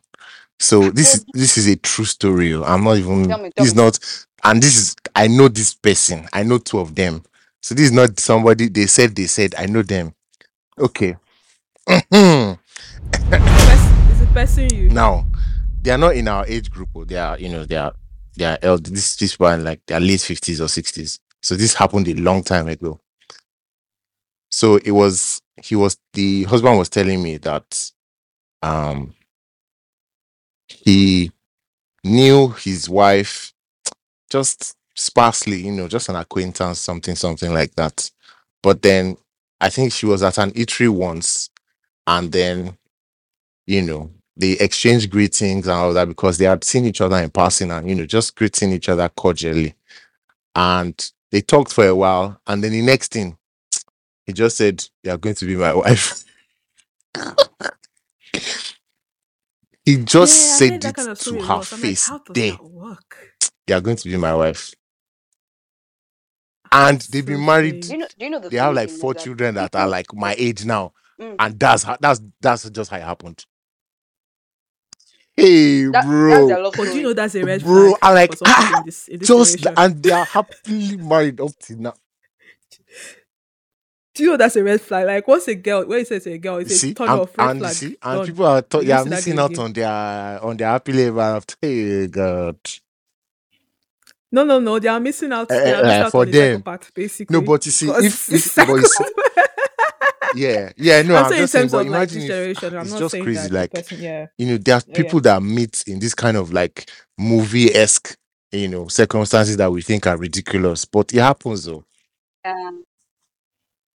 So 0.61 0.91
this 0.91 1.15
is 1.15 1.25
this 1.33 1.57
is 1.57 1.67
a 1.69 1.77
true 1.77 2.05
story. 2.05 2.55
I'm 2.55 2.83
not 2.85 2.97
even. 2.97 3.29
Tell 3.29 3.39
me, 3.39 3.51
tell 3.57 3.65
This 3.65 3.73
is 3.73 3.77
me. 3.77 3.83
not, 3.85 3.99
and 4.45 4.63
this 4.63 4.77
is. 4.77 4.97
I 5.15 5.29
know 5.29 5.49
this 5.49 5.75
person. 5.75 6.27
I 6.33 6.43
know 6.43 6.59
two 6.59 6.81
of 6.81 6.95
them. 6.95 7.23
So 7.63 7.75
this 7.75 7.87
is 7.87 7.93
not 7.93 8.19
somebody. 8.19 8.69
They 8.69 8.87
said. 8.87 9.15
They 9.15 9.27
said. 9.27 9.55
I 9.57 9.67
know 9.67 9.83
them. 9.83 10.15
Okay. 10.79 11.17
now 12.11 12.59
Is 13.23 14.21
it 14.23 14.35
person 14.35 14.69
you? 14.75 14.91
Now, 14.91 15.27
they 15.83 15.91
are 15.93 15.99
not 15.99 16.15
in 16.17 16.29
our 16.29 16.45
age 16.47 16.71
group. 16.71 16.89
oh. 16.95 17.05
They 17.05 17.17
are. 17.17 17.39
You 17.39 17.49
know. 17.51 17.65
They 17.65 17.77
are. 17.77 17.95
They 18.37 18.45
are 18.45 18.59
elder. 18.63 18.91
This 18.91 19.17
this 19.17 19.39
one 19.39 19.65
like 19.65 19.81
they 19.87 19.95
are 19.95 20.01
late 20.01 20.21
fifties 20.21 20.61
or 20.61 20.69
sixties. 20.69 21.21
So 21.43 21.57
this 21.57 21.75
happened 21.75 22.09
a 22.09 22.15
long 22.15 22.43
time 22.43 22.69
ago. 22.69 23.01
So 24.51 24.77
it 24.77 24.93
was. 24.93 25.41
He 25.63 25.77
was 25.77 25.99
the 26.15 26.45
husband 26.45 26.79
was 26.79 26.89
telling 26.89 27.23
me 27.23 27.39
that. 27.39 27.91
Um. 28.63 29.15
He 30.69 31.33
knew 32.05 32.49
his 32.51 32.89
wife 32.89 33.53
just 34.31 34.77
sparsely, 34.97 35.63
you 35.67 35.73
know, 35.73 35.89
just 35.89 36.09
an 36.09 36.17
acquaintance, 36.17 36.79
something, 36.81 37.15
something 37.17 37.53
like 37.53 37.75
that. 37.77 38.11
But 38.63 38.83
then 38.83 39.17
I 39.61 39.71
think 39.71 39.93
she 39.93 40.07
was 40.07 40.23
at 40.23 40.39
an 40.39 40.53
eatery 40.53 40.89
once, 40.89 41.51
and 42.07 42.33
then, 42.33 42.77
you 43.67 43.83
know, 43.83 44.11
they 44.37 44.53
exchanged 44.53 45.11
greetings 45.11 45.67
and 45.67 45.77
all 45.77 45.93
that 45.95 46.09
because 46.09 46.39
they 46.39 46.47
had 46.47 46.65
seen 46.65 46.87
each 46.87 47.01
other 47.01 47.17
in 47.19 47.31
passing 47.31 47.71
and, 47.71 47.89
you 47.89 47.95
know, 47.95 48.07
just 48.07 48.37
greeting 48.37 48.73
each 48.73 48.89
other 48.89 49.09
cordially. 49.11 49.75
And 50.55 51.13
they 51.33 51.43
talked 51.43 51.73
for 51.73 51.87
a 51.87 51.97
while, 51.97 52.41
and 52.47 52.65
then 52.65 52.73
the 52.73 52.83
next 52.83 53.13
thing, 53.13 53.39
he 54.27 54.33
just 54.33 54.57
said, 54.57 54.85
You're 55.05 55.19
going 55.19 55.35
to 55.37 55.47
be 55.47 55.57
my 55.57 55.75
wife. 55.75 56.25
he 59.85 59.97
just 60.05 60.37
yeah, 60.37 60.57
said 60.59 60.71
heard 60.73 60.85
it 60.85 60.95
kind 60.95 61.09
of 61.11 61.19
to 61.21 61.41
her 61.41 61.45
once. 61.45 61.73
I'm 61.73 61.83
like, 61.83 61.97
face 61.97 62.11
there, 62.35 62.59
you 63.69 63.75
are 63.77 63.81
going 63.81 63.97
to 63.97 64.09
be 64.09 64.17
my 64.17 64.35
wife. 64.35 64.73
And 66.73 67.01
they've 67.13 67.25
been 67.27 67.45
married. 67.45 67.83
Do 67.83 67.93
you 67.93 67.99
know? 67.99 68.07
Do 68.19 68.25
you 68.25 68.31
know 68.31 68.39
the 68.41 68.49
They 68.51 68.57
have 68.59 68.75
like 68.75 68.91
four 68.91 69.15
children 69.15 69.55
that 69.57 69.75
are 69.77 69.89
like 69.89 70.13
my 70.15 70.35
age 70.39 70.65
now, 70.65 70.93
Mm. 71.21 71.37
and 71.39 71.61
that's 71.61 71.85
how 71.85 71.97
that's 72.01 72.21
that's 72.41 72.69
just 72.71 72.91
how 72.91 72.97
it 72.99 73.03
happened. 73.05 73.45
Hey, 75.39 75.87
That, 75.93 76.07
that's 76.29 76.47
bro, 76.47 76.47
their 76.47 76.61
love 76.63 76.75
But 76.77 76.91
do 76.91 76.99
you 76.99 77.03
know 77.05 77.15
that's 77.15 77.35
a 77.37 77.45
red 77.45 77.63
Bro, 77.63 77.95
flag 77.95 77.97
I'm 78.03 78.15
like, 78.15 78.35
for 78.37 78.47
ah, 78.47 78.71
in 78.71 78.83
this 78.85 79.09
in 79.09 79.21
this 79.21 79.29
just 79.29 79.35
generation? 79.35 79.75
and 79.77 80.03
they 80.03 80.13
are 80.13 80.27
happily 80.27 80.97
married 80.99 81.41
up 81.41 81.59
to 81.61 81.77
now. 81.77 81.95
Do 84.15 84.25
you 84.25 84.31
know 84.31 84.37
that's 84.39 84.57
a 84.57 84.65
red 84.65 84.81
flag? 84.81 85.07
Like 85.07 85.29
what's 85.29 85.49
a 85.49 85.55
girl, 85.57 85.87
when 85.87 86.01
it 86.01 86.09
says 86.09 86.27
a 86.27 86.39
girl, 86.39 86.61
You 86.65 86.71
it's 86.71 86.73
a 86.73 86.79
see, 86.81 86.95
turn 86.95 87.09
and, 87.09 87.21
off 87.21 87.39
red 87.39 87.53
and 87.53 87.63
you 87.63 87.71
flag. 87.71 87.71
see, 87.71 87.97
and 88.03 88.23
Done. 88.23 88.27
people 88.27 88.47
are 88.47 88.63
th- 88.63 88.85
You 88.85 88.87
they 88.87 88.93
are 88.93 89.05
missing 89.07 89.39
out 89.39 89.51
again. 89.53 89.59
on 89.59 89.73
their 89.73 90.45
on 90.45 90.57
their 90.57 90.69
happy 90.69 90.93
level. 90.93 91.21
After 91.23 91.57
hey 91.63 92.07
God, 92.09 92.59
No, 94.33 94.45
no, 94.45 94.61
no. 94.61 94.79
They 94.79 94.89
are 94.89 95.01
missing 95.01 95.33
out. 95.33 95.51
Eh, 95.51 95.61
They 95.63 95.73
are 95.75 95.83
eh, 95.83 95.87
missing 95.87 96.03
out 96.03 96.15
for 96.15 96.25
on 96.25 96.31
the 96.31 96.33
them. 96.33 96.63
part, 96.63 96.91
basically. 96.95 97.35
no, 97.35 97.43
but 97.43 97.65
you 97.67 97.73
see, 97.73 97.87
Because 97.87 98.05
if 98.05 98.27
the 98.27 98.39
if 98.39 98.47
but 98.67 98.77
you 98.77 98.85
see, 98.87 99.05
second- 99.05 99.28
yeah, 100.35 100.73
yeah, 100.77 101.03
no, 101.03 101.17
I'm, 101.17 101.27
I'm, 101.27 101.33
saying 101.33 101.43
just 101.43 101.53
saying, 101.53 101.69
but 101.71 101.87
of 101.87 101.87
like 101.87 101.87
imagine 101.87 102.21
this 102.21 102.25
if 102.27 102.31
generation. 102.31 102.77
I'm 102.77 102.89
it's 102.89 102.91
not 102.91 102.99
just 102.99 103.13
saying 103.13 103.25
crazy, 103.25 103.49
that 103.49 103.53
like 103.53 103.73
person, 103.73 103.99
yeah. 104.01 104.27
you 104.39 104.47
know, 104.47 104.59
there 104.59 104.77
are 104.77 104.83
Yeah, 104.87 104.97
yeah. 105.03 105.05
people 105.05 105.21
that 105.23 105.43
meet 105.43 105.85
in 105.87 106.01
this 106.01 106.15
kind 106.15 106.37
of 106.37 106.53
like 106.53 106.91
movie 107.19 107.75
esque, 107.75 108.17
you 108.53 108.69
know, 108.69 108.89
circumstances 108.89 109.57
that 109.59 109.71
we 109.73 109.83
think 109.83 110.07
are 110.07 110.17
ridiculous, 110.17 110.85
but 110.85 111.13
it 111.15 111.21
happens 111.21 111.65
though. 111.65 111.85
Um, 112.45 112.85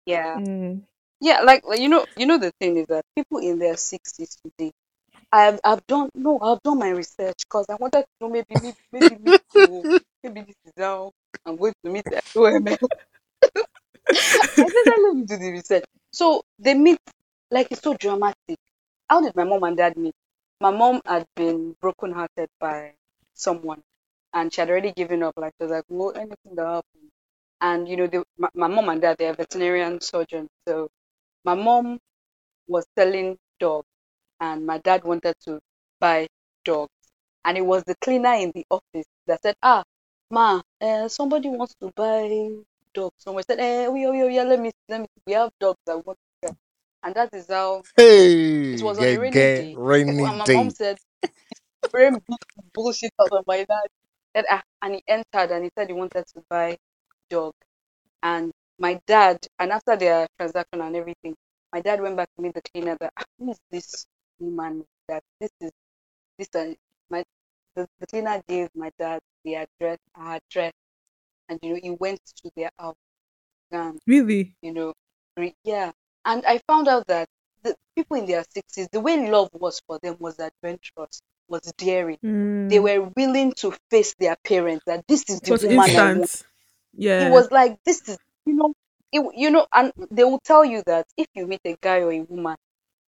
yeah. 0.05 0.38
Mm. 0.38 0.84
Yeah, 1.21 1.41
like, 1.41 1.63
like 1.65 1.79
you 1.79 1.89
know, 1.89 2.05
you 2.17 2.25
know 2.25 2.38
the 2.39 2.51
thing 2.59 2.77
is 2.77 2.88
that 2.88 3.05
people 3.15 3.39
in 3.39 3.59
their 3.59 3.77
sixties 3.77 4.38
today, 4.43 4.71
I've 5.32 5.59
I've 5.63 5.86
done 5.88 6.09
no, 6.15 6.39
I've 6.41 6.61
done 6.63 6.79
my 6.79 6.89
research 6.89 7.38
because 7.39 7.67
I 7.69 7.75
wanted 7.75 8.01
to 8.03 8.07
know 8.21 8.29
maybe 8.29 8.45
maybe 8.61 8.77
maybe 8.91 9.15
me 9.23 9.38
too, 9.53 9.86
maybe 10.23 10.41
this 10.41 10.55
is 10.65 10.73
how 10.77 11.11
I'm 11.45 11.57
going 11.57 11.73
to 11.86 11.91
meet 11.91 12.05
the 12.05 12.21
OML. 12.36 12.77
I 14.11 14.13
said 14.13 14.67
let 14.97 15.15
me 15.15 15.23
do 15.25 15.38
the 15.38 15.51
research. 15.51 15.86
So 16.12 16.43
they 16.59 16.74
meet 16.76 16.99
like 17.51 17.68
it's 17.72 17.82
so 17.82 17.95
dramatic. 17.95 18.57
How 19.09 19.22
did 19.22 19.36
my 19.36 19.43
mom 19.43 19.64
and 19.64 19.78
dad 19.78 19.97
meet? 19.97 20.16
My 20.62 20.72
mom 20.72 21.01
had 21.05 21.26
been 21.36 21.76
brokenhearted 21.82 22.49
by 22.59 22.93
someone, 23.34 23.82
and 24.34 24.53
she 24.53 24.62
had 24.62 24.70
already 24.70 24.91
given 24.93 25.24
up. 25.24 25.34
Like 25.38 25.53
she 25.59 25.66
was 25.66 25.72
like, 25.72 25.86
"Well, 25.89 26.14
anything 26.16 26.55
that 26.55 26.66
happens." 26.68 27.12
And 27.62 27.88
you 27.89 27.97
know, 27.97 28.07
they, 28.07 28.20
my, 28.38 28.49
my 28.55 28.68
mom 28.68 28.89
and 28.89 29.01
dad 29.01 29.18
they 29.20 29.28
are 29.28 29.34
veterinarian 29.36 30.01
surgeons, 30.01 30.49
so 30.68 30.89
my 31.45 31.55
mom 31.55 31.99
was 32.68 32.86
selling 32.97 33.38
dogs 33.59 33.88
and 34.41 34.66
my 34.66 34.78
dad 34.80 35.03
wanted 35.03 35.36
to 35.45 35.59
buy 35.99 36.28
dogs 36.66 36.91
and 37.45 37.57
it 37.57 37.62
was 37.66 37.84
the 37.86 37.95
cleaner 38.01 38.34
in 38.34 38.51
the 38.55 38.66
office 38.72 39.07
that 39.28 39.41
said 39.41 39.55
ah 39.64 39.84
ma 40.32 40.62
uh, 40.82 41.07
somebody 41.07 41.49
wants 41.49 41.76
to 41.82 41.91
buy 41.95 42.49
dogs 42.93 43.15
someone 43.19 43.43
said 43.49 43.59
eh 43.59 43.87
oh, 43.87 43.95
yeah, 43.95 44.09
oh, 44.09 44.27
yeah, 44.27 44.43
let 44.43 44.59
me 44.59 44.71
let 44.89 45.01
me 45.01 45.07
we 45.27 45.33
have 45.33 45.51
dogs 45.59 45.79
that 45.87 46.05
want 46.05 46.17
to 46.43 46.55
and 47.03 47.15
that 47.15 47.29
is 47.33 47.47
how 47.49 47.83
Hey, 47.97 48.73
it 48.73 48.81
was 48.81 48.99
on 48.99 49.09
a 49.09 49.17
rainy 49.17 49.47
get 49.47 49.51
day. 49.55 49.79
rainy 49.79 50.27
and 50.27 50.37
my 50.39 50.47
mom 50.47 50.69
said 50.71 50.97
brain 51.91 52.19
bullshit 52.73 53.13
out 53.21 53.31
of 53.33 53.45
my 53.47 53.59
dad. 53.59 53.87
And, 54.35 54.45
ah, 54.51 54.63
and 54.83 54.95
he 54.95 55.03
entered 55.07 55.51
and 55.53 55.65
he 55.65 55.71
said 55.77 55.87
he 55.89 55.93
wanted 55.93 56.25
to 56.35 56.43
buy 56.49 56.77
dog. 57.29 57.53
And 58.23 58.51
my 58.79 58.99
dad 59.07 59.39
and 59.59 59.71
after 59.71 59.97
their 59.97 60.27
transaction 60.39 60.81
and 60.81 60.95
everything 60.95 61.35
my 61.73 61.81
dad 61.81 62.01
went 62.01 62.17
back 62.17 62.29
to 62.37 62.43
meet 62.43 62.55
the 62.55 62.61
cleaner 62.63 62.97
that 63.01 63.13
"Ah, 63.17 63.23
who 63.39 63.51
is 63.51 63.59
this 63.71 64.05
woman 64.39 64.85
that 65.09 65.23
this 65.39 65.51
is 65.61 65.71
this 66.39 66.49
uh, 66.55 66.73
my 67.09 67.23
the, 67.75 67.87
the 67.99 68.07
cleaner 68.07 68.41
gave 68.47 68.69
my 68.75 68.91
dad 68.99 69.19
the 69.45 69.55
address 69.55 69.99
her 70.15 70.39
address 70.49 70.73
and 71.52 71.60
you 71.64 71.74
know 71.76 71.82
he 71.84 71.91
went 71.91 72.22
to 72.38 72.52
their 72.58 72.72
house 72.80 72.95
and 73.72 73.99
Really? 74.08 74.56
you 74.62 74.74
know 74.74 74.93
re- 75.38 75.56
yeah 75.64 75.91
and 76.26 76.45
i 76.45 76.60
found 76.68 76.88
out 76.88 77.08
that 77.08 77.28
the 77.64 77.76
people 77.95 78.18
in 78.18 78.26
their 78.26 78.43
60s 78.54 78.88
the 78.91 78.99
way 78.99 79.30
love 79.30 79.49
was 79.54 79.82
for 79.88 79.99
them 80.04 80.18
was 80.20 80.39
adventurous 80.39 81.22
was 81.49 81.62
daring 81.78 82.18
they 82.70 82.80
Mm. 82.80 82.84
were 82.84 83.12
willing 83.18 83.54
to 83.54 83.74
face 83.91 84.16
their 84.20 84.38
parents 84.45 84.84
that 84.88 85.06
this 85.08 85.24
is 85.30 85.41
the 85.41 85.56
woman 85.56 85.95
I 85.95 86.08
want. 86.08 86.32
Yeah. 86.93 87.20
it 87.20 87.26
was 87.26 87.52
like 87.52 87.78
this 87.86 88.08
is 88.10 88.18
you 88.45 88.54
know 88.56 88.74
it, 89.12 89.22
you 89.36 89.52
know 89.52 89.68
and 89.74 89.93
they 90.12 90.24
will 90.24 90.39
tell 90.43 90.66
you 90.66 90.84
that 90.86 91.06
if 91.18 91.28
you 91.36 91.47
meet 91.47 91.62
a 91.66 91.78
guy 91.82 91.99
or 92.02 92.12
a 92.12 92.22
woman 92.22 92.56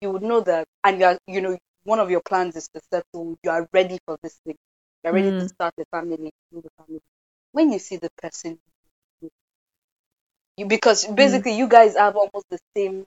you 0.00 0.10
would 0.10 0.22
know 0.22 0.40
that 0.40 0.66
and 0.84 1.00
you 1.00 1.06
are 1.06 1.18
you 1.26 1.40
know 1.40 1.58
one 1.84 2.00
of 2.00 2.10
your 2.10 2.22
plans 2.22 2.56
is 2.56 2.68
to 2.74 2.80
settle 2.92 3.36
you 3.42 3.50
are 3.50 3.68
ready 3.72 3.98
for 4.06 4.18
this 4.22 4.38
thing 4.46 4.56
you're 5.04 5.14
ready 5.14 5.32
to 5.32 5.44
Mm. 5.44 5.48
start 5.48 5.74
a 5.80 5.84
family 5.92 6.30
build 6.52 6.66
a 6.66 6.82
family 6.82 7.00
when 7.52 7.72
you 7.72 7.78
see 7.78 7.96
the 7.96 8.10
person 8.22 8.58
you 10.56 10.66
because 10.66 11.06
Mm. 11.16 11.16
basically 11.16 11.56
you 11.56 11.68
guys 11.68 11.96
have 11.96 12.16
almost 12.16 12.46
the 12.50 12.58
same 12.76 13.04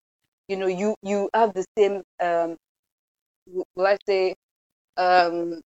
you 0.48 0.58
know 0.58 0.68
you 0.68 0.96
you 1.04 1.30
have 1.34 1.54
the 1.54 1.66
same 1.78 2.04
um 2.22 2.58
i 3.80 3.98
say 4.08 4.36
um 4.98 5.62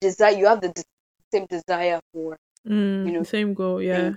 desire 0.00 0.36
you 0.36 0.46
have 0.46 0.60
the 0.60 0.68
de- 0.70 0.84
same 1.32 1.46
desire 1.46 2.00
for 2.12 2.36
Mm. 2.66 3.04
you 3.04 3.12
know 3.12 3.24
same 3.24 3.54
goal. 3.54 3.80
Yeah. 3.82 4.14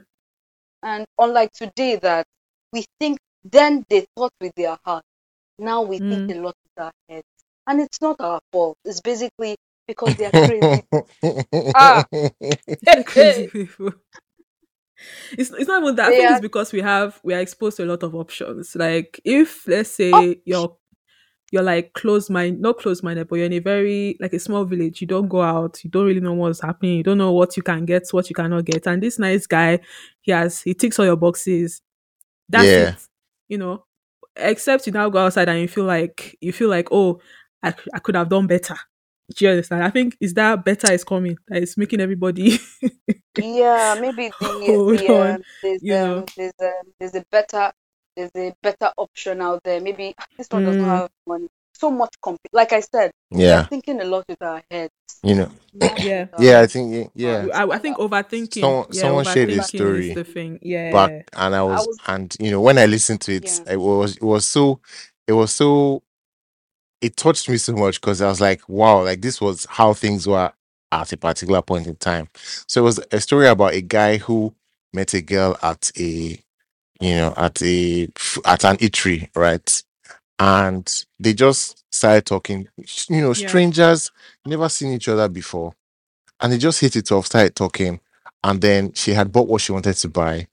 And 0.84 1.06
unlike 1.18 1.52
today, 1.54 1.96
that 1.98 2.26
we 2.72 2.86
think, 3.00 3.18
then 3.44 3.84
they 3.89 4.06
thought 4.16 4.34
with 4.39 4.54
their 4.56 4.78
heart. 4.86 5.04
Now 5.58 5.82
we 5.84 6.00
think 6.10 6.22
Mm. 6.22 6.30
a 6.30 6.36
lot 6.36 6.56
with 6.64 6.84
our 6.86 6.91
heads. 7.10 7.28
And 7.68 7.82
it's 7.82 8.02
not 8.02 8.18
our 8.20 8.39
fault. 8.52 8.78
It's 8.86 9.02
basically 9.02 9.58
because 9.88 10.16
they 10.16 10.26
are 10.26 10.32
crazy. 10.32 10.84
Ah. 11.76 12.06
Crazy 13.06 13.48
people. 13.48 13.92
It's, 15.38 15.52
it's 15.52 15.68
not 15.68 15.82
even 15.82 15.96
that. 15.96 16.08
I 16.08 16.16
think 16.16 16.30
are- 16.30 16.34
it's 16.34 16.42
because 16.42 16.72
we 16.72 16.82
have 16.82 17.20
we 17.24 17.34
are 17.34 17.40
exposed 17.40 17.78
to 17.78 17.84
a 17.84 17.86
lot 17.88 18.04
of 18.04 18.16
options. 18.16 18.76
Like 18.76 19.20
if 19.26 19.68
let's 19.68 19.90
say 19.90 20.12
Oh. 20.14 20.36
you're 20.46 20.78
you're 21.52 21.64
like 21.64 21.94
close 21.94 22.30
mind 22.30 22.62
not 22.62 22.78
close 22.78 23.04
minded, 23.04 23.28
but 23.28 23.36
you're 23.36 23.46
in 23.48 23.54
a 23.54 23.60
very 23.60 24.16
like 24.20 24.34
a 24.34 24.40
small 24.40 24.64
village, 24.66 25.02
you 25.02 25.08
don't 25.08 25.28
go 25.28 25.42
out, 25.42 25.84
you 25.84 25.90
don't 25.90 26.06
really 26.06 26.20
know 26.22 26.34
what's 26.34 26.62
happening, 26.62 26.98
you 26.98 27.04
don't 27.04 27.18
know 27.18 27.32
what 27.34 27.58
you 27.58 27.64
can 27.64 27.86
get, 27.86 28.08
what 28.12 28.30
you 28.30 28.36
cannot 28.36 28.66
get. 28.66 28.88
And 28.88 29.04
this 29.04 29.20
nice 29.20 29.46
guy, 29.46 29.80
he 30.22 30.32
has 30.32 30.62
he 30.62 30.74
ticks 30.74 30.98
all 31.00 31.06
your 31.06 31.18
boxes. 31.18 31.82
That's 32.50 32.66
Yeah. 32.66 32.90
it. 32.94 33.08
You 33.50 33.58
know. 33.58 33.86
Except 34.36 34.88
you 34.88 34.94
now 34.94 35.10
go 35.10 35.20
outside 35.20 35.48
and 35.50 35.60
you 35.62 35.68
feel 35.68 35.84
like 35.86 36.36
you 36.42 36.52
feel 36.54 36.70
like, 36.70 36.88
oh, 36.92 37.20
I, 37.62 37.74
I 37.94 38.00
could 38.00 38.16
have 38.16 38.30
done 38.30 38.48
better. 38.48 38.76
Do 39.36 39.45
you 39.45 39.51
understand? 39.51 39.84
I 39.84 39.89
think 39.89 40.17
is 40.19 40.34
that 40.36 40.63
better 40.65 40.91
is 40.91 41.03
coming. 41.03 41.38
That 41.47 41.63
is 41.63 41.78
making 41.78 42.01
everybody 42.01 42.59
yeah, 43.38 43.97
maybe 43.99 44.30
the, 44.39 44.45
Hold 44.67 44.99
the 44.99 45.07
on, 45.13 45.28
um, 45.36 45.41
there's 45.61 45.82
you 45.84 45.93
know. 45.93 46.17
um, 46.19 46.26
there's 46.38 46.53
um, 46.61 46.71
there's 46.99 47.15
a 47.15 47.26
better 47.32 47.71
there's 48.15 48.32
a 48.36 48.53
better 48.61 48.91
option 48.97 49.41
out 49.41 49.61
there. 49.63 49.80
Maybe 49.82 50.13
"Ah, 50.19 50.26
this 50.38 50.47
one 50.51 50.65
doesn't 50.65 50.82
Mm. 50.82 50.86
have 50.86 51.09
money. 51.28 51.47
So 51.76 51.89
much 51.89 52.13
comp. 52.21 52.39
Like 52.51 52.71
I 52.71 52.82
said, 52.82 53.11
we're 53.32 53.41
yeah, 53.47 53.63
thinking 53.65 53.99
a 53.99 54.05
lot 54.05 54.26
with 54.30 54.41
our 54.41 54.61
heads. 54.69 54.91
you 55.24 55.36
know. 55.36 55.49
Yeah. 55.74 56.28
Yeah, 56.39 56.59
I 56.61 56.67
think 56.67 57.11
yeah. 57.15 57.47
I, 57.53 57.63
I 57.67 57.78
think 57.80 57.97
overthinking. 57.97 58.59
Someone- 58.61 58.86
yeah, 58.91 59.01
someone 59.01 59.26
shared 59.26 59.49
a 59.49 59.63
story 59.63 60.09
is 60.09 60.15
the 60.15 60.24
thing. 60.24 60.59
Yeah. 60.61 60.91
back 60.91 61.30
and 61.36 61.55
I 61.55 61.63
was, 61.63 61.88
was- 61.88 61.97
and 62.07 62.36
you 62.39 62.51
know 62.51 62.61
when 62.61 62.78
I 62.78 62.86
listened 62.86 63.21
to 63.21 63.34
it, 63.34 63.45
Yeah. 63.45 63.74
it 63.74 63.78
was 63.80 64.17
it 64.17 64.24
was 64.24 64.45
so 64.45 64.82
it 65.28 65.34
was 65.34 65.51
so 65.51 66.03
it 67.04 67.18
touched 67.18 67.49
me 67.49 67.58
so 67.58 67.74
much 67.74 67.99
because 68.01 68.22
I 68.22 68.28
was 68.28 68.41
like, 68.41 68.68
wow, 68.70 69.04
like 69.04 69.22
this 69.22 69.41
was 69.41 69.66
how 69.70 69.93
things 69.93 70.26
were 70.28 70.51
at 70.91 71.12
a 71.12 71.18
particular 71.18 71.62
point 71.62 71.88
in 71.88 71.95
time. 71.97 72.30
So 72.68 72.82
it 72.82 72.86
was 72.86 72.99
a 73.12 73.20
story 73.20 73.47
about 73.47 73.74
a 73.74 73.82
guy 73.82 74.18
who 74.18 74.54
met 74.93 75.14
a 75.14 75.22
girl 75.22 75.58
at 75.62 75.91
a 75.97 76.39
you 77.01 77.16
know 77.16 77.34
at 77.36 77.62
a 77.62 78.04
at 78.45 78.64
an 78.64 78.78
eatery, 78.78 79.30
right? 79.36 79.84
And 80.39 81.06
they 81.20 81.34
just 81.34 81.84
started 81.91 82.26
talking, 82.26 82.68
you 83.10 83.22
know, 83.22 83.34
Yeah. 83.34 83.47
strangers, 83.47 84.12
never 84.45 84.68
seen 84.70 84.91
each 84.93 85.08
other 85.08 85.28
before. 85.30 85.74
And 86.39 86.51
they 86.51 86.58
just 86.58 86.80
hit 86.82 86.95
it 86.95 87.12
off, 87.12 87.28
started 87.28 87.56
talking. 87.56 87.99
And 88.43 88.60
then 88.62 88.93
she 88.93 89.14
had 89.14 89.32
bought 89.32 89.47
what 89.47 89.62
she 89.62 89.72
wanted 89.72 89.93
to 89.95 90.10
buy. 90.10 90.47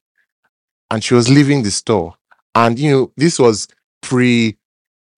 And 0.90 1.02
she 1.02 1.14
was 1.14 1.28
leaving 1.28 1.62
the 1.62 1.70
store. 1.70 2.16
And 2.54 2.78
you 2.78 2.90
know, 2.90 3.12
this 3.16 3.38
was 3.38 3.68
pre 4.00 4.56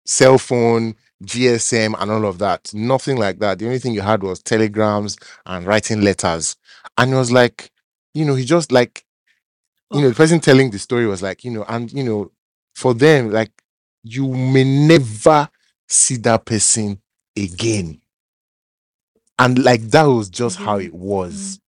cell 0.06 0.38
phone, 0.38 0.94
GSM, 1.22 1.94
and 1.98 2.10
all 2.10 2.26
of 2.26 2.38
that. 2.38 2.72
Nothing 2.74 3.16
like 3.16 3.38
that. 3.38 3.58
The 3.58 3.66
only 3.66 3.78
thing 3.78 3.94
you 3.94 4.00
had 4.00 4.22
was 4.22 4.42
telegrams 4.42 5.16
and 5.46 5.66
writing 5.66 6.00
letters. 6.00 6.56
And 6.98 7.12
it 7.12 7.16
was 7.16 7.32
like, 7.32 7.70
you 8.14 8.24
know, 8.24 8.34
he 8.34 8.44
just 8.44 8.72
like, 8.72 9.04
you 9.92 10.00
know, 10.00 10.08
the 10.08 10.14
person 10.14 10.40
telling 10.40 10.70
the 10.70 10.78
story 10.78 11.06
was 11.06 11.22
like, 11.22 11.44
you 11.44 11.50
know, 11.50 11.64
and 11.68 11.92
you 11.92 12.04
know, 12.04 12.30
for 12.74 12.94
them, 12.94 13.30
like, 13.30 13.50
you 14.02 14.28
may 14.28 14.64
never 14.64 15.48
see 15.88 16.16
that 16.16 16.44
person 16.44 17.00
again. 17.36 18.00
And 19.38 19.62
like 19.62 19.82
that 19.90 20.04
was 20.04 20.28
just 20.28 20.58
how 20.58 20.78
mm-hmm. 20.78 20.86
it 20.86 20.94
was. 20.94 21.34
Mm-hmm. 21.34 21.58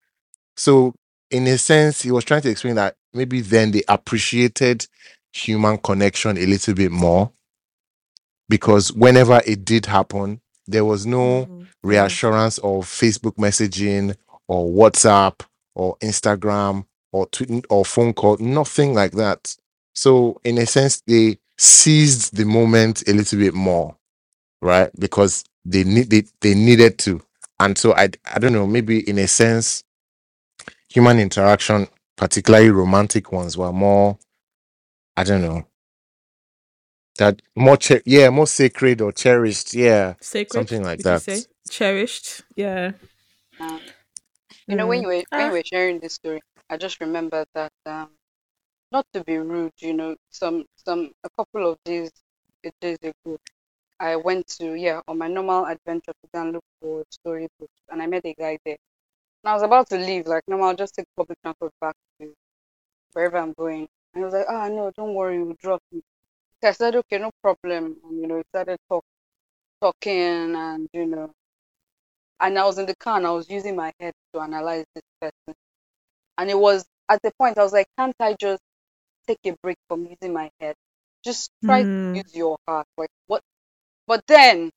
So, 0.56 0.94
in 1.30 1.46
a 1.46 1.58
sense, 1.58 2.02
he 2.02 2.10
was 2.10 2.24
trying 2.24 2.42
to 2.42 2.50
explain 2.50 2.76
that 2.76 2.96
maybe 3.12 3.40
then 3.40 3.72
they 3.72 3.82
appreciated 3.88 4.86
human 5.32 5.78
connection 5.78 6.38
a 6.38 6.46
little 6.46 6.74
bit 6.74 6.92
more 6.92 7.32
because 8.48 8.92
whenever 8.92 9.40
it 9.46 9.64
did 9.64 9.86
happen, 9.86 10.40
there 10.66 10.84
was 10.84 11.06
no 11.06 11.46
Mhm. 11.46 11.66
reassurance 11.82 12.58
of 12.58 12.86
Facebook 12.86 13.36
messaging 13.36 14.16
or 14.48 14.66
WhatsApp 14.70 15.40
or 15.74 15.96
Instagram 15.98 16.86
or 17.12 17.26
tweet 17.26 17.64
or 17.70 17.84
phone 17.84 18.12
call, 18.12 18.36
nothing 18.38 18.94
like 18.94 19.12
that. 19.12 19.56
So, 19.94 20.40
in 20.44 20.58
a 20.58 20.66
sense, 20.66 21.02
they 21.06 21.38
seized 21.58 22.34
the 22.36 22.44
moment 22.44 23.06
a 23.08 23.12
little 23.12 23.38
bit 23.38 23.54
more, 23.54 23.96
right? 24.60 24.90
Because 24.98 25.44
they 25.64 25.84
need 25.84 26.10
they, 26.10 26.24
they 26.40 26.54
needed 26.54 26.98
to. 27.00 27.22
And 27.60 27.78
so 27.78 27.94
I 27.94 28.08
I 28.24 28.38
don't 28.38 28.52
know, 28.52 28.66
maybe 28.66 29.08
in 29.08 29.18
a 29.18 29.28
sense, 29.28 29.84
human 30.88 31.18
interaction, 31.18 31.88
particularly 32.16 32.70
romantic 32.70 33.32
ones, 33.32 33.56
were 33.56 33.72
more, 33.72 34.18
I 35.16 35.24
don't 35.24 35.42
know, 35.42 35.66
that 37.18 37.42
more 37.56 37.76
che- 37.76 38.02
yeah, 38.06 38.30
more 38.30 38.46
sacred 38.46 39.00
or 39.00 39.12
cherished. 39.12 39.74
Yeah. 39.74 40.14
Sacred. 40.20 40.68
Something 40.68 40.82
like 40.82 40.98
did 40.98 41.10
you 41.10 41.18
that. 41.18 41.22
say? 41.22 41.44
Cherished. 41.70 42.42
Yeah. 42.56 42.92
Um, 43.60 43.80
You 44.68 44.76
know, 44.76 44.86
when 44.88 45.00
Mm. 45.00 45.02
you 45.02 45.08
were 45.08 45.24
when 45.34 45.46
Ah. 45.46 45.46
you 45.46 45.52
were 45.52 45.64
sharing 45.64 46.00
this 46.00 46.14
story, 46.14 46.40
I 46.70 46.76
just 46.78 47.00
remembered 47.00 47.48
that 47.54 47.72
um, 47.86 48.10
not 48.92 49.06
to 49.14 49.24
be 49.24 49.38
rude, 49.38 49.72
you 49.80 49.94
know, 49.94 50.16
some 50.30 50.66
some 50.76 51.12
a 51.24 51.30
couple 51.38 51.70
of 51.72 51.78
days 51.84 52.10
days 52.80 52.98
ago, 53.02 53.38
I 54.00 54.16
went 54.16 54.46
to 54.58 54.74
yeah 54.74 55.02
on 55.08 55.18
my 55.18 55.28
normal 55.28 55.66
adventure 55.66 56.12
to 56.12 56.28
go 56.34 56.42
and 56.42 56.52
look 56.54 56.64
for 56.80 57.04
storybooks, 57.10 57.80
and 57.90 58.02
I 58.02 58.06
met 58.06 58.24
a 58.26 58.34
guy 58.34 58.58
there. 58.64 58.78
And 59.44 59.50
I 59.50 59.54
was 59.54 59.62
about 59.64 59.88
to 59.90 59.98
leave, 59.98 60.26
like 60.26 60.44
normal, 60.48 60.74
just 60.74 60.94
take 60.96 61.06
public 61.16 61.38
transport 61.42 61.72
back 61.80 61.96
to 62.20 62.34
wherever 63.14 63.38
I'm 63.38 63.52
going. 63.54 63.88
And 64.14 64.20
he 64.20 64.24
was 64.24 64.34
like, 64.34 64.46
"Ah, 64.48 64.68
no, 64.68 64.90
don't 64.92 65.14
worry, 65.14 65.42
we'll 65.42 65.56
drop 65.60 65.82
you." 65.92 66.02
I 66.64 66.72
said, 66.72 66.96
okay, 66.96 67.18
no 67.18 67.30
problem. 67.42 67.96
And, 68.04 68.20
you 68.22 68.28
know, 68.28 68.36
we 68.36 68.42
started 68.54 68.78
talk, 68.90 69.04
talking 69.82 70.56
and, 70.56 70.88
you 70.92 71.06
know, 71.06 71.32
and 72.40 72.58
I 72.58 72.66
was 72.66 72.78
in 72.78 72.86
the 72.86 72.96
car 72.96 73.18
and 73.18 73.26
I 73.26 73.32
was 73.32 73.50
using 73.50 73.76
my 73.76 73.92
head 74.00 74.14
to 74.34 74.40
analyze 74.40 74.84
this 74.94 75.04
person. 75.20 75.54
And 76.38 76.50
it 76.50 76.58
was 76.58 76.84
at 77.10 77.20
the 77.22 77.32
point 77.38 77.58
I 77.58 77.62
was 77.64 77.72
like, 77.72 77.86
can't 77.98 78.14
I 78.20 78.36
just 78.40 78.62
take 79.28 79.38
a 79.46 79.56
break 79.62 79.78
from 79.88 80.06
using 80.06 80.32
my 80.34 80.50
head? 80.60 80.74
Just 81.24 81.50
try 81.66 81.82
Hmm. 81.82 81.84
to 81.84 81.88
use 82.20 82.34
your 82.34 82.56
heart. 82.68 82.86
Like, 82.98 83.10
what? 83.28 83.42
But 84.06 84.22
then 84.28 84.70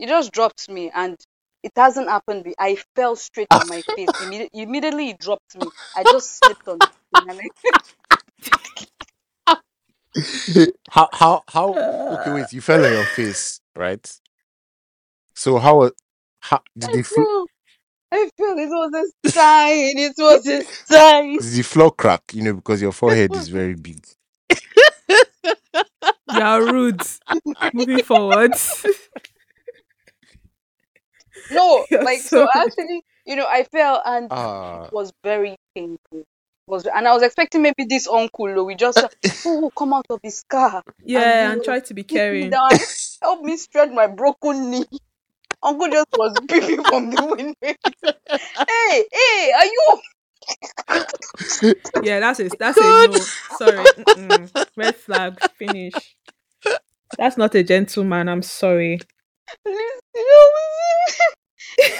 it 0.00 0.08
just 0.08 0.32
dropped 0.32 0.70
me 0.70 0.90
and 0.94 1.16
it 1.64 1.72
hasn't 1.76 2.08
happened. 2.08 2.44
be- 2.44 2.54
I 2.58 2.78
fell 2.96 3.16
straight 3.16 3.48
on 3.54 3.68
my 3.68 3.82
face. 3.96 4.10
Immedi- 4.20 4.48
immediately 4.54 5.10
it 5.10 5.18
dropped 5.20 5.56
me. 5.56 5.70
I 5.94 6.04
just 6.04 6.38
slipped 6.38 6.68
on 6.68 6.80
the 6.80 6.88
thing 7.12 7.28
and 7.30 7.40
I 7.40 7.50
how 10.90 11.08
how 11.12 11.42
how 11.48 11.68
okay 12.14 12.32
wait 12.34 12.52
you 12.52 12.60
fell 12.60 12.84
on 12.84 12.92
your 12.92 13.04
face 13.04 13.60
right 13.76 14.10
so 15.34 15.58
how 15.58 15.90
how 16.40 16.60
did 16.76 16.90
the 16.92 17.02
flo- 17.02 17.24
feel, 17.24 17.46
I 18.12 18.30
feel 18.36 18.58
it 18.58 18.68
was 18.68 19.12
a 19.24 19.30
sign. 19.30 19.98
It 19.98 20.14
was 20.18 20.46
a 20.46 20.62
sign. 20.62 21.38
did 21.38 21.52
the 21.52 21.62
floor 21.62 21.90
crack 21.92 22.22
you 22.32 22.42
know 22.42 22.54
because 22.54 22.80
your 22.80 22.92
forehead 23.02 23.34
is 23.36 23.48
very 23.48 23.74
big 23.74 24.04
You 26.30 26.42
are 26.42 26.62
rude. 26.62 27.02
Moving 27.72 28.02
forward. 28.02 28.54
No, 31.50 31.86
You're 31.90 32.04
like 32.04 32.20
so 32.20 32.44
so 32.44 32.48
actually, 32.54 33.02
you 33.26 33.36
know, 33.36 33.46
I 33.48 33.64
fell 33.64 34.02
and 34.04 34.28
ah 34.30 34.84
it 34.84 34.92
was 34.92 35.12
very 35.24 35.56
painful. 35.74 36.24
Was 36.68 36.86
and 36.86 37.08
I 37.08 37.14
was 37.14 37.22
expecting 37.22 37.62
maybe 37.62 37.84
this 37.88 38.06
uncle 38.06 38.46
though, 38.54 38.64
we 38.64 38.74
just 38.74 39.02
oh 39.46 39.70
come 39.76 39.94
out 39.94 40.06
of 40.10 40.20
his 40.22 40.44
car, 40.48 40.82
yeah, 41.04 41.52
you 41.52 41.52
and 41.52 41.64
try 41.64 41.80
to 41.80 41.94
be 41.94 42.02
put 42.02 42.08
caring. 42.18 42.50
down, 42.50 42.70
help 43.22 43.42
me 43.42 43.56
stretch 43.56 43.90
my 43.90 44.06
broken 44.06 44.70
knee. 44.70 44.84
Uncle 45.62 45.88
just 45.90 46.06
was 46.16 46.38
peeping 46.48 46.84
from 46.84 47.10
the 47.10 47.24
window. 47.24 47.76
hey, 48.68 49.04
hey, 49.12 49.52
are 49.56 49.66
you 49.66 49.98
Yeah, 52.02 52.20
that's 52.20 52.40
it. 52.40 52.58
that's 52.58 52.78
a 52.78 52.80
no. 52.80 53.28
Sorry. 53.58 53.84
Mm-mm. 53.98 54.66
Red 54.76 54.96
flag. 54.96 55.38
Finish. 55.58 56.16
That's 57.16 57.36
not 57.36 57.54
a 57.54 57.62
gentleman. 57.62 58.28
I'm 58.28 58.42
sorry. 58.42 59.00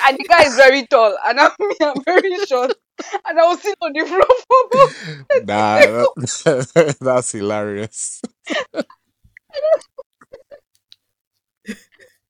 And 0.06 0.18
the 0.18 0.24
guy 0.28 0.44
is 0.44 0.56
very 0.56 0.86
tall, 0.86 1.16
and 1.26 1.40
I'm, 1.40 1.50
I'm 1.82 2.02
very 2.04 2.36
short, 2.46 2.72
and 3.26 3.38
I 3.38 3.46
was 3.46 3.60
sitting 3.62 3.76
on 3.82 3.92
the 3.92 4.06
floor. 4.06 4.88
nah 5.46 5.80
that- 5.84 6.96
that's 7.00 7.32
hilarious 7.32 8.22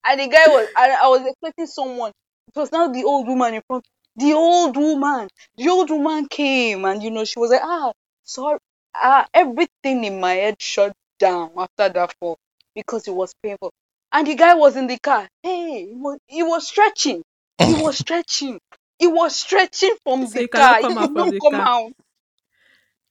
And 0.04 0.20
the 0.20 0.28
guy 0.28 0.48
was, 0.48 0.68
and 0.76 0.92
I 0.92 1.08
was 1.08 1.26
expecting 1.26 1.66
someone. 1.66 2.12
It 2.48 2.58
was 2.58 2.72
not 2.72 2.92
the 2.92 3.04
old 3.04 3.26
woman 3.28 3.54
in 3.54 3.62
front. 3.66 3.84
The 4.16 4.32
old 4.32 4.76
woman. 4.76 5.28
The 5.56 5.68
old 5.68 5.90
woman 5.90 6.26
came, 6.28 6.84
and 6.84 7.02
you 7.02 7.10
know, 7.10 7.24
she 7.24 7.38
was 7.38 7.50
like, 7.50 7.60
ah, 7.62 7.92
sorry. 8.24 8.58
Ah, 8.94 9.26
everything 9.34 10.04
in 10.04 10.20
my 10.20 10.34
head 10.34 10.60
shut 10.60 10.92
down 11.18 11.50
after 11.56 11.88
that 11.90 12.14
fall 12.18 12.38
because 12.74 13.06
it 13.06 13.14
was 13.14 13.32
painful. 13.42 13.72
And 14.12 14.26
the 14.26 14.34
guy 14.34 14.54
was 14.54 14.76
in 14.76 14.86
the 14.86 14.98
car. 14.98 15.28
Hey, 15.42 15.86
he 15.86 15.94
was, 15.94 16.18
he 16.26 16.42
was 16.42 16.66
stretching. 16.66 17.22
He 17.62 17.74
was 17.74 17.98
stretching. 18.04 18.58
He 18.98 19.06
was 19.08 19.34
stretching 19.36 19.96
from 20.04 20.26
So 20.26 20.38
the 20.38 20.44
he 20.48 20.48
car. 20.48 20.80
come 20.80 20.96
he 20.96 20.96
out 20.98 21.10
could 21.10 21.12
from 21.12 21.30
not 21.30 21.30
the 21.30 21.40
come 21.40 21.60
car. 21.60 21.66
out. 21.66 21.92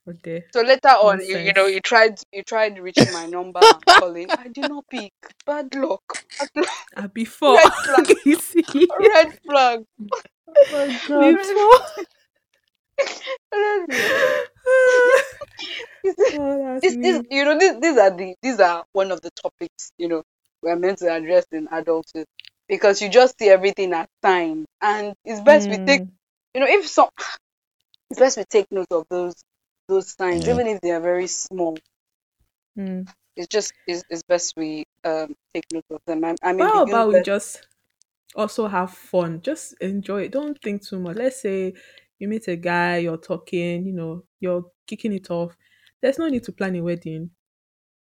Okay. 0.07 0.45
So 0.53 0.61
later 0.61 0.89
on, 0.89 1.21
you, 1.23 1.37
you 1.37 1.53
know, 1.53 1.67
Nonsense. 1.67 1.67
he 1.67 1.79
tried, 1.81 2.19
he 2.31 2.43
tried 2.43 2.79
reaching 2.79 3.11
my 3.11 3.25
number 3.25 3.77
calling. 3.97 4.31
I 4.35 4.47
did 4.49 4.67
not 4.67 4.85
pick. 4.89 5.13
Bad 5.45 5.73
luck. 5.75 6.25
Bad 6.39 6.49
luck. 6.55 6.69
Uh, 6.95 7.07
before 7.07 7.61
Red 7.63 7.73
flag. 7.83 8.07
you 8.25 8.35
see 8.37 8.65
Red 8.99 9.33
flag. 9.45 9.85
Oh 10.47 10.65
my 10.71 10.89
god. 11.07 11.39
before 11.39 11.79
Red 13.53 13.93
flag. 13.93 14.45
oh, 16.33 16.79
this, 16.81 16.97
this, 17.01 17.21
you 17.29 17.45
know, 17.45 17.57
this, 17.57 17.77
these 17.81 17.97
are 17.97 18.11
the, 18.15 18.35
these 18.41 18.59
are 18.59 18.85
one 18.93 19.11
of 19.11 19.21
the 19.21 19.31
topics, 19.31 19.91
you 19.97 20.07
know, 20.07 20.23
we're 20.61 20.75
meant 20.75 20.99
to 20.99 21.11
address 21.11 21.45
in 21.51 21.67
adulthood 21.71 22.25
because 22.67 23.01
you 23.01 23.09
just 23.09 23.37
see 23.39 23.49
everything 23.49 23.93
as 23.93 24.07
signs, 24.23 24.65
and 24.81 25.15
it's 25.25 25.41
best 25.41 25.69
we 25.69 25.77
take, 25.85 26.01
Mm, 26.01 26.17
you 26.53 26.61
know, 26.61 26.67
if 26.67 26.87
some, 26.87 27.09
it's 28.09 28.19
best 28.19 28.37
we 28.37 28.43
take 28.43 28.67
note 28.71 28.87
of 28.91 29.05
those, 29.09 29.35
those 29.87 30.13
signs, 30.13 30.47
Yeah. 30.47 30.49
even 30.49 30.67
if 30.67 30.81
they 30.81 30.91
are 30.91 30.99
very 31.01 31.27
small. 31.27 31.77
mm. 32.75 33.07
It's 33.37 33.47
just, 33.47 33.71
it's, 33.85 34.03
it's 34.09 34.23
best 34.23 34.53
we 34.57 34.83
um 35.05 35.33
take 35.53 35.63
note 35.71 35.85
of 35.91 36.01
them. 36.05 36.23
I, 36.25 36.35
I 36.41 36.53
mean, 36.53 36.69
How 36.69 36.83
the 36.83 36.83
about 36.83 37.09
we 37.09 37.21
just 37.21 37.67
also 38.35 38.67
have 38.67 38.91
fun? 38.93 39.41
Just 39.41 39.75
enjoy 39.81 40.23
it. 40.23 40.33
Don't 40.33 40.59
think 40.61 40.83
too 40.85 40.99
much. 40.99 41.17
Let's 41.17 41.41
say 41.41 41.75
you 42.19 42.27
meet 42.27 42.47
a 42.49 42.55
guy, 42.57 42.97
you're 42.99 43.17
talking, 43.17 43.85
you 43.87 43.93
know, 43.93 44.25
you're 44.39 44.65
kicking 44.87 45.13
it 45.13 45.31
off. 45.31 45.57
There's 46.01 46.19
no 46.19 46.29
need 46.29 46.43
to 46.45 46.51
plan 46.53 46.75
a 46.77 46.81
wedding. 46.81 47.31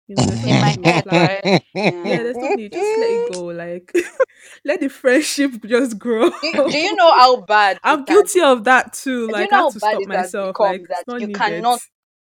You 0.09 0.17
know, 0.17 0.27
there's 0.27 0.43
no 0.43 0.53
in 0.53 0.61
my 0.61 0.75
need 0.77 0.83
to 0.85 0.85
head, 0.85 1.05
plan. 1.09 1.29
right? 1.45 1.45
Yeah, 1.91 2.23
there's 2.23 2.41
no 2.41 2.51
need. 2.51 2.73
Just 2.73 2.97
let 2.97 3.11
it 3.11 3.25
go. 3.25 3.47
Like, 3.47 3.93
let 4.65 4.81
the 4.81 4.89
friendship 4.89 5.53
just 5.67 5.99
grow. 5.99 6.31
Do, 6.43 6.55
do 6.71 6.79
you 6.79 6.95
know 6.95 7.13
how 7.17 7.43
bad? 7.43 7.79
I'm 7.85 8.05
it 8.07 8.13
has 8.13 8.17
guilty 8.17 8.41
of 8.43 8.65
that 8.65 8.93
too. 8.95 9.29
Do 9.29 9.33
Like, 9.33 9.43
you 9.43 9.53
I 9.53 9.57
know 9.57 9.59
have 9.59 9.69
to 9.69 9.81
how 9.81 9.89
bad 9.89 9.99
stop 9.99 10.07
it 10.07 10.15
has 10.15 10.33
myself. 10.33 10.59
become 10.59 10.61
Like, 10.61 10.83
it's 10.91 10.91
that 10.91 11.05
not 11.07 11.23
you 11.23 11.29
needed. 11.29 11.69
cannot 11.69 11.81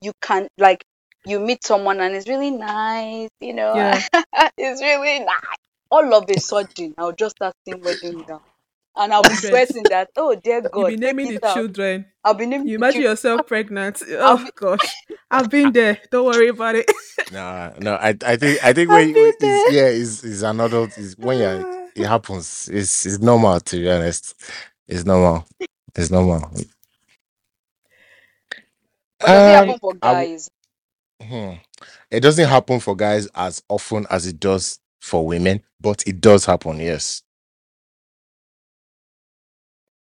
you 0.00 0.12
can't. 0.22 0.48
like 0.58 0.84
you 1.24 1.40
meet 1.40 1.64
someone 1.64 2.00
and 2.00 2.14
it's 2.14 2.28
really 2.28 2.50
nice, 2.50 3.30
you 3.40 3.54
know, 3.54 3.74
Yeah. 3.74 4.02
it's 4.58 4.82
really 4.82 5.20
nice. 5.20 5.56
All 5.90 6.14
of 6.14 6.28
a 6.30 6.38
sudden, 6.38 6.94
I'll 6.98 7.12
just 7.12 7.36
start 7.36 7.54
seeing 7.66 7.82
wedding 7.82 8.24
down, 8.24 8.42
and 8.96 9.12
I'll 9.14 9.24
be 9.24 9.36
Hundred. 9.36 9.36
sweating 9.36 9.88
that 9.90 10.10
oh 10.16 10.34
dear 10.36 10.62
God, 10.62 10.72
You'll 10.74 10.84
be 10.84 10.96
naming 10.96 11.28
the 11.34 11.40
out. 11.44 11.54
children. 11.54 12.06
I'll 12.24 12.34
be 12.34 12.46
naming 12.46 12.68
You 12.68 12.76
imagine 12.76 13.02
children. 13.02 13.04
yourself 13.04 13.46
pregnant. 13.46 14.02
Oh 14.10 14.48
gosh, 14.56 15.06
I've 15.30 15.50
been 15.50 15.72
there. 15.72 15.98
Don't 16.10 16.26
worry 16.26 16.48
about 16.48 16.76
it. 16.76 16.90
nah 17.30 17.72
no 17.80 17.94
i 17.96 18.16
i 18.26 18.36
think 18.36 18.64
i 18.64 18.72
think 18.72 18.90
I've 18.90 19.12
when 19.12 19.12
been 19.12 19.32
you- 19.38 19.38
there. 19.40 19.66
is 19.66 19.68
yeah 19.68 19.86
is 19.86 20.24
is 20.24 20.42
an 20.42 20.60
adult 20.60 20.98
is 20.98 21.16
when 21.18 21.38
you're 21.38 21.66
it 21.96 22.06
happens 22.06 22.68
it's 22.72 23.06
it's 23.06 23.20
normal 23.20 23.60
to 23.60 23.76
be 23.78 23.90
honest 23.90 24.34
it's 24.88 25.04
normal 25.04 25.46
it's 25.96 26.10
normal 26.10 26.50
But 29.20 29.30
does 29.32 29.46
it 29.46 29.52
Um, 29.52 29.54
happen 29.54 29.78
for 29.80 29.94
I 30.02 30.08
w- 30.08 30.28
guys? 30.28 30.50
Hmm. 31.22 31.54
It 32.10 32.20
doesn't 32.20 32.48
happen 32.48 32.80
for 32.80 32.96
guys 32.96 33.28
as 33.34 33.62
often 33.68 34.06
as 34.10 34.26
it 34.26 34.40
does 34.40 34.80
for 35.00 35.26
women, 35.26 35.62
but 35.80 36.04
it 36.06 36.20
does 36.20 36.46
happen, 36.46 36.78
yes. 36.80 37.22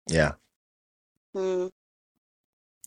Yeah. 0.08 0.32
Hmm. 1.34 1.68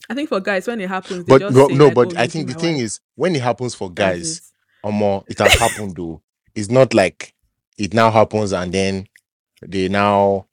I 0.08 0.14
think 0.14 0.28
for 0.28 0.40
guys, 0.40 0.66
when 0.66 0.80
it 0.80 0.88
happens, 0.88 1.24
they 1.26 1.34
But 1.34 1.38
just 1.38 1.56
no, 1.56 1.66
say 1.66 1.74
no 1.74 1.88
like, 1.88 1.94
but 1.94 2.14
"Oh, 2.16 2.16
I 2.16 2.26
you 2.26 2.28
think 2.28 2.46
be 2.46 2.48
the 2.48 2.54
my 2.54 2.60
thing 2.60 2.76
wife." 2.76 2.78
is 2.78 3.00
when 3.16 3.34
it 3.36 3.42
happens 3.42 3.74
for 3.74 3.90
That's 3.96 4.18
guys, 4.18 4.38
it. 4.38 4.42
or 4.82 4.92
more, 4.92 5.24
it 5.28 5.38
has 5.38 5.54
happened 5.54 5.96
though. 5.96 6.22
It's 6.54 6.70
not 6.70 6.94
like 6.94 7.34
it 7.78 7.94
now 7.94 8.10
happens 8.10 8.52
and 8.52 8.72
then 8.72 9.08
they 9.62 9.88
now 9.88 10.46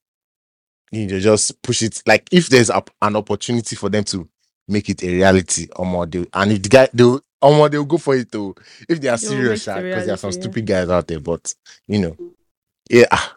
you 0.91 1.07
know 1.07 1.19
just 1.19 1.61
push 1.61 1.81
it 1.81 2.01
like 2.05 2.27
if 2.31 2.49
there's 2.49 2.69
a, 2.69 2.83
an 3.01 3.15
opportunity 3.15 3.75
for 3.75 3.89
them 3.89 4.03
to 4.05 4.27
make 4.67 4.89
it 4.89 5.03
a 5.03 5.07
reality 5.13 5.67
or 5.75 5.85
more 5.85 6.05
they, 6.05 6.25
and 6.33 6.51
if 6.51 6.63
the 6.63 6.69
guy 6.69 6.89
they 6.93 7.03
or 7.03 7.55
more 7.55 7.69
they'll 7.69 7.85
go 7.85 7.97
for 7.97 8.15
it 8.15 8.31
too 8.31 8.55
if 8.89 9.01
they 9.01 9.09
are 9.09 9.17
They 9.21 9.29
will 9.29 9.51
serious 9.51 9.67
it 9.67 9.67
a 9.67 9.73
ah, 9.73 9.81
because 9.81 10.05
there 10.05 10.13
are 10.13 10.17
some 10.17 10.31
reality, 10.31 10.39
yeah. 10.39 10.41
stupid 10.41 10.65
guys 10.65 10.89
out 10.89 11.07
there 11.07 11.19
but 11.19 11.53
you 11.87 11.99
know 11.99 12.17
hmm. 12.17 12.27
yeah 12.89 13.05
ah. 13.11 13.35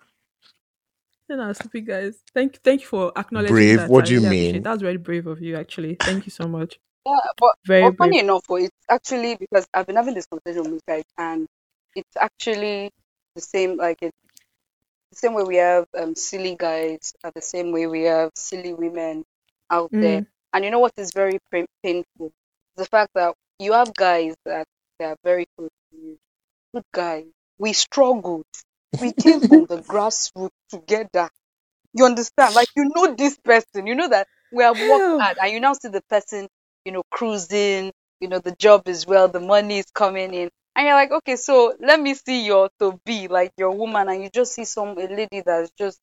You 1.28 1.36
know, 1.36 1.52
stupid 1.52 1.86
guys. 1.86 2.22
Thank, 2.34 2.56
thank 2.62 2.82
you 2.82 2.86
for 2.86 3.12
acknowledging 3.16 3.55
Brave? 3.55 3.78
that. 3.78 3.90
What 3.90 4.05
I 4.05 4.09
do 4.09 4.14
you 4.14 4.20
really 4.20 4.28
appreciate 4.28 4.52
mean? 4.52 4.56
it. 4.56 4.64
That's 4.64 4.82
very 4.82 4.96
brave 4.98 5.26
of 5.26 5.40
you, 5.40 5.56
actually. 5.56 5.94
Thank 5.94 6.26
you 6.26 6.30
so 6.30 6.46
much. 6.46 6.78
Yeah, 7.06 7.18
but 7.38 7.51
Very 7.66 7.82
But 7.82 7.96
funny 7.96 8.18
enough, 8.18 8.44
it's 8.51 8.76
actually 8.90 9.36
because 9.36 9.66
I've 9.72 9.86
been 9.86 9.96
having 9.96 10.14
this 10.14 10.26
conversation 10.26 10.70
with 10.72 10.84
guys, 10.86 11.05
and 11.18 11.46
it's 11.94 12.16
actually 12.18 12.90
the 13.34 13.40
same. 13.42 13.76
Like 13.76 13.98
it's 14.02 14.16
the 15.10 15.16
same 15.16 15.34
way 15.34 15.42
we 15.44 15.56
have 15.56 15.86
um, 15.98 16.14
silly 16.14 16.56
guys, 16.59 17.14
are 17.22 17.32
the 17.34 17.42
same 17.42 17.72
way 17.72 17.86
we 17.86 18.02
have 18.05 18.30
silly 18.34 18.74
women 18.74 19.24
out 19.70 19.90
there. 19.92 20.20
Mm. 20.20 20.26
And 20.52 20.64
you 20.64 20.70
know 20.70 20.78
what 20.80 20.92
is 20.96 21.12
very 21.12 21.38
pain- 21.51 21.66
painful? 21.82 22.32
The 22.76 22.84
fact 22.86 23.10
that 23.14 23.34
you 23.59 23.72
have 23.72 23.94
guys 23.94 24.34
that 24.44 24.66
they 24.98 25.05
are 25.06 25.16
very 25.24 25.46
close 25.56 25.70
to 25.92 25.96
you, 25.96 26.18
good 26.74 26.84
guys. 26.92 27.24
We 27.59 27.72
struggled. 27.72 28.44
We 28.99 29.12
came 29.12 29.41
from 29.43 29.66
the 29.69 29.79
grassroots 29.83 30.51
together. 30.71 31.31
You 31.95 32.05
understand? 32.07 32.55
Like 32.55 32.69
you 32.77 32.91
know 32.95 33.15
this 33.16 33.39
person, 33.39 33.87
you 33.87 33.95
know 33.95 34.09
that 34.09 34.29
we 34.51 34.65
have 34.65 34.79
Hell. 34.79 34.81
worked 34.81 35.09
hard, 35.19 35.39
and 35.41 35.53
you 35.53 35.61
now 35.61 35.75
see 35.75 35.89
the 35.89 36.03
person, 36.03 36.49
you 36.85 36.93
know, 36.93 37.03
cruising. 37.11 37.93
You 38.21 38.29
know, 38.29 38.39
the 38.41 38.55
job 38.57 38.89
is 38.89 39.07
well, 39.07 39.29
the 39.29 39.41
money 39.41 39.79
is 39.79 39.87
coming 39.95 40.35
in, 40.35 40.51
and 40.77 40.87
you're 40.87 40.95
like, 40.97 41.12
okay, 41.12 41.37
so 41.37 41.75
let 41.81 42.01
me 42.01 42.15
see 42.15 42.47
your 42.47 42.71
to 42.81 43.01
be 43.05 43.29
like 43.29 43.53
your 43.59 43.73
woman, 43.73 44.09
and 44.09 44.23
you 44.23 44.31
just 44.33 44.55
see 44.55 44.65
some 44.65 44.91
a 44.99 45.07
lady 45.09 45.43
that's 45.45 45.71
just 45.79 46.01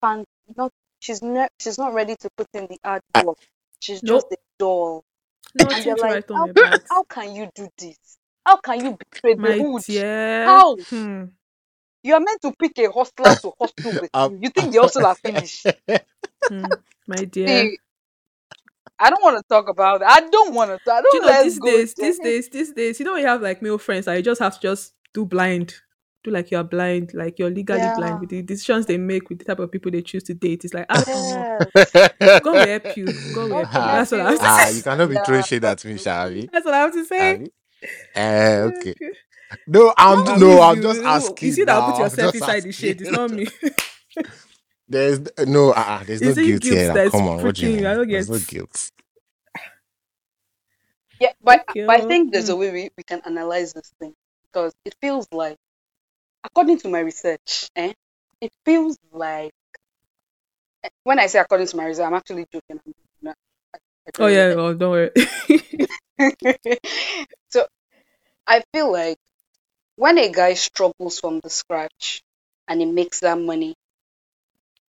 fan, 0.00 0.24
not 0.56 0.72
she's 1.00 1.22
not 1.22 1.50
she's 1.60 1.78
not 1.78 1.94
ready 1.94 2.16
to 2.16 2.30
put 2.36 2.48
in 2.54 2.66
the 2.66 2.78
hard 2.84 3.02
work. 3.14 3.38
She's 3.80 4.02
Nope. 4.02 4.24
just 4.24 4.32
a 4.32 4.36
doll, 4.58 5.04
Nothing 5.54 5.74
and 5.74 5.84
you're 5.86 5.98
like, 5.98 6.20
how, 6.34 6.48
how 6.90 7.04
can 7.04 7.34
you 7.34 7.50
do 7.54 7.68
this? 7.78 7.98
How 8.46 8.58
can 8.58 8.84
you 8.84 8.98
betray 8.98 9.36
the 9.42 9.54
My 9.54 9.58
hood? 9.58 9.82
dear. 9.84 10.04
How? 10.44 10.78
Hmm. 10.90 11.24
You 12.06 12.14
are 12.14 12.20
meant 12.20 12.42
to 12.42 12.52
pick 12.58 12.78
a 12.78 12.92
hustler 12.92 13.36
to 13.42 13.52
hustle 13.60 13.98
with 14.00 14.10
Um, 14.14 14.32
you. 14.32 14.40
You 14.42 14.50
think 14.50 14.72
the 14.74 14.80
hustle 14.82 15.06
are 15.06 15.16
finished? 15.16 15.74
Hmm. 16.48 16.74
My 17.08 17.24
dear. 17.24 17.48
See, 17.48 17.78
I 18.98 19.10
don't 19.10 19.22
want 19.22 19.38
to 19.38 19.44
talk 19.48 19.68
about 19.68 20.02
it. 20.02 20.08
I 20.08 20.20
don't 20.30 20.54
want 20.54 20.70
to. 20.70 20.92
I 20.92 21.02
Do 21.10 21.18
you 21.18 21.20
don't 21.20 21.22
know 21.22 21.32
these 21.34 21.60
days, 21.60 21.94
there. 21.96 22.08
these 22.08 22.18
days, 22.20 22.48
these 22.50 22.72
days, 22.72 23.00
you 23.00 23.06
know, 23.06 23.16
you 23.16 23.26
have 23.26 23.42
like 23.42 23.62
male 23.62 23.78
friends 23.78 24.06
that 24.06 24.14
you 24.14 24.22
just 24.22 24.40
have 24.40 24.54
to 24.54 24.60
just 24.60 24.94
do 25.14 25.26
blind. 25.26 25.74
Do 26.24 26.30
like 26.32 26.50
you're 26.50 26.64
blind, 26.64 27.12
like 27.14 27.38
you're 27.38 27.50
legally 27.50 27.88
Yeah. 27.88 27.96
blind 27.96 28.20
with 28.20 28.30
the 28.30 28.42
decisions 28.42 28.86
they 28.86 28.98
make 28.98 29.28
with 29.30 29.40
the 29.40 29.44
type 29.46 29.60
of 29.60 29.72
people 29.72 29.92
they 29.92 30.02
choose 30.02 30.24
to 30.24 30.34
date. 30.34 30.64
It's 30.64 30.74
like, 30.74 30.86
ah, 30.90 31.04
oh, 31.14 31.46
Yes. 32.20 32.42
God 32.42 32.58
will 32.58 32.66
help 32.66 32.96
you. 32.96 33.20
God 33.32 33.46
will 33.50 33.56
help 33.56 33.70
you. 33.78 33.88
Ah, 33.88 33.92
That's 33.92 34.12
what 34.12 34.20
I 34.20 34.30
have 34.30 34.40
to 34.40 34.48
ah, 34.48 34.68
you 34.68 34.82
cannot 34.82 35.08
be 35.10 35.16
Yeah. 35.16 35.20
throwing 35.20 35.42
shade 35.42 35.64
at 35.64 35.84
me, 35.84 35.94
Shavi. 35.94 36.50
That's 36.52 36.64
what 36.64 36.74
I 36.74 36.78
have 36.80 36.92
to 36.94 37.04
say. 37.04 37.40
Eh, 38.14 38.60
okay. 38.62 38.94
No, 39.66 39.92
I'm 39.96 40.24
Not 40.24 40.40
no, 40.40 40.60
I'm 40.62 40.76
you- 40.76 40.82
just 40.82 41.00
you- 41.00 41.06
asking. 41.06 41.48
You 41.48 41.52
see 41.54 41.64
that 41.64 41.78
now. 41.78 41.90
put 41.92 42.00
yourself 42.00 42.32
just 42.32 42.34
inside 42.36 42.62
the 42.64 42.72
shade. 42.72 43.00
It's 43.00 43.10
not 43.10 43.30
me. 43.30 43.46
There's 44.88 45.20
no, 45.46 45.70
uh, 45.70 45.74
uh, 45.74 46.04
there's 46.04 46.22
no 46.22 46.28
Is 46.30 46.38
it 46.38 46.44
guilt 46.46 46.62
guilt 46.62 46.74
here. 46.78 46.88
now. 46.88 46.94
that's 46.94 47.10
Come 47.10 47.28
on, 47.28 47.42
what 47.42 47.54
do 47.56 47.66
you 47.68 47.76
mean? 47.76 47.86
I 47.86 47.94
don't 47.94 48.08
There's 48.08 48.30
no 48.30 48.38
get- 48.38 48.46
guilt. 48.48 48.90
Yeah, 51.18 51.32
but, 51.42 51.64
Okay, 51.70 51.86
but 51.86 52.00
I 52.02 52.04
think 52.06 52.32
there's 52.32 52.50
a 52.50 52.56
way 52.56 52.70
we, 52.70 52.90
we 52.96 53.02
can 53.02 53.20
analyze 53.24 53.72
this 53.72 53.90
thing 53.98 54.14
because 54.44 54.72
it 54.84 54.94
feels 55.00 55.26
like, 55.32 55.56
according 56.44 56.78
to 56.80 56.88
my 56.88 57.00
research, 57.00 57.68
eh, 57.74 57.94
it 58.40 58.52
feels 58.64 58.96
like 59.12 59.52
eh, 60.84 60.88
when 61.04 61.18
I 61.18 61.26
say 61.26 61.38
according 61.40 61.66
to 61.68 61.76
my 61.76 61.86
research, 61.86 62.04
I'm 62.06 62.14
actually 62.14 62.46
joking. 62.52 62.80
I'm 62.86 62.92
not, 63.22 63.36
I, 63.74 63.78
I 63.78 64.10
Oh 64.20 64.26
yeah, 64.28 64.54
know. 64.54 64.66
oh 64.66 64.74
don't 64.74 64.90
worry. 64.90 65.10
so 67.48 67.66
I 68.46 68.62
feel 68.72 68.92
like 68.92 69.16
when 69.96 70.18
a 70.18 70.30
guy 70.32 70.54
struggles 70.54 71.20
from 71.20 71.40
the 71.40 71.50
scratch 71.50 72.22
and 72.68 72.80
he 72.80 72.86
makes 72.86 73.20
that 73.20 73.38
money, 73.38 73.74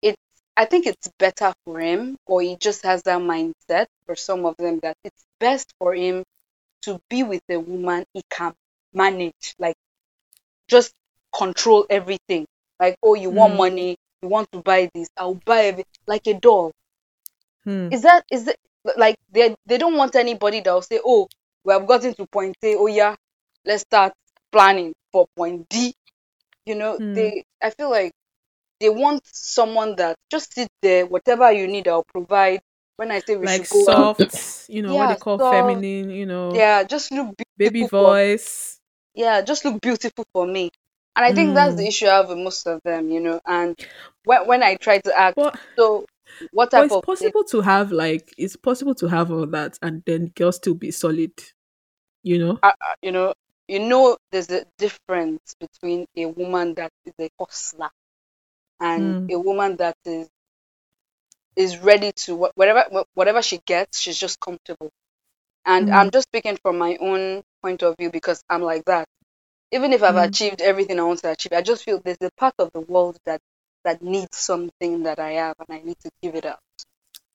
it's 0.01 0.17
I 0.55 0.65
think 0.65 0.85
it's 0.85 1.09
better 1.17 1.53
for 1.65 1.79
him, 1.79 2.17
or 2.27 2.41
he 2.41 2.55
just 2.57 2.83
has 2.83 3.01
that 3.03 3.19
mindset 3.19 3.87
for 4.05 4.15
some 4.15 4.45
of 4.45 4.55
them 4.57 4.79
that 4.83 4.95
it's 5.03 5.23
best 5.39 5.73
for 5.79 5.95
him 5.95 6.23
to 6.83 6.99
be 7.09 7.23
with 7.23 7.41
a 7.49 7.57
woman 7.59 8.05
he 8.13 8.21
can 8.29 8.53
manage, 8.93 9.55
like 9.59 9.75
just 10.69 10.93
control 11.35 11.85
everything. 11.89 12.45
Like, 12.79 12.97
oh, 13.03 13.15
you 13.15 13.29
want 13.31 13.53
Mm. 13.53 13.57
money, 13.57 13.97
you 14.21 14.29
want 14.29 14.51
to 14.53 14.61
buy 14.61 14.89
this, 14.93 15.09
I'll 15.17 15.35
buy 15.45 15.61
it 15.79 15.87
like 16.07 16.27
a 16.27 16.35
doll. 16.35 16.71
Hmm. 17.63 17.89
Is 17.89 18.01
that 18.01 18.25
is 18.31 18.47
it 18.47 18.57
like 18.97 19.15
they 19.31 19.55
they 19.65 19.77
don't 19.77 19.95
want 19.95 20.15
anybody 20.15 20.59
that 20.61 20.73
will 20.73 20.81
say, 20.81 20.99
oh, 21.03 21.27
we 21.63 21.73
have 21.73 21.87
gotten 21.87 22.13
to 22.15 22.27
point 22.27 22.55
A, 22.63 22.75
oh 22.75 22.87
yeah, 22.87 23.15
let's 23.65 23.83
start 23.83 24.13
planning 24.53 24.93
for 25.13 25.27
point 25.37 25.67
D. 25.69 25.95
You 26.65 26.75
know, 26.75 26.99
Hmm. 26.99 27.15
they 27.15 27.43
I 27.63 27.71
feel 27.71 27.91
like 27.91 28.13
they 28.79 28.89
want 28.89 29.21
someone 29.25 29.95
that 29.97 30.15
just 30.31 30.53
sit 30.53 30.69
there, 30.81 31.05
whatever 31.05 31.51
you 31.51 31.67
need, 31.67 31.87
I'll 31.87 32.03
provide. 32.05 32.61
When 32.97 33.11
I 33.11 33.21
say 33.27 33.37
we 33.37 33.47
like 33.47 33.47
should 33.47 33.69
go 33.69 33.89
out, 33.91 34.11
soft, 34.17 34.69
you 34.69 34.81
know, 34.81 34.95
what 34.95 35.07
they 35.07 35.15
call 35.15 35.39
soft. 35.39 35.39
feminine, 35.39 36.09
you 36.09 36.25
know, 36.25 36.63
yeah, 36.63 36.83
just 36.83 37.11
look 37.11 37.35
beautiful 37.37 37.55
baby 37.57 37.83
for 37.99 38.17
voice. 38.17 38.79
yeah, 39.15 39.41
just 39.41 39.65
look 39.65 39.81
beautiful 39.81 40.25
for 40.33 40.45
me. 40.47 40.69
And 41.15 41.25
I 41.25 41.33
think 41.33 41.53
that's 41.55 41.75
the 41.75 41.85
Mm. 41.85 41.87
issue 41.87 42.07
I 42.07 42.15
have 42.17 42.29
with 42.29 42.37
most 42.39 42.65
of 42.67 42.81
them, 42.83 43.09
you 43.09 43.19
know. 43.19 43.39
And 43.45 43.77
when 44.23 44.47
when 44.47 44.63
I 44.63 44.75
try 44.75 44.99
to 44.99 45.19
ask, 45.19 45.35
But, 45.35 45.59
so 45.77 46.05
what 46.51 46.71
type 46.71 46.85
it's 46.85 46.91
of 46.91 47.03
possible 47.03 47.43
to 47.45 47.61
have 47.61 47.91
like 47.91 48.33
it's 48.37 48.55
possible 48.55 48.95
to 48.95 49.07
have 49.07 49.31
all 49.31 49.45
that 49.47 49.77
and 49.81 50.03
then 50.05 50.27
girls 50.35 50.57
still 50.57 50.73
be 50.75 50.91
solid. 50.91 51.31
You 52.23 52.39
know? 52.39 52.61
uh, 52.63 52.67
uh, 52.81 52.95
you 53.01 53.11
know, 53.11 53.33
you 53.67 53.79
know, 53.79 54.17
there's 54.31 54.49
a 54.51 54.65
difference 54.77 55.55
between 55.59 56.05
a 56.17 56.25
woman 56.27 56.73
that 56.75 56.91
is 57.05 57.13
a 57.19 57.29
hustler 57.39 57.89
and 58.79 59.15
Mm. 59.15 59.31
a 59.31 59.39
woman 59.39 59.77
that 59.77 59.95
is 60.05 60.29
is 61.55 61.77
ready 61.79 62.11
to 62.13 62.35
whatever 62.55 62.85
whatever 63.13 63.41
she 63.41 63.59
gets, 63.65 63.99
she's 63.99 64.17
just 64.17 64.39
comfortable. 64.39 64.89
And 65.65 65.89
Mm. 65.89 65.91
I'm 65.91 66.11
just 66.11 66.27
speaking 66.29 66.57
from 66.63 66.77
my 66.77 66.97
own 67.01 67.43
point 67.63 67.83
of 67.83 67.95
view 67.97 68.11
because 68.11 68.43
I'm 68.49 68.61
like 68.63 68.85
that. 68.85 69.07
Even 69.71 69.93
if 69.93 70.03
I've 70.03 70.15
Mm. 70.15 70.17
achieved 70.17 70.61
everything 70.61 70.99
I 70.99 71.03
want 71.03 71.21
to 71.21 71.31
achieve, 71.31 71.53
I 71.53 71.61
just 71.61 71.83
feel 71.83 72.01
there's 72.03 72.17
a 72.21 72.31
part 72.37 72.55
of 72.59 72.71
the 72.73 72.81
world 72.81 73.17
that 73.25 73.41
that 73.85 74.01
needs 74.03 74.37
something 74.37 75.03
that 75.03 75.19
I 75.19 75.33
have, 75.33 75.55
and 75.59 75.79
I 75.79 75.83
need 75.83 75.97
to 76.01 76.11
give 76.23 76.35
it 76.35 76.45
up. 76.45 76.59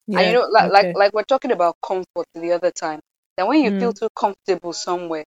Yeah. 0.07 0.19
And 0.19 0.27
you 0.29 0.35
know, 0.35 0.47
like, 0.49 0.71
okay. 0.71 0.73
like 0.73 0.89
like 0.95 1.13
we're 1.15 1.25
talking 1.25 1.53
about 1.53 1.77
comfort 1.83 2.27
the 2.35 2.53
other 2.53 2.71
time. 2.73 3.01
That 3.37 3.49
when 3.49 3.63
you 3.63 3.73
feel 3.79 3.93
Mm. 3.93 3.95
too 3.95 4.09
comfortable 4.17 4.73
somewhere, 4.75 5.25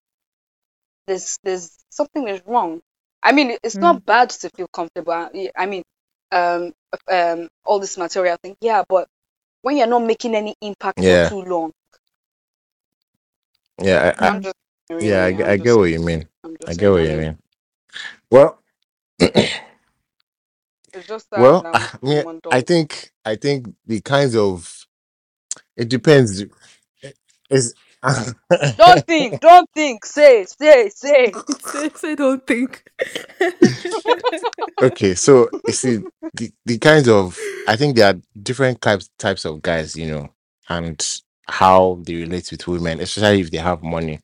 there's 1.06 1.38
there's 1.44 1.72
something 1.90 2.28
is 2.28 2.42
wrong. 2.46 2.82
I 3.22 3.32
mean, 3.32 3.56
it's 3.64 3.76
Mm. 3.76 3.80
not 3.80 4.04
bad 4.06 4.30
to 4.30 4.50
feel 4.50 4.68
comfortable. 4.72 5.12
I 5.56 5.66
mean, 5.66 5.82
um, 6.32 6.72
um, 7.10 7.48
all 7.64 7.80
this 7.80 7.98
material 7.98 8.38
thing, 8.42 8.56
yeah, 8.60 8.84
but 8.88 9.08
when 9.62 9.76
you're 9.78 9.86
not 9.88 10.04
making 10.04 10.34
any 10.36 10.54
impact 10.62 11.02
Yeah. 11.02 11.26
for 11.30 11.42
too 11.42 11.48
long, 11.48 11.72
Yeah, 13.82 14.14
I, 14.18 14.26
I, 14.26 14.30
I'm 14.30 14.42
just 14.42 14.56
really, 14.90 15.06
yeah, 15.06 15.24
I, 15.24 15.52
I 15.52 15.56
get 15.58 15.76
what 15.76 15.84
you 15.90 16.00
mean. 16.00 16.28
I'm 16.44 16.56
just 16.60 16.72
I 16.72 16.74
get 16.74 16.90
what 16.90 17.02
you 17.02 17.16
mean. 17.16 17.38
Well, 18.30 18.58
It's 20.94 21.06
just 21.08 21.30
that, 21.30 21.40
well, 21.42 21.66
I 21.72 21.98
mean, 22.02 22.24
I 22.50 22.60
think 22.62 23.12
I 23.24 23.36
think 23.36 23.74
the 23.86 24.00
kinds 24.00 24.36
of 24.36 24.86
it 25.76 25.88
depends. 25.88 26.44
Is 27.50 27.74
Don't 28.78 29.06
think, 29.06 29.40
don't 29.40 29.68
think, 29.74 30.06
say, 30.06 30.46
say, 30.46 30.90
say. 30.90 31.42
say, 31.60 31.90
say 31.94 32.14
don't 32.16 32.46
think. 32.46 32.84
okay 34.82 35.14
so 35.14 35.50
you 35.66 35.72
see 35.72 36.04
the, 36.34 36.52
the 36.66 36.78
kinds 36.78 37.08
of 37.08 37.56
i 37.66 37.76
think 37.76 37.96
there 37.96 38.14
are 38.14 38.20
different 38.42 38.80
types 38.80 39.10
types 39.18 39.44
of 39.46 39.62
guys 39.62 39.96
you 39.96 40.10
know 40.10 40.28
and 40.68 41.20
how 41.48 42.00
they 42.06 42.16
relate 42.16 42.50
with 42.52 42.66
women 42.68 43.00
especially 43.00 43.40
if 43.40 43.50
they 43.50 43.58
have 43.58 43.82
money 43.82 44.20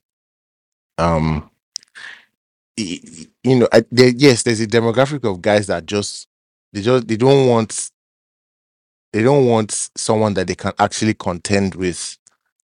um 0.99 1.51
y- 2.79 3.01
y- 3.05 3.27
you 3.45 3.57
know 3.61 3.69
I, 3.73 3.85
there, 3.91 4.11
yes 4.11 4.43
there's 4.45 4.61
a 4.61 4.67
demographic 4.69 5.25
of 5.31 5.43
guys 5.43 5.69
that 5.69 5.87
just 5.87 6.29
they 6.73 6.83
just 6.83 7.09
they 7.09 7.17
don't 7.17 7.49
want 7.49 7.91
they 9.13 9.23
don't 9.25 9.47
want 9.47 9.91
someone 9.97 10.35
that 10.35 10.49
they 10.49 10.57
can 10.57 10.73
actually 10.79 11.15
contend 11.15 11.75
with 11.77 12.19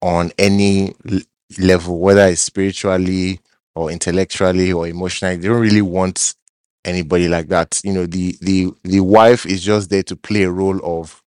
on 0.01 0.31
any 0.37 0.93
l- 1.11 1.19
level 1.59 1.99
whether 1.99 2.27
it's 2.27 2.41
spiritually 2.41 3.39
or 3.75 3.91
intellectually 3.91 4.71
or 4.71 4.87
emotionally. 4.87 5.37
They 5.37 5.47
don't 5.47 5.61
really 5.61 5.81
want 5.81 6.35
anybody 6.85 7.27
like 7.27 7.47
that. 7.49 7.79
You 7.83 7.93
know 7.93 8.05
the 8.05 8.35
the 8.41 8.71
the 8.83 8.99
wife 9.01 9.45
is 9.45 9.63
just 9.63 9.89
there 9.89 10.03
to 10.03 10.15
play 10.15 10.43
a 10.43 10.51
role 10.51 10.79
of 10.83 11.21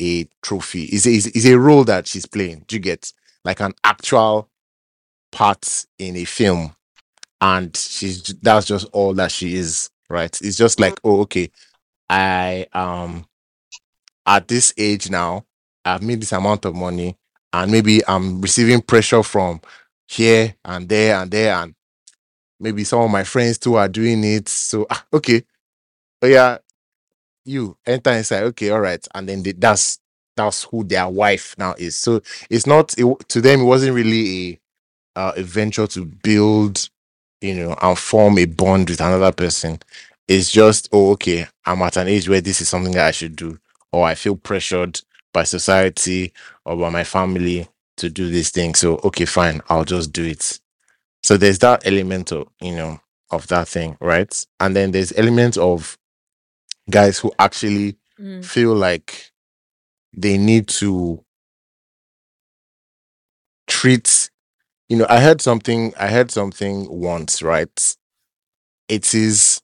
a 0.00 0.28
trophy. 0.42 0.84
Is 0.84 1.06
is 1.06 1.26
is 1.28 1.46
a 1.46 1.58
role 1.58 1.84
that 1.84 2.06
she's 2.06 2.26
playing. 2.26 2.64
Do 2.68 2.76
you 2.76 2.80
get? 2.80 3.12
Like 3.44 3.60
an 3.60 3.74
actual 3.84 4.48
part 5.30 5.86
in 5.98 6.16
a 6.16 6.24
film. 6.24 6.74
And 7.40 7.76
she's 7.76 8.22
that's 8.42 8.66
just 8.66 8.86
all 8.92 9.14
that 9.14 9.30
she 9.32 9.54
is 9.56 9.90
right? 10.08 10.36
It's 10.42 10.56
just 10.56 10.80
like 10.80 10.98
oh 11.04 11.20
okay. 11.22 11.50
I 12.10 12.66
um 12.72 13.26
at 14.26 14.48
this 14.48 14.72
age 14.76 15.10
now 15.10 15.44
i've 15.84 16.02
made 16.02 16.20
this 16.20 16.32
amount 16.32 16.64
of 16.64 16.74
money 16.74 17.16
and 17.62 17.72
maybe 17.72 18.00
i'm 18.08 18.40
receiving 18.40 18.80
pressure 18.80 19.22
from 19.22 19.60
here 20.08 20.54
and 20.64 20.88
there 20.88 21.20
and 21.20 21.30
there 21.30 21.54
and 21.54 21.74
maybe 22.60 22.84
some 22.84 23.00
of 23.02 23.10
my 23.10 23.24
friends 23.24 23.58
too 23.58 23.76
are 23.76 23.88
doing 23.88 24.24
it. 24.24 24.48
So 24.48 24.86
ah, 24.90 25.04
okay. 25.12 25.42
Oh 26.22 26.26
yeah. 26.26 26.58
You 27.44 27.76
enter 27.86 28.10
inside. 28.12 28.42
Okay 28.44 28.70
all 28.70 28.80
right 28.80 29.06
and 29.14 29.28
then 29.28 29.42
they, 29.42 29.52
that's 29.52 29.98
that's 30.36 30.64
who 30.64 30.84
their 30.84 31.08
wife 31.08 31.54
now 31.58 31.74
is. 31.78 31.96
So 31.96 32.20
it's 32.50 32.66
not 32.66 32.94
it, 32.98 33.06
to 33.28 33.40
them 33.40 33.60
it 33.60 33.64
wasn't 33.64 33.94
really 33.94 34.60
a 35.16 35.20
uh, 35.20 35.32
a 35.36 35.42
venture 35.42 35.86
to 35.86 36.04
build 36.04 36.88
you 37.40 37.54
know 37.54 37.76
and 37.82 37.98
form 37.98 38.38
a 38.38 38.44
bond 38.46 38.90
with 38.90 39.00
another 39.00 39.32
person. 39.32 39.78
It's 40.28 40.50
just 40.50 40.88
oh 40.92 41.12
okay 41.12 41.46
i'm 41.64 41.82
at 41.82 41.96
an 41.96 42.08
age 42.08 42.28
where 42.28 42.40
this 42.40 42.60
is 42.60 42.68
something 42.68 42.92
that 42.92 43.06
i 43.06 43.10
should 43.12 43.36
do 43.36 43.58
or 43.92 44.04
i 44.06 44.14
feel 44.14 44.36
pressured 44.36 45.00
by 45.36 45.44
society 45.44 46.32
or 46.64 46.76
by 46.76 46.90
my 46.90 47.04
family 47.04 47.68
to 47.98 48.08
do 48.10 48.30
this 48.30 48.50
thing. 48.50 48.74
So 48.74 48.96
okay 49.04 49.26
fine 49.26 49.60
i'll 49.70 49.84
just 49.96 50.12
do 50.12 50.24
it. 50.24 50.60
So 51.22 51.36
there's 51.36 51.58
that 51.60 51.86
element 51.86 52.32
of 52.32 52.48
you 52.60 52.74
know 52.76 53.00
of 53.30 53.46
that 53.48 53.68
thing 53.68 53.96
right? 54.00 54.32
And 54.60 54.76
then 54.76 54.92
there's 54.92 55.12
elements 55.18 55.58
of 55.58 55.96
guys 56.90 57.18
who 57.18 57.32
actually 57.38 57.96
Mm. 58.18 58.42
feel 58.44 58.74
like 58.74 59.30
they 60.16 60.38
need 60.38 60.68
to 60.80 61.22
treat 63.66 64.30
you 64.88 64.96
know 64.96 65.06
i 65.10 65.20
heard 65.20 65.40
something 65.42 65.92
i 65.98 66.08
heard 66.08 66.30
something 66.30 66.86
once 66.90 67.42
right? 67.42 67.96
It 68.88 69.14
is 69.14 69.60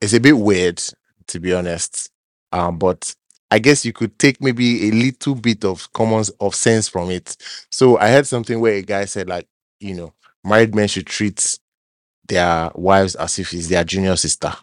it's 0.00 0.12
a 0.14 0.20
bit 0.20 0.38
weird 0.38 0.82
to 1.28 1.40
be 1.40 1.54
honest 1.54 2.10
um 2.52 2.78
but 2.78 3.14
i 3.50 3.58
guess 3.58 3.84
you 3.84 3.92
could 3.92 4.18
take 4.18 4.40
maybe 4.42 4.88
a 4.88 4.92
little 4.92 5.34
bit 5.34 5.64
of 5.64 5.92
common 5.92 6.24
of 6.40 6.54
sense 6.54 6.88
from 6.88 7.10
it 7.10 7.36
so 7.70 7.98
i 7.98 8.08
heard 8.08 8.26
something 8.26 8.60
where 8.60 8.74
a 8.74 8.82
guy 8.82 9.04
said 9.04 9.28
like 9.28 9.46
you 9.80 9.94
know 9.94 10.12
married 10.44 10.74
men 10.74 10.88
should 10.88 11.06
treat 11.06 11.58
their 12.26 12.70
wives 12.74 13.14
as 13.16 13.38
if 13.38 13.52
it's 13.52 13.68
their 13.68 13.84
junior 13.84 14.16
sister. 14.16 14.54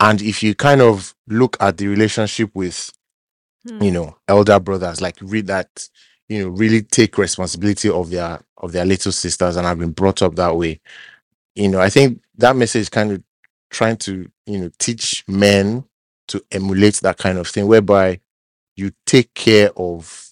And 0.00 0.20
if 0.22 0.42
you 0.42 0.54
kind 0.54 0.80
of 0.80 1.14
look 1.28 1.56
at 1.60 1.76
the 1.78 1.86
relationship 1.86 2.50
with, 2.54 2.90
Hmm. 3.68 3.82
you 3.82 3.90
know, 3.90 4.16
elder 4.28 4.60
brothers, 4.60 5.00
like 5.00 5.16
read 5.22 5.46
that, 5.48 5.88
you 6.28 6.40
know, 6.40 6.48
really 6.50 6.82
take 6.82 7.18
responsibility 7.18 7.88
of 7.88 8.10
their 8.10 8.40
of 8.58 8.72
their 8.72 8.84
little 8.84 9.12
sisters 9.12 9.56
and 9.56 9.66
have 9.66 9.78
been 9.78 9.92
brought 9.92 10.22
up 10.22 10.36
that 10.36 10.56
way. 10.56 10.80
You 11.54 11.68
know, 11.68 11.80
I 11.80 11.90
think 11.90 12.22
that 12.36 12.56
message 12.56 12.82
is 12.82 12.88
kind 12.90 13.12
of 13.12 13.22
trying 13.70 13.96
to, 13.98 14.30
you 14.46 14.58
know, 14.58 14.70
teach 14.78 15.24
men 15.28 15.84
to 16.28 16.44
emulate 16.52 16.96
that 17.02 17.18
kind 17.18 17.38
of 17.38 17.48
thing, 17.48 17.66
whereby 17.66 18.20
you 18.76 18.92
take 19.06 19.34
care 19.34 19.70
of 19.76 20.30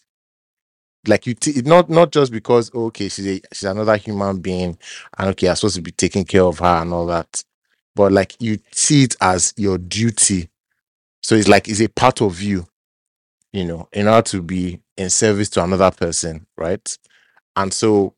like 1.07 1.27
you 1.27 1.35
t- 1.35 1.63
not 1.65 1.91
not 1.91 2.13
just 2.13 2.33
because 2.33 2.73
okay 2.75 3.09
she's 3.09 3.27
a, 3.27 3.41
she's 3.53 3.65
another 3.65 3.97
human 3.97 4.39
being 4.41 4.79
and 5.19 5.29
okay 5.31 5.49
i'm 5.49 5.57
supposed 5.57 5.77
to 5.77 5.83
be 5.83 5.91
taking 5.93 6.25
care 6.25 6.45
of 6.45 6.59
her 6.61 6.83
and 6.83 6.93
all 6.93 7.07
that 7.07 7.43
but 7.95 8.13
like 8.13 8.37
you 8.41 8.59
see 8.73 9.05
it 9.05 9.17
as 9.21 9.53
your 9.57 9.79
duty. 9.79 10.49
So 11.23 11.35
it's 11.35 11.49
like 11.49 11.69
it's 11.69 11.81
a 11.81 11.89
part 11.89 12.23
of 12.23 12.41
you 12.43 12.67
you 13.53 13.65
know 13.65 13.89
in 13.93 14.09
order 14.09 14.23
to 14.31 14.43
be 14.43 14.81
in 14.97 15.11
service 15.11 15.51
to 15.51 15.65
another 15.65 15.91
person 15.91 16.47
right? 16.57 16.99
And 17.57 17.73
so 17.73 18.15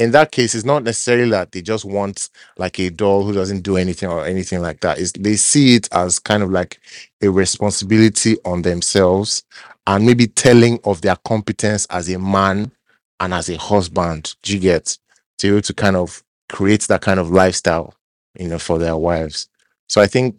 in 0.00 0.12
that 0.12 0.32
case 0.32 0.54
it's 0.54 0.64
not 0.64 0.82
necessarily 0.82 1.30
that 1.30 1.52
they 1.52 1.60
just 1.60 1.84
want 1.84 2.30
like 2.56 2.80
a 2.80 2.88
doll 2.88 3.22
who 3.22 3.34
doesn't 3.34 3.60
do 3.60 3.76
anything 3.76 4.08
or 4.08 4.24
anything 4.24 4.62
like 4.62 4.80
that. 4.80 4.98
Is 4.98 5.12
they 5.12 5.36
see 5.36 5.76
it 5.76 5.88
as 5.92 6.18
kind 6.18 6.42
of 6.42 6.50
like 6.50 6.80
a 7.22 7.28
responsibility 7.28 8.38
on 8.46 8.62
themselves 8.62 9.44
and 9.86 10.06
maybe 10.06 10.26
telling 10.26 10.80
of 10.84 11.02
their 11.02 11.16
competence 11.16 11.86
as 11.90 12.08
a 12.08 12.18
man 12.18 12.72
and 13.20 13.34
as 13.34 13.50
a 13.50 13.58
husband. 13.58 14.34
Do 14.42 14.54
you 14.54 14.60
get? 14.60 14.96
To 15.38 15.60
to 15.62 15.72
kind 15.72 15.96
of 15.96 16.22
create 16.50 16.82
that 16.88 17.00
kind 17.00 17.18
of 17.18 17.30
lifestyle 17.30 17.94
you 18.38 18.48
know 18.48 18.58
for 18.58 18.78
their 18.78 18.96
wives. 18.96 19.48
So 19.88 20.00
i 20.00 20.06
think 20.06 20.36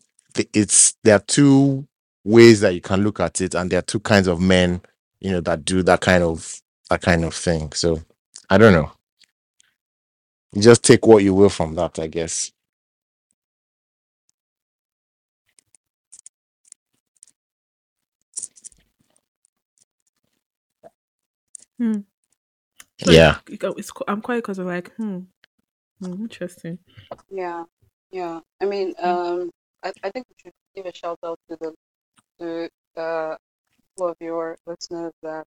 it's 0.53 0.95
there 1.03 1.15
are 1.15 1.23
two 1.27 1.87
ways 2.23 2.61
that 2.61 2.73
you 2.73 2.81
can 2.81 3.03
look 3.03 3.19
at 3.19 3.41
it 3.41 3.55
and 3.55 3.69
there 3.69 3.79
are 3.79 3.83
two 3.83 3.99
kinds 3.99 4.27
of 4.27 4.39
men 4.39 4.81
you 5.19 5.31
know 5.31 5.41
that 5.41 5.65
do 5.65 5.83
that 5.83 6.01
kind 6.01 6.23
of 6.23 6.61
that 6.89 7.01
kind 7.01 7.23
of 7.25 7.33
thing. 7.35 7.71
So 7.73 8.01
i 8.49 8.57
don't 8.57 8.73
know 8.73 8.91
you 10.53 10.61
just 10.61 10.83
take 10.83 11.05
what 11.07 11.23
you 11.23 11.33
will 11.33 11.49
from 11.49 11.75
that 11.75 11.99
i 11.99 12.07
guess 12.07 12.51
Hmm. 21.79 22.01
So 22.99 23.11
yeah 23.11 23.39
it- 23.47 23.63
it- 23.63 23.63
it's, 23.77 23.91
qu- 23.91 24.05
I'm 24.07 24.21
quiet 24.21 24.39
because 24.43 24.59
I'm 24.59 24.67
like, 24.67 24.93
hmm, 24.95 25.19
hmm, 26.01 26.13
interesting. 26.23 26.79
Yeah, 27.29 27.65
yeah. 28.11 28.39
I 28.61 28.65
mean, 28.65 28.93
um, 29.01 29.51
I, 29.83 29.93
I 30.03 30.11
think 30.11 30.27
we 30.29 30.35
should 30.43 30.53
give 30.75 30.85
a 30.85 30.93
shout 30.95 31.19
out 31.25 31.39
to 31.49 31.57
the 31.61 31.75
to 32.39 33.01
uh 33.01 33.35
all 33.99 34.09
of 34.09 34.17
your 34.21 34.57
listeners 34.67 35.13
that 35.23 35.45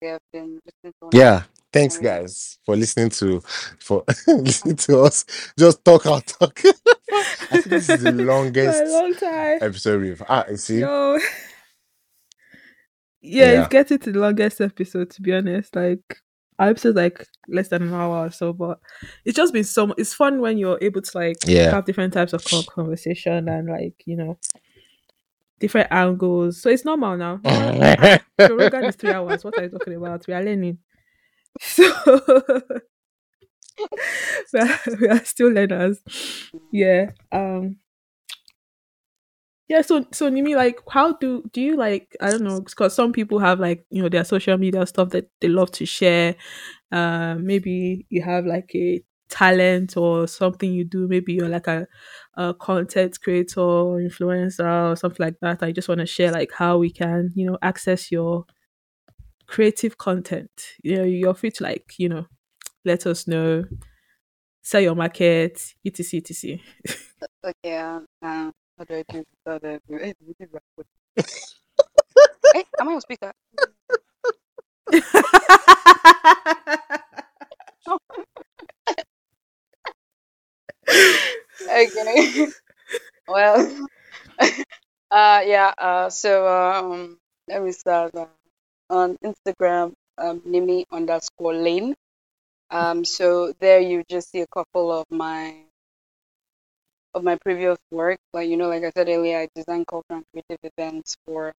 they 0.00 0.08
have 0.08 0.20
been 0.32 0.60
listening 0.66 0.94
to. 1.02 1.08
us. 1.08 1.14
yeah 1.14 1.44
thanks 1.76 1.98
guys 1.98 2.58
for 2.64 2.74
listening 2.76 3.10
to 3.10 3.40
for 3.80 4.02
listening 4.26 4.76
to 4.76 5.00
us 5.00 5.24
just 5.58 5.84
talk 5.84 6.06
our 6.06 6.20
talk 6.22 6.58
i 7.12 7.22
think 7.60 7.64
this 7.66 7.88
is 7.90 8.02
the 8.02 8.12
longest 8.32 8.82
long 8.86 9.14
episode 9.60 10.00
we've 10.00 10.22
ah 10.28 10.44
you 10.50 10.56
see 10.56 10.80
Yo. 10.80 11.18
Yeah, 13.20 13.52
Yeah. 13.52 13.60
it's 13.60 13.68
getting 13.68 13.98
to 13.98 14.12
the 14.12 14.18
longest 14.20 14.60
episode 14.60 15.10
to 15.10 15.22
be 15.22 15.32
honest. 15.34 15.74
Like 15.74 16.00
our 16.58 16.68
episode's 16.70 16.96
like 16.96 17.26
less 17.48 17.68
than 17.68 17.82
an 17.82 17.92
hour 17.94 18.26
or 18.26 18.30
so, 18.30 18.52
but 18.52 18.78
it's 19.24 19.36
just 19.36 19.52
been 19.52 19.64
so. 19.64 19.92
It's 19.98 20.14
fun 20.14 20.40
when 20.40 20.58
you're 20.58 20.78
able 20.80 21.02
to 21.02 21.10
like 21.18 21.36
Yeah. 21.44 21.70
have 21.72 21.84
different 21.86 22.12
types 22.12 22.32
of 22.32 22.44
conversation 22.68 23.48
and 23.48 23.68
like 23.68 23.94
you 24.06 24.16
know 24.16 24.38
different 25.58 25.88
angles. 25.90 26.62
So 26.62 26.70
it's 26.70 26.84
normal 26.84 27.16
now. 27.16 27.40
Normal- 27.42 28.18
Joe 28.38 28.56
Rogan 28.56 28.84
is 28.84 28.96
three 28.96 29.10
hours. 29.12 29.42
What 29.44 29.58
are 29.58 29.64
you 29.64 29.70
talking 29.70 29.94
about? 29.94 30.24
We 30.28 30.34
are 30.34 30.42
learning. 30.44 30.78
So 31.60 31.84
we, 34.52 34.60
are, 34.60 34.78
we 35.00 35.08
are 35.08 35.24
still 35.24 35.48
learners. 35.50 36.00
Yeah. 36.72 37.10
Um 37.32 37.76
yeah, 39.68 39.82
so 39.82 40.04
so 40.12 40.30
Nimi, 40.30 40.54
like 40.54 40.78
how 40.90 41.14
do 41.14 41.42
do 41.52 41.60
you 41.60 41.76
like 41.76 42.16
I 42.20 42.30
don't 42.30 42.42
know, 42.44 42.60
because 42.60 42.94
some 42.94 43.12
people 43.12 43.38
have 43.40 43.58
like, 43.58 43.84
you 43.90 44.00
know, 44.02 44.08
their 44.08 44.24
social 44.24 44.56
media 44.58 44.86
stuff 44.86 45.10
that 45.10 45.28
they 45.40 45.48
love 45.48 45.72
to 45.72 45.86
share. 45.86 46.36
Uh 46.92 47.34
maybe 47.40 48.06
you 48.10 48.22
have 48.22 48.46
like 48.46 48.70
a 48.74 49.02
talent 49.28 49.96
or 49.96 50.28
something 50.28 50.72
you 50.72 50.84
do, 50.84 51.08
maybe 51.08 51.32
you're 51.34 51.48
like 51.48 51.66
a, 51.68 51.86
a 52.36 52.54
content 52.54 53.18
creator 53.22 53.60
or 53.60 53.98
influencer 54.00 54.92
or 54.92 54.96
something 54.96 55.24
like 55.26 55.36
that. 55.42 55.62
I 55.62 55.72
just 55.72 55.88
want 55.88 55.98
to 56.00 56.06
share 56.06 56.30
like 56.32 56.52
how 56.52 56.78
we 56.78 56.90
can, 56.90 57.32
you 57.34 57.46
know, 57.46 57.58
access 57.62 58.12
your 58.12 58.44
creative 59.46 59.98
content. 59.98 60.50
You 60.82 60.96
know, 60.96 61.04
you're 61.04 61.34
free 61.34 61.50
to 61.52 61.62
like, 61.64 61.94
you 61.98 62.08
know, 62.08 62.26
let 62.84 63.06
us 63.06 63.26
know, 63.26 63.64
sell 64.62 64.80
your 64.80 64.94
market, 64.94 65.74
etc. 65.84 66.18
etc. 66.20 66.58
Okay, 67.44 67.76
um, 67.78 68.06
um, 68.22 68.52
how 68.78 68.84
do 68.84 68.94
I 68.96 69.04
do? 69.12 69.24
How 69.46 69.58
do 69.58 69.68
I 69.68 69.78
do? 69.88 69.98
Hey, 69.98 70.14
we 70.26 70.34
did 70.38 70.48
record. 70.52 70.86
Hey, 72.54 72.64
am 72.80 72.88
I 72.88 72.92
on 72.92 73.00
speaker? 73.00 73.32
Okay. 81.68 82.46
well, 83.28 83.88
uh, 85.10 85.42
yeah. 85.44 85.72
Uh, 85.78 86.10
so 86.10 86.46
um, 86.48 87.18
let 87.48 87.62
me 87.62 87.72
start 87.72 88.14
uh, 88.14 88.26
on 88.90 89.16
Instagram, 89.24 89.92
um, 90.18 90.40
Nimi 90.40 90.84
underscore 90.92 91.54
Lane. 91.54 91.94
Um, 92.70 93.04
so 93.04 93.52
there 93.60 93.80
you 93.80 94.04
just 94.08 94.30
see 94.30 94.40
a 94.40 94.46
couple 94.48 94.92
of 94.92 95.06
my 95.10 95.64
of 97.14 97.24
my 97.24 97.36
previous 97.36 97.78
work. 97.90 98.18
Like 98.32 98.48
you 98.48 98.56
know, 98.56 98.68
like 98.68 98.84
I 98.84 98.90
said 98.90 99.08
earlier, 99.08 99.38
I 99.38 99.48
design 99.54 99.84
culture 99.84 100.14
and 100.14 100.24
creative 100.32 100.60
events 100.62 101.16
for 101.26 101.52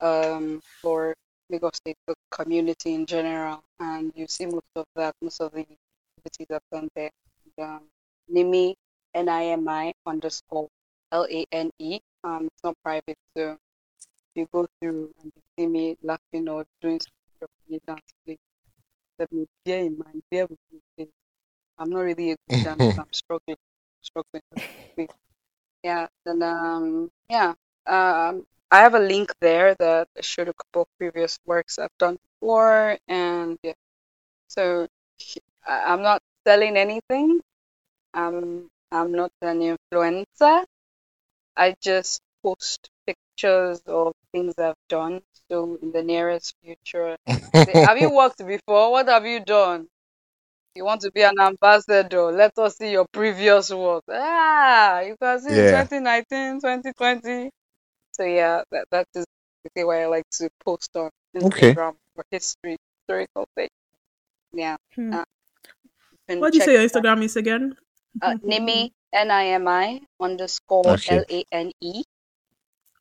um 0.00 0.60
for 0.82 1.14
Lagos 1.50 1.76
State 1.76 1.96
the 2.06 2.14
community 2.30 2.94
in 2.94 3.06
general, 3.06 3.62
and 3.80 4.12
you 4.14 4.26
see 4.26 4.46
most 4.46 4.72
of 4.76 4.84
that, 4.96 5.14
most 5.22 5.40
of 5.40 5.52
the 5.52 5.60
activities 5.60 6.48
I've 6.50 6.70
done 6.72 6.88
there. 6.94 7.10
Um, 7.58 7.82
Nimi 8.32 8.74
N 9.14 9.28
I 9.28 9.44
M 9.46 9.68
I 9.68 9.92
underscore 10.06 10.68
L 11.12 11.26
A 11.30 11.46
N 11.52 11.70
E. 11.78 12.00
Um, 12.24 12.46
it's 12.46 12.64
not 12.64 12.74
private, 12.84 13.16
so 13.36 13.56
you 14.38 14.48
go 14.52 14.66
through 14.80 15.12
and 15.22 15.32
you 15.34 15.42
see 15.58 15.66
me 15.66 15.96
laughing 16.02 16.48
or 16.48 16.64
doing 16.80 17.00
some 17.00 17.48
funny 17.68 17.80
dance, 17.86 18.38
let 19.18 19.32
me 19.32 19.46
bear 19.64 19.84
in 19.84 19.98
mind, 19.98 20.22
bear 20.30 20.46
with 20.46 20.58
me, 20.72 20.80
please. 20.96 21.08
I'm 21.78 21.90
not 21.90 22.00
really 22.00 22.32
a 22.32 22.36
good 22.48 22.56
dancer. 22.64 22.94
I'm 22.98 23.06
struggling, 23.12 23.56
struggling. 24.02 24.42
Yeah, 25.82 26.08
then 26.24 26.42
um, 26.42 27.10
yeah, 27.30 27.54
um, 27.86 28.46
I 28.70 28.80
have 28.80 28.94
a 28.94 29.00
link 29.00 29.32
there 29.40 29.74
that 29.76 30.08
showed 30.20 30.48
a 30.48 30.54
couple 30.54 30.82
of 30.82 30.88
previous 30.98 31.38
works 31.46 31.78
I've 31.78 31.96
done 31.98 32.18
before, 32.40 32.98
and 33.08 33.58
yeah, 33.62 33.74
so 34.48 34.88
I'm 35.66 36.02
not 36.02 36.22
selling 36.46 36.76
anything. 36.76 37.40
I'm 38.14 38.68
I'm 38.92 39.12
not 39.12 39.32
an 39.42 39.60
influencer. 39.60 40.64
I 41.56 41.76
just 41.80 42.22
post 42.42 42.90
pictures 43.38 43.80
of 43.86 44.12
things 44.32 44.54
I've 44.58 44.74
done. 44.88 45.20
So 45.50 45.78
in 45.82 45.92
the 45.92 46.02
nearest 46.02 46.54
future, 46.62 47.16
say, 47.66 47.76
have 47.82 47.98
you 47.98 48.10
worked 48.10 48.38
before? 48.46 48.90
What 48.92 49.08
have 49.08 49.26
you 49.26 49.40
done? 49.40 49.88
You 50.74 50.84
want 50.84 51.02
to 51.02 51.10
be 51.12 51.22
an 51.22 51.34
ambassador? 51.40 52.32
Let 52.32 52.56
us 52.58 52.76
see 52.78 52.92
your 52.92 53.06
previous 53.12 53.70
work. 53.70 54.04
Ah, 54.10 55.00
you 55.00 55.16
can 55.20 55.40
see 55.40 55.62
Yeah. 55.62 55.64
2019, 55.64 56.60
2020. 56.60 57.50
So 58.12 58.24
yeah, 58.24 58.62
that 58.72 58.86
that 58.90 59.06
is 59.14 59.26
basically 59.64 59.84
why 59.84 60.02
I 60.02 60.06
like 60.06 60.28
to 60.38 60.50
post 60.64 60.90
on 60.96 61.10
Okay. 61.42 61.78
Instagram 61.78 61.96
for 62.14 62.24
history, 62.30 62.76
historical 63.06 63.46
things. 63.56 63.70
Yeah. 64.52 64.76
Hmm. 64.94 65.12
Uh, 65.12 65.24
what 66.38 66.52
do 66.52 66.56
you 66.56 66.60
say 66.60 66.74
your. 66.74 66.84
Instagram 66.84 67.22
is 67.22 67.36
again? 67.36 67.76
Uh, 68.20 68.34
Nimi 68.44 68.92
N 69.12 69.30
I 69.30 69.46
M 69.48 69.66
I 69.68 70.00
underscore 70.20 70.98
L 71.06 71.24
A 71.30 71.44
N 71.52 71.72
E. 71.80 72.04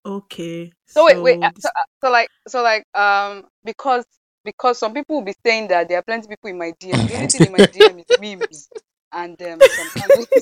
Okay. 0.07 0.73
So 0.87 1.05
wait, 1.05 1.21
wait. 1.21 1.37
uh, 1.43 1.49
So, 1.59 1.69
uh, 1.69 1.83
so 2.03 2.11
like, 2.11 2.29
so 2.47 2.63
like, 2.63 2.85
um, 2.95 3.45
because 3.63 4.05
because 4.45 4.79
some 4.79 4.93
people 4.93 5.17
will 5.17 5.23
be 5.25 5.35
saying 5.45 5.69
that 5.69 5.89
there 5.89 5.99
are 5.99 6.03
plenty 6.03 6.25
of 6.25 6.29
people 6.29 6.49
in 6.51 6.59
my 6.59 6.73
DM. 6.79 7.07
The 7.07 7.15
only 7.15 7.29
thing 7.29 7.45
in 7.45 7.53
my 7.53 7.65
DM 7.65 7.99
is 7.99 8.05
memes 8.17 8.69
and 9.13 9.41
um, 9.43 9.65
some 9.67 9.91
handles. 9.99 10.27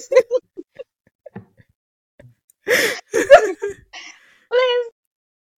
please, 4.52 4.88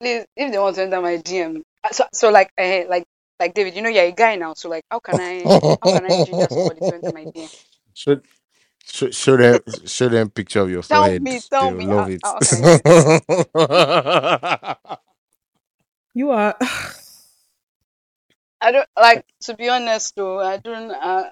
please, 0.02 0.26
if 0.38 0.52
they 0.52 0.60
want 0.60 0.76
to 0.78 0.84
enter 0.84 1.02
my 1.02 1.18
DM, 1.18 1.64
uh, 1.84 1.92
so 1.92 2.06
so 2.14 2.30
like, 2.32 2.52
uh, 2.60 2.84
like 2.90 3.06
like 3.40 3.54
David, 3.56 3.76
you 3.76 3.82
know 3.84 3.90
you're 3.90 4.06
a 4.06 4.12
guy 4.14 4.36
now, 4.36 4.54
so 4.56 4.70
like 4.70 4.84
how 4.92 5.00
can 5.00 5.20
I 5.20 5.52
how 5.82 5.90
can 5.90 6.06
I 6.06 6.18
ginger 6.18 6.50
somebody 6.52 6.82
to 6.90 6.96
enter 6.96 7.12
my 7.12 7.28
DM? 7.34 7.50
show, 7.94 8.18
show, 8.88 9.12
show 9.12 9.38
them 9.38 9.60
show 9.86 10.10
them 10.10 10.30
picture 10.30 10.62
of 10.62 10.70
your 10.72 10.84
Tell 10.90 11.04
forehead. 11.04 11.22
me, 11.22 11.42
They 11.60 11.60
tell 11.60 11.72
will 11.72 11.78
me, 11.78 11.88
love 11.88 12.08
how- 12.08 12.10
it. 12.10 12.22
how 12.24 12.40
You 16.14 16.32
are. 16.32 16.56
I 18.62 18.72
don't 18.72 18.90
like 19.00 19.26
to 19.44 19.56
be 19.56 19.70
honest 19.70 20.16
though. 20.16 20.40
I 20.40 20.58
don't. 20.58 20.92
Uh, 20.92 21.30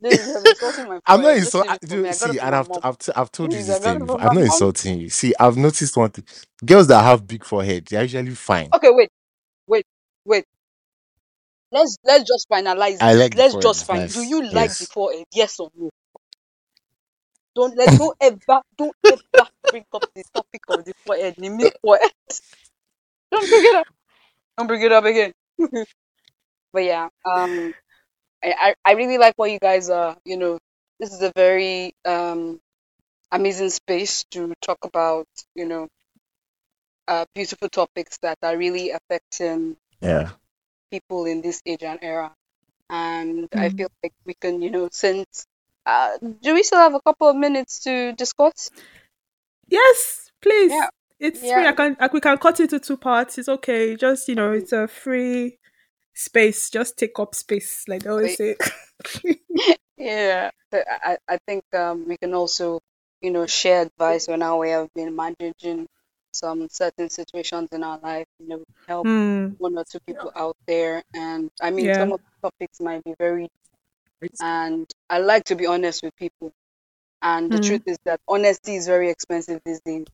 this 0.00 0.18
is 0.26 0.36
insulting 0.36 0.88
my. 0.88 1.00
I'm 1.06 1.22
not 1.22 1.34
forehead. 1.34 1.44
Just 1.44 1.56
insulting. 1.56 1.78
leave 1.80 1.80
for 1.90 1.98
me. 1.98 2.08
I 2.10 2.16
gotta 2.16 2.34
See, 2.34 2.38
and 2.40 2.50
my 2.50 2.56
I've, 2.56 2.68
mom. 2.68 2.80
I've, 2.82 2.98
t- 2.98 3.12
I've 3.16 3.32
told 3.32 3.54
you 3.54 3.58
Please, 3.58 3.66
this 3.66 3.76
I 3.76 3.80
gotta 3.80 3.98
thing 3.98 4.00
be 4.00 4.06
before. 4.06 4.20
I'm 4.20 4.34
not 4.34 4.44
insulting 4.44 4.98
you. 5.00 5.08
See, 5.10 5.34
I've 5.38 5.56
noticed 5.56 5.96
one 5.96 6.10
thing. 6.10 6.24
Girls 6.64 6.88
that 6.88 7.02
have 7.02 7.26
big 7.26 7.44
forehead, 7.44 7.86
they're 7.86 8.02
usually 8.02 8.30
fine. 8.34 8.70
Okay, 8.74 8.90
wait, 8.90 9.10
wait, 9.66 9.86
wait. 10.24 10.44
Let's 11.72 11.96
let's 12.04 12.24
just 12.24 12.48
finalize 12.50 12.98
I 13.00 13.14
this. 13.14 13.16
like 13.16 13.36
the 13.36 13.38
let's 13.38 13.54
forehead, 13.54 13.62
just 13.62 13.82
it's 13.82 13.86
find. 13.86 14.02
nice. 14.02 14.14
Do 14.14 14.22
you 14.22 14.42
like 14.52 14.76
the 14.78 14.84
Yes. 14.84 14.92
forehead? 14.92 15.24
Yes 15.32 15.60
or 15.60 15.70
no? 15.76 15.90
Don't 17.58 17.76
let 17.76 17.90
don't 17.98 18.16
ever 18.22 18.62
don't 18.78 18.96
ever 19.10 19.48
bring 19.70 19.84
up 19.92 20.04
this 20.14 20.30
topic 20.30 20.62
of 20.68 20.84
the 20.84 20.94
forehead. 21.06 21.34
The 21.38 21.50
milk 21.50 21.72
forehead. 21.82 22.12
Don't 23.32 23.48
bring 23.50 23.64
it 23.64 23.74
up. 23.74 23.88
Don't 24.58 24.66
bring 24.68 24.82
it 24.82 24.92
up 24.92 25.04
again. 25.04 25.32
but 26.72 26.84
yeah, 26.84 27.08
um, 27.24 27.74
I, 28.44 28.54
I 28.60 28.74
I 28.84 28.92
really 28.94 29.18
like 29.18 29.34
what 29.36 29.50
you 29.50 29.58
guys 29.58 29.90
are. 29.90 30.16
You 30.24 30.36
know, 30.36 30.58
this 31.00 31.12
is 31.12 31.22
a 31.22 31.32
very 31.34 31.92
um 32.06 32.60
amazing 33.32 33.70
space 33.70 34.24
to 34.32 34.54
talk 34.62 34.78
about. 34.84 35.26
You 35.54 35.66
know, 35.66 35.88
uh, 37.08 37.24
beautiful 37.34 37.68
topics 37.68 38.18
that 38.22 38.38
are 38.42 38.56
really 38.56 38.90
affecting 38.90 39.76
Yeah. 40.00 40.30
people 40.90 41.24
in 41.26 41.40
this 41.42 41.62
age 41.66 41.82
and 41.82 41.98
era. 42.02 42.32
And 42.90 43.48
I 43.56 43.68
Mm. 43.68 43.76
feel 43.76 43.88
like 44.02 44.12
we 44.26 44.34
can, 44.34 44.62
you 44.62 44.70
know, 44.70 44.88
since 44.92 45.46
uh, 45.86 46.18
do 46.42 46.54
we 46.54 46.62
still 46.62 46.78
have 46.78 46.94
a 46.94 47.00
couple 47.02 47.28
of 47.28 47.36
minutes 47.36 47.80
to 47.84 48.12
discuss? 48.12 48.70
Yes, 49.68 50.30
please. 50.40 50.80
Yeah. 50.80 50.88
It's 51.20 51.50
free. 51.50 51.66
I 51.66 51.72
can. 51.72 51.96
I, 52.00 52.08
we 52.12 52.20
can 52.20 52.38
cut 52.38 52.60
it 52.60 52.64
into 52.64 52.78
two 52.80 52.96
parts. 52.96 53.38
It's 53.38 53.48
okay. 53.48 53.96
Just 53.96 54.28
you 54.28 54.34
know, 54.34 54.52
it's 54.52 54.72
a 54.72 54.86
free 54.86 55.58
space. 56.14 56.70
Just 56.70 56.98
take 56.98 57.18
up 57.18 57.34
space, 57.34 57.84
like 57.88 58.04
they 58.04 58.10
always 58.10 58.36
say. 58.36 58.56
Yeah, 59.96 60.50
I, 60.72 60.84
I 61.02 61.18
I 61.28 61.38
think 61.46 61.64
um, 61.74 62.06
we 62.06 62.16
can 62.18 62.34
also, 62.34 62.80
you 63.20 63.30
know, 63.30 63.46
share 63.46 63.82
advice 63.82 64.28
on 64.28 64.40
how 64.40 64.60
we 64.60 64.70
have 64.70 64.88
been 64.94 65.14
managing 65.16 65.86
some 66.32 66.68
certain 66.70 67.10
situations 67.10 67.68
in 67.72 67.82
our 67.82 67.98
life, 67.98 68.26
you 68.38 68.48
know, 68.48 68.64
help 68.86 69.04
Hmm. 69.04 69.58
one 69.58 69.76
or 69.76 69.84
two 69.90 69.98
people 70.06 70.30
out 70.36 70.56
there. 70.66 71.02
And 71.14 71.50
I 71.60 71.70
mean, 71.70 71.90
Yeah. 71.90 71.92
some 71.92 72.12
of 72.12 72.20
the 72.20 72.48
topics 72.50 72.80
might 72.80 73.02
be 73.04 73.14
very, 73.18 73.48
and 74.40 74.86
I 75.10 75.18
like 75.18 75.44
to 75.46 75.56
be 75.56 75.66
honest 75.66 76.02
with 76.02 76.14
people. 76.16 76.52
And 77.22 77.50
the 77.52 77.58
Mhm. 77.58 77.60
truth 77.60 77.82
is 77.86 77.98
that 78.04 78.20
honesty 78.28 78.76
is 78.76 78.86
very 78.86 79.10
expensive 79.10 79.60
these 79.64 79.80
days. 79.82 80.06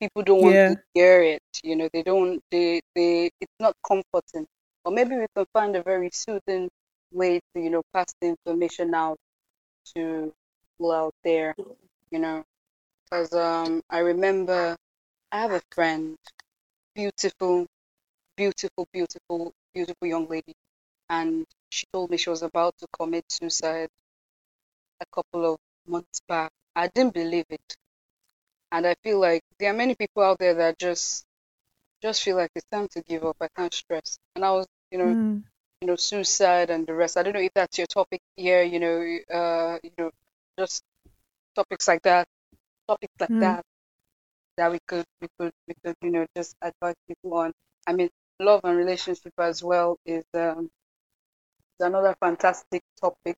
People 0.00 0.22
don't 0.22 0.42
want 0.42 0.60
Yeah. 0.60 0.68
to 0.68 0.76
hear 0.94 1.22
it, 1.22 1.42
you 1.64 1.76
know, 1.76 1.88
they 1.92 2.02
don't, 2.02 2.42
they, 2.50 2.80
they, 2.94 3.30
it's 3.40 3.52
not 3.60 3.74
comforting. 3.86 4.46
Or 4.84 4.92
maybe 4.92 5.16
we 5.16 5.26
can 5.36 5.46
find 5.54 5.76
a 5.76 5.82
very 5.82 6.10
soothing 6.12 6.68
way 7.12 7.40
to, 7.54 7.62
you 7.62 7.70
know, 7.70 7.82
pass 7.94 8.14
the 8.20 8.28
information 8.28 8.94
out 8.94 9.16
to 9.96 10.32
people 10.78 10.92
out 10.92 11.14
there, 11.24 11.54
you 12.10 12.18
know. 12.18 12.44
Because 13.10 13.32
um, 13.34 13.82
I 13.90 14.00
remember 14.00 14.76
I 15.32 15.40
have 15.42 15.52
a 15.52 15.62
friend, 15.74 16.16
beautiful, 16.94 17.66
beautiful, 18.36 18.86
beautiful, 18.92 19.52
beautiful 19.74 20.08
young 20.08 20.28
lady, 20.28 20.54
and 21.10 21.44
she 21.70 21.86
told 21.92 22.10
me 22.10 22.16
she 22.16 22.30
was 22.30 22.42
about 22.42 22.76
to 22.78 22.86
commit 22.98 23.24
suicide 23.30 23.90
a 25.00 25.06
couple 25.06 25.44
of 25.54 25.58
months 25.86 26.20
back. 26.28 26.50
I 26.74 26.88
didn't 26.88 27.14
believe 27.14 27.46
it, 27.48 27.76
and 28.72 28.86
I 28.86 28.94
feel 29.02 29.20
like 29.20 29.42
there 29.58 29.70
are 29.70 29.76
many 29.76 29.94
people 29.94 30.22
out 30.22 30.38
there 30.38 30.54
that 30.54 30.78
just 30.78 31.24
just 32.02 32.22
feel 32.22 32.36
like 32.36 32.50
it's 32.54 32.66
time 32.72 32.88
to 32.90 33.02
give 33.02 33.24
up. 33.24 33.36
I 33.40 33.48
can't 33.56 33.72
stress, 33.74 34.18
and 34.36 34.44
I 34.44 34.52
was, 34.52 34.66
you 34.90 34.98
know, 34.98 35.14
Hmm. 35.18 35.42
you 35.80 35.88
know, 35.88 35.96
suicide 35.96 36.70
and 36.70 36.86
the 36.86 36.94
rest. 36.94 37.16
I 37.16 37.22
don't 37.22 37.34
know 37.34 37.40
if 37.40 37.52
that's 37.54 37.78
your 37.78 37.86
topic 37.88 38.20
here, 38.36 38.62
you 38.62 38.80
know, 38.80 38.98
uh, 39.34 39.78
you 39.82 39.90
know, 39.98 40.10
just 40.58 40.82
topics 41.56 41.88
like 41.88 42.02
that, 42.02 42.26
topics 42.88 43.14
like 43.20 43.30
Mm. 43.30 43.40
that 43.40 43.62
that 44.56 44.70
we 44.72 44.78
could 44.86 45.04
we 45.20 45.28
could 45.38 45.52
we 45.68 45.74
could, 45.84 45.94
you 46.02 46.10
know, 46.10 46.26
just 46.36 46.54
advise 46.62 46.94
people 47.08 47.34
on. 47.34 47.52
I 47.86 47.92
mean, 47.92 48.10
love 48.40 48.60
and 48.64 48.76
relationship 48.76 49.32
as 49.38 49.62
well 49.62 49.96
is 50.06 50.24
um 50.34 50.64
is 50.64 50.75
another 51.80 52.14
fantastic 52.20 52.82
topic 53.00 53.36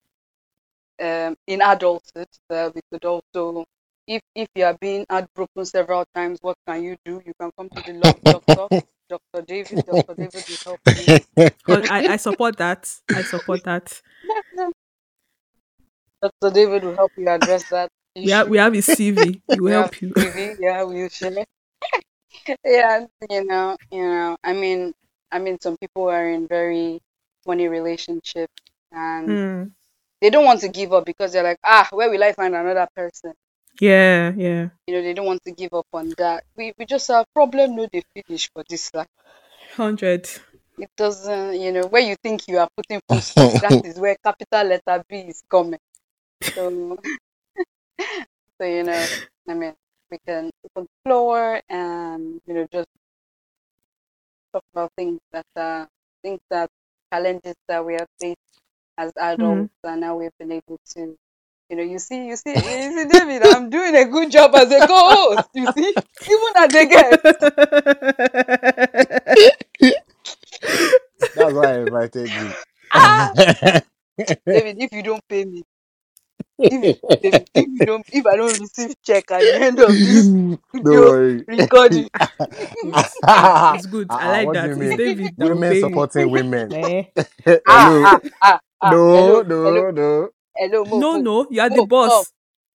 um 1.01 1.37
in 1.47 1.61
adulthood 1.63 2.29
that 2.49 2.75
we 2.75 2.81
could 2.91 3.05
also 3.05 3.65
if 4.07 4.23
if 4.35 4.49
you 4.55 4.65
are 4.65 4.77
being 4.81 5.05
heartbroken 5.11 5.65
several 5.67 6.05
times, 6.15 6.39
what 6.41 6.57
can 6.67 6.83
you 6.83 6.97
do? 7.05 7.21
You 7.27 7.33
can 7.39 7.51
come 7.59 7.69
to 7.77 7.83
the 7.85 7.93
love 7.93 8.17
doctor, 8.31 8.69
Dr. 9.09 9.43
David. 9.47 9.81
Dr. 9.87 10.15
David 10.15 10.45
will 10.49 10.57
help 10.65 10.81
you. 10.95 11.11
Oh, 11.69 11.83
I, 11.89 12.05
I 12.15 12.17
support 12.17 12.57
that. 12.59 12.93
I 13.13 13.23
support 13.23 13.63
that. 13.65 14.01
Dr. 16.23 16.51
David 16.51 16.85
will 16.85 16.95
help 16.97 17.13
you 17.17 17.29
address 17.29 17.65
that 17.71 17.91
We 18.23 18.31
have 18.33 18.49
issue. 18.49 18.49
we 18.49 18.59
have 18.59 18.75
his 18.75 18.87
CV. 18.87 19.43
He 19.51 19.61
will 19.61 19.71
We 19.71 19.73
help 19.73 20.01
you. 20.01 20.13
TV, 20.17 20.57
yeah, 20.61 20.83
we'll 20.85 21.09
share. 21.09 21.45
yeah, 22.65 23.07
you 23.31 23.45
know, 23.45 23.77
you 23.91 24.03
know. 24.03 24.37
I 24.43 24.53
mean, 24.53 24.93
I 25.31 25.39
mean, 25.39 25.59
some 25.61 25.77
people 25.79 26.09
are 26.09 26.29
in 26.29 26.47
very 26.49 27.01
funny 27.49 27.69
relationships 27.69 28.55
and 28.93 29.41
Hmm. 29.41 29.73
they 30.21 30.31
don't 30.31 30.45
want 30.47 30.61
to 30.63 30.69
give 30.69 30.93
up 30.93 31.05
because 31.07 31.33
they're 31.33 31.45
like, 31.45 31.59
ah, 31.65 31.89
where 31.93 32.11
will 32.11 32.25
I 32.25 32.33
find 32.33 32.55
another 32.55 32.89
person? 32.97 33.35
Yeah, 33.81 34.33
yeah. 34.37 34.71
You 34.89 34.95
know, 34.95 35.03
they 35.03 35.15
don't 35.15 35.27
want 35.27 35.45
to 35.45 35.53
give 35.53 35.73
up 35.73 35.87
on 35.93 36.15
that. 36.19 36.45
We 36.57 36.73
we 36.77 36.85
just 36.87 37.07
have 37.09 37.27
problem, 37.33 37.77
no, 37.77 37.87
they 37.93 38.03
finish 38.15 38.51
for 38.53 38.65
this 38.69 38.93
life. 38.93 39.07
Hundred. 39.77 40.29
It 40.79 40.91
doesn't, 40.97 41.61
you 41.61 41.73
know, 41.73 41.87
where 41.89 42.03
you 42.03 42.17
think 42.23 42.49
you 42.49 42.59
are 42.59 42.69
putting 42.77 43.01
full 43.09 43.21
stop, 43.21 43.55
that 43.61 43.77
is 43.83 43.99
where 43.99 44.17
capital 44.25 44.65
letter 44.65 45.05
B 45.09 45.19
is 45.21 45.43
coming. 45.51 45.79
So, 46.57 46.99
so 48.59 48.65
you 48.67 48.85
know, 48.85 49.09
I 49.49 49.55
mean, 49.55 49.75
we 50.11 50.19
can 50.27 50.51
we 50.63 50.69
can 50.75 50.87
explore 51.05 51.61
and 51.69 52.41
you 52.47 52.55
know 52.55 52.67
just 52.73 52.89
talk 54.53 54.65
about 54.73 54.93
things 54.97 55.21
that 55.33 55.47
are 55.57 55.89
things 56.23 56.41
that 56.51 56.69
challenges 57.13 57.55
that 57.69 57.85
we 57.85 57.95
have 57.95 58.07
faced 58.21 58.37
as 58.99 59.13
adults 59.19 59.69
and 59.85 60.01
now 60.01 60.17
we've 60.17 60.37
been 60.39 60.53
able 60.53 60.79
to 60.95 61.17
you 61.71 61.77
know 61.77 61.83
you 61.83 61.99
see 61.99 62.27
you 62.27 62.37
see 62.37 62.53
you 62.55 62.93
see 62.97 63.07
David 63.09 63.43
I'm 63.43 63.71
doing 63.71 63.95
a 63.97 64.05
good 64.07 64.31
job 64.31 64.55
as 64.55 64.71
a 64.73 64.83
co-host 64.83 65.49
you 65.55 65.67
see? 65.69 65.95
Even 66.27 66.53
as 66.57 66.75
a 66.75 66.87
guest. 66.87 67.21
That's 71.35 71.55
why 71.55 71.75
I 71.75 71.79
invited 71.81 72.35
you. 72.35 72.55
ah! 72.95 73.33
David 74.51 74.77
if 74.83 74.93
you 74.93 75.03
don't 75.03 75.23
pay 75.29 75.45
me 75.45 75.63
if, 76.63 76.87
David, 77.23 77.49
if 77.55 77.69
you 77.75 77.83
don't 77.85 78.07
if 78.13 78.27
I 78.27 78.37
don't 78.37 78.59
receive 78.59 78.95
check 79.05 79.31
at 79.31 79.47
the 79.49 79.61
end 79.61 79.81
of 79.81 80.03
this 80.03 80.33
Don't 80.91 81.15
video 81.15 81.45
recording 81.47 82.09
It's 83.71 83.87
good. 83.87 84.15
I 84.19 84.29
Ah, 84.29 84.41
like 84.43 84.53
what 84.53 84.55
that. 84.55 84.75
you 84.77 84.77
It's? 84.77 84.97
David 84.97 85.37
Women 85.37 85.75
supporting 85.77 86.31
women. 86.31 86.75
Eh. 86.75 87.05
Hello. 87.67 87.69
ah, 87.69 87.91
ah, 88.03 88.19
ah, 88.43 88.61
ah. 88.83 88.97
no, 89.13 89.43
hello, 89.43 89.43
no, 89.43 89.59
hello, 89.65 89.91
no. 89.91 90.31
hello, 90.57 90.85
Mo, 90.85 91.03
No, 91.03 91.11
Mo, 91.11 91.25
no, 91.25 91.47
you 91.51 91.61
are 91.61 91.71
the 91.71 91.83
boss. 91.83 92.33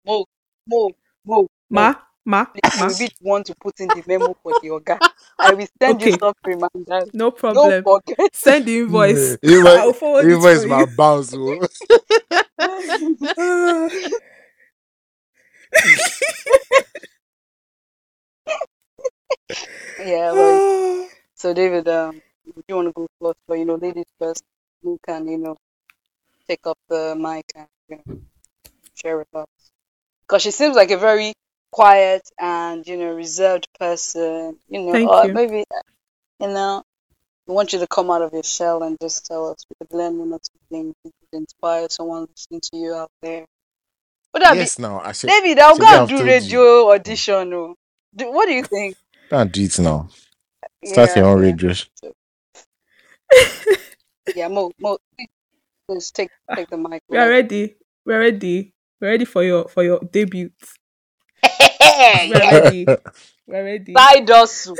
Mo, 0.05 0.25
Mo, 0.67 0.91
Mo, 1.25 1.47
Mo. 1.69 1.89
Ma, 1.89 1.95
ma, 2.25 2.47
Please, 2.53 2.75
ma. 2.75 2.87
you 2.87 2.95
will 2.95 3.09
want 3.21 3.45
to 3.47 3.55
put 3.55 3.79
in 3.79 3.91
the 3.91 4.03
memo 4.07 4.35
for 4.43 4.53
the 4.61 4.69
organ. 4.71 4.99
I 5.41 5.53
will 5.53 5.67
send 5.81 6.01
you 6.01 6.09
Okay. 6.09 6.19
some 6.19 6.33
reminders. 6.45 7.11
No 7.13 7.31
Don't 7.53 7.75
problem. 7.75 7.83
forget. 7.83 8.31
Send 8.33 8.65
the 8.67 8.79
invoice. 8.79 9.37
Invoice, 9.43 9.83
I'll 9.83 9.93
forward 9.93 10.29
invoice 10.29 10.65
it 10.65 10.67
my 10.67 10.85
for 10.85 10.85
you. 10.85 10.85
bounce. 10.85 11.35
Yeah, 19.97 20.33
but 20.35 20.61
so 21.35 21.53
David, 21.53 21.87
um, 21.87 22.21
you 22.67 22.75
want 22.75 22.87
to 22.89 22.93
go 22.93 23.07
first, 23.21 23.39
but 23.47 23.55
you 23.59 23.65
know, 23.65 23.75
ladies 23.75 24.05
first, 24.19 24.43
you 24.83 24.97
can, 25.05 25.27
you 25.27 25.37
know, 25.37 25.57
take 26.47 26.65
up 26.65 26.77
the 26.89 27.15
mic 27.17 27.45
and 27.55 27.67
you 27.89 27.97
know, 27.97 28.15
share 28.95 29.17
with 29.17 29.33
us. 29.35 29.47
Because 30.27 30.41
she 30.43 30.51
seems 30.51 30.75
like 30.75 30.91
a 30.91 30.97
very 30.97 31.33
quiet 31.71 32.21
and 32.39 32.85
you 32.87 32.97
know 32.97 33.13
reserved 33.13 33.67
person. 33.79 34.57
You 34.69 34.81
know, 34.81 34.97
Thank 34.97 35.09
or 35.09 35.27
you. 35.27 35.33
maybe 35.33 35.65
you 36.39 36.47
know, 36.47 36.83
we 37.47 37.55
want 37.55 37.73
you 37.73 37.79
to 37.79 37.87
come 37.87 38.11
out 38.11 38.21
of 38.21 38.33
your 38.33 38.43
shell 38.43 38.83
and 38.83 38.97
just 39.01 39.25
tell 39.25 39.51
us. 39.51 39.65
We 39.69 39.75
could 39.87 39.97
learn 39.97 40.17
one 40.19 40.33
or 40.33 40.39
two 40.39 40.59
things. 40.71 40.95
We 41.31 41.37
could 41.37 41.43
inspire 41.43 41.87
someone 41.89 42.27
listening 42.29 42.61
to 42.61 42.77
you 42.77 42.93
out 42.95 43.11
there. 43.21 43.45
Would 44.33 44.43
that 44.43 44.55
yes, 44.55 44.79
now 44.79 44.99
I 44.99 45.11
should. 45.13 45.29
David? 45.29 45.59
I'll 45.59 45.77
go 45.77 45.85
and 45.87 46.07
do 46.09 46.17
told 46.17 46.27
radio 46.27 46.91
audition. 46.91 47.53
Oh. 47.53 47.75
Do, 48.15 48.31
what 48.31 48.47
do 48.47 48.53
you 48.53 48.63
think? 48.63 48.95
Can't 49.29 49.51
do 49.51 49.63
it 49.63 49.79
now. 49.79 50.09
Start 50.85 51.11
Yeah, 51.15 51.23
your 51.23 51.25
own 51.27 51.43
yeah. 51.43 51.45
radio. 51.51 51.73
sh- 51.73 51.87
Yeah, 54.35 54.47
Mo, 54.47 54.71
Mo, 54.79 54.97
please 55.87 56.11
take 56.11 56.31
take 56.55 56.69
the 56.69 56.77
mic. 56.77 57.03
We 57.09 57.17
are 57.17 57.29
ready. 57.29 57.75
We're 58.05 58.19
ready. 58.19 58.73
We're 58.99 59.09
ready 59.09 59.25
for 59.25 59.43
your 59.43 59.67
for 59.67 59.83
your 59.83 59.99
debut. 59.99 60.51
We're 61.43 62.29
ready. 62.31 62.85
We're 63.47 63.63
ready. 63.65 63.93
Side 63.97 64.29
hustle. 64.29 64.79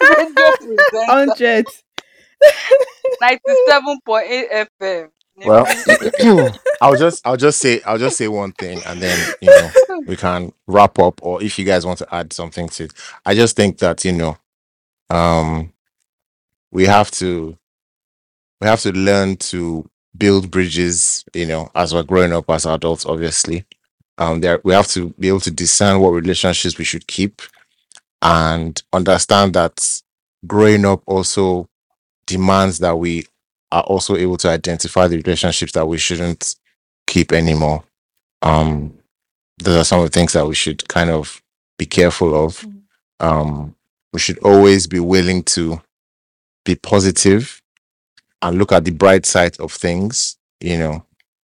Radio. 0.00 0.76
Hundred. 1.06 1.66
97.8 3.22 4.66
FM. 4.80 5.10
Well, 5.44 5.66
I'll 6.80 6.96
just 6.96 7.26
I'll 7.26 7.36
just 7.36 7.60
say 7.60 7.80
I'll 7.82 7.98
just 7.98 8.16
say 8.16 8.28
one 8.28 8.52
thing 8.52 8.80
and 8.86 9.00
then 9.00 9.34
you 9.40 9.48
know 9.50 9.70
we 10.06 10.16
can 10.16 10.52
wrap 10.66 10.98
up 10.98 11.20
or 11.22 11.42
if 11.42 11.58
you 11.58 11.64
guys 11.64 11.86
want 11.86 11.98
to 11.98 12.14
add 12.14 12.32
something 12.32 12.68
to 12.70 12.84
it. 12.84 12.92
I 13.24 13.34
just 13.34 13.56
think 13.56 13.78
that 13.78 14.04
you 14.04 14.12
know 14.12 14.36
um 15.10 15.72
we 16.70 16.86
have 16.86 17.10
to 17.12 17.56
we 18.60 18.66
have 18.66 18.80
to 18.82 18.92
learn 18.92 19.36
to 19.36 19.88
build 20.16 20.50
bridges, 20.50 21.24
you 21.34 21.46
know, 21.46 21.70
as 21.74 21.94
we're 21.94 22.02
growing 22.02 22.32
up 22.32 22.50
as 22.50 22.66
adults, 22.66 23.06
obviously. 23.06 23.64
Um 24.18 24.40
there 24.40 24.60
we 24.64 24.74
have 24.74 24.88
to 24.88 25.10
be 25.18 25.28
able 25.28 25.40
to 25.40 25.50
discern 25.50 26.00
what 26.00 26.10
relationships 26.10 26.78
we 26.78 26.84
should 26.84 27.06
keep 27.06 27.42
and 28.22 28.82
understand 28.92 29.54
that 29.54 30.02
growing 30.46 30.84
up 30.84 31.02
also 31.06 31.68
demands 32.26 32.78
that 32.80 32.98
we 32.98 33.26
are 33.72 33.82
also 33.82 34.16
able 34.16 34.36
to 34.38 34.48
identify 34.48 35.06
the 35.08 35.16
relationships 35.18 35.72
that 35.72 35.86
we 35.86 35.98
shouldn't 35.98 36.56
keep 37.06 37.32
anymore. 37.32 37.84
Um, 38.42 38.94
those 39.58 39.76
are 39.76 39.84
some 39.84 40.00
of 40.00 40.06
the 40.10 40.18
things 40.18 40.32
that 40.32 40.46
we 40.46 40.54
should 40.54 40.86
kind 40.88 41.10
of 41.10 41.42
be 41.78 41.86
careful 41.86 42.44
of. 42.44 42.60
Mm. 42.62 42.82
Um, 43.20 43.74
we 44.12 44.18
should 44.18 44.38
always 44.38 44.86
be 44.86 45.00
willing 45.00 45.42
to 45.44 45.80
be 46.64 46.74
positive 46.74 47.60
and 48.42 48.58
look 48.58 48.72
at 48.72 48.84
the 48.84 48.90
bright 48.90 49.26
side 49.26 49.58
of 49.60 49.72
things, 49.72 50.36
you 50.60 50.78
know, 50.78 51.04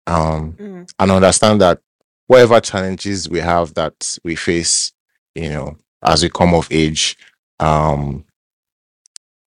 um, 0.06 0.52
Mm. 0.54 0.90
and 0.98 1.10
understand 1.10 1.60
that 1.60 1.80
whatever 2.26 2.60
challenges 2.60 3.28
we 3.28 3.40
have 3.40 3.74
that 3.74 4.18
we 4.24 4.36
face, 4.36 4.92
you 5.34 5.48
know, 5.48 5.76
as 6.02 6.22
we 6.22 6.28
come 6.28 6.54
of 6.54 6.68
age, 6.70 7.16
um, 7.60 8.24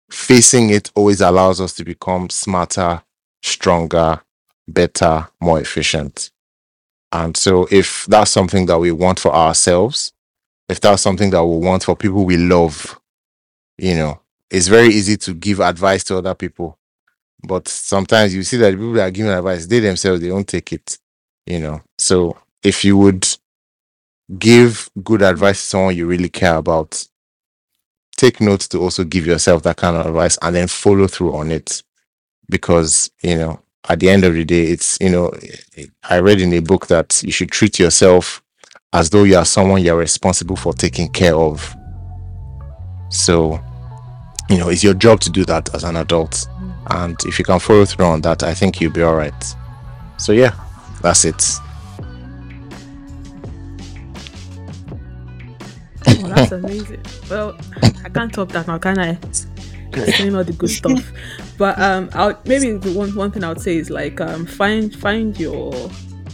facing 0.10 0.70
it 0.70 0.92
always 0.96 1.22
allows 1.22 1.60
us 1.62 1.74
to 1.74 1.84
become 1.84 2.30
smarter, 2.30 3.02
stronger, 3.42 4.22
better, 4.68 5.28
more 5.42 5.60
efficient. 5.60 6.32
And 7.12 7.36
so, 7.38 7.68
if 7.72 8.06
that's 8.08 8.32
something 8.32 8.66
that 8.66 8.80
we 8.80 8.92
want 8.92 9.20
for 9.20 9.34
ourselves, 9.34 10.14
if 10.68 10.82
that's 10.82 11.02
something 11.02 11.30
that 11.30 11.46
we 11.46 11.58
want 11.58 11.84
for 11.84 11.96
people 11.96 12.26
we 12.26 12.38
love, 12.38 13.00
you 13.78 13.96
know, 13.96 14.20
it's 14.50 14.68
very 14.68 14.88
easy 14.88 15.18
to 15.18 15.34
give 15.34 15.60
advice 15.60 16.04
to 16.06 16.18
other 16.18 16.34
people. 16.34 16.78
But 17.44 17.68
sometimes 17.68 18.34
you 18.34 18.44
see 18.44 18.58
that 18.58 18.72
people 18.72 18.94
that 18.94 19.08
are 19.08 19.12
giving 19.12 19.32
advice, 19.32 19.66
they 19.66 19.80
themselves, 19.80 20.22
they 20.22 20.30
don't 20.30 20.48
take 20.48 20.74
it, 20.74 20.98
you 21.46 21.60
know. 21.60 21.82
So, 21.98 22.38
if 22.64 22.84
you 22.84 22.98
would 22.98 23.28
give 24.40 24.90
good 25.04 25.22
advice 25.22 25.62
to 25.62 25.68
someone 25.68 25.96
you 25.96 26.08
really 26.08 26.30
care 26.30 26.56
about, 26.56 27.08
take 28.18 28.42
notes 28.42 28.68
to 28.70 28.80
also 28.80 29.04
give 29.04 29.26
yourself 29.26 29.64
that 29.64 29.78
kind 29.78 29.96
of 29.96 30.06
advice 30.06 30.38
and 30.42 30.56
then 30.56 30.68
follow 30.68 31.08
through 31.08 31.36
on 31.36 31.52
it. 31.52 31.84
Because 32.50 33.10
you 33.24 33.36
know 33.36 33.60
at 33.90 34.00
the 34.00 34.10
end 34.10 34.24
of 34.24 34.34
the 34.34 34.46
day 34.46 34.64
it's 34.64 34.98
you 35.00 35.10
know 35.10 35.32
i 36.10 36.20
read 36.20 36.42
in 36.42 36.54
a 36.54 36.60
book 36.60 36.88
that 36.88 37.22
you 37.24 37.32
should 37.32 37.52
treat 37.52 37.78
yourself 37.80 38.42
as 38.94 39.10
though 39.10 39.24
you 39.24 39.36
are 39.36 39.46
someone 39.46 39.84
you're 39.84 39.98
responsible 39.98 40.56
for 40.56 40.74
taking 40.74 41.10
care 41.10 41.36
of. 41.36 41.76
So 43.10 43.60
you 44.50 44.58
know 44.58 44.70
it's 44.70 44.84
your 44.84 44.94
job 44.94 45.20
to 45.22 45.30
do 45.30 45.44
that 45.46 45.74
as 45.74 45.84
an 45.84 45.98
adult. 45.98 46.32
Mm-hmm. 46.32 46.72
And 46.92 47.18
if 47.26 47.40
you 47.40 47.46
can 47.46 47.60
follow 47.60 47.84
through 47.86 48.06
on 48.06 48.22
that 48.22 48.44
i 48.44 48.54
think 48.54 48.80
you'll 48.80 48.92
be 48.92 49.02
all 49.02 49.16
right. 49.16 49.56
So 50.18 50.32
yeah 50.32 50.54
that's 51.02 51.26
it 51.26 51.60
That's 56.36 56.52
amazing. 56.52 57.02
Well, 57.30 57.58
I 58.04 58.10
can't 58.10 58.34
top 58.34 58.52
that 58.52 58.68
now, 58.68 58.78
can 58.78 59.00
I? 59.00 59.18
Saying 59.94 60.36
all 60.36 60.44
the 60.44 60.54
good 60.54 60.70
stuff. 60.70 61.12
But 61.58 61.80
um, 61.80 62.10
I'll 62.14 62.38
maybe 62.46 62.74
the 62.74 62.92
one 62.92 63.16
one 63.16 63.32
thing 63.32 63.44
I 63.44 63.50
would 63.50 63.62
say 63.62 63.78
is 63.78 63.90
like 63.90 64.20
um, 64.20 64.46
find 64.46 64.94
find 64.94 65.38
your 65.40 65.72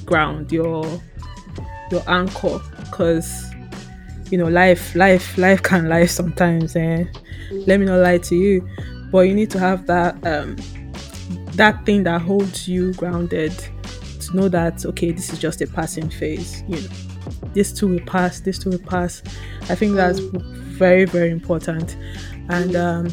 ground, 0.06 0.52
your 0.52 0.84
your 1.92 2.04
anchor, 2.08 2.60
because 2.80 3.46
you 4.32 4.38
know 4.38 4.48
life 4.48 4.96
life 4.96 5.38
life 5.38 5.62
can 5.62 5.90
lie 5.90 6.08
sometimes. 6.08 6.76
Eh? 6.76 7.06
Let 7.52 7.80
me 7.80 7.86
not 7.86 8.00
lie 8.00 8.18
to 8.18 8.36
you, 8.36 8.68
but 9.12 9.22
you 9.22 9.36
need 9.36 9.52
to 9.52 9.60
have 9.60 9.86
that 9.88 10.16
um 10.26 10.56
that 11.54 11.86
thing 11.86 12.04
that 12.04 12.22
holds 12.22 12.68
you 12.68 12.94
grounded 12.94 13.54
to 14.22 14.36
know 14.36 14.50
that 14.50 14.86
okay, 14.86 15.12
this 15.12 15.32
is 15.32 15.38
just 15.38 15.62
a 15.62 15.68
passing 15.68 16.10
phase. 16.10 16.64
You 16.68 16.82
know, 16.82 16.90
this 17.54 17.72
too 17.72 17.88
will 17.88 18.06
pass. 18.06 18.40
This 18.40 18.58
too 18.60 18.70
will 18.72 18.80
pass. 18.80 19.22
I 19.70 19.76
think 19.76 19.96
that's 19.96 20.20
very 20.20 21.06
very 21.06 21.30
important, 21.32 21.96
and 22.50 22.76
um, 22.76 23.08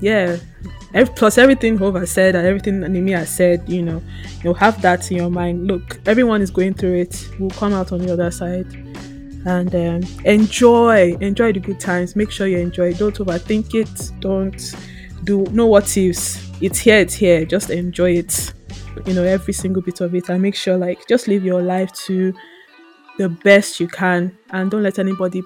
yeah. 0.00 0.36
ev- 0.94 1.14
Plus 1.16 1.38
everything 1.38 1.78
has 1.78 2.10
said 2.10 2.34
and 2.34 2.46
everything 2.46 2.80
Nimi 2.80 3.16
has 3.16 3.30
said, 3.30 3.66
you 3.68 3.82
know, 3.82 4.02
you'll 4.42 4.54
have 4.54 4.80
that 4.82 5.10
in 5.10 5.16
your 5.16 5.30
mind. 5.30 5.66
Look, 5.66 6.00
everyone 6.06 6.42
is 6.42 6.50
going 6.50 6.74
through 6.74 6.96
it. 7.00 7.28
We'll 7.38 7.50
come 7.50 7.72
out 7.72 7.92
on 7.92 8.00
the 8.00 8.12
other 8.12 8.30
side, 8.30 8.66
and 9.46 9.74
um, 9.74 10.02
enjoy, 10.24 11.16
enjoy 11.20 11.52
the 11.52 11.60
good 11.60 11.80
times. 11.80 12.14
Make 12.16 12.30
sure 12.30 12.46
you 12.46 12.58
enjoy. 12.58 12.94
Don't 12.94 13.16
overthink 13.16 13.74
it. 13.74 14.20
Don't 14.20 14.74
do 15.24 15.44
no 15.50 15.66
what 15.66 15.96
ifs. 15.96 16.50
It's 16.60 16.78
here. 16.78 16.98
It's 16.98 17.14
here. 17.14 17.44
Just 17.44 17.70
enjoy 17.70 18.12
it. 18.18 18.52
You 19.06 19.14
know, 19.14 19.24
every 19.24 19.54
single 19.54 19.82
bit 19.82 20.00
of 20.00 20.14
it, 20.14 20.28
and 20.28 20.42
make 20.42 20.54
sure 20.54 20.76
like 20.76 21.06
just 21.08 21.26
live 21.26 21.44
your 21.44 21.62
life 21.62 21.92
to 22.06 22.34
the 23.18 23.28
best 23.28 23.80
you 23.80 23.88
can, 23.88 24.36
and 24.50 24.70
don't 24.70 24.82
let 24.82 24.98
anybody 24.98 25.42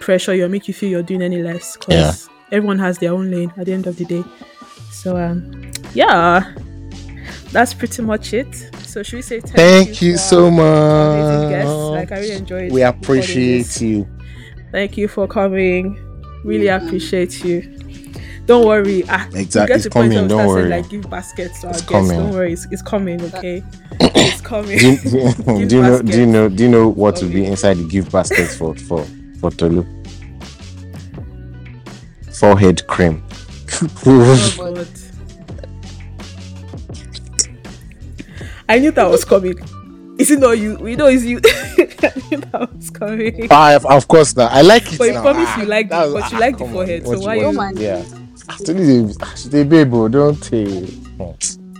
pressure 0.00 0.34
you 0.34 0.44
or 0.44 0.48
make 0.48 0.68
you 0.68 0.74
feel 0.74 0.90
you're 0.90 1.02
doing 1.02 1.22
any 1.22 1.42
less 1.42 1.76
because 1.76 2.28
everyone 2.52 2.78
has 2.78 2.98
their 2.98 3.12
own 3.12 3.30
lane 3.30 3.52
at 3.56 3.66
the 3.66 3.72
end 3.72 3.86
of 3.86 3.96
the 3.96 4.04
day. 4.04 4.24
So 4.90 5.16
um 5.16 5.70
yeah 5.94 6.54
that's 7.50 7.74
pretty 7.74 8.02
much 8.02 8.32
it. 8.34 8.54
So 8.84 9.02
should 9.02 9.16
we 9.16 9.22
say 9.22 9.40
thank, 9.40 9.56
thank 9.56 10.02
you 10.02 10.12
to 10.12 10.18
so 10.18 10.50
guests? 11.48 11.72
like 11.72 12.12
i 12.12 12.20
really 12.20 12.32
much 12.32 12.36
enjoyed 12.36 12.72
we 12.72 12.82
appreciate 12.82 13.80
you. 13.80 14.08
Thank 14.70 14.98
you 14.98 15.08
for 15.08 15.26
coming. 15.26 15.98
Really 16.44 16.68
appreciate 16.68 17.42
you 17.44 17.77
don't 18.48 18.66
worry 18.66 19.04
ah, 19.08 19.28
Exactly. 19.34 19.66
get 19.68 19.76
It's 19.76 19.84
to 19.84 19.90
point 19.90 20.08
where 20.08 20.18
coming, 20.18 20.28
don't 20.28 20.38
start 20.38 20.48
saying, 20.48 20.70
worry. 20.70 20.70
like 20.82 20.88
give 20.90 21.08
baskets 21.10 21.60
to 21.60 21.66
our 21.68 21.72
It's 21.74 21.82
guests 21.82 21.92
coming. 21.92 22.18
don't 22.18 22.32
worry 22.32 22.52
it's, 22.54 22.66
it's 22.72 22.82
coming 22.82 23.20
okay 23.22 23.62
it's 24.00 24.40
coming 24.40 24.78
do, 24.78 24.88
you- 24.90 25.66
do 25.68 25.76
you 25.76 25.82
know 25.82 26.02
do 26.02 26.18
you 26.20 26.26
know 26.26 26.48
do 26.48 26.62
you 26.64 26.68
know 26.68 26.88
what 26.88 27.22
will 27.22 27.28
be 27.30 27.44
inside 27.44 27.74
the 27.76 27.84
gift 27.86 28.10
baskets 28.10 28.56
for 28.56 28.74
for 28.74 29.04
for 29.40 29.50
Tolu? 29.52 29.84
Forehead 32.32 32.86
cream. 32.86 33.22
Oh, 34.06 34.86
I 38.68 38.78
knew 38.78 38.90
that 38.92 39.10
was 39.10 39.24
coming. 39.24 39.58
Is 40.18 40.30
it 40.30 40.38
not 40.40 40.58
you? 40.58 40.76
We 40.78 40.94
know 40.96 41.06
it's 41.06 41.24
you. 41.24 41.38
I 41.44 42.12
knew 42.30 42.38
that 42.38 42.68
was 42.74 42.90
coming. 42.90 43.48
Ah, 43.50 43.76
of- 43.76 43.86
of 43.86 44.08
course 44.08 44.36
now. 44.36 44.46
I 44.48 44.62
like 44.62 44.92
it. 44.92 44.98
But 44.98 45.04
you 45.08 45.12
now. 45.14 45.22
promise 45.22 45.48
Ah, 45.48 45.60
you 45.60 45.66
like 45.66 45.88
that 45.90 46.06
the- 46.06 46.12
but 46.12 46.30
you 46.30 46.36
ah, 46.36 46.40
like 46.40 46.58
the 46.58 46.64
forehead, 46.66 47.04
What 47.04 47.18
so 47.18 47.24
why 47.26 47.36
want? 47.46 47.78
you- 47.78 47.84
Yeah. 47.86 48.04
Actually, 48.50 49.02
they, 49.02 49.14
they 49.50 49.64
babe, 49.64 49.90
don't 50.10 50.34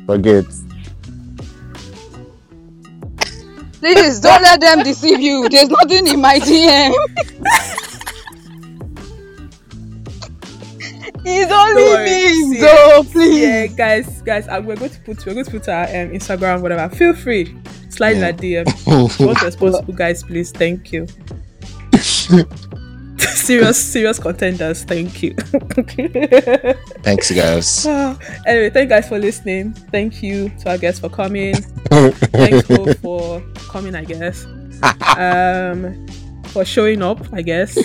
forget. 0.07 0.45
Please 3.81 4.21
don't 4.21 4.43
let 4.43 4.61
them 4.61 4.83
deceive 4.83 5.21
you. 5.21 5.49
There's 5.49 5.69
nothing 5.69 6.07
in 6.09 6.21
my 6.21 6.39
DM. 6.41 6.93
it's 11.25 11.53
only 11.53 11.83
worry. 11.83 12.05
me, 12.49 12.61
so 12.61 13.05
please. 13.05 13.41
Yeah, 13.41 13.67
guys, 13.67 14.23
guys, 14.23 14.49
uh, 14.49 14.61
we're 14.65 14.77
going 14.77 14.91
to 14.91 15.01
put 15.01 15.25
we're 15.27 15.35
going 15.35 15.45
to 15.45 15.51
put 15.51 15.69
our 15.69 15.85
um, 15.85 16.11
Instagram, 16.11 16.61
whatever. 16.61 16.93
Feel 16.95 17.15
free, 17.15 17.57
slide 17.89 18.17
in 18.17 18.21
Yeah. 18.21 18.27
our 18.27 18.33
DM. 18.33 19.25
Most 19.27 19.43
responsible 19.43 19.95
guys, 19.95 20.23
please. 20.25 20.51
Thank 20.51 20.93
you. 20.93 21.07
serious, 23.35 23.79
serious 23.79 24.19
contenders. 24.19 24.85
Thank 24.85 25.23
you. 25.23 25.35
Thanks, 27.03 27.31
guys. 27.31 27.87
anyway, 27.87 28.71
thank 28.71 28.85
you 28.85 28.87
guys 28.97 29.09
for 29.09 29.19
listening. 29.19 29.73
Thank 29.91 30.23
you 30.23 30.51
to 30.61 30.71
our 30.71 30.79
guests 30.79 31.01
for 31.01 31.09
coming. 31.09 31.55
Thanks 31.91 32.69
Hope, 32.69 32.97
for 32.99 33.43
coming, 33.69 33.95
I 33.95 34.05
guess. 34.05 34.47
Um, 35.19 36.07
for 36.53 36.65
showing 36.65 37.03
up, 37.03 37.19
I 37.33 37.43
guess. 37.43 37.77
Uh, 37.77 37.83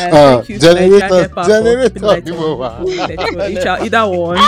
Uh, 0.00 0.36
thank 0.36 0.48
you 0.48 0.58
to 0.58 0.64
generator- 0.64 1.08
Nepa 1.28 1.44
generator 1.46 1.88
keeping 1.90 2.02
lights 2.02 2.30
on. 2.30 2.36
remover. 2.36 3.42
Either- 3.42 3.78
Either 3.84 4.08
one. 4.08 4.38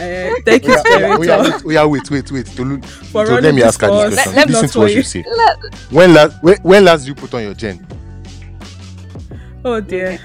Uh, 0.00 0.34
thank 0.46 0.64
you, 0.64 0.70
we 0.84 0.92
are, 1.04 1.18
we 1.18 1.28
are, 1.28 1.42
wait, 1.42 1.64
we 1.64 1.76
are 1.76 1.88
wait, 1.88 2.10
wait, 2.10 2.32
wait. 2.32 2.46
Tolu, 2.46 2.80
for 2.80 3.26
so 3.26 3.34
let 3.38 3.54
me 3.54 3.62
ask 3.62 3.78
her 3.82 3.88
this 3.88 4.14
question. 4.14 4.34
Let- 4.34 4.48
Listen 4.48 4.68
to 4.70 4.78
what 4.78 4.90
you 4.90 4.96
you. 4.98 5.02
say. 5.02 5.24
Let- 5.36 5.58
When 5.90 6.14
last 6.14 6.42
when, 6.42 6.56
when 6.62 6.84
last 6.86 7.06
you 7.06 7.14
put 7.14 7.34
on 7.34 7.42
your 7.42 7.54
gen? 7.54 7.86
Oh 9.64 9.78
dear. 9.80 10.18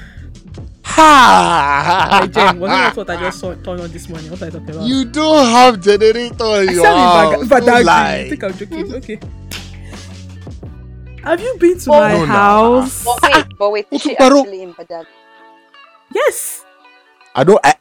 Ha! 0.83 2.19
Hey, 2.21 2.27
Jen, 2.29 2.57
wasn't 2.59 2.79
that 2.79 2.95
what 2.95 3.09
I 3.17 3.19
just 3.19 3.39
saw 3.39 3.53
turned 3.55 3.81
on 3.81 3.91
this 3.91 4.07
morning? 4.07 4.31
What 4.31 4.41
are 4.41 4.45
you 4.45 4.51
talking 4.51 4.69
about? 4.69 4.87
You 4.87 5.03
don't 5.03 5.45
have 5.47 5.81
generator 5.81 6.61
in 6.63 6.69
I 6.69 6.71
your 6.71 6.83
said 6.85 6.95
house. 6.95 7.41
in 7.41 7.47
Bag- 7.49 7.65
Don't 7.65 7.67
Badagry. 7.67 7.73
I 7.75 7.81
lie. 7.81 8.29
think 8.29 8.43
I'm 8.45 8.53
joking. 8.57 8.93
Okay. 8.95 9.19
Have 11.23 11.41
you 11.41 11.57
been 11.59 11.77
to 11.79 11.89
Oh, 11.91 11.99
my 11.99 12.11
no, 12.13 12.19
no. 12.19 12.25
house? 12.25 13.03
But 13.03 13.19
wait, 13.33 13.45
but 13.59 13.71
wait, 13.71 13.87
is 13.91 14.01
she 14.03 14.15
actually 14.17 14.61
in 14.61 14.73
Badag? 14.73 15.05
Yes. 16.13 16.63
I 17.35 17.43
don't. 17.43 17.59
I, 17.65 17.73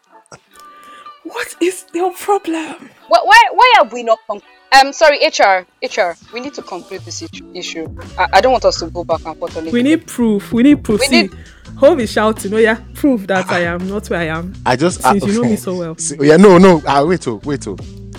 What 1.25 1.57
is 1.61 1.87
your 1.95 2.13
problem? 2.13 2.91
Why, 3.09 3.21
why, 3.25 3.43
why 3.53 3.73
have 3.79 3.93
we 3.93 4.03
not 4.03 4.19
come? 4.27 4.41
Um, 4.73 4.93
sorry, 4.93 5.19
HR, 5.19 5.67
HR. 5.83 6.17
We 6.33 6.41
need 6.41 6.55
to 6.55 6.63
conclude 6.63 7.01
this 7.03 7.23
issue- 7.23 7.51
issue. 7.55 7.87
I, 8.19 8.27
I 8.35 8.41
don't 8.41 8.53
want 8.53 8.65
us 8.65 8.81
to 8.81 8.87
go 8.91 9.05
back 9.05 9.25
and 9.25 9.39
forth 9.39 9.57
on 9.57 9.67
it. 9.69 9.73
We 9.73 9.83
need 9.83 10.07
proof. 10.07 10.53
We 10.53 10.63
need 10.63 10.83
proof. 10.85 11.01
We 11.01 11.07
See, 11.07 11.23
need- 11.23 11.35
Home 11.79 11.99
is 12.01 12.13
shouting. 12.13 12.55
Oh 12.55 12.59
yeah, 12.59 12.81
proof 12.95 13.27
that 13.27 13.51
I 13.51 13.61
am 13.63 13.89
not 13.89 14.09
where 14.09 14.21
I 14.21 14.27
am. 14.27 14.55
I 14.65 14.77
just. 14.77 15.03
Since 15.03 15.25
I, 15.25 15.27
you 15.27 15.43
know 15.43 15.49
me 15.49 15.57
so 15.57 15.77
well. 15.77 15.97
See, 15.99 16.17
yeah, 16.21 16.37
no, 16.37 16.57
no. 16.59 16.81
Ah, 16.87 17.05
wait, 17.05 17.27
oh, 17.27 17.41
wait, 17.45 17.67
oh. 17.67 17.77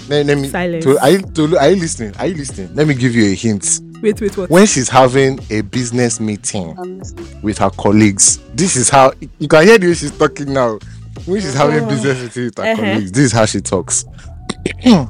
Let, 0.09 0.25
let 0.25 0.37
me. 0.37 0.49
Silence. 0.49 0.83
To, 0.83 0.99
are, 0.99 1.09
you, 1.11 1.21
to, 1.21 1.57
are 1.57 1.69
you 1.69 1.75
listening? 1.77 2.13
Are 2.17 2.27
you 2.27 2.35
listening? 2.35 2.75
Let 2.75 2.85
me 2.87 2.93
give 2.95 3.15
you 3.15 3.31
a 3.31 3.33
hint. 3.33 3.79
Wait, 4.01 4.19
wait, 4.19 4.35
what? 4.37 4.49
When 4.49 4.65
she's 4.65 4.89
having 4.89 5.39
a 5.49 5.61
business 5.61 6.19
meeting 6.19 6.75
Um, 6.77 7.01
with 7.41 7.57
her 7.59 7.69
colleagues, 7.69 8.39
this 8.55 8.75
is 8.75 8.89
how 8.89 9.13
you 9.39 9.47
can 9.47 9.63
hear 9.65 9.77
the 9.77 9.87
way 9.87 9.93
she's 9.93 10.15
talking 10.17 10.51
now. 10.51 10.79
When 11.25 11.41
she's 11.41 11.53
having 11.53 11.83
Oh. 11.85 11.89
business 11.89 12.21
meeting 12.21 12.45
with 12.45 12.57
her 12.57 12.63
Uh-huh. 12.63 12.75
colleagues, 12.75 13.11
this 13.11 13.23
is 13.25 13.31
how 13.31 13.45
she 13.45 13.61
talks. 13.61 14.05
yeah, 14.85 15.07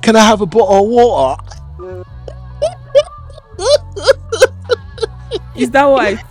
can 0.00 0.16
I 0.16 0.20
have 0.24 0.40
a 0.40 0.46
bottle 0.46 0.84
of 0.84 0.88
water? 0.88 1.42
Is 5.56 5.70
that 5.72 5.84
why? 5.84 6.22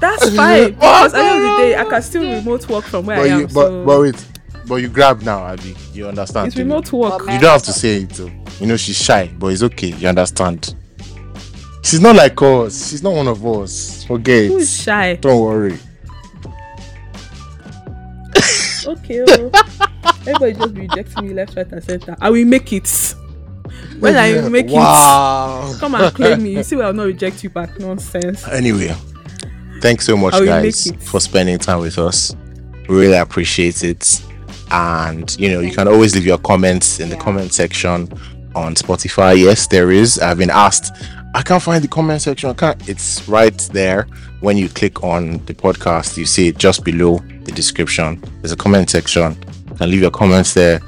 That's 0.00 0.30
fine. 0.36 0.72
Because 0.74 1.14
at 1.14 1.22
the 1.22 1.28
end 1.28 1.44
of 1.44 1.50
the 1.50 1.56
day, 1.62 1.76
I 1.76 1.84
can 1.84 2.02
still 2.02 2.22
remote 2.22 2.68
work 2.68 2.84
from 2.84 3.06
where 3.06 3.16
But 3.18 3.26
I 3.30 3.34
am. 3.34 3.40
you, 3.40 3.46
but, 3.46 3.52
so 3.68 3.84
but 3.84 4.00
wait, 4.00 4.26
but 4.66 4.74
you 4.76 4.88
grab 4.88 5.22
now, 5.22 5.46
Abby. 5.46 5.76
You 5.92 6.08
understand? 6.08 6.48
it's 6.48 6.56
Tolu? 6.56 6.68
remote 6.68 6.92
work. 6.92 7.20
You 7.22 7.38
don't 7.38 7.42
have 7.52 7.62
to 7.64 7.72
say 7.72 8.02
it 8.02 8.10
though. 8.10 8.30
You 8.58 8.66
know 8.66 8.76
she's 8.76 8.96
shy, 8.96 9.30
but 9.38 9.48
it's 9.48 9.62
okay. 9.62 9.88
You 9.88 10.08
understand? 10.08 10.74
She's 11.82 12.00
not 12.00 12.16
like 12.16 12.40
us. 12.42 12.90
She's 12.90 13.02
not 13.02 13.12
one 13.14 13.28
of 13.28 13.46
us. 13.46 14.04
Forget. 14.04 14.46
Who 14.50 14.58
is 14.58 14.82
shy? 14.82 15.14
Don't 15.16 15.40
worry. 15.40 15.78
Okay. 18.86 19.24
Oh. 19.28 19.50
Everybody 20.26 20.52
just 20.52 20.74
be 20.74 20.80
rejecting 20.82 21.28
me 21.28 21.34
left, 21.34 21.56
right, 21.56 21.70
and 21.70 21.82
center. 21.82 22.16
I 22.20 22.30
will 22.30 22.44
make 22.44 22.72
it. 22.72 23.14
When 23.98 24.16
I 24.16 24.48
make 24.48 24.68
wow. 24.68 25.72
it, 25.72 25.80
come 25.80 25.94
and 25.94 26.14
claim 26.14 26.42
me. 26.42 26.50
You 26.56 26.62
see, 26.62 26.80
I'll 26.80 26.92
not 26.92 27.06
reject 27.06 27.42
you 27.42 27.50
back. 27.50 27.78
Nonsense. 27.78 28.46
Anyway, 28.48 28.94
thanks 29.80 30.06
so 30.06 30.16
much, 30.16 30.34
guys, 30.44 30.92
for 31.00 31.20
spending 31.20 31.58
time 31.58 31.80
with 31.80 31.98
us. 31.98 32.34
We 32.88 32.96
really 32.96 33.16
appreciate 33.16 33.82
it. 33.82 34.22
And 34.70 35.34
you 35.38 35.48
know, 35.50 35.60
you 35.60 35.72
can 35.72 35.88
always 35.88 36.14
leave 36.14 36.26
your 36.26 36.38
comments 36.38 37.00
in 37.00 37.08
the 37.08 37.16
comment 37.16 37.52
section 37.52 38.08
on 38.54 38.74
Spotify. 38.74 39.40
Yes, 39.40 39.66
there 39.66 39.90
is. 39.90 40.18
I've 40.18 40.38
been 40.38 40.50
asked. 40.50 40.92
I 41.34 41.42
can't 41.42 41.62
find 41.62 41.82
the 41.82 41.88
comment 41.88 42.22
section. 42.22 42.50
I 42.50 42.54
can't. 42.54 42.88
It's 42.88 43.28
right 43.28 43.56
there. 43.72 44.06
When 44.40 44.56
you 44.56 44.68
click 44.68 45.02
on 45.02 45.44
the 45.46 45.54
podcast, 45.54 46.16
you 46.16 46.26
see 46.26 46.48
it 46.48 46.58
just 46.58 46.84
below 46.84 47.20
the 47.46 47.52
description. 47.52 48.22
There's 48.40 48.52
a 48.52 48.56
comment 48.56 48.90
section. 48.90 49.36
You 49.70 49.74
can 49.76 49.90
leave 49.90 50.02
your 50.02 50.10
comments 50.10 50.52
there. 50.54 50.80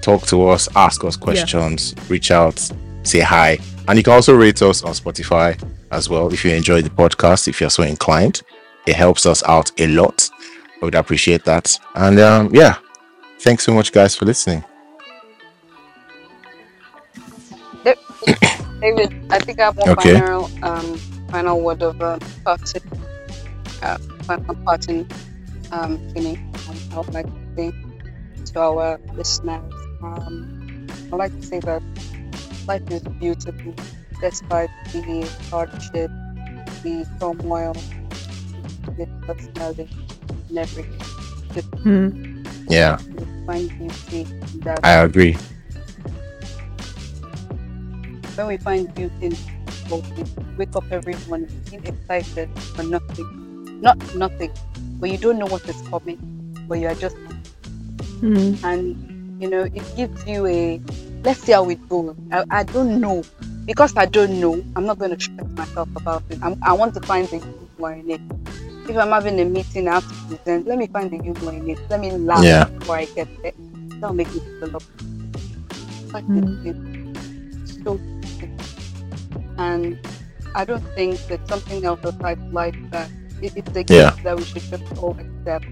Talk 0.00 0.26
to 0.26 0.48
us, 0.48 0.68
ask 0.76 1.02
us 1.04 1.16
questions, 1.16 1.94
reach 2.08 2.30
out, 2.30 2.58
say 3.04 3.20
hi. 3.20 3.58
And 3.88 3.96
you 3.98 4.02
can 4.04 4.12
also 4.12 4.34
rate 4.34 4.60
us 4.62 4.82
on 4.82 4.92
Spotify 4.92 5.58
as 5.90 6.08
well 6.08 6.32
if 6.32 6.44
you 6.44 6.50
enjoy 6.52 6.82
the 6.82 6.90
podcast, 6.90 7.48
if 7.48 7.60
you're 7.60 7.70
so 7.70 7.82
inclined. 7.82 8.42
It 8.86 8.96
helps 8.96 9.24
us 9.26 9.42
out 9.44 9.70
a 9.80 9.86
lot. 9.86 10.28
I 10.80 10.84
would 10.84 10.94
appreciate 10.94 11.44
that. 11.44 11.78
And 11.94 12.18
um, 12.20 12.50
yeah, 12.54 12.76
thanks 13.40 13.64
so 13.64 13.72
much, 13.72 13.92
guys, 13.92 14.14
for 14.14 14.26
listening. 14.26 14.62
David, 18.80 19.14
I 19.30 19.38
think 19.38 19.60
I 19.60 19.64
have 19.64 19.76
one 19.76 19.90
Okay. 19.90 20.14
final, 20.18 20.50
um, 20.62 20.96
final 21.30 21.60
word 21.60 21.82
of 21.82 22.00
uh, 22.00 22.18
parting, 22.44 22.82
uh, 23.82 23.98
final 24.24 24.54
parting, 24.64 25.10
um, 25.74 25.98
feeling. 26.14 26.38
Um, 26.68 26.78
I 26.92 26.98
would 26.98 27.14
like 27.14 27.26
to 27.26 27.40
say 27.56 27.72
to 28.52 28.60
our 28.60 29.00
listeners, 29.14 29.74
um, 30.02 30.86
I'd 31.12 31.18
like 31.18 31.34
to 31.34 31.42
say 31.42 31.60
that 31.60 31.82
life 32.66 32.82
is 32.90 33.02
beautiful 33.18 33.74
despite 34.20 34.70
the 34.92 35.28
hardship, 35.50 36.10
the 36.82 37.06
turmoil, 37.20 37.74
the 38.96 39.06
personality, 39.26 39.90
and 40.48 40.58
everything. 40.58 41.02
Hmm. 41.82 42.08
Yeah, 42.68 42.98
find 43.46 43.68
beauty 43.78 44.26
in 44.54 44.60
that. 44.62 44.80
I 44.82 45.02
agree. 45.04 45.36
when 48.36 48.46
we 48.48 48.56
find 48.58 48.92
beauty 48.94 49.14
in 49.20 49.36
people, 49.66 50.04
we 50.16 50.24
wake 50.56 50.74
up 50.76 50.84
every 50.90 51.14
morning 51.28 51.50
being 51.70 51.84
excited 51.86 52.50
for 52.74 52.82
nothing. 52.82 53.28
Not 53.80 53.98
nothing, 54.14 54.52
but 55.00 55.10
you 55.10 55.18
don't 55.18 55.38
know 55.38 55.46
what 55.46 55.62
is 55.68 55.82
coming, 55.82 56.18
but 56.68 56.78
you 56.80 56.88
are 56.88 56.94
just 56.96 57.16
Hmm. 58.20 58.54
and 58.62 58.96
you 59.38 59.48
know 59.48 59.68
it 59.74 59.84
gives 59.94 60.24
you 60.26 60.46
a 60.46 60.82
let's 61.24 61.40
see 61.42 61.52
how 61.52 61.68
it 61.70 61.80
goes. 61.90 62.16
I, 62.32 62.44
I 62.50 62.64
don't 62.64 63.00
know 63.00 63.26
because 63.66 63.92
I 63.96 64.06
don't 64.06 64.40
know. 64.40 64.62
I'm 64.76 64.86
not 64.86 64.98
going 64.98 65.12
to 65.16 65.18
stress 65.22 65.48
myself 65.56 65.90
about 65.96 66.24
it. 66.30 66.38
I'm, 66.42 66.56
I 66.62 66.74
want 66.74 66.94
to 66.94 67.02
find 67.02 67.28
the 67.30 67.38
humor 67.38 67.94
in 67.94 68.10
it. 68.10 68.22
If 68.88 68.96
I'm 68.96 69.10
having 69.10 69.40
a 69.40 69.44
meeting, 69.46 69.88
I 69.88 69.94
have 69.94 70.06
to 70.08 70.16
present. 70.28 70.66
Let 70.66 70.78
me 70.78 70.88
find 70.92 71.10
the 71.10 71.18
humor 71.18 71.52
in 71.52 71.68
it. 71.70 71.80
Let 71.90 72.00
me 72.00 72.12
laugh 72.12 72.46
Yeah. 72.46 72.64
before 72.64 72.98
I 72.98 73.08
get 73.16 73.28
there. 73.42 73.52
That'll 74.00 74.14
make 74.16 74.32
me 74.34 74.42
feel 74.60 74.76
up. 74.76 74.84
Like 76.12 76.26
Mm. 76.28 76.58
it's 76.64 76.78
so 77.84 78.00
and 79.58 79.98
I 80.54 80.64
don't 80.64 80.84
think 80.96 81.22
that 81.28 81.40
something 81.48 81.84
else 81.84 82.00
aside 82.04 82.38
life 82.50 82.74
that 82.92 83.10
it, 83.22 83.23
it's 83.56 83.76
a 83.76 83.84
gift 83.84 83.90
Yeah. 83.90 84.16
that 84.22 84.36
we 84.36 84.44
should 84.44 84.62
just 84.62 84.84
all 84.98 85.16
accept 85.18 85.66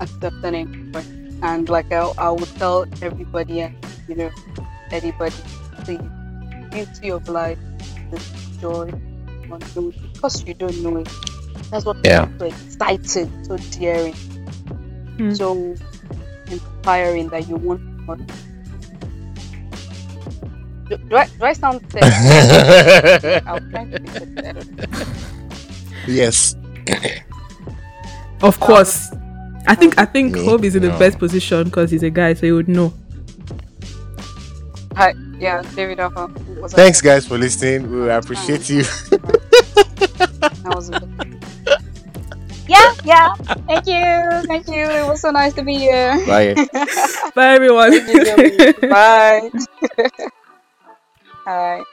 accept 0.00 0.36
and 0.44 0.56
enjoy. 0.56 1.04
And 1.42 1.68
like 1.68 1.92
I, 1.92 2.00
I 2.18 2.30
would 2.30 2.48
tell 2.56 2.86
everybody 3.02 3.60
and 3.60 3.76
you 4.08 4.14
know 4.16 4.30
anybody, 4.90 5.36
the 5.84 5.98
beauty 6.70 7.10
of 7.10 7.28
life, 7.28 7.58
the 8.10 8.18
joy, 8.60 8.90
because 10.14 10.42
you 10.44 10.54
don't 10.54 10.78
know 10.82 10.96
it. 10.98 11.08
That's 11.70 11.84
what 11.84 11.98
Yeah. 12.04 12.26
makes 12.38 12.40
it 12.40 12.40
so 12.40 12.46
exciting, 12.46 13.44
so 13.44 13.56
daring, 13.78 14.14
Hmm. 15.18 15.34
so 15.34 15.74
inspiring 16.50 17.28
that 17.30 17.48
you 17.48 17.56
want 17.56 17.82
more. 18.06 18.18
Do, 20.88 20.96
do, 20.98 21.16
I, 21.16 21.26
do 21.26 21.44
I 21.44 21.52
sound 21.52 21.80
sad? 21.90 23.42
I'm 23.46 23.70
trying 23.70 23.90
to 23.90 23.98
be 23.98 24.08
sad. 24.08 24.64
I 26.06 26.14
don't 26.14 26.30
know. 26.32 26.36
yes. 26.38 26.54
Of 28.42 28.60
course. 28.60 29.10
I 29.66 29.74
think 29.74 29.98
I 29.98 30.04
think 30.04 30.34
Me? 30.34 30.44
Hove 30.44 30.64
is 30.64 30.76
in 30.76 30.82
the 30.82 30.90
best 30.90 31.18
position 31.18 31.64
because 31.64 31.90
he's 31.90 32.02
a 32.02 32.10
guy, 32.10 32.34
so 32.34 32.46
he 32.46 32.52
would 32.52 32.68
know. 32.68 32.92
Hi, 34.96 35.14
yeah, 35.38 35.62
David 35.74 36.00
Alpha. 36.00 36.28
Thanks, 36.68 37.00
guys, 37.00 37.26
for 37.26 37.38
listening. 37.38 37.90
We 37.90 38.10
appreciate 38.10 38.68
you. 38.70 38.84
Yeah, 42.68 42.94
yeah. 43.04 43.34
Thank 43.66 43.86
you. 43.86 44.42
Thank 44.48 44.68
you. 44.68 44.82
It 44.90 45.06
was 45.06 45.20
so 45.20 45.30
nice 45.30 45.54
to 45.54 45.62
be 45.62 45.76
here. 45.78 46.18
Bye. 46.26 46.54
Bye 47.34 47.54
everyone. 47.54 47.92
Bye. 48.90 49.50
Bye. 51.46 51.84